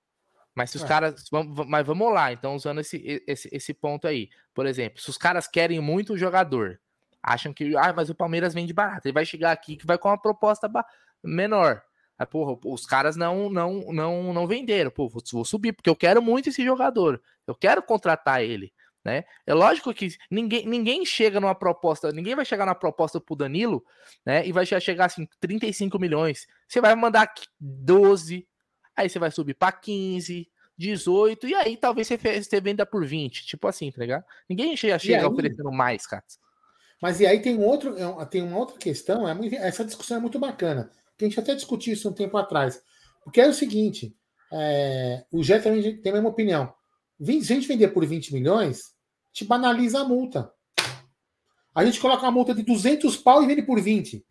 Mas 0.55 0.71
se 0.71 0.77
os 0.77 0.85
é. 0.85 0.87
caras. 0.87 1.25
Mas 1.67 1.87
vamos 1.87 2.13
lá, 2.13 2.33
então, 2.33 2.55
usando 2.55 2.81
esse, 2.81 3.23
esse, 3.27 3.49
esse 3.51 3.75
ponto 3.75 4.07
aí. 4.07 4.29
Por 4.55 4.67
exemplo, 4.67 5.01
se 5.01 5.09
os 5.09 5.17
caras 5.17 5.47
querem 5.49 5.81
muito 5.81 6.17
jogador, 6.17 6.79
acham 7.23 7.55
que. 7.55 7.75
Ah, 7.77 7.93
mas 7.95 8.11
o 8.11 8.15
Palmeiras 8.15 8.53
vende 8.53 8.73
barato. 8.73 9.09
Ele 9.09 9.15
vai 9.15 9.25
chegar 9.25 9.53
aqui 9.53 9.77
que 9.77 9.87
vai 9.87 9.97
com 9.97 10.09
uma 10.09 10.21
proposta 10.21 10.71
menor. 11.25 11.83
Aí, 12.19 12.27
porra, 12.27 12.59
os 12.65 12.85
caras 12.85 13.17
não 13.17 13.49
não 13.49 13.93
não 13.93 14.35
não 14.35 14.47
venderam. 14.47 14.91
Pô, 14.91 15.09
vou, 15.09 15.23
vou 15.33 15.45
subir, 15.45 15.73
porque 15.73 15.91
eu 15.91 15.97
quero 15.97 16.21
muito 16.21 16.51
esse 16.51 16.63
jogador. 16.63 17.21
Eu 17.47 17.55
quero 17.55 17.83
contratar 17.83 18.43
ele. 18.43 18.73
Né? 19.07 19.25
É 19.47 19.55
lógico 19.55 19.95
que 19.95 20.09
ninguém, 20.29 20.67
ninguém 20.67 21.07
chega 21.07 21.39
numa 21.39 21.55
proposta, 21.55 22.11
ninguém 22.11 22.35
vai 22.35 22.45
chegar 22.45 22.67
na 22.67 22.75
proposta 22.75 23.21
pro 23.21 23.37
Danilo, 23.37 23.85
né? 24.25 24.45
E 24.45 24.51
vai 24.51 24.67
chegar 24.67 25.05
assim, 25.05 25.29
35 25.39 25.97
milhões. 25.97 26.49
Você 26.67 26.81
vai 26.81 26.93
mandar 26.97 27.33
12, 27.61 28.45
aí 28.97 29.09
você 29.09 29.21
vai 29.21 29.31
subir 29.31 29.55
para 29.55 29.71
15, 29.71 30.51
18, 30.77 31.47
e 31.47 31.55
aí 31.55 31.77
talvez 31.77 32.09
você, 32.09 32.17
você 32.17 32.61
venda 32.61 32.85
por 32.85 33.07
20, 33.07 33.47
tipo 33.47 33.69
assim, 33.69 33.93
tá 33.93 34.01
ligado? 34.01 34.25
Ninguém 34.49 34.77
chega, 34.77 34.99
chega 34.99 35.21
aí, 35.21 35.25
oferecendo 35.25 35.71
mais, 35.71 36.05
cara. 36.05 36.25
Mas 37.01 37.21
e 37.21 37.27
aí 37.29 37.41
tem 37.41 37.57
um 37.57 37.65
outro, 37.65 37.95
é 37.97 38.25
tem 38.25 38.43
uma 38.43 38.59
outra 38.59 38.77
questão, 38.77 39.29
é, 39.29 39.39
essa 39.59 39.85
discussão 39.85 40.17
é 40.17 40.21
muito 40.21 40.41
bacana, 40.41 40.91
que 41.17 41.25
a 41.25 41.29
gente 41.29 41.39
até 41.39 41.55
discutiu 41.55 41.93
isso 41.93 42.09
um 42.09 42.13
tempo 42.13 42.37
atrás. 42.37 42.83
Porque 43.23 43.41
é 43.41 43.47
o 43.47 43.55
seguinte, 43.55 44.17
é, 44.53 45.25
o 45.31 45.45
Jé 45.45 45.61
também 45.61 45.97
tem 46.03 46.11
a 46.11 46.15
mesma 46.15 46.31
opinião. 46.31 46.75
Se 47.23 47.53
a 47.53 47.57
gente 47.57 47.69
vender 47.69 47.87
por 47.89 48.05
20 48.05 48.35
milhões, 48.35 48.96
te 49.37 49.45
banaliza 49.45 50.01
a 50.01 50.05
multa. 50.05 50.51
A 51.75 51.85
gente 51.85 52.01
coloca 52.01 52.23
uma 52.23 52.33
multa 52.33 52.55
de 52.55 52.63
200 52.63 53.19
pau 53.19 53.43
e 53.43 53.47
vende 53.47 53.61
por 53.61 53.79
20. 53.79 54.25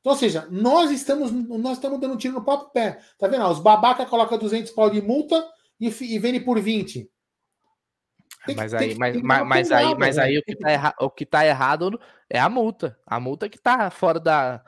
Então, 0.00 0.12
ou 0.12 0.16
seja, 0.16 0.48
nós 0.50 0.90
estamos, 0.90 1.30
nós 1.30 1.76
estamos 1.76 2.00
dando 2.00 2.14
um 2.14 2.16
tiro 2.16 2.32
no 2.32 2.42
próprio 2.42 2.70
pé. 2.70 3.02
Tá 3.18 3.28
vendo? 3.28 3.46
Os 3.46 3.60
babaca 3.60 4.06
colocam 4.06 4.38
200 4.38 4.72
pau 4.72 4.88
de 4.88 5.02
multa 5.02 5.46
e, 5.78 5.88
e 5.88 6.18
vende 6.18 6.40
por 6.40 6.58
20. 6.58 7.06
Tem 8.46 8.56
mas, 8.56 8.72
aí, 8.72 8.96
mas, 8.96 9.20
mas, 9.20 9.46
mas 9.46 9.72
aí, 9.72 9.94
mas 9.94 10.16
né? 10.16 10.22
aí 10.22 10.38
o 10.38 10.42
que, 10.42 10.56
tá 10.56 10.70
erra, 10.70 10.94
o 10.98 11.10
que 11.10 11.26
tá 11.26 11.46
errado 11.46 12.00
é 12.30 12.40
a 12.40 12.48
multa. 12.48 12.98
A 13.06 13.20
multa 13.20 13.46
que 13.46 13.58
tá 13.58 13.90
fora 13.90 14.18
da. 14.18 14.64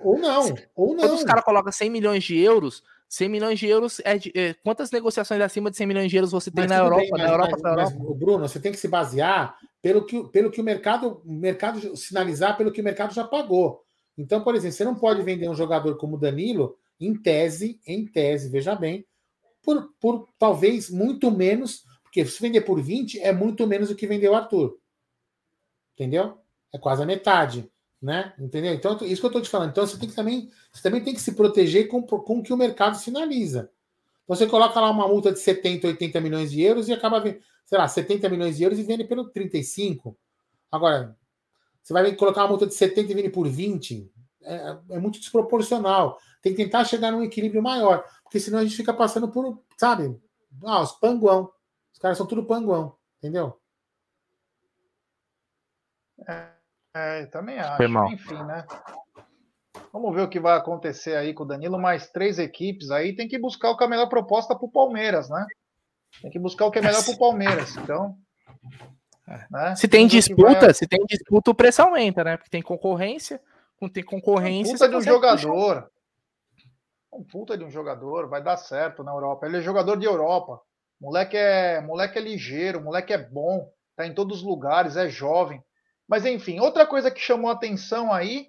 Ou 0.00 0.18
não, 0.18 0.54
ou 0.74 0.94
não. 0.94 1.00
Quando 1.00 1.14
os 1.16 1.24
caras 1.24 1.44
colocam 1.44 1.70
100 1.70 1.90
milhões 1.90 2.24
de 2.24 2.38
euros, 2.38 2.82
100 3.14 3.28
milhões 3.28 3.58
de 3.58 3.66
euros 3.66 4.00
é, 4.04 4.18
de, 4.18 4.32
é, 4.34 4.54
quantas 4.54 4.90
negociações 4.90 5.40
acima 5.40 5.70
de 5.70 5.76
100 5.76 5.86
milhões 5.86 6.10
de 6.10 6.16
euros 6.16 6.32
você 6.32 6.50
tem 6.50 6.66
na 6.66 6.78
Europa, 6.78 7.00
bem, 7.00 7.10
mas, 7.10 7.22
na 7.22 7.28
Europa, 7.28 7.50
mas, 7.52 7.64
Europa? 7.64 7.96
Mas, 7.98 8.18
Bruno, 8.18 8.48
você 8.48 8.60
tem 8.60 8.72
que 8.72 8.78
se 8.78 8.88
basear 8.88 9.56
pelo 9.80 10.04
que, 10.04 10.24
pelo 10.28 10.50
que 10.50 10.60
o 10.60 10.64
mercado, 10.64 11.22
o 11.24 11.32
mercado 11.32 11.96
sinalizar 11.96 12.56
pelo 12.56 12.72
que 12.72 12.80
o 12.80 12.84
mercado 12.84 13.14
já 13.14 13.24
pagou. 13.24 13.84
Então, 14.18 14.42
por 14.42 14.54
exemplo, 14.54 14.76
você 14.76 14.84
não 14.84 14.94
pode 14.94 15.22
vender 15.22 15.48
um 15.48 15.54
jogador 15.54 15.96
como 15.96 16.18
Danilo 16.18 16.76
em 17.00 17.14
tese, 17.14 17.80
em 17.86 18.06
tese, 18.06 18.48
veja 18.48 18.74
bem, 18.74 19.04
por, 19.62 19.90
por 20.00 20.28
talvez 20.38 20.90
muito 20.90 21.30
menos, 21.30 21.84
porque 22.02 22.24
se 22.24 22.40
vender 22.40 22.62
por 22.62 22.80
20 22.80 23.20
é 23.20 23.32
muito 23.32 23.66
menos 23.66 23.88
do 23.88 23.94
que 23.94 24.06
vendeu 24.06 24.32
o 24.32 24.36
Arthur. 24.36 24.78
Entendeu? 25.94 26.38
É 26.72 26.78
quase 26.78 27.02
a 27.02 27.06
metade 27.06 27.70
né? 28.04 28.34
Entendeu? 28.38 28.74
Então, 28.74 28.92
isso 29.00 29.22
que 29.22 29.26
eu 29.26 29.28
estou 29.28 29.40
te 29.40 29.48
falando. 29.48 29.70
Então, 29.70 29.86
você 29.86 29.98
tem 29.98 30.06
que 30.06 30.14
também, 30.14 30.50
você 30.70 30.82
também 30.82 31.02
tem 31.02 31.14
que 31.14 31.22
se 31.22 31.32
proteger 31.32 31.88
com, 31.88 32.02
com 32.02 32.38
o 32.38 32.42
que 32.42 32.52
o 32.52 32.56
mercado 32.56 32.98
sinaliza. 32.98 33.70
Então, 34.22 34.36
você 34.36 34.46
coloca 34.46 34.78
lá 34.78 34.90
uma 34.90 35.08
multa 35.08 35.32
de 35.32 35.38
70, 35.38 35.86
80 35.86 36.20
milhões 36.20 36.50
de 36.50 36.60
euros 36.60 36.86
e 36.86 36.92
acaba, 36.92 37.22
sei 37.64 37.78
lá, 37.78 37.88
70 37.88 38.28
milhões 38.28 38.58
de 38.58 38.62
euros 38.62 38.78
e 38.78 38.82
vende 38.82 39.04
pelo 39.04 39.30
35. 39.30 40.14
Agora, 40.70 41.16
você 41.82 41.94
vai 41.94 42.14
colocar 42.14 42.42
uma 42.42 42.50
multa 42.50 42.66
de 42.66 42.74
70 42.74 43.10
e 43.10 43.14
vende 43.14 43.30
por 43.30 43.48
20. 43.48 44.12
É, 44.42 44.76
é 44.90 44.98
muito 44.98 45.18
desproporcional. 45.18 46.18
Tem 46.42 46.54
que 46.54 46.62
tentar 46.62 46.84
chegar 46.84 47.10
num 47.10 47.22
equilíbrio 47.22 47.62
maior, 47.62 48.04
porque 48.22 48.38
senão 48.38 48.58
a 48.58 48.64
gente 48.64 48.76
fica 48.76 48.92
passando 48.92 49.30
por, 49.30 49.62
sabe, 49.78 50.14
ah, 50.62 50.82
os 50.82 50.92
panguão. 50.92 51.50
Os 51.90 51.98
caras 51.98 52.18
são 52.18 52.26
tudo 52.26 52.44
panguão, 52.44 52.96
entendeu? 53.18 53.58
É. 56.28 56.63
É, 56.94 57.26
também 57.26 57.58
acho. 57.58 57.76
Foi 57.76 57.88
mal. 57.88 58.10
Enfim, 58.10 58.42
né? 58.44 58.64
Vamos 59.92 60.14
ver 60.14 60.22
o 60.22 60.28
que 60.28 60.40
vai 60.40 60.56
acontecer 60.56 61.16
aí 61.16 61.34
com 61.34 61.42
o 61.42 61.46
Danilo. 61.46 61.78
Mais 61.78 62.08
três 62.10 62.38
equipes 62.38 62.90
aí. 62.90 63.14
Tem 63.14 63.26
que 63.26 63.38
buscar 63.38 63.70
o 63.70 63.76
que 63.76 63.82
é 63.82 63.86
a 63.86 63.90
melhor 63.90 64.08
proposta 64.08 64.54
para 64.54 64.64
o 64.64 64.70
Palmeiras, 64.70 65.28
né? 65.28 65.44
Tem 66.22 66.30
que 66.30 66.38
buscar 66.38 66.66
o 66.66 66.70
que 66.70 66.78
é 66.78 66.82
melhor 66.82 67.04
para 67.04 67.14
o 67.14 67.18
Palmeiras. 67.18 67.76
Então. 67.76 68.16
Né? 69.50 69.74
Se 69.74 69.88
tem 69.88 70.06
disputa, 70.06 70.66
vai... 70.66 70.74
se 70.74 70.86
tem 70.86 71.04
disputa, 71.06 71.50
o 71.50 71.54
preço 71.54 71.82
aumenta, 71.82 72.22
né? 72.22 72.36
Porque 72.36 72.50
tem 72.50 72.62
concorrência. 72.62 73.40
Quando 73.76 73.92
tem 73.92 74.04
concorrência. 74.04 74.74
Puta 74.74 74.88
de 74.88 74.96
um 74.96 75.00
jogador. 75.00 75.74
Puxar. 75.74 75.94
Um 77.12 77.22
puta 77.22 77.56
de 77.56 77.64
um 77.64 77.70
jogador, 77.70 78.28
vai 78.28 78.42
dar 78.42 78.56
certo 78.56 79.04
na 79.04 79.12
Europa. 79.12 79.46
Ele 79.46 79.58
é 79.58 79.60
jogador 79.60 79.96
de 79.96 80.04
Europa. 80.04 80.60
Moleque 81.00 81.36
é, 81.36 81.80
moleque 81.80 82.18
é 82.18 82.22
ligeiro, 82.22 82.80
moleque 82.80 83.12
é 83.12 83.18
bom, 83.18 83.70
tá 83.94 84.06
em 84.06 84.14
todos 84.14 84.38
os 84.38 84.44
lugares, 84.44 84.96
é 84.96 85.08
jovem. 85.08 85.62
Mas 86.08 86.24
enfim, 86.26 86.60
outra 86.60 86.86
coisa 86.86 87.10
que 87.10 87.20
chamou 87.20 87.50
atenção 87.50 88.12
aí 88.12 88.48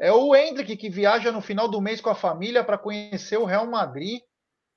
é 0.00 0.12
o 0.12 0.34
Hendrick, 0.34 0.76
que 0.76 0.88
viaja 0.88 1.32
no 1.32 1.40
final 1.40 1.68
do 1.68 1.80
mês 1.80 2.00
com 2.00 2.08
a 2.08 2.14
família 2.14 2.62
para 2.62 2.78
conhecer 2.78 3.36
o 3.36 3.44
Real 3.44 3.66
Madrid, 3.66 4.20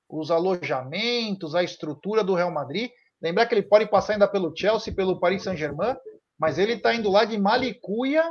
os 0.08 0.30
alojamentos, 0.30 1.54
a 1.54 1.62
estrutura 1.62 2.24
do 2.24 2.34
Real 2.34 2.50
Madrid. 2.50 2.90
Lembrar 3.20 3.46
que 3.46 3.54
ele 3.54 3.62
pode 3.62 3.86
passar 3.86 4.14
ainda 4.14 4.28
pelo 4.28 4.54
Chelsea, 4.54 4.94
pelo 4.94 5.20
Paris 5.20 5.44
Saint-Germain, 5.44 5.96
mas 6.38 6.58
ele 6.58 6.74
está 6.74 6.92
indo 6.92 7.10
lá 7.10 7.24
de 7.24 7.38
Malicuia 7.38 8.22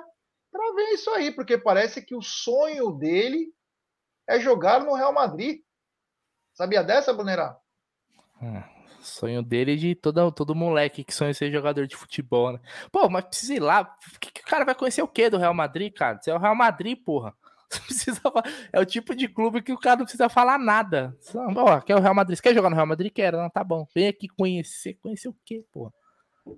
para 0.52 0.76
ver 0.76 0.90
isso 0.92 1.10
aí, 1.12 1.32
porque 1.32 1.58
parece 1.58 2.06
que 2.06 2.14
o 2.14 2.22
sonho 2.22 2.92
dele 2.92 3.48
é 4.28 4.40
jogar 4.40 4.84
no 4.84 4.94
Real 4.94 5.14
Madrid. 5.14 5.62
Sabia 6.54 6.84
dessa, 6.84 7.14
Brunerá? 7.14 7.58
Hum, 8.42 8.62
Sonho 9.02 9.42
dele 9.42 9.74
é 9.74 9.76
de 9.76 9.96
todo, 9.96 10.32
todo 10.32 10.56
moleque 10.56 11.04
que 11.04 11.14
sonha 11.14 11.34
ser 11.34 11.52
jogador 11.52 11.88
de 11.88 11.96
futebol, 11.96 12.54
né? 12.54 12.60
Pô, 12.92 13.10
mas 13.10 13.26
precisa 13.26 13.56
ir 13.56 13.60
lá. 13.60 13.86
Que, 14.20 14.32
que 14.32 14.42
o 14.42 14.46
cara 14.46 14.64
vai 14.64 14.76
conhecer 14.76 15.02
o 15.02 15.08
quê 15.08 15.30
do 15.30 15.38
Real 15.38 15.54
Madrid, 15.54 15.94
cara? 15.94 16.20
Você 16.20 16.32
é 16.32 16.36
o 16.36 16.40
Real 16.40 16.56
Madrid, 16.56 16.98
porra. 17.04 17.34
Precisa, 17.88 18.20
é 18.74 18.82
o 18.82 18.86
tipo 18.86 19.16
de 19.16 19.30
clube 19.30 19.62
que 19.62 19.72
o 19.72 19.78
cara 19.78 19.96
não 19.96 20.04
precisa 20.04 20.28
falar 20.28 20.60
nada. 20.60 21.16
Ó, 21.56 21.80
quer 21.80 21.96
o 21.96 22.02
Real 22.02 22.14
Madrid? 22.14 22.36
Você 22.36 22.44
quer 22.44 22.54
jogar 22.54 22.70
no 22.70 22.76
Real 22.76 22.86
Madrid? 22.86 23.14
Quero. 23.14 23.38
Não, 23.38 23.50
tá 23.50 23.64
bom. 23.64 23.88
Vem 23.96 24.10
aqui 24.10 24.28
conhecer. 24.28 24.96
Conhecer 24.96 25.30
o 25.30 25.36
quê, 25.46 25.64
porra? 25.72 25.94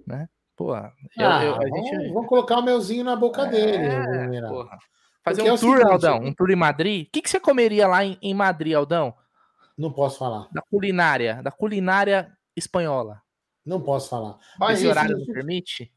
Né? 0.08 0.28
Porra. 0.56 0.92
Eu, 1.16 1.30
ah, 1.30 1.46
eu, 1.46 1.54
vamos, 1.54 1.90
gente... 1.90 2.14
vamos, 2.14 2.28
colocar 2.28 2.58
o 2.58 2.64
meuzinho 2.64 3.04
na 3.04 3.16
boca 3.16 3.44
é, 3.44 3.48
dele. 3.48 4.48
Porra. 4.48 4.80
Fazer 5.24 5.44
Porque 5.44 5.52
um 5.52 5.54
é 5.54 5.58
tour, 5.58 5.78
seguinte, 5.78 5.92
Aldão. 5.92 6.18
Um 6.20 6.34
tour 6.34 6.50
em 6.50 6.56
Madrid. 6.56 7.08
O 7.08 7.12
que, 7.12 7.22
que 7.22 7.30
você 7.30 7.40
comeria 7.40 7.88
lá 7.88 8.04
em, 8.04 8.18
em 8.22 8.34
Madrid, 8.34 8.74
Aldão? 8.74 9.14
Não 9.78 9.92
posso 9.92 10.20
falar. 10.20 10.48
Da 10.52 10.62
culinária, 10.62 11.42
da 11.42 11.52
culinária 11.52 12.36
espanhola. 12.56 13.22
Não 13.66 13.82
posso 13.82 14.10
falar. 14.10 14.38
Mas 14.60 14.80
esse 14.80 14.88
horário 14.88 15.18
não 15.18 15.26
permite? 15.26 15.92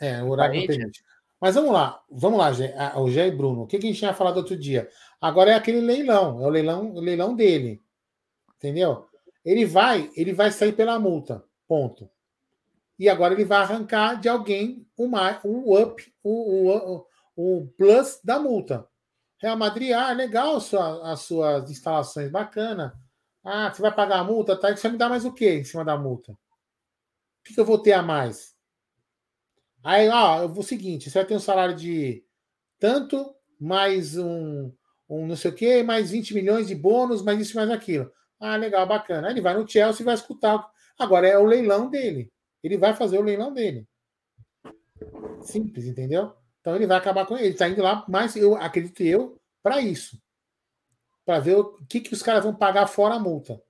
É, 0.00 0.22
o 0.22 0.30
horário 0.30 0.60
não 0.60 0.66
permite. 0.66 1.04
Mas 1.40 1.54
vamos 1.54 1.72
lá, 1.72 2.02
vamos 2.10 2.38
lá, 2.38 2.50
o 2.96 3.10
Gé 3.10 3.26
e 3.28 3.30
Bruno. 3.30 3.62
O 3.62 3.66
que, 3.66 3.76
a 3.76 3.80
gente 3.80 3.98
tinha 3.98 4.14
falado 4.14 4.38
outro 4.38 4.56
dia? 4.56 4.88
Agora 5.20 5.50
é 5.50 5.54
aquele 5.54 5.80
leilão, 5.80 6.42
é 6.42 6.46
o 6.46 6.48
leilão, 6.48 6.94
o 6.94 7.00
leilão 7.00 7.36
dele. 7.36 7.82
Entendeu? 8.56 9.06
Ele 9.44 9.66
vai, 9.66 10.10
ele 10.16 10.32
vai 10.32 10.50
sair 10.50 10.72
pela 10.72 10.98
multa. 10.98 11.44
Ponto. 11.68 12.08
E 12.98 13.08
agora 13.08 13.34
ele 13.34 13.44
vai 13.44 13.58
arrancar 13.58 14.18
de 14.18 14.28
alguém 14.28 14.86
um, 14.98 15.10
um 15.44 15.82
up, 15.82 16.14
um, 16.24 16.70
um, 16.70 17.04
o 17.36 17.66
plus 17.76 18.20
da 18.24 18.38
multa. 18.38 18.88
Real 19.38 19.56
Madrid, 19.58 19.92
ah, 19.92 20.12
legal 20.12 20.58
sua, 20.60 21.12
as 21.12 21.20
suas 21.20 21.70
instalações, 21.70 22.30
bacana. 22.30 22.98
Ah, 23.44 23.72
você 23.72 23.82
vai 23.82 23.94
pagar 23.94 24.20
a 24.20 24.24
multa, 24.24 24.58
tá? 24.58 24.74
Você 24.74 24.82
vai 24.82 24.92
me 24.92 24.98
dar 24.98 25.10
mais 25.10 25.24
o 25.24 25.32
quê 25.32 25.58
em 25.58 25.64
cima 25.64 25.84
da 25.84 25.96
multa? 25.98 26.32
O 26.32 26.36
que, 27.44 27.54
que 27.54 27.60
eu 27.60 27.64
vou 27.64 27.78
ter 27.78 27.92
a 27.92 28.02
mais? 28.02 28.54
Aí, 29.82 30.08
ó, 30.08 30.42
eu 30.42 30.48
vou 30.48 30.60
o 30.60 30.66
seguinte: 30.66 31.10
você 31.10 31.18
vai 31.18 31.26
ter 31.26 31.36
um 31.36 31.40
salário 31.40 31.76
de 31.76 32.24
tanto, 32.78 33.34
mais 33.60 34.16
um, 34.16 34.72
um 35.08 35.26
não 35.26 35.36
sei 35.36 35.50
o 35.50 35.54
quê, 35.54 35.82
mais 35.82 36.10
20 36.10 36.32
milhões 36.32 36.66
de 36.68 36.74
bônus, 36.74 37.22
mais 37.22 37.38
isso, 37.38 37.56
mais 37.56 37.70
aquilo. 37.70 38.10
Ah, 38.40 38.56
legal, 38.56 38.86
bacana. 38.86 39.28
Aí 39.28 39.34
ele 39.34 39.42
vai 39.42 39.54
no 39.54 39.68
Chelsea 39.68 40.02
e 40.02 40.04
vai 40.04 40.14
escutar. 40.14 40.66
Agora 40.98 41.28
é 41.28 41.38
o 41.38 41.44
leilão 41.44 41.90
dele. 41.90 42.32
Ele 42.62 42.78
vai 42.78 42.94
fazer 42.94 43.18
o 43.18 43.22
leilão 43.22 43.52
dele. 43.52 43.86
Simples, 45.42 45.84
entendeu? 45.84 46.34
Então 46.60 46.74
ele 46.74 46.86
vai 46.86 46.96
acabar 46.96 47.26
com 47.26 47.36
ele. 47.36 47.46
Ele 47.46 47.52
está 47.52 47.68
indo 47.68 47.82
lá, 47.82 48.04
mas 48.08 48.36
eu 48.36 48.56
acredito 48.56 49.02
eu, 49.02 49.38
para 49.62 49.80
isso. 49.82 50.18
Para 51.24 51.40
ver 51.40 51.56
o 51.56 51.78
que, 51.88 52.00
que 52.00 52.12
os 52.12 52.22
caras 52.22 52.44
vão 52.44 52.54
pagar 52.54 52.86
fora 52.86 53.14
a 53.14 53.18
multa. 53.18 53.60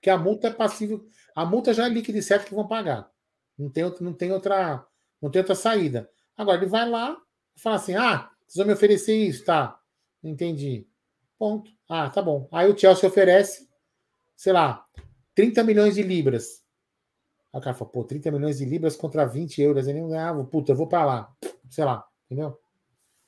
Que 0.00 0.10
a 0.10 0.16
multa 0.16 0.48
é 0.48 0.52
passível. 0.52 1.06
A 1.34 1.44
multa 1.44 1.74
já 1.74 1.86
é 1.86 1.88
líquida 1.88 2.18
e 2.18 2.22
certo 2.22 2.46
que 2.46 2.54
vão 2.54 2.66
pagar. 2.66 3.10
Não 3.58 3.68
tem, 3.70 3.84
não 4.00 4.12
tem 4.12 4.32
outra 4.32 4.86
não 5.20 5.30
tem 5.30 5.40
outra 5.40 5.54
saída. 5.54 6.08
Agora 6.36 6.58
ele 6.58 6.70
vai 6.70 6.88
lá 6.88 7.16
e 7.56 7.60
fala 7.60 7.76
assim: 7.76 7.94
ah, 7.94 8.30
vocês 8.46 8.56
vão 8.56 8.66
me 8.66 8.72
oferecer 8.72 9.16
isso, 9.16 9.44
tá? 9.44 9.78
Entendi. 10.22 10.86
Ponto. 11.38 11.70
Ah, 11.88 12.08
tá 12.10 12.22
bom. 12.22 12.48
Aí 12.52 12.70
o 12.70 12.76
Chelsea 12.76 13.08
oferece, 13.08 13.68
sei 14.36 14.52
lá, 14.52 14.86
30 15.34 15.62
milhões 15.64 15.94
de 15.94 16.02
libras. 16.02 16.64
Aí 17.52 17.60
o 17.60 17.62
cara 17.62 17.74
fala, 17.74 17.90
pô, 17.90 18.04
30 18.04 18.30
milhões 18.30 18.58
de 18.58 18.64
libras 18.64 18.96
contra 18.96 19.24
20 19.24 19.62
euros. 19.62 19.86
Ele 19.86 20.00
não 20.00 20.08
ganhava, 20.08 20.44
puta, 20.44 20.72
eu 20.72 20.76
vou 20.76 20.86
para 20.86 21.04
lá. 21.04 21.36
Sei 21.70 21.84
lá, 21.84 22.06
entendeu? 22.26 22.58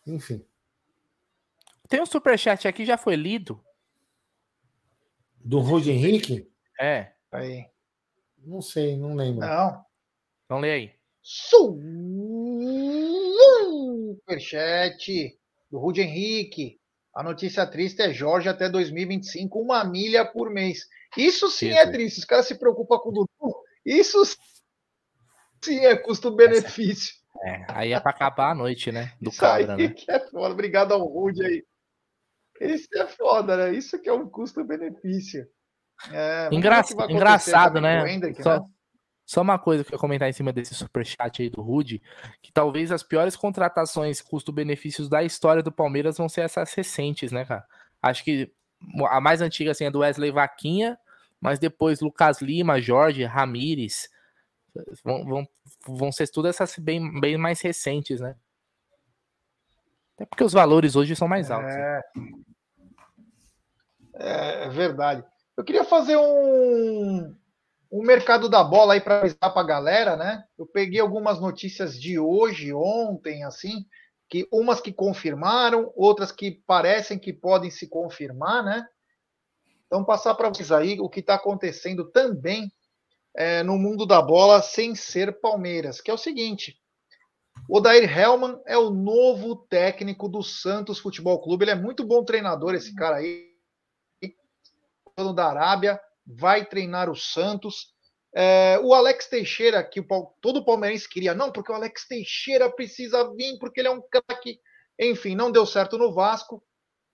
Enfim. 0.07 0.45
Tem 1.91 2.01
um 2.01 2.07
superchat 2.07 2.69
aqui, 2.69 2.87
já 2.87 2.97
foi 2.97 3.17
lido. 3.17 3.61
Do 5.45 5.59
Roger 5.59 5.93
Henrique? 5.93 6.49
É. 6.81 7.13
Aí. 7.33 7.67
Não 8.39 8.63
sei, 8.63 8.97
não 8.97 9.17
lembro. 9.17 9.41
Não. 9.41 9.85
Então 10.45 10.61
lê 10.61 10.71
aí. 10.71 10.95
Superchat 14.25 15.37
do 15.69 15.81
Rude 15.81 16.03
Henrique. 16.03 16.79
A 17.13 17.25
notícia 17.25 17.67
triste 17.67 18.01
é 18.03 18.13
Jorge 18.13 18.49
até 18.49 18.69
2025, 18.69 19.59
uma 19.59 19.83
milha 19.83 20.25
por 20.25 20.49
mês. 20.49 20.87
Isso 21.17 21.51
sim 21.51 21.71
é 21.71 21.91
triste. 21.91 22.21
Os 22.21 22.25
caras 22.25 22.47
se 22.47 22.57
preocupam 22.57 22.99
com 22.99 23.09
o 23.09 23.13
Dudu. 23.13 23.57
Isso 23.85 24.23
sim 25.61 25.85
é 25.85 25.97
custo-benefício. 25.97 27.17
É, 27.45 27.65
aí 27.69 27.93
é 27.93 27.99
para 27.99 28.13
acabar 28.13 28.53
a 28.53 28.55
noite, 28.55 28.93
né? 28.93 29.13
Do 29.21 29.31
Isso 29.31 29.41
cabra, 29.41 29.75
aí 29.75 29.89
né? 29.89 29.95
que 29.95 30.09
é 30.09 30.21
foda. 30.21 30.53
Obrigado 30.53 30.93
ao 30.93 31.05
Rude 31.05 31.45
aí. 31.45 31.65
Isso 32.61 32.89
é 32.95 33.07
foda, 33.07 33.57
né? 33.57 33.75
Isso 33.75 33.99
que 33.99 34.09
é 34.09 34.13
um 34.13 34.29
custo-benefício. 34.29 35.47
É, 36.13 36.49
Engra... 36.53 36.83
Engraçado, 37.09 37.81
né? 37.81 38.13
Hendrick, 38.13 38.43
Só... 38.43 38.61
né? 38.61 38.65
Só 39.31 39.43
uma 39.43 39.61
coisa 39.61 39.85
que 39.85 39.95
eu 39.95 39.99
comentar 39.99 40.29
em 40.29 40.33
cima 40.33 40.53
desse 40.53 40.75
superchat 40.75 41.41
aí 41.41 41.49
do 41.49 41.63
Rude, 41.63 42.03
que 42.43 42.51
talvez 42.53 42.91
as 42.91 43.05
piores 43.05 43.37
contratações 43.37 44.21
custo-benefícios 44.21 45.09
da 45.09 45.23
história 45.23 45.63
do 45.63 45.71
Palmeiras 45.71 46.19
vão 46.19 46.29
ser 46.29 46.41
essas 46.41 46.75
recentes, 46.75 47.31
né, 47.31 47.45
cara? 47.45 47.65
Acho 48.03 48.25
que 48.25 48.53
a 49.09 49.21
mais 49.21 49.41
antiga 49.41 49.71
assim 49.71 49.85
é 49.85 49.91
do 49.91 50.01
Wesley 50.01 50.33
Vaquinha, 50.33 50.99
mas 51.41 51.61
depois 51.61 52.01
Lucas 52.01 52.43
Lima, 52.43 52.81
Jorge, 52.81 53.23
Ramires, 53.23 54.09
vão, 55.05 55.25
vão, 55.25 55.49
vão 55.87 56.11
ser 56.11 56.29
todas 56.29 56.57
essas 56.57 56.77
bem, 56.77 57.21
bem 57.21 57.37
mais 57.37 57.61
recentes, 57.61 58.21
né? 58.21 58.35
Até 60.21 60.27
porque 60.27 60.45
os 60.45 60.53
valores 60.53 60.97
hoje 60.97 61.17
são 61.17 61.27
mais 61.27 61.51
altos. 61.51 61.73
É, 61.73 61.79
né? 61.79 62.03
é 64.65 64.69
verdade. 64.69 65.25
Eu 65.57 65.65
queria 65.65 65.83
fazer 65.83 66.19
um, 66.19 67.35
o 67.91 68.03
mercado 68.03 68.47
da 68.47 68.63
bola 68.63 68.93
aí 68.93 69.01
para 69.01 69.21
avisar 69.21 69.51
para 69.51 69.63
a 69.63 69.67
galera, 69.67 70.17
né? 70.17 70.45
Eu 70.59 70.67
peguei 70.67 71.01
algumas 71.01 71.41
notícias 71.41 71.99
de 71.99 72.19
hoje, 72.19 72.71
ontem, 72.71 73.45
assim, 73.45 73.87
que 74.29 74.47
umas 74.53 74.79
que 74.79 74.93
confirmaram, 74.93 75.91
outras 75.97 76.31
que 76.31 76.51
parecem 76.67 77.19
que 77.19 77.33
podem 77.33 77.71
se 77.71 77.89
confirmar, 77.89 78.63
né? 78.63 78.87
Então, 79.87 80.05
passar 80.05 80.35
para 80.35 80.51
vocês 80.51 80.71
aí 80.71 81.01
o 81.01 81.09
que 81.09 81.21
está 81.21 81.37
acontecendo 81.37 82.11
também 82.11 82.71
é, 83.35 83.63
no 83.63 83.79
mundo 83.79 84.05
da 84.05 84.21
bola 84.21 84.61
sem 84.61 84.95
ser 84.95 85.41
Palmeiras, 85.41 85.99
que 85.99 86.11
é 86.11 86.15
o 86.15 86.19
seguinte: 86.19 86.79
o 87.69 87.81
Dair 87.81 88.19
Hellman 88.19 88.61
é 88.67 88.77
o 88.77 88.91
novo 88.91 89.55
técnico 89.55 90.29
do 90.29 90.43
Santos 90.43 90.99
Futebol 90.99 91.41
Clube. 91.41 91.65
Ele 91.65 91.71
é 91.71 91.77
muito 91.77 92.05
bom 92.05 92.25
treinador, 92.25 92.75
esse 92.75 92.95
cara 92.95 93.17
aí, 93.17 93.49
da 95.35 95.49
Arábia 95.49 96.01
vai 96.27 96.65
treinar 96.65 97.11
o 97.11 97.17
Santos. 97.17 97.93
É, 98.35 98.79
o 98.83 98.95
Alex 98.95 99.29
Teixeira, 99.29 99.83
que 99.83 100.01
o, 100.01 100.07
todo 100.41 100.65
palmeirense 100.65 101.09
queria, 101.09 101.35
não, 101.35 101.51
porque 101.51 101.73
o 101.73 101.75
Alex 101.75 102.07
Teixeira 102.07 102.71
precisa 102.71 103.33
vir, 103.35 103.59
porque 103.59 103.81
ele 103.81 103.89
é 103.89 103.93
um 103.93 104.03
craque. 104.03 104.61
Enfim, 104.99 105.35
não 105.35 105.51
deu 105.51 105.67
certo 105.67 105.99
no 105.99 106.13
Vasco, 106.13 106.63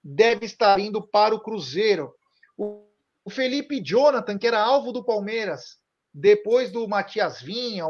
deve 0.02 0.46
estar 0.46 0.78
indo 0.78 1.06
para 1.06 1.34
o 1.34 1.40
Cruzeiro. 1.40 2.14
O, 2.56 2.86
o 3.24 3.30
Felipe 3.30 3.80
Jonathan, 3.80 4.38
que 4.38 4.46
era 4.46 4.60
alvo 4.60 4.92
do 4.92 5.04
Palmeiras, 5.04 5.78
depois 6.12 6.70
do 6.70 6.86
Matias 6.86 7.40
Vinha, 7.40 7.84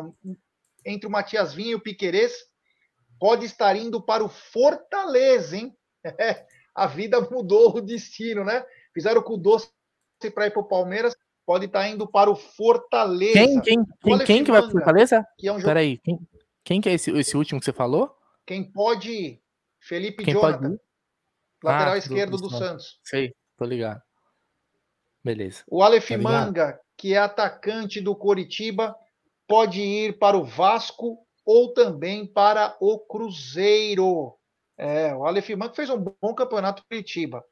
entre 0.87 1.07
o 1.07 1.11
Matias 1.11 1.53
Vinha 1.53 1.73
e 1.73 1.75
o 1.75 1.81
Piquerez, 1.81 2.33
pode 3.19 3.45
estar 3.45 3.77
indo 3.77 4.01
para 4.01 4.25
o 4.25 4.29
Fortaleza, 4.29 5.57
hein? 5.57 5.77
É, 6.05 6.47
a 6.75 6.87
vida 6.87 7.21
mudou 7.21 7.77
o 7.77 7.81
destino, 7.81 8.45
né? 8.45 8.65
Fizeram 8.95 9.23
com 9.23 9.35
o 9.35 9.39
doce 9.39 9.69
para 10.35 10.47
ir 10.47 10.51
para 10.51 10.63
o 10.63 10.69
Palmeiras, 10.69 11.15
pode 11.45 11.67
estar 11.67 11.87
indo 11.89 12.07
para 12.07 12.31
o 12.31 12.37
Fortaleza. 12.37 13.35
Quem, 13.35 13.61
quem, 13.61 13.85
quem, 14.03 14.19
quem 14.19 14.45
que 14.45 14.51
vai 14.51 14.63
para 14.63 14.69
o 14.69 14.73
Fortaleza? 14.73 15.27
Que 15.37 15.49
é 15.49 15.53
um. 15.53 15.61
Peraí, 15.61 15.99
quem, 15.99 16.19
quem 16.65 16.81
que 16.81 16.89
é 16.89 16.95
esse, 16.95 17.11
esse 17.11 17.37
último 17.37 17.61
que 17.61 17.67
você 17.67 17.73
falou? 17.73 18.17
Quem 18.47 18.65
pode 18.65 19.11
ir? 19.11 19.43
Felipe 19.81 20.25
quem 20.25 20.35
Jonathan, 20.35 20.61
pode 20.61 20.81
lateral 21.63 21.95
ah, 21.95 21.99
esquerdo 21.99 22.37
do, 22.37 22.49
do, 22.49 22.51
Santos. 22.51 22.99
Sei, 23.05 23.35
tô 23.57 23.65
ligado. 23.65 24.01
Beleza. 25.23 25.65
O 25.69 25.83
Aleph 25.83 26.09
tá 26.09 26.19
Manga, 26.19 26.81
que 26.97 27.15
é 27.15 27.19
atacante 27.19 28.01
do 28.01 28.15
Coritiba, 28.15 28.97
pode 29.47 29.81
ir 29.81 30.19
para 30.19 30.37
o 30.37 30.45
Vasco 30.45 31.19
ou 31.45 31.73
também 31.73 32.27
para 32.27 32.77
o 32.81 32.99
Cruzeiro. 32.99 34.35
É, 34.77 35.15
o 35.15 35.25
Aleph 35.25 35.51
Manga 35.51 35.75
fez 35.75 35.89
um 35.89 35.99
bom 35.99 36.35
campeonato 36.35 36.85
Curitiba. 36.89 37.45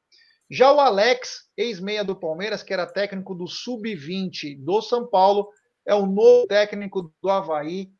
Já 0.51 0.73
o 0.73 0.81
Alex, 0.81 1.49
ex-meia 1.57 2.05
do 2.05 2.15
Palmeiras, 2.15 2.63
que 2.63 2.73
era 2.73 2.87
técnico 2.87 3.35
do 3.35 3.47
Sub-20 3.47 4.63
do 4.63 4.83
São 4.83 5.07
Paulo, 5.07 5.49
é 5.87 5.95
o 5.95 6.07
novo 6.07 6.47
técnico 6.47 7.13
do 7.23 7.31
Havaí 7.31 7.91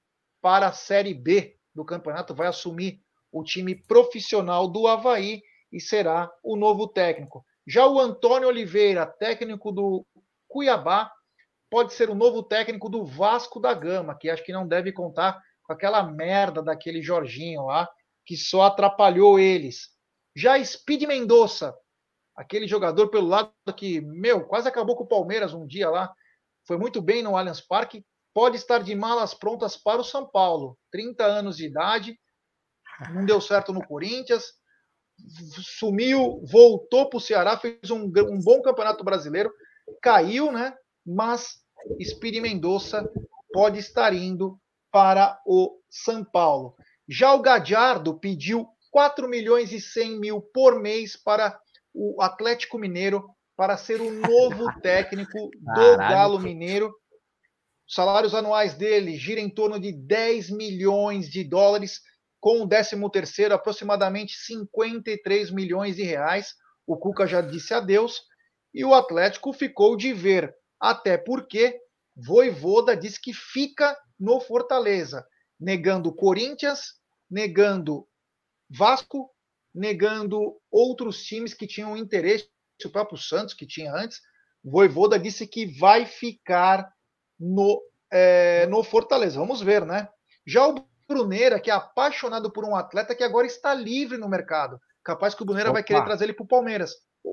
para 0.43 0.69
a 0.69 0.73
Série 0.73 1.15
B 1.15 1.57
do 1.75 1.85
campeonato, 1.85 2.35
vai 2.35 2.47
assumir 2.47 3.01
o 3.33 3.43
time 3.43 3.75
profissional 3.75 4.69
do 4.69 4.87
Havaí 4.87 5.43
e 5.73 5.81
será 5.81 6.31
o 6.43 6.55
novo 6.55 6.87
técnico. 6.87 7.45
Já 7.67 7.87
o 7.87 7.99
Antônio 7.99 8.49
Oliveira, 8.49 9.07
técnico 9.07 9.73
do 9.73 10.07
Cuiabá, 10.47 11.11
pode 11.75 11.93
ser 11.93 12.09
o 12.09 12.15
novo 12.15 12.41
técnico 12.41 12.89
do 12.89 13.05
Vasco 13.05 13.59
da 13.59 13.75
Gama, 13.75 14.17
que 14.17 14.31
acho 14.31 14.45
que 14.45 14.53
não 14.53 14.65
deve 14.65 14.93
contar 14.93 15.43
com 15.65 15.73
aquela 15.73 16.05
merda 16.05 16.63
daquele 16.63 17.03
Jorginho 17.03 17.67
lá, 17.67 17.91
que 18.25 18.37
só 18.37 18.63
atrapalhou 18.63 19.41
eles. 19.41 19.89
Já 20.37 20.65
Speed 20.65 21.03
Mendonça, 21.03 21.77
aquele 22.37 22.69
jogador 22.69 23.09
pelo 23.09 23.27
lado 23.27 23.53
que, 23.77 24.01
meu, 24.01 24.47
quase 24.47 24.69
acabou 24.69 24.95
com 24.95 25.03
o 25.03 25.09
Palmeiras 25.09 25.53
um 25.53 25.67
dia 25.67 25.91
lá, 25.91 26.15
foi 26.65 26.79
muito 26.79 27.03
bem 27.03 27.25
no 27.25 27.37
Allianz 27.37 27.61
Parque, 27.61 28.07
pode 28.33 28.55
estar 28.55 28.79
de 28.79 28.95
malas 28.95 29.35
prontas 29.35 29.77
para 29.77 30.01
o 30.01 30.05
São 30.05 30.25
Paulo. 30.25 30.79
30 30.93 31.25
anos 31.25 31.57
de 31.57 31.67
idade, 31.67 32.17
não 33.13 33.27
deu 33.27 33.41
certo 33.41 33.73
no 33.73 33.85
Corinthians, 33.85 34.45
sumiu, 35.77 36.41
voltou 36.45 37.11
para 37.11 37.17
o 37.17 37.21
Ceará, 37.21 37.59
fez 37.59 37.91
um, 37.91 38.05
um, 38.05 38.41
bom 38.41 38.63
campeonato 38.63 39.03
brasileiro, 39.03 39.53
caiu, 40.01 40.53
né? 40.53 40.73
Mas 41.05 41.64
Espírito 41.99 42.43
Mendonça 42.43 43.09
pode 43.53 43.79
estar 43.79 44.13
indo 44.13 44.59
para 44.91 45.41
o 45.47 45.81
São 45.89 46.25
Paulo. 46.25 46.75
Já 47.09 47.35
o 47.35 47.43
Gadiardo 47.43 48.19
pediu 48.19 48.67
4 48.91 49.29
milhões 49.29 49.73
e 49.73 49.81
100 49.81 50.21
mil 50.21 50.41
por 50.41 50.81
mês 50.81 51.17
para 51.17 51.59
o 51.93 52.23
Atlético 52.23 52.79
Mineiro 52.79 53.29
para 53.57 53.77
ser 53.77 54.01
o 54.01 54.11
novo 54.11 54.67
técnico 54.83 55.51
do 55.61 55.97
Galo 55.97 56.39
Mineiro. 56.39 56.95
Os 57.87 57.95
salários 57.95 58.35
anuais 58.35 58.75
dele 58.75 59.17
giram 59.17 59.43
em 59.43 59.51
torno 59.51 59.79
de 59.79 59.93
10 59.93 60.51
milhões 60.51 61.29
de 61.29 61.45
dólares, 61.45 62.01
com 62.41 62.63
o 62.63 62.69
13º 62.69 63.53
aproximadamente 63.53 64.35
53 64.37 65.51
milhões 65.51 65.97
de 65.97 66.03
reais. 66.03 66.55
O 66.87 66.97
Cuca 66.97 67.27
já 67.27 67.41
disse 67.41 67.75
adeus 67.75 68.23
e 68.73 68.85
o 68.85 68.95
Atlético 68.95 69.53
ficou 69.53 69.97
de 69.97 70.13
ver, 70.13 70.55
até 70.91 71.17
porque 71.17 71.81
Voivoda 72.17 72.97
disse 72.97 73.21
que 73.21 73.33
fica 73.33 73.97
no 74.19 74.41
Fortaleza, 74.41 75.27
negando 75.59 76.15
Corinthians, 76.15 77.01
negando 77.31 78.07
Vasco 78.71 79.35
negando 79.75 80.57
outros 80.71 81.25
times 81.25 81.53
que 81.53 81.67
tinham 81.67 81.97
interesse, 81.97 82.49
o 82.85 82.91
próprio 82.91 83.19
Santos, 83.19 83.55
que 83.55 83.67
tinha 83.67 83.93
antes. 83.93 84.21
Voivoda 84.63 85.19
disse 85.19 85.47
que 85.47 85.67
vai 85.79 86.07
ficar 86.07 86.89
no, 87.39 87.83
é, 88.11 88.67
no 88.67 88.85
Fortaleza. 88.85 89.41
Vamos 89.41 89.61
ver, 89.61 89.85
né? 89.85 90.09
Já 90.47 90.69
o 90.69 90.87
Bruneira, 91.09 91.59
que 91.59 91.71
é 91.71 91.75
apaixonado 91.75 92.53
por 92.53 92.65
um 92.65 92.77
atleta 92.77 93.15
que 93.15 93.25
agora 93.25 93.47
está 93.47 93.75
livre 93.75 94.17
no 94.17 94.29
mercado. 94.29 94.81
Capaz 95.03 95.35
que 95.35 95.43
o 95.43 95.47
Bruneira 95.47 95.71
opa. 95.71 95.79
vai 95.79 95.83
querer 95.83 96.05
trazer 96.05 96.25
ele 96.25 96.33
para 96.33 96.45
o 96.45 96.49
Palmeiras. 96.49 96.93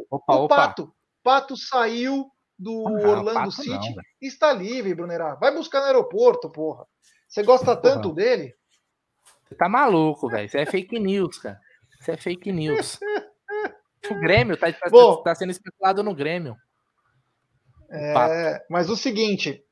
Opa, 0.10 0.36
o 0.36 0.48
Pato. 0.48 0.94
Pato 1.24 1.56
saiu 1.56 2.30
do 2.62 2.84
não, 2.84 3.10
Orlando 3.10 3.52
City. 3.52 3.70
Não, 3.70 4.04
está 4.22 4.54
livre, 4.54 4.94
Bruneira. 4.94 5.36
Vai 5.36 5.54
buscar 5.54 5.80
no 5.80 5.88
aeroporto, 5.88 6.50
porra. 6.50 6.86
Você 7.28 7.42
gosta 7.42 7.76
tanto 7.76 8.14
dele? 8.14 8.54
Você 9.48 9.56
tá 9.56 9.68
maluco, 9.68 10.30
velho. 10.30 10.46
Isso 10.46 10.58
é 10.58 10.66
fake 10.66 11.00
news, 11.00 11.40
cara. 11.40 11.60
Isso 12.00 12.12
é 12.12 12.18
fake 12.18 12.52
news. 12.52 13.00
o 14.12 14.16
Grêmio 14.20 14.56
tá, 14.56 14.72
tá, 14.72 14.90
Bom, 14.90 15.24
tá 15.24 15.34
sendo 15.34 15.52
especulado 15.52 16.04
no 16.04 16.14
Grêmio. 16.14 16.56
É, 17.90 18.64
mas 18.70 18.90
o 18.90 18.96
seguinte, 18.96 19.64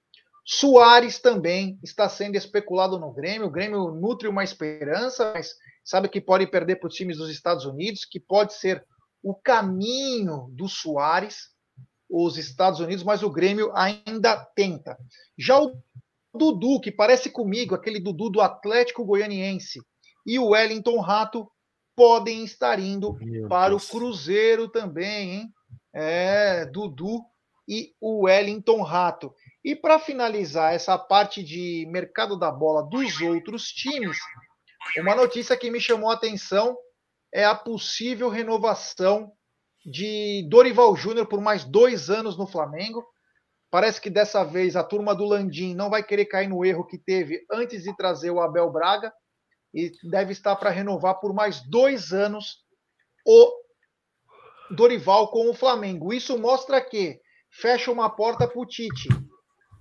Soares 0.44 1.20
também 1.20 1.80
está 1.84 2.10
sendo 2.10 2.36
especulado 2.36 2.98
no 2.98 3.14
Grêmio. 3.14 3.48
O 3.48 3.52
Grêmio 3.52 3.92
nutre 3.92 4.28
uma 4.28 4.44
esperança, 4.44 5.32
mas 5.34 5.54
sabe 5.84 6.10
que 6.10 6.20
pode 6.20 6.48
perder 6.48 6.78
para 6.78 6.88
os 6.88 6.96
times 6.96 7.18
dos 7.18 7.30
Estados 7.30 7.66
Unidos, 7.66 8.04
que 8.04 8.20
pode 8.20 8.54
ser 8.54 8.84
o 9.22 9.36
caminho 9.36 10.48
do 10.52 10.68
Soares, 10.68 11.50
os 12.10 12.38
Estados 12.38 12.80
Unidos, 12.80 13.04
mas 13.04 13.22
o 13.22 13.30
Grêmio 13.30 13.72
ainda 13.76 14.36
tenta. 14.56 14.98
Já 15.38 15.60
o 15.60 15.80
Dudu, 16.34 16.80
que 16.82 16.92
parece 16.92 17.30
comigo, 17.30 17.76
aquele 17.76 18.00
Dudu 18.00 18.30
do 18.30 18.42
Atlético 18.42 19.06
Goianiense, 19.06 19.80
e 20.26 20.40
o 20.40 20.50
Wellington 20.50 21.00
Rato 21.00 21.50
podem 21.96 22.44
estar 22.44 22.80
indo 22.80 23.14
Meu 23.20 23.48
para 23.48 23.70
Deus. 23.70 23.88
o 23.88 23.92
Cruzeiro 23.92 24.70
também, 24.70 25.32
hein? 25.32 25.54
É, 25.94 26.66
Dudu 26.66 27.22
e 27.68 27.94
o 28.00 28.24
Wellington 28.24 28.82
Rato. 28.82 29.34
E 29.64 29.76
para 29.76 30.00
finalizar 30.00 30.74
essa 30.74 30.98
parte 30.98 31.44
de 31.44 31.86
mercado 31.90 32.38
da 32.38 32.52
bola 32.52 32.84
dos 32.84 33.20
outros 33.22 33.68
times, 33.68 34.18
uma 34.98 35.16
notícia 35.16 35.58
que 35.58 35.70
me 35.70 35.80
chamou 35.80 36.10
a 36.10 36.14
atenção 36.14 36.78
é 37.34 37.46
a 37.46 37.54
possível 37.54 38.30
renovação 38.30 39.32
de 39.86 40.48
Dorival 40.50 40.96
Júnior 40.96 41.28
por 41.28 41.42
mais 41.42 41.64
dois 41.64 42.10
anos 42.10 42.38
no 42.38 42.48
Flamengo. 42.48 43.06
Parece 43.72 44.02
que 44.02 44.10
dessa 44.10 44.44
vez 44.44 44.76
a 44.76 44.84
turma 44.84 45.14
do 45.14 45.26
Landim 45.26 45.76
não 45.76 45.90
vai 45.90 46.04
querer 46.04 46.26
cair 46.26 46.48
no 46.48 46.66
erro 46.66 46.86
que 46.86 46.98
teve 46.98 47.46
antes 47.52 47.84
de 47.84 47.96
trazer 47.96 48.32
o 48.32 48.42
Abel 48.42 48.72
Braga 48.72 49.14
e 49.74 49.92
deve 50.10 50.32
estar 50.32 50.56
para 50.56 50.72
renovar 50.72 51.20
por 51.20 51.34
mais 51.34 51.62
dois 51.70 52.12
anos 52.12 52.64
o 53.26 53.54
Dorival 54.72 55.30
com 55.30 55.50
o 55.50 55.54
Flamengo. 55.54 56.14
Isso 56.14 56.38
mostra 56.38 56.82
que 56.82 57.20
fecha 57.52 57.92
uma 57.92 58.10
porta 58.10 58.48
para 58.48 58.60
o 58.60 58.66
Tite. 58.66 59.10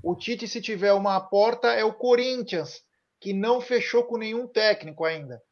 O 0.02 0.14
Tite, 0.14 0.46
se 0.46 0.60
tiver 0.60 0.92
uma 0.92 1.20
porta, 1.20 1.68
é 1.68 1.84
o 1.84 1.92
Corinthians, 1.92 2.82
que 3.20 3.32
não 3.32 3.60
fechou 3.60 4.04
com 4.04 4.16
nenhum 4.16 4.46
técnico 4.46 5.04
ainda. 5.04 5.42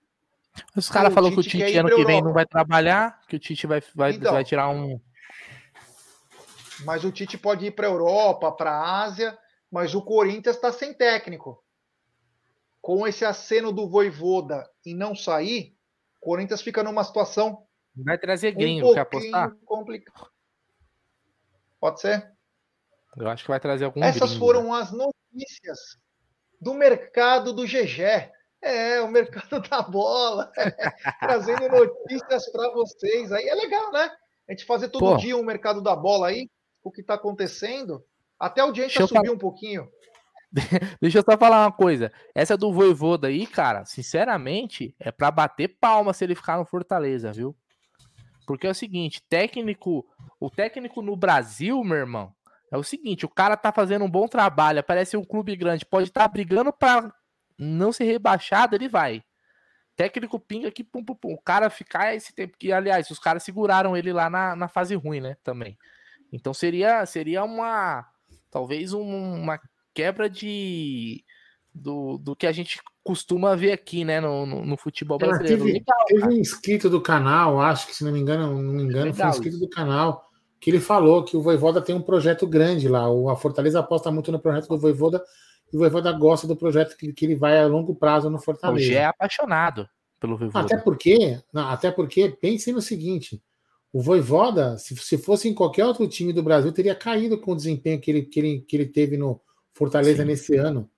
Os 0.74 0.88
caras 0.88 1.12
falaram 1.12 1.34
que 1.34 1.40
o 1.40 1.42
Tite 1.42 1.76
ano 1.76 1.88
que 1.88 2.04
vem 2.04 2.22
não 2.22 2.32
vai 2.32 2.46
trabalhar, 2.46 3.20
que 3.28 3.36
o 3.36 3.38
Tite 3.38 3.66
vai, 3.66 3.82
vai, 3.94 4.12
então, 4.12 4.32
vai 4.32 4.44
tirar 4.44 4.68
um. 4.68 5.00
Mas 6.84 7.04
o 7.04 7.12
Tite 7.12 7.38
pode 7.38 7.66
ir 7.66 7.70
para 7.70 7.86
a 7.86 7.90
Europa, 7.90 8.52
para 8.52 8.70
a 8.70 9.02
Ásia, 9.02 9.36
mas 9.70 9.94
o 9.94 10.02
Corinthians 10.02 10.56
está 10.56 10.72
sem 10.72 10.92
técnico. 10.92 11.62
Com 12.80 13.06
esse 13.06 13.24
aceno 13.24 13.72
do 13.72 13.88
Voivoda 13.88 14.68
e 14.84 14.94
não 14.94 15.14
sair, 15.14 15.76
o 16.20 16.24
Corinthians 16.24 16.62
fica 16.62 16.82
numa 16.82 17.02
situação. 17.02 17.66
Vai 17.96 18.18
trazer 18.18 18.52
gringo, 18.52 18.90
um 18.90 18.94
quer 18.94 19.00
apostar? 19.00 19.52
Complicado. 19.64 20.30
Pode 21.80 22.00
ser? 22.00 22.30
Eu 23.16 23.28
acho 23.28 23.42
que 23.44 23.50
vai 23.50 23.58
trazer 23.58 23.86
algum. 23.86 24.04
Essas 24.04 24.30
gringo, 24.30 24.44
foram 24.44 24.74
as 24.74 24.92
notícias 24.92 25.98
do 26.60 26.74
mercado 26.74 27.52
do 27.52 27.64
GG. 27.64 28.30
É, 28.62 29.00
o 29.00 29.08
mercado 29.08 29.60
da 29.68 29.82
bola. 29.82 30.50
Trazendo 31.20 31.68
notícias 31.68 32.50
para 32.50 32.70
vocês. 32.70 33.32
Aí 33.32 33.46
é 33.48 33.54
legal, 33.54 33.92
né? 33.92 34.10
A 34.48 34.52
gente 34.52 34.64
fazer 34.64 34.88
todo 34.88 35.14
Pô. 35.14 35.16
dia 35.16 35.36
um 35.36 35.44
mercado 35.44 35.82
da 35.82 35.94
bola 35.94 36.28
aí, 36.28 36.48
o 36.82 36.90
que 36.90 37.00
está 37.00 37.14
acontecendo. 37.14 38.04
Até 38.38 38.60
a 38.60 38.64
audiência 38.64 39.06
subiu 39.06 39.32
um 39.32 39.38
pouquinho. 39.38 39.88
Deixa 41.00 41.18
eu 41.18 41.24
só 41.24 41.36
falar 41.36 41.64
uma 41.64 41.72
coisa. 41.72 42.12
Essa 42.34 42.56
do 42.56 42.72
Voivoda 42.72 43.28
aí, 43.28 43.46
cara, 43.46 43.84
sinceramente, 43.84 44.94
é 44.98 45.10
para 45.10 45.30
bater 45.30 45.76
palma 45.80 46.12
se 46.12 46.24
ele 46.24 46.34
ficar 46.34 46.58
no 46.58 46.64
Fortaleza, 46.64 47.32
viu? 47.32 47.56
Porque 48.46 48.66
é 48.66 48.70
o 48.70 48.74
seguinte, 48.74 49.20
técnico, 49.28 50.06
o 50.38 50.48
técnico 50.48 51.02
no 51.02 51.16
Brasil, 51.16 51.82
meu 51.82 51.96
irmão, 51.96 52.32
é 52.70 52.76
o 52.76 52.82
seguinte, 52.84 53.26
o 53.26 53.28
cara 53.28 53.56
tá 53.56 53.72
fazendo 53.72 54.04
um 54.04 54.10
bom 54.10 54.28
trabalho, 54.28 54.82
parece 54.84 55.16
um 55.16 55.24
clube 55.24 55.56
grande, 55.56 55.84
pode 55.84 56.08
estar 56.08 56.22
tá 56.22 56.28
brigando 56.28 56.72
para 56.72 57.12
não 57.58 57.92
ser 57.92 58.04
rebaixado, 58.04 58.74
ele 58.74 58.88
vai. 58.88 59.22
Técnico 59.96 60.38
pinga 60.38 60.68
aqui, 60.68 60.84
pum, 60.84 61.04
pum, 61.04 61.14
pum. 61.14 61.32
O 61.32 61.40
cara 61.40 61.70
ficar 61.70 62.14
esse 62.14 62.34
tempo 62.34 62.56
que, 62.58 62.70
aliás, 62.70 63.10
os 63.10 63.18
caras 63.18 63.42
seguraram 63.42 63.96
ele 63.96 64.12
lá 64.12 64.28
na, 64.28 64.54
na 64.54 64.68
fase 64.68 64.94
ruim, 64.94 65.20
né? 65.20 65.36
Também. 65.42 65.78
Então 66.32 66.52
seria, 66.52 67.04
seria 67.06 67.44
uma, 67.44 68.06
talvez 68.50 68.92
um, 68.92 69.02
uma 69.02 69.58
quebra 69.94 70.28
de 70.28 71.24
do, 71.74 72.18
do 72.18 72.34
que 72.34 72.46
a 72.46 72.52
gente 72.52 72.80
costuma 73.04 73.54
ver 73.54 73.72
aqui, 73.72 74.04
né, 74.04 74.20
no, 74.20 74.46
no, 74.46 74.64
no 74.64 74.76
futebol 74.76 75.18
brasileiro. 75.18 75.64
Teve, 75.64 75.72
Legal, 75.72 76.04
teve 76.06 76.26
um 76.26 76.32
inscrito 76.32 76.90
do 76.90 77.00
canal, 77.00 77.60
acho 77.60 77.86
que 77.86 77.94
se 77.94 78.02
não 78.02 78.10
me 78.10 78.18
engano, 78.18 78.60
não 78.60 78.72
me 78.72 78.82
engano, 78.82 79.06
Legal, 79.06 79.16
foi 79.16 79.26
um 79.26 79.30
inscrito 79.30 79.56
isso. 79.56 79.64
do 79.64 79.68
canal 79.68 80.24
que 80.58 80.70
ele 80.70 80.80
falou 80.80 81.22
que 81.22 81.36
o 81.36 81.42
Voivoda 81.42 81.80
tem 81.80 81.94
um 81.94 82.02
projeto 82.02 82.46
grande 82.46 82.88
lá. 82.88 83.08
O, 83.10 83.28
a 83.28 83.36
Fortaleza 83.36 83.78
aposta 83.78 84.10
muito 84.10 84.32
no 84.32 84.40
projeto 84.40 84.68
do 84.68 84.78
Voivoda 84.78 85.22
o 85.72 85.78
Voivoda 85.78 86.12
gosta 86.12 86.46
do 86.46 86.56
projeto 86.56 86.96
que, 86.96 87.12
que 87.12 87.24
ele 87.24 87.34
vai 87.34 87.58
a 87.58 87.66
longo 87.66 87.94
prazo 87.94 88.30
no 88.30 88.38
Fortaleza. 88.38 88.86
O 88.86 88.92
Gé 88.92 89.00
é 89.00 89.04
apaixonado 89.06 89.88
pelo 90.20 90.36
Voivoda. 90.36 90.60
Até 90.60 90.76
porque, 90.76 91.40
não, 91.52 91.68
até 91.68 91.90
porque, 91.90 92.28
pense 92.28 92.72
no 92.72 92.80
seguinte, 92.80 93.42
o 93.92 94.00
Voivoda, 94.00 94.76
se, 94.78 94.96
se 94.96 95.18
fosse 95.18 95.48
em 95.48 95.54
qualquer 95.54 95.84
outro 95.84 96.06
time 96.06 96.32
do 96.32 96.42
Brasil, 96.42 96.72
teria 96.72 96.94
caído 96.94 97.38
com 97.38 97.52
o 97.52 97.56
desempenho 97.56 98.00
que 98.00 98.10
ele, 98.10 98.22
que 98.22 98.40
ele, 98.40 98.60
que 98.60 98.76
ele 98.76 98.86
teve 98.86 99.16
no 99.16 99.40
Fortaleza 99.72 100.22
Sim. 100.22 100.28
nesse 100.28 100.56
ano. 100.56 100.90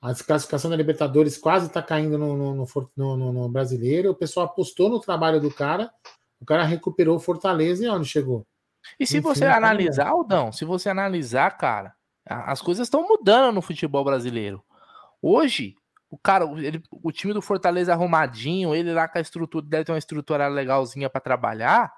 A 0.00 0.12
desclassificação 0.12 0.70
da 0.70 0.76
Libertadores 0.76 1.36
quase 1.36 1.66
está 1.66 1.82
caindo 1.82 2.16
no, 2.16 2.54
no, 2.54 2.66
no, 2.96 3.32
no, 3.32 3.48
brasileiro. 3.48 4.10
O 4.10 4.14
pessoal 4.14 4.46
apostou 4.46 4.88
no 4.88 4.98
trabalho 4.98 5.40
do 5.40 5.50
cara, 5.50 5.90
o 6.40 6.44
cara 6.46 6.64
recuperou 6.64 7.16
o 7.16 7.20
Fortaleza 7.20 7.84
e 7.84 7.88
onde 7.88 8.08
chegou? 8.08 8.46
E 8.98 9.06
se 9.06 9.18
Enfim, 9.18 9.28
você 9.28 9.44
tá 9.44 9.56
analisar, 9.56 10.08
Aldão, 10.08 10.50
se 10.52 10.64
você 10.64 10.88
analisar, 10.88 11.50
cara, 11.58 11.94
as 12.30 12.62
coisas 12.62 12.86
estão 12.86 13.06
mudando 13.06 13.54
no 13.54 13.62
futebol 13.62 14.04
brasileiro. 14.04 14.62
Hoje, 15.20 15.74
o 16.08 16.16
cara, 16.16 16.44
ele, 16.58 16.82
o 16.90 17.10
time 17.10 17.34
do 17.34 17.42
Fortaleza 17.42 17.92
arrumadinho, 17.92 18.74
ele 18.74 18.92
lá 18.92 19.08
com 19.08 19.18
a 19.18 19.20
estrutura, 19.20 19.66
deve 19.66 19.84
ter 19.84 19.92
uma 19.92 19.98
estrutura 19.98 20.46
legalzinha 20.48 21.10
para 21.10 21.20
trabalhar. 21.20 21.92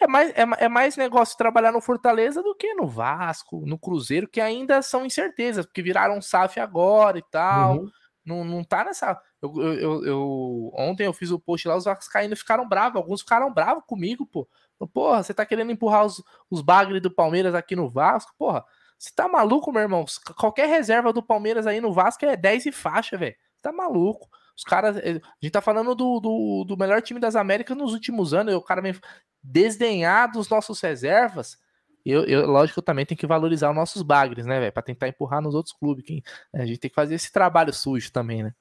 É 0.00 0.06
mais, 0.06 0.30
é, 0.30 0.64
é, 0.64 0.68
mais 0.68 0.96
negócio 0.96 1.36
trabalhar 1.36 1.72
no 1.72 1.80
Fortaleza 1.80 2.42
do 2.42 2.54
que 2.54 2.72
no 2.74 2.86
Vasco, 2.86 3.64
no 3.66 3.78
Cruzeiro, 3.78 4.28
que 4.28 4.40
ainda 4.40 4.80
são 4.80 5.04
incertezas, 5.04 5.66
porque 5.66 5.82
viraram 5.82 6.22
SAF 6.22 6.60
agora 6.60 7.18
e 7.18 7.24
tal. 7.30 7.78
Uhum. 7.78 7.90
Não, 8.24 8.44
não 8.44 8.62
tá 8.62 8.84
nessa. 8.84 9.18
Eu, 9.40 9.56
eu, 9.74 10.04
eu, 10.04 10.70
ontem 10.74 11.06
eu 11.06 11.12
fiz 11.12 11.30
o 11.30 11.40
post 11.40 11.66
lá, 11.66 11.76
os 11.76 11.84
Vascaínos 11.84 12.40
ficaram 12.40 12.68
bravos, 12.68 12.96
alguns 12.96 13.22
ficaram 13.22 13.52
bravos 13.52 13.84
comigo, 13.86 14.26
pô. 14.26 14.46
Porra, 14.92 15.22
você 15.22 15.34
tá 15.34 15.44
querendo 15.44 15.72
empurrar 15.72 16.04
os, 16.04 16.22
os 16.48 16.60
bagres 16.60 17.02
do 17.02 17.10
Palmeiras 17.10 17.54
aqui 17.54 17.74
no 17.74 17.90
Vasco? 17.90 18.32
Porra, 18.38 18.64
você 18.98 19.10
tá 19.14 19.28
maluco, 19.28 19.70
meu 19.70 19.82
irmão? 19.82 20.04
Qualquer 20.36 20.68
reserva 20.68 21.12
do 21.12 21.22
Palmeiras 21.22 21.66
aí 21.66 21.80
no 21.80 21.92
Vasco 21.92 22.24
é 22.26 22.36
10 22.36 22.66
e 22.66 22.72
faixa, 22.72 23.16
velho. 23.16 23.36
Tá 23.62 23.70
maluco. 23.72 24.28
Os 24.56 24.64
caras. 24.64 24.96
Eh, 24.96 25.20
a 25.22 25.38
gente 25.40 25.52
tá 25.52 25.60
falando 25.60 25.94
do, 25.94 26.18
do, 26.18 26.64
do, 26.64 26.76
melhor 26.76 27.00
time 27.00 27.20
das 27.20 27.36
Américas 27.36 27.76
nos 27.76 27.92
últimos 27.92 28.34
anos. 28.34 28.52
E 28.52 28.56
o 28.56 28.62
cara 28.62 28.82
vem 28.82 28.94
desdenhar 29.40 30.32
dos 30.32 30.48
nossos 30.48 30.80
reservas. 30.80 31.56
Eu, 32.04 32.24
eu, 32.24 32.46
lógico, 32.46 32.80
eu 32.80 32.82
também 32.84 33.06
tenho 33.06 33.18
que 33.18 33.26
valorizar 33.26 33.70
os 33.70 33.76
nossos 33.76 34.02
bagres, 34.02 34.46
né, 34.46 34.58
velho? 34.58 34.72
Pra 34.72 34.82
tentar 34.82 35.06
empurrar 35.06 35.40
nos 35.40 35.54
outros 35.54 35.76
clubes. 35.76 36.04
Que, 36.04 36.22
a 36.52 36.66
gente 36.66 36.80
tem 36.80 36.88
que 36.90 36.94
fazer 36.94 37.14
esse 37.14 37.30
trabalho 37.30 37.72
sujo 37.72 38.10
também, 38.10 38.42
né? 38.42 38.52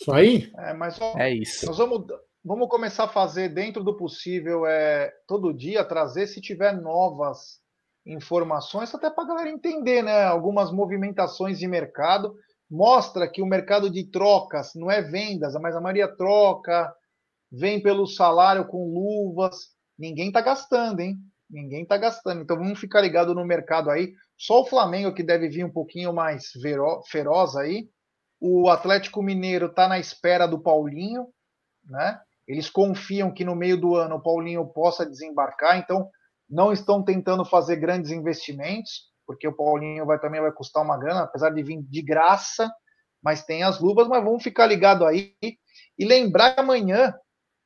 Isso 0.00 0.12
aí? 0.12 0.50
É, 0.56 0.72
mas 0.72 0.98
ó, 1.00 1.18
é 1.18 1.30
isso. 1.34 1.66
Nós 1.66 1.76
vamos, 1.76 2.06
vamos 2.42 2.68
começar 2.68 3.04
a 3.04 3.08
fazer 3.08 3.50
dentro 3.50 3.84
do 3.84 3.94
possível, 3.94 4.64
é, 4.64 5.12
todo 5.26 5.52
dia, 5.52 5.84
trazer, 5.84 6.26
se 6.26 6.40
tiver 6.40 6.72
novas 6.72 7.60
informações, 8.06 8.94
até 8.94 9.10
para 9.10 9.24
a 9.24 9.26
galera 9.26 9.50
entender, 9.50 10.02
né? 10.02 10.24
Algumas 10.24 10.70
movimentações 10.70 11.58
de 11.58 11.66
mercado. 11.66 12.34
Mostra 12.70 13.28
que 13.28 13.42
o 13.42 13.46
mercado 13.46 13.90
de 13.90 14.10
trocas 14.10 14.72
não 14.74 14.90
é 14.90 15.02
vendas, 15.02 15.54
mas 15.60 15.76
a 15.76 15.80
maioria 15.80 16.08
troca, 16.08 16.92
vem 17.50 17.82
pelo 17.82 18.06
salário 18.06 18.66
com 18.66 18.92
luvas. 18.92 19.56
Ninguém 19.98 20.28
está 20.28 20.40
gastando, 20.40 21.00
hein? 21.00 21.16
Ninguém 21.48 21.82
está 21.82 21.96
gastando. 21.96 22.42
Então 22.42 22.56
vamos 22.56 22.78
ficar 22.78 23.00
ligado 23.00 23.34
no 23.34 23.44
mercado 23.44 23.90
aí. 23.90 24.12
Só 24.36 24.62
o 24.62 24.66
Flamengo 24.66 25.14
que 25.14 25.22
deve 25.22 25.48
vir 25.48 25.64
um 25.64 25.72
pouquinho 25.72 26.12
mais 26.12 26.50
feroz 27.10 27.56
aí. 27.56 27.88
O 28.40 28.68
Atlético 28.68 29.22
Mineiro 29.22 29.66
está 29.66 29.88
na 29.88 29.98
espera 29.98 30.46
do 30.46 30.60
Paulinho 30.60 31.26
né? 31.88 32.20
Eles 32.46 32.68
confiam 32.68 33.32
que 33.32 33.44
no 33.44 33.54
meio 33.54 33.76
do 33.80 33.96
ano 33.96 34.16
o 34.16 34.22
Paulinho 34.22 34.64
possa 34.66 35.04
desembarcar, 35.06 35.78
então 35.78 36.08
não 36.48 36.72
estão 36.72 37.02
tentando 37.02 37.44
fazer 37.44 37.76
grandes 37.76 38.10
investimentos, 38.10 39.10
porque 39.26 39.46
o 39.48 39.52
Paulinho 39.52 40.06
vai 40.06 40.18
também 40.18 40.40
vai 40.40 40.52
custar 40.52 40.82
uma 40.82 40.98
grana, 40.98 41.22
apesar 41.22 41.50
de 41.50 41.62
vir 41.62 41.82
de 41.82 42.02
graça, 42.02 42.72
mas 43.22 43.44
tem 43.44 43.62
as 43.62 43.80
luvas, 43.80 44.06
mas 44.06 44.22
vamos 44.22 44.42
ficar 44.42 44.66
ligado 44.66 45.04
aí 45.04 45.34
e 45.98 46.04
lembrar 46.04 46.54
que 46.54 46.60
amanhã 46.60 47.12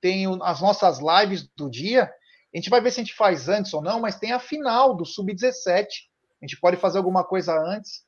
tem 0.00 0.24
as 0.42 0.60
nossas 0.60 0.98
lives 0.98 1.48
do 1.54 1.70
dia. 1.70 2.10
A 2.52 2.56
gente 2.56 2.70
vai 2.70 2.80
ver 2.80 2.90
se 2.90 3.00
a 3.00 3.04
gente 3.04 3.14
faz 3.14 3.48
antes 3.48 3.72
ou 3.74 3.82
não, 3.82 4.00
mas 4.00 4.18
tem 4.18 4.32
a 4.32 4.40
final 4.40 4.96
do 4.96 5.04
Sub-17. 5.04 5.86
A 6.42 6.46
gente 6.46 6.58
pode 6.58 6.78
fazer 6.78 6.98
alguma 6.98 7.22
coisa 7.22 7.54
antes. 7.54 8.02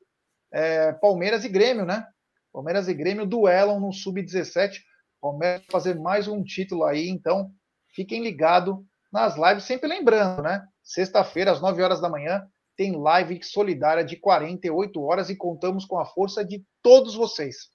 É, 0.51 0.91
Palmeiras 0.93 1.45
e 1.45 1.49
Grêmio, 1.49 1.85
né? 1.85 2.05
Palmeiras 2.51 2.87
e 2.87 2.93
Grêmio 2.93 3.25
duelam 3.25 3.79
no 3.79 3.93
Sub-17. 3.93 4.79
Palmeiras 5.21 5.63
fazer 5.69 5.95
mais 5.99 6.27
um 6.27 6.43
título 6.43 6.83
aí, 6.83 7.07
então 7.07 7.51
fiquem 7.95 8.21
ligados 8.21 8.75
nas 9.13 9.35
lives, 9.37 9.63
sempre 9.63 9.87
lembrando, 9.87 10.41
né? 10.41 10.67
Sexta-feira, 10.81 11.51
às 11.51 11.61
9 11.61 11.81
horas 11.83 12.01
da 12.01 12.09
manhã, 12.09 12.45
tem 12.75 12.99
live 12.99 13.41
solidária 13.43 14.03
de 14.03 14.17
48 14.17 14.99
horas 15.01 15.29
e 15.29 15.35
contamos 15.35 15.85
com 15.85 15.99
a 15.99 16.05
força 16.05 16.43
de 16.43 16.65
todos 16.81 17.13
vocês. 17.13 17.69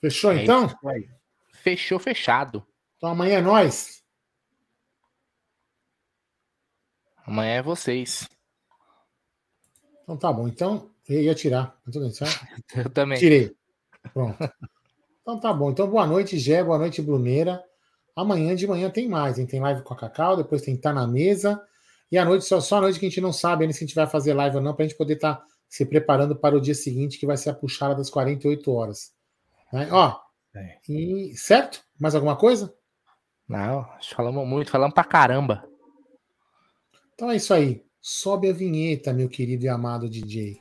Fechou 0.00 0.32
é 0.32 0.42
então? 0.42 0.66
Fechou, 1.52 1.98
fechado. 1.98 2.66
Então 2.96 3.10
amanhã 3.10 3.38
é 3.38 3.42
nós. 3.42 4.02
Amanhã 7.26 7.56
é 7.56 7.62
vocês. 7.62 8.26
Então 10.02 10.16
tá 10.16 10.32
bom. 10.32 10.48
Então, 10.48 10.90
eu 11.06 11.20
ia 11.20 11.34
tirar. 11.34 11.78
Eu 12.74 12.90
também. 12.90 13.18
Tirei. 13.18 13.54
Pronto. 14.14 14.38
Então 15.20 15.38
tá 15.38 15.52
bom. 15.52 15.70
Então 15.70 15.88
boa 15.88 16.06
noite, 16.06 16.38
Gé. 16.38 16.64
Boa 16.64 16.78
noite, 16.78 17.02
Bruneira. 17.02 17.62
Amanhã 18.14 18.54
de 18.54 18.66
manhã 18.66 18.90
tem 18.90 19.08
mais, 19.08 19.38
hein? 19.38 19.46
Tem 19.46 19.60
live 19.60 19.82
com 19.82 19.94
a 19.94 19.96
Cacau, 19.96 20.36
depois 20.36 20.62
tem 20.62 20.76
Tá 20.76 20.92
na 20.92 21.06
Mesa. 21.06 21.60
E 22.10 22.18
à 22.18 22.24
noite, 22.24 22.44
só, 22.44 22.60
só 22.60 22.78
à 22.78 22.80
noite 22.82 22.98
que 22.98 23.06
a 23.06 23.08
gente 23.08 23.20
não 23.20 23.32
sabe 23.32 23.64
ainda 23.64 23.72
se 23.72 23.84
a 23.84 23.86
gente 23.86 23.94
vai 23.94 24.06
fazer 24.06 24.34
live 24.34 24.56
ou 24.56 24.62
não, 24.62 24.74
para 24.74 24.84
a 24.84 24.88
gente 24.88 24.98
poder 24.98 25.14
estar 25.14 25.36
tá 25.36 25.46
se 25.68 25.86
preparando 25.86 26.34
para 26.34 26.56
o 26.56 26.60
dia 26.60 26.74
seguinte, 26.74 27.18
que 27.18 27.26
vai 27.26 27.36
ser 27.36 27.50
a 27.50 27.54
puxada 27.54 27.94
das 27.94 28.10
48 28.10 28.72
horas. 28.72 29.12
Né? 29.72 29.88
Ó, 29.92 30.18
é. 30.54 30.78
e, 30.88 31.32
certo? 31.36 31.82
Mais 31.98 32.14
alguma 32.14 32.36
coisa? 32.36 32.74
Não, 33.48 33.86
falamos 34.14 34.46
muito, 34.46 34.70
falamos 34.70 34.94
pra 34.94 35.04
caramba. 35.04 35.64
Então 37.14 37.30
é 37.30 37.36
isso 37.36 37.54
aí. 37.54 37.84
Sobe 38.00 38.48
a 38.48 38.52
vinheta, 38.52 39.12
meu 39.12 39.28
querido 39.28 39.64
e 39.64 39.68
amado 39.68 40.08
DJ. 40.08 40.60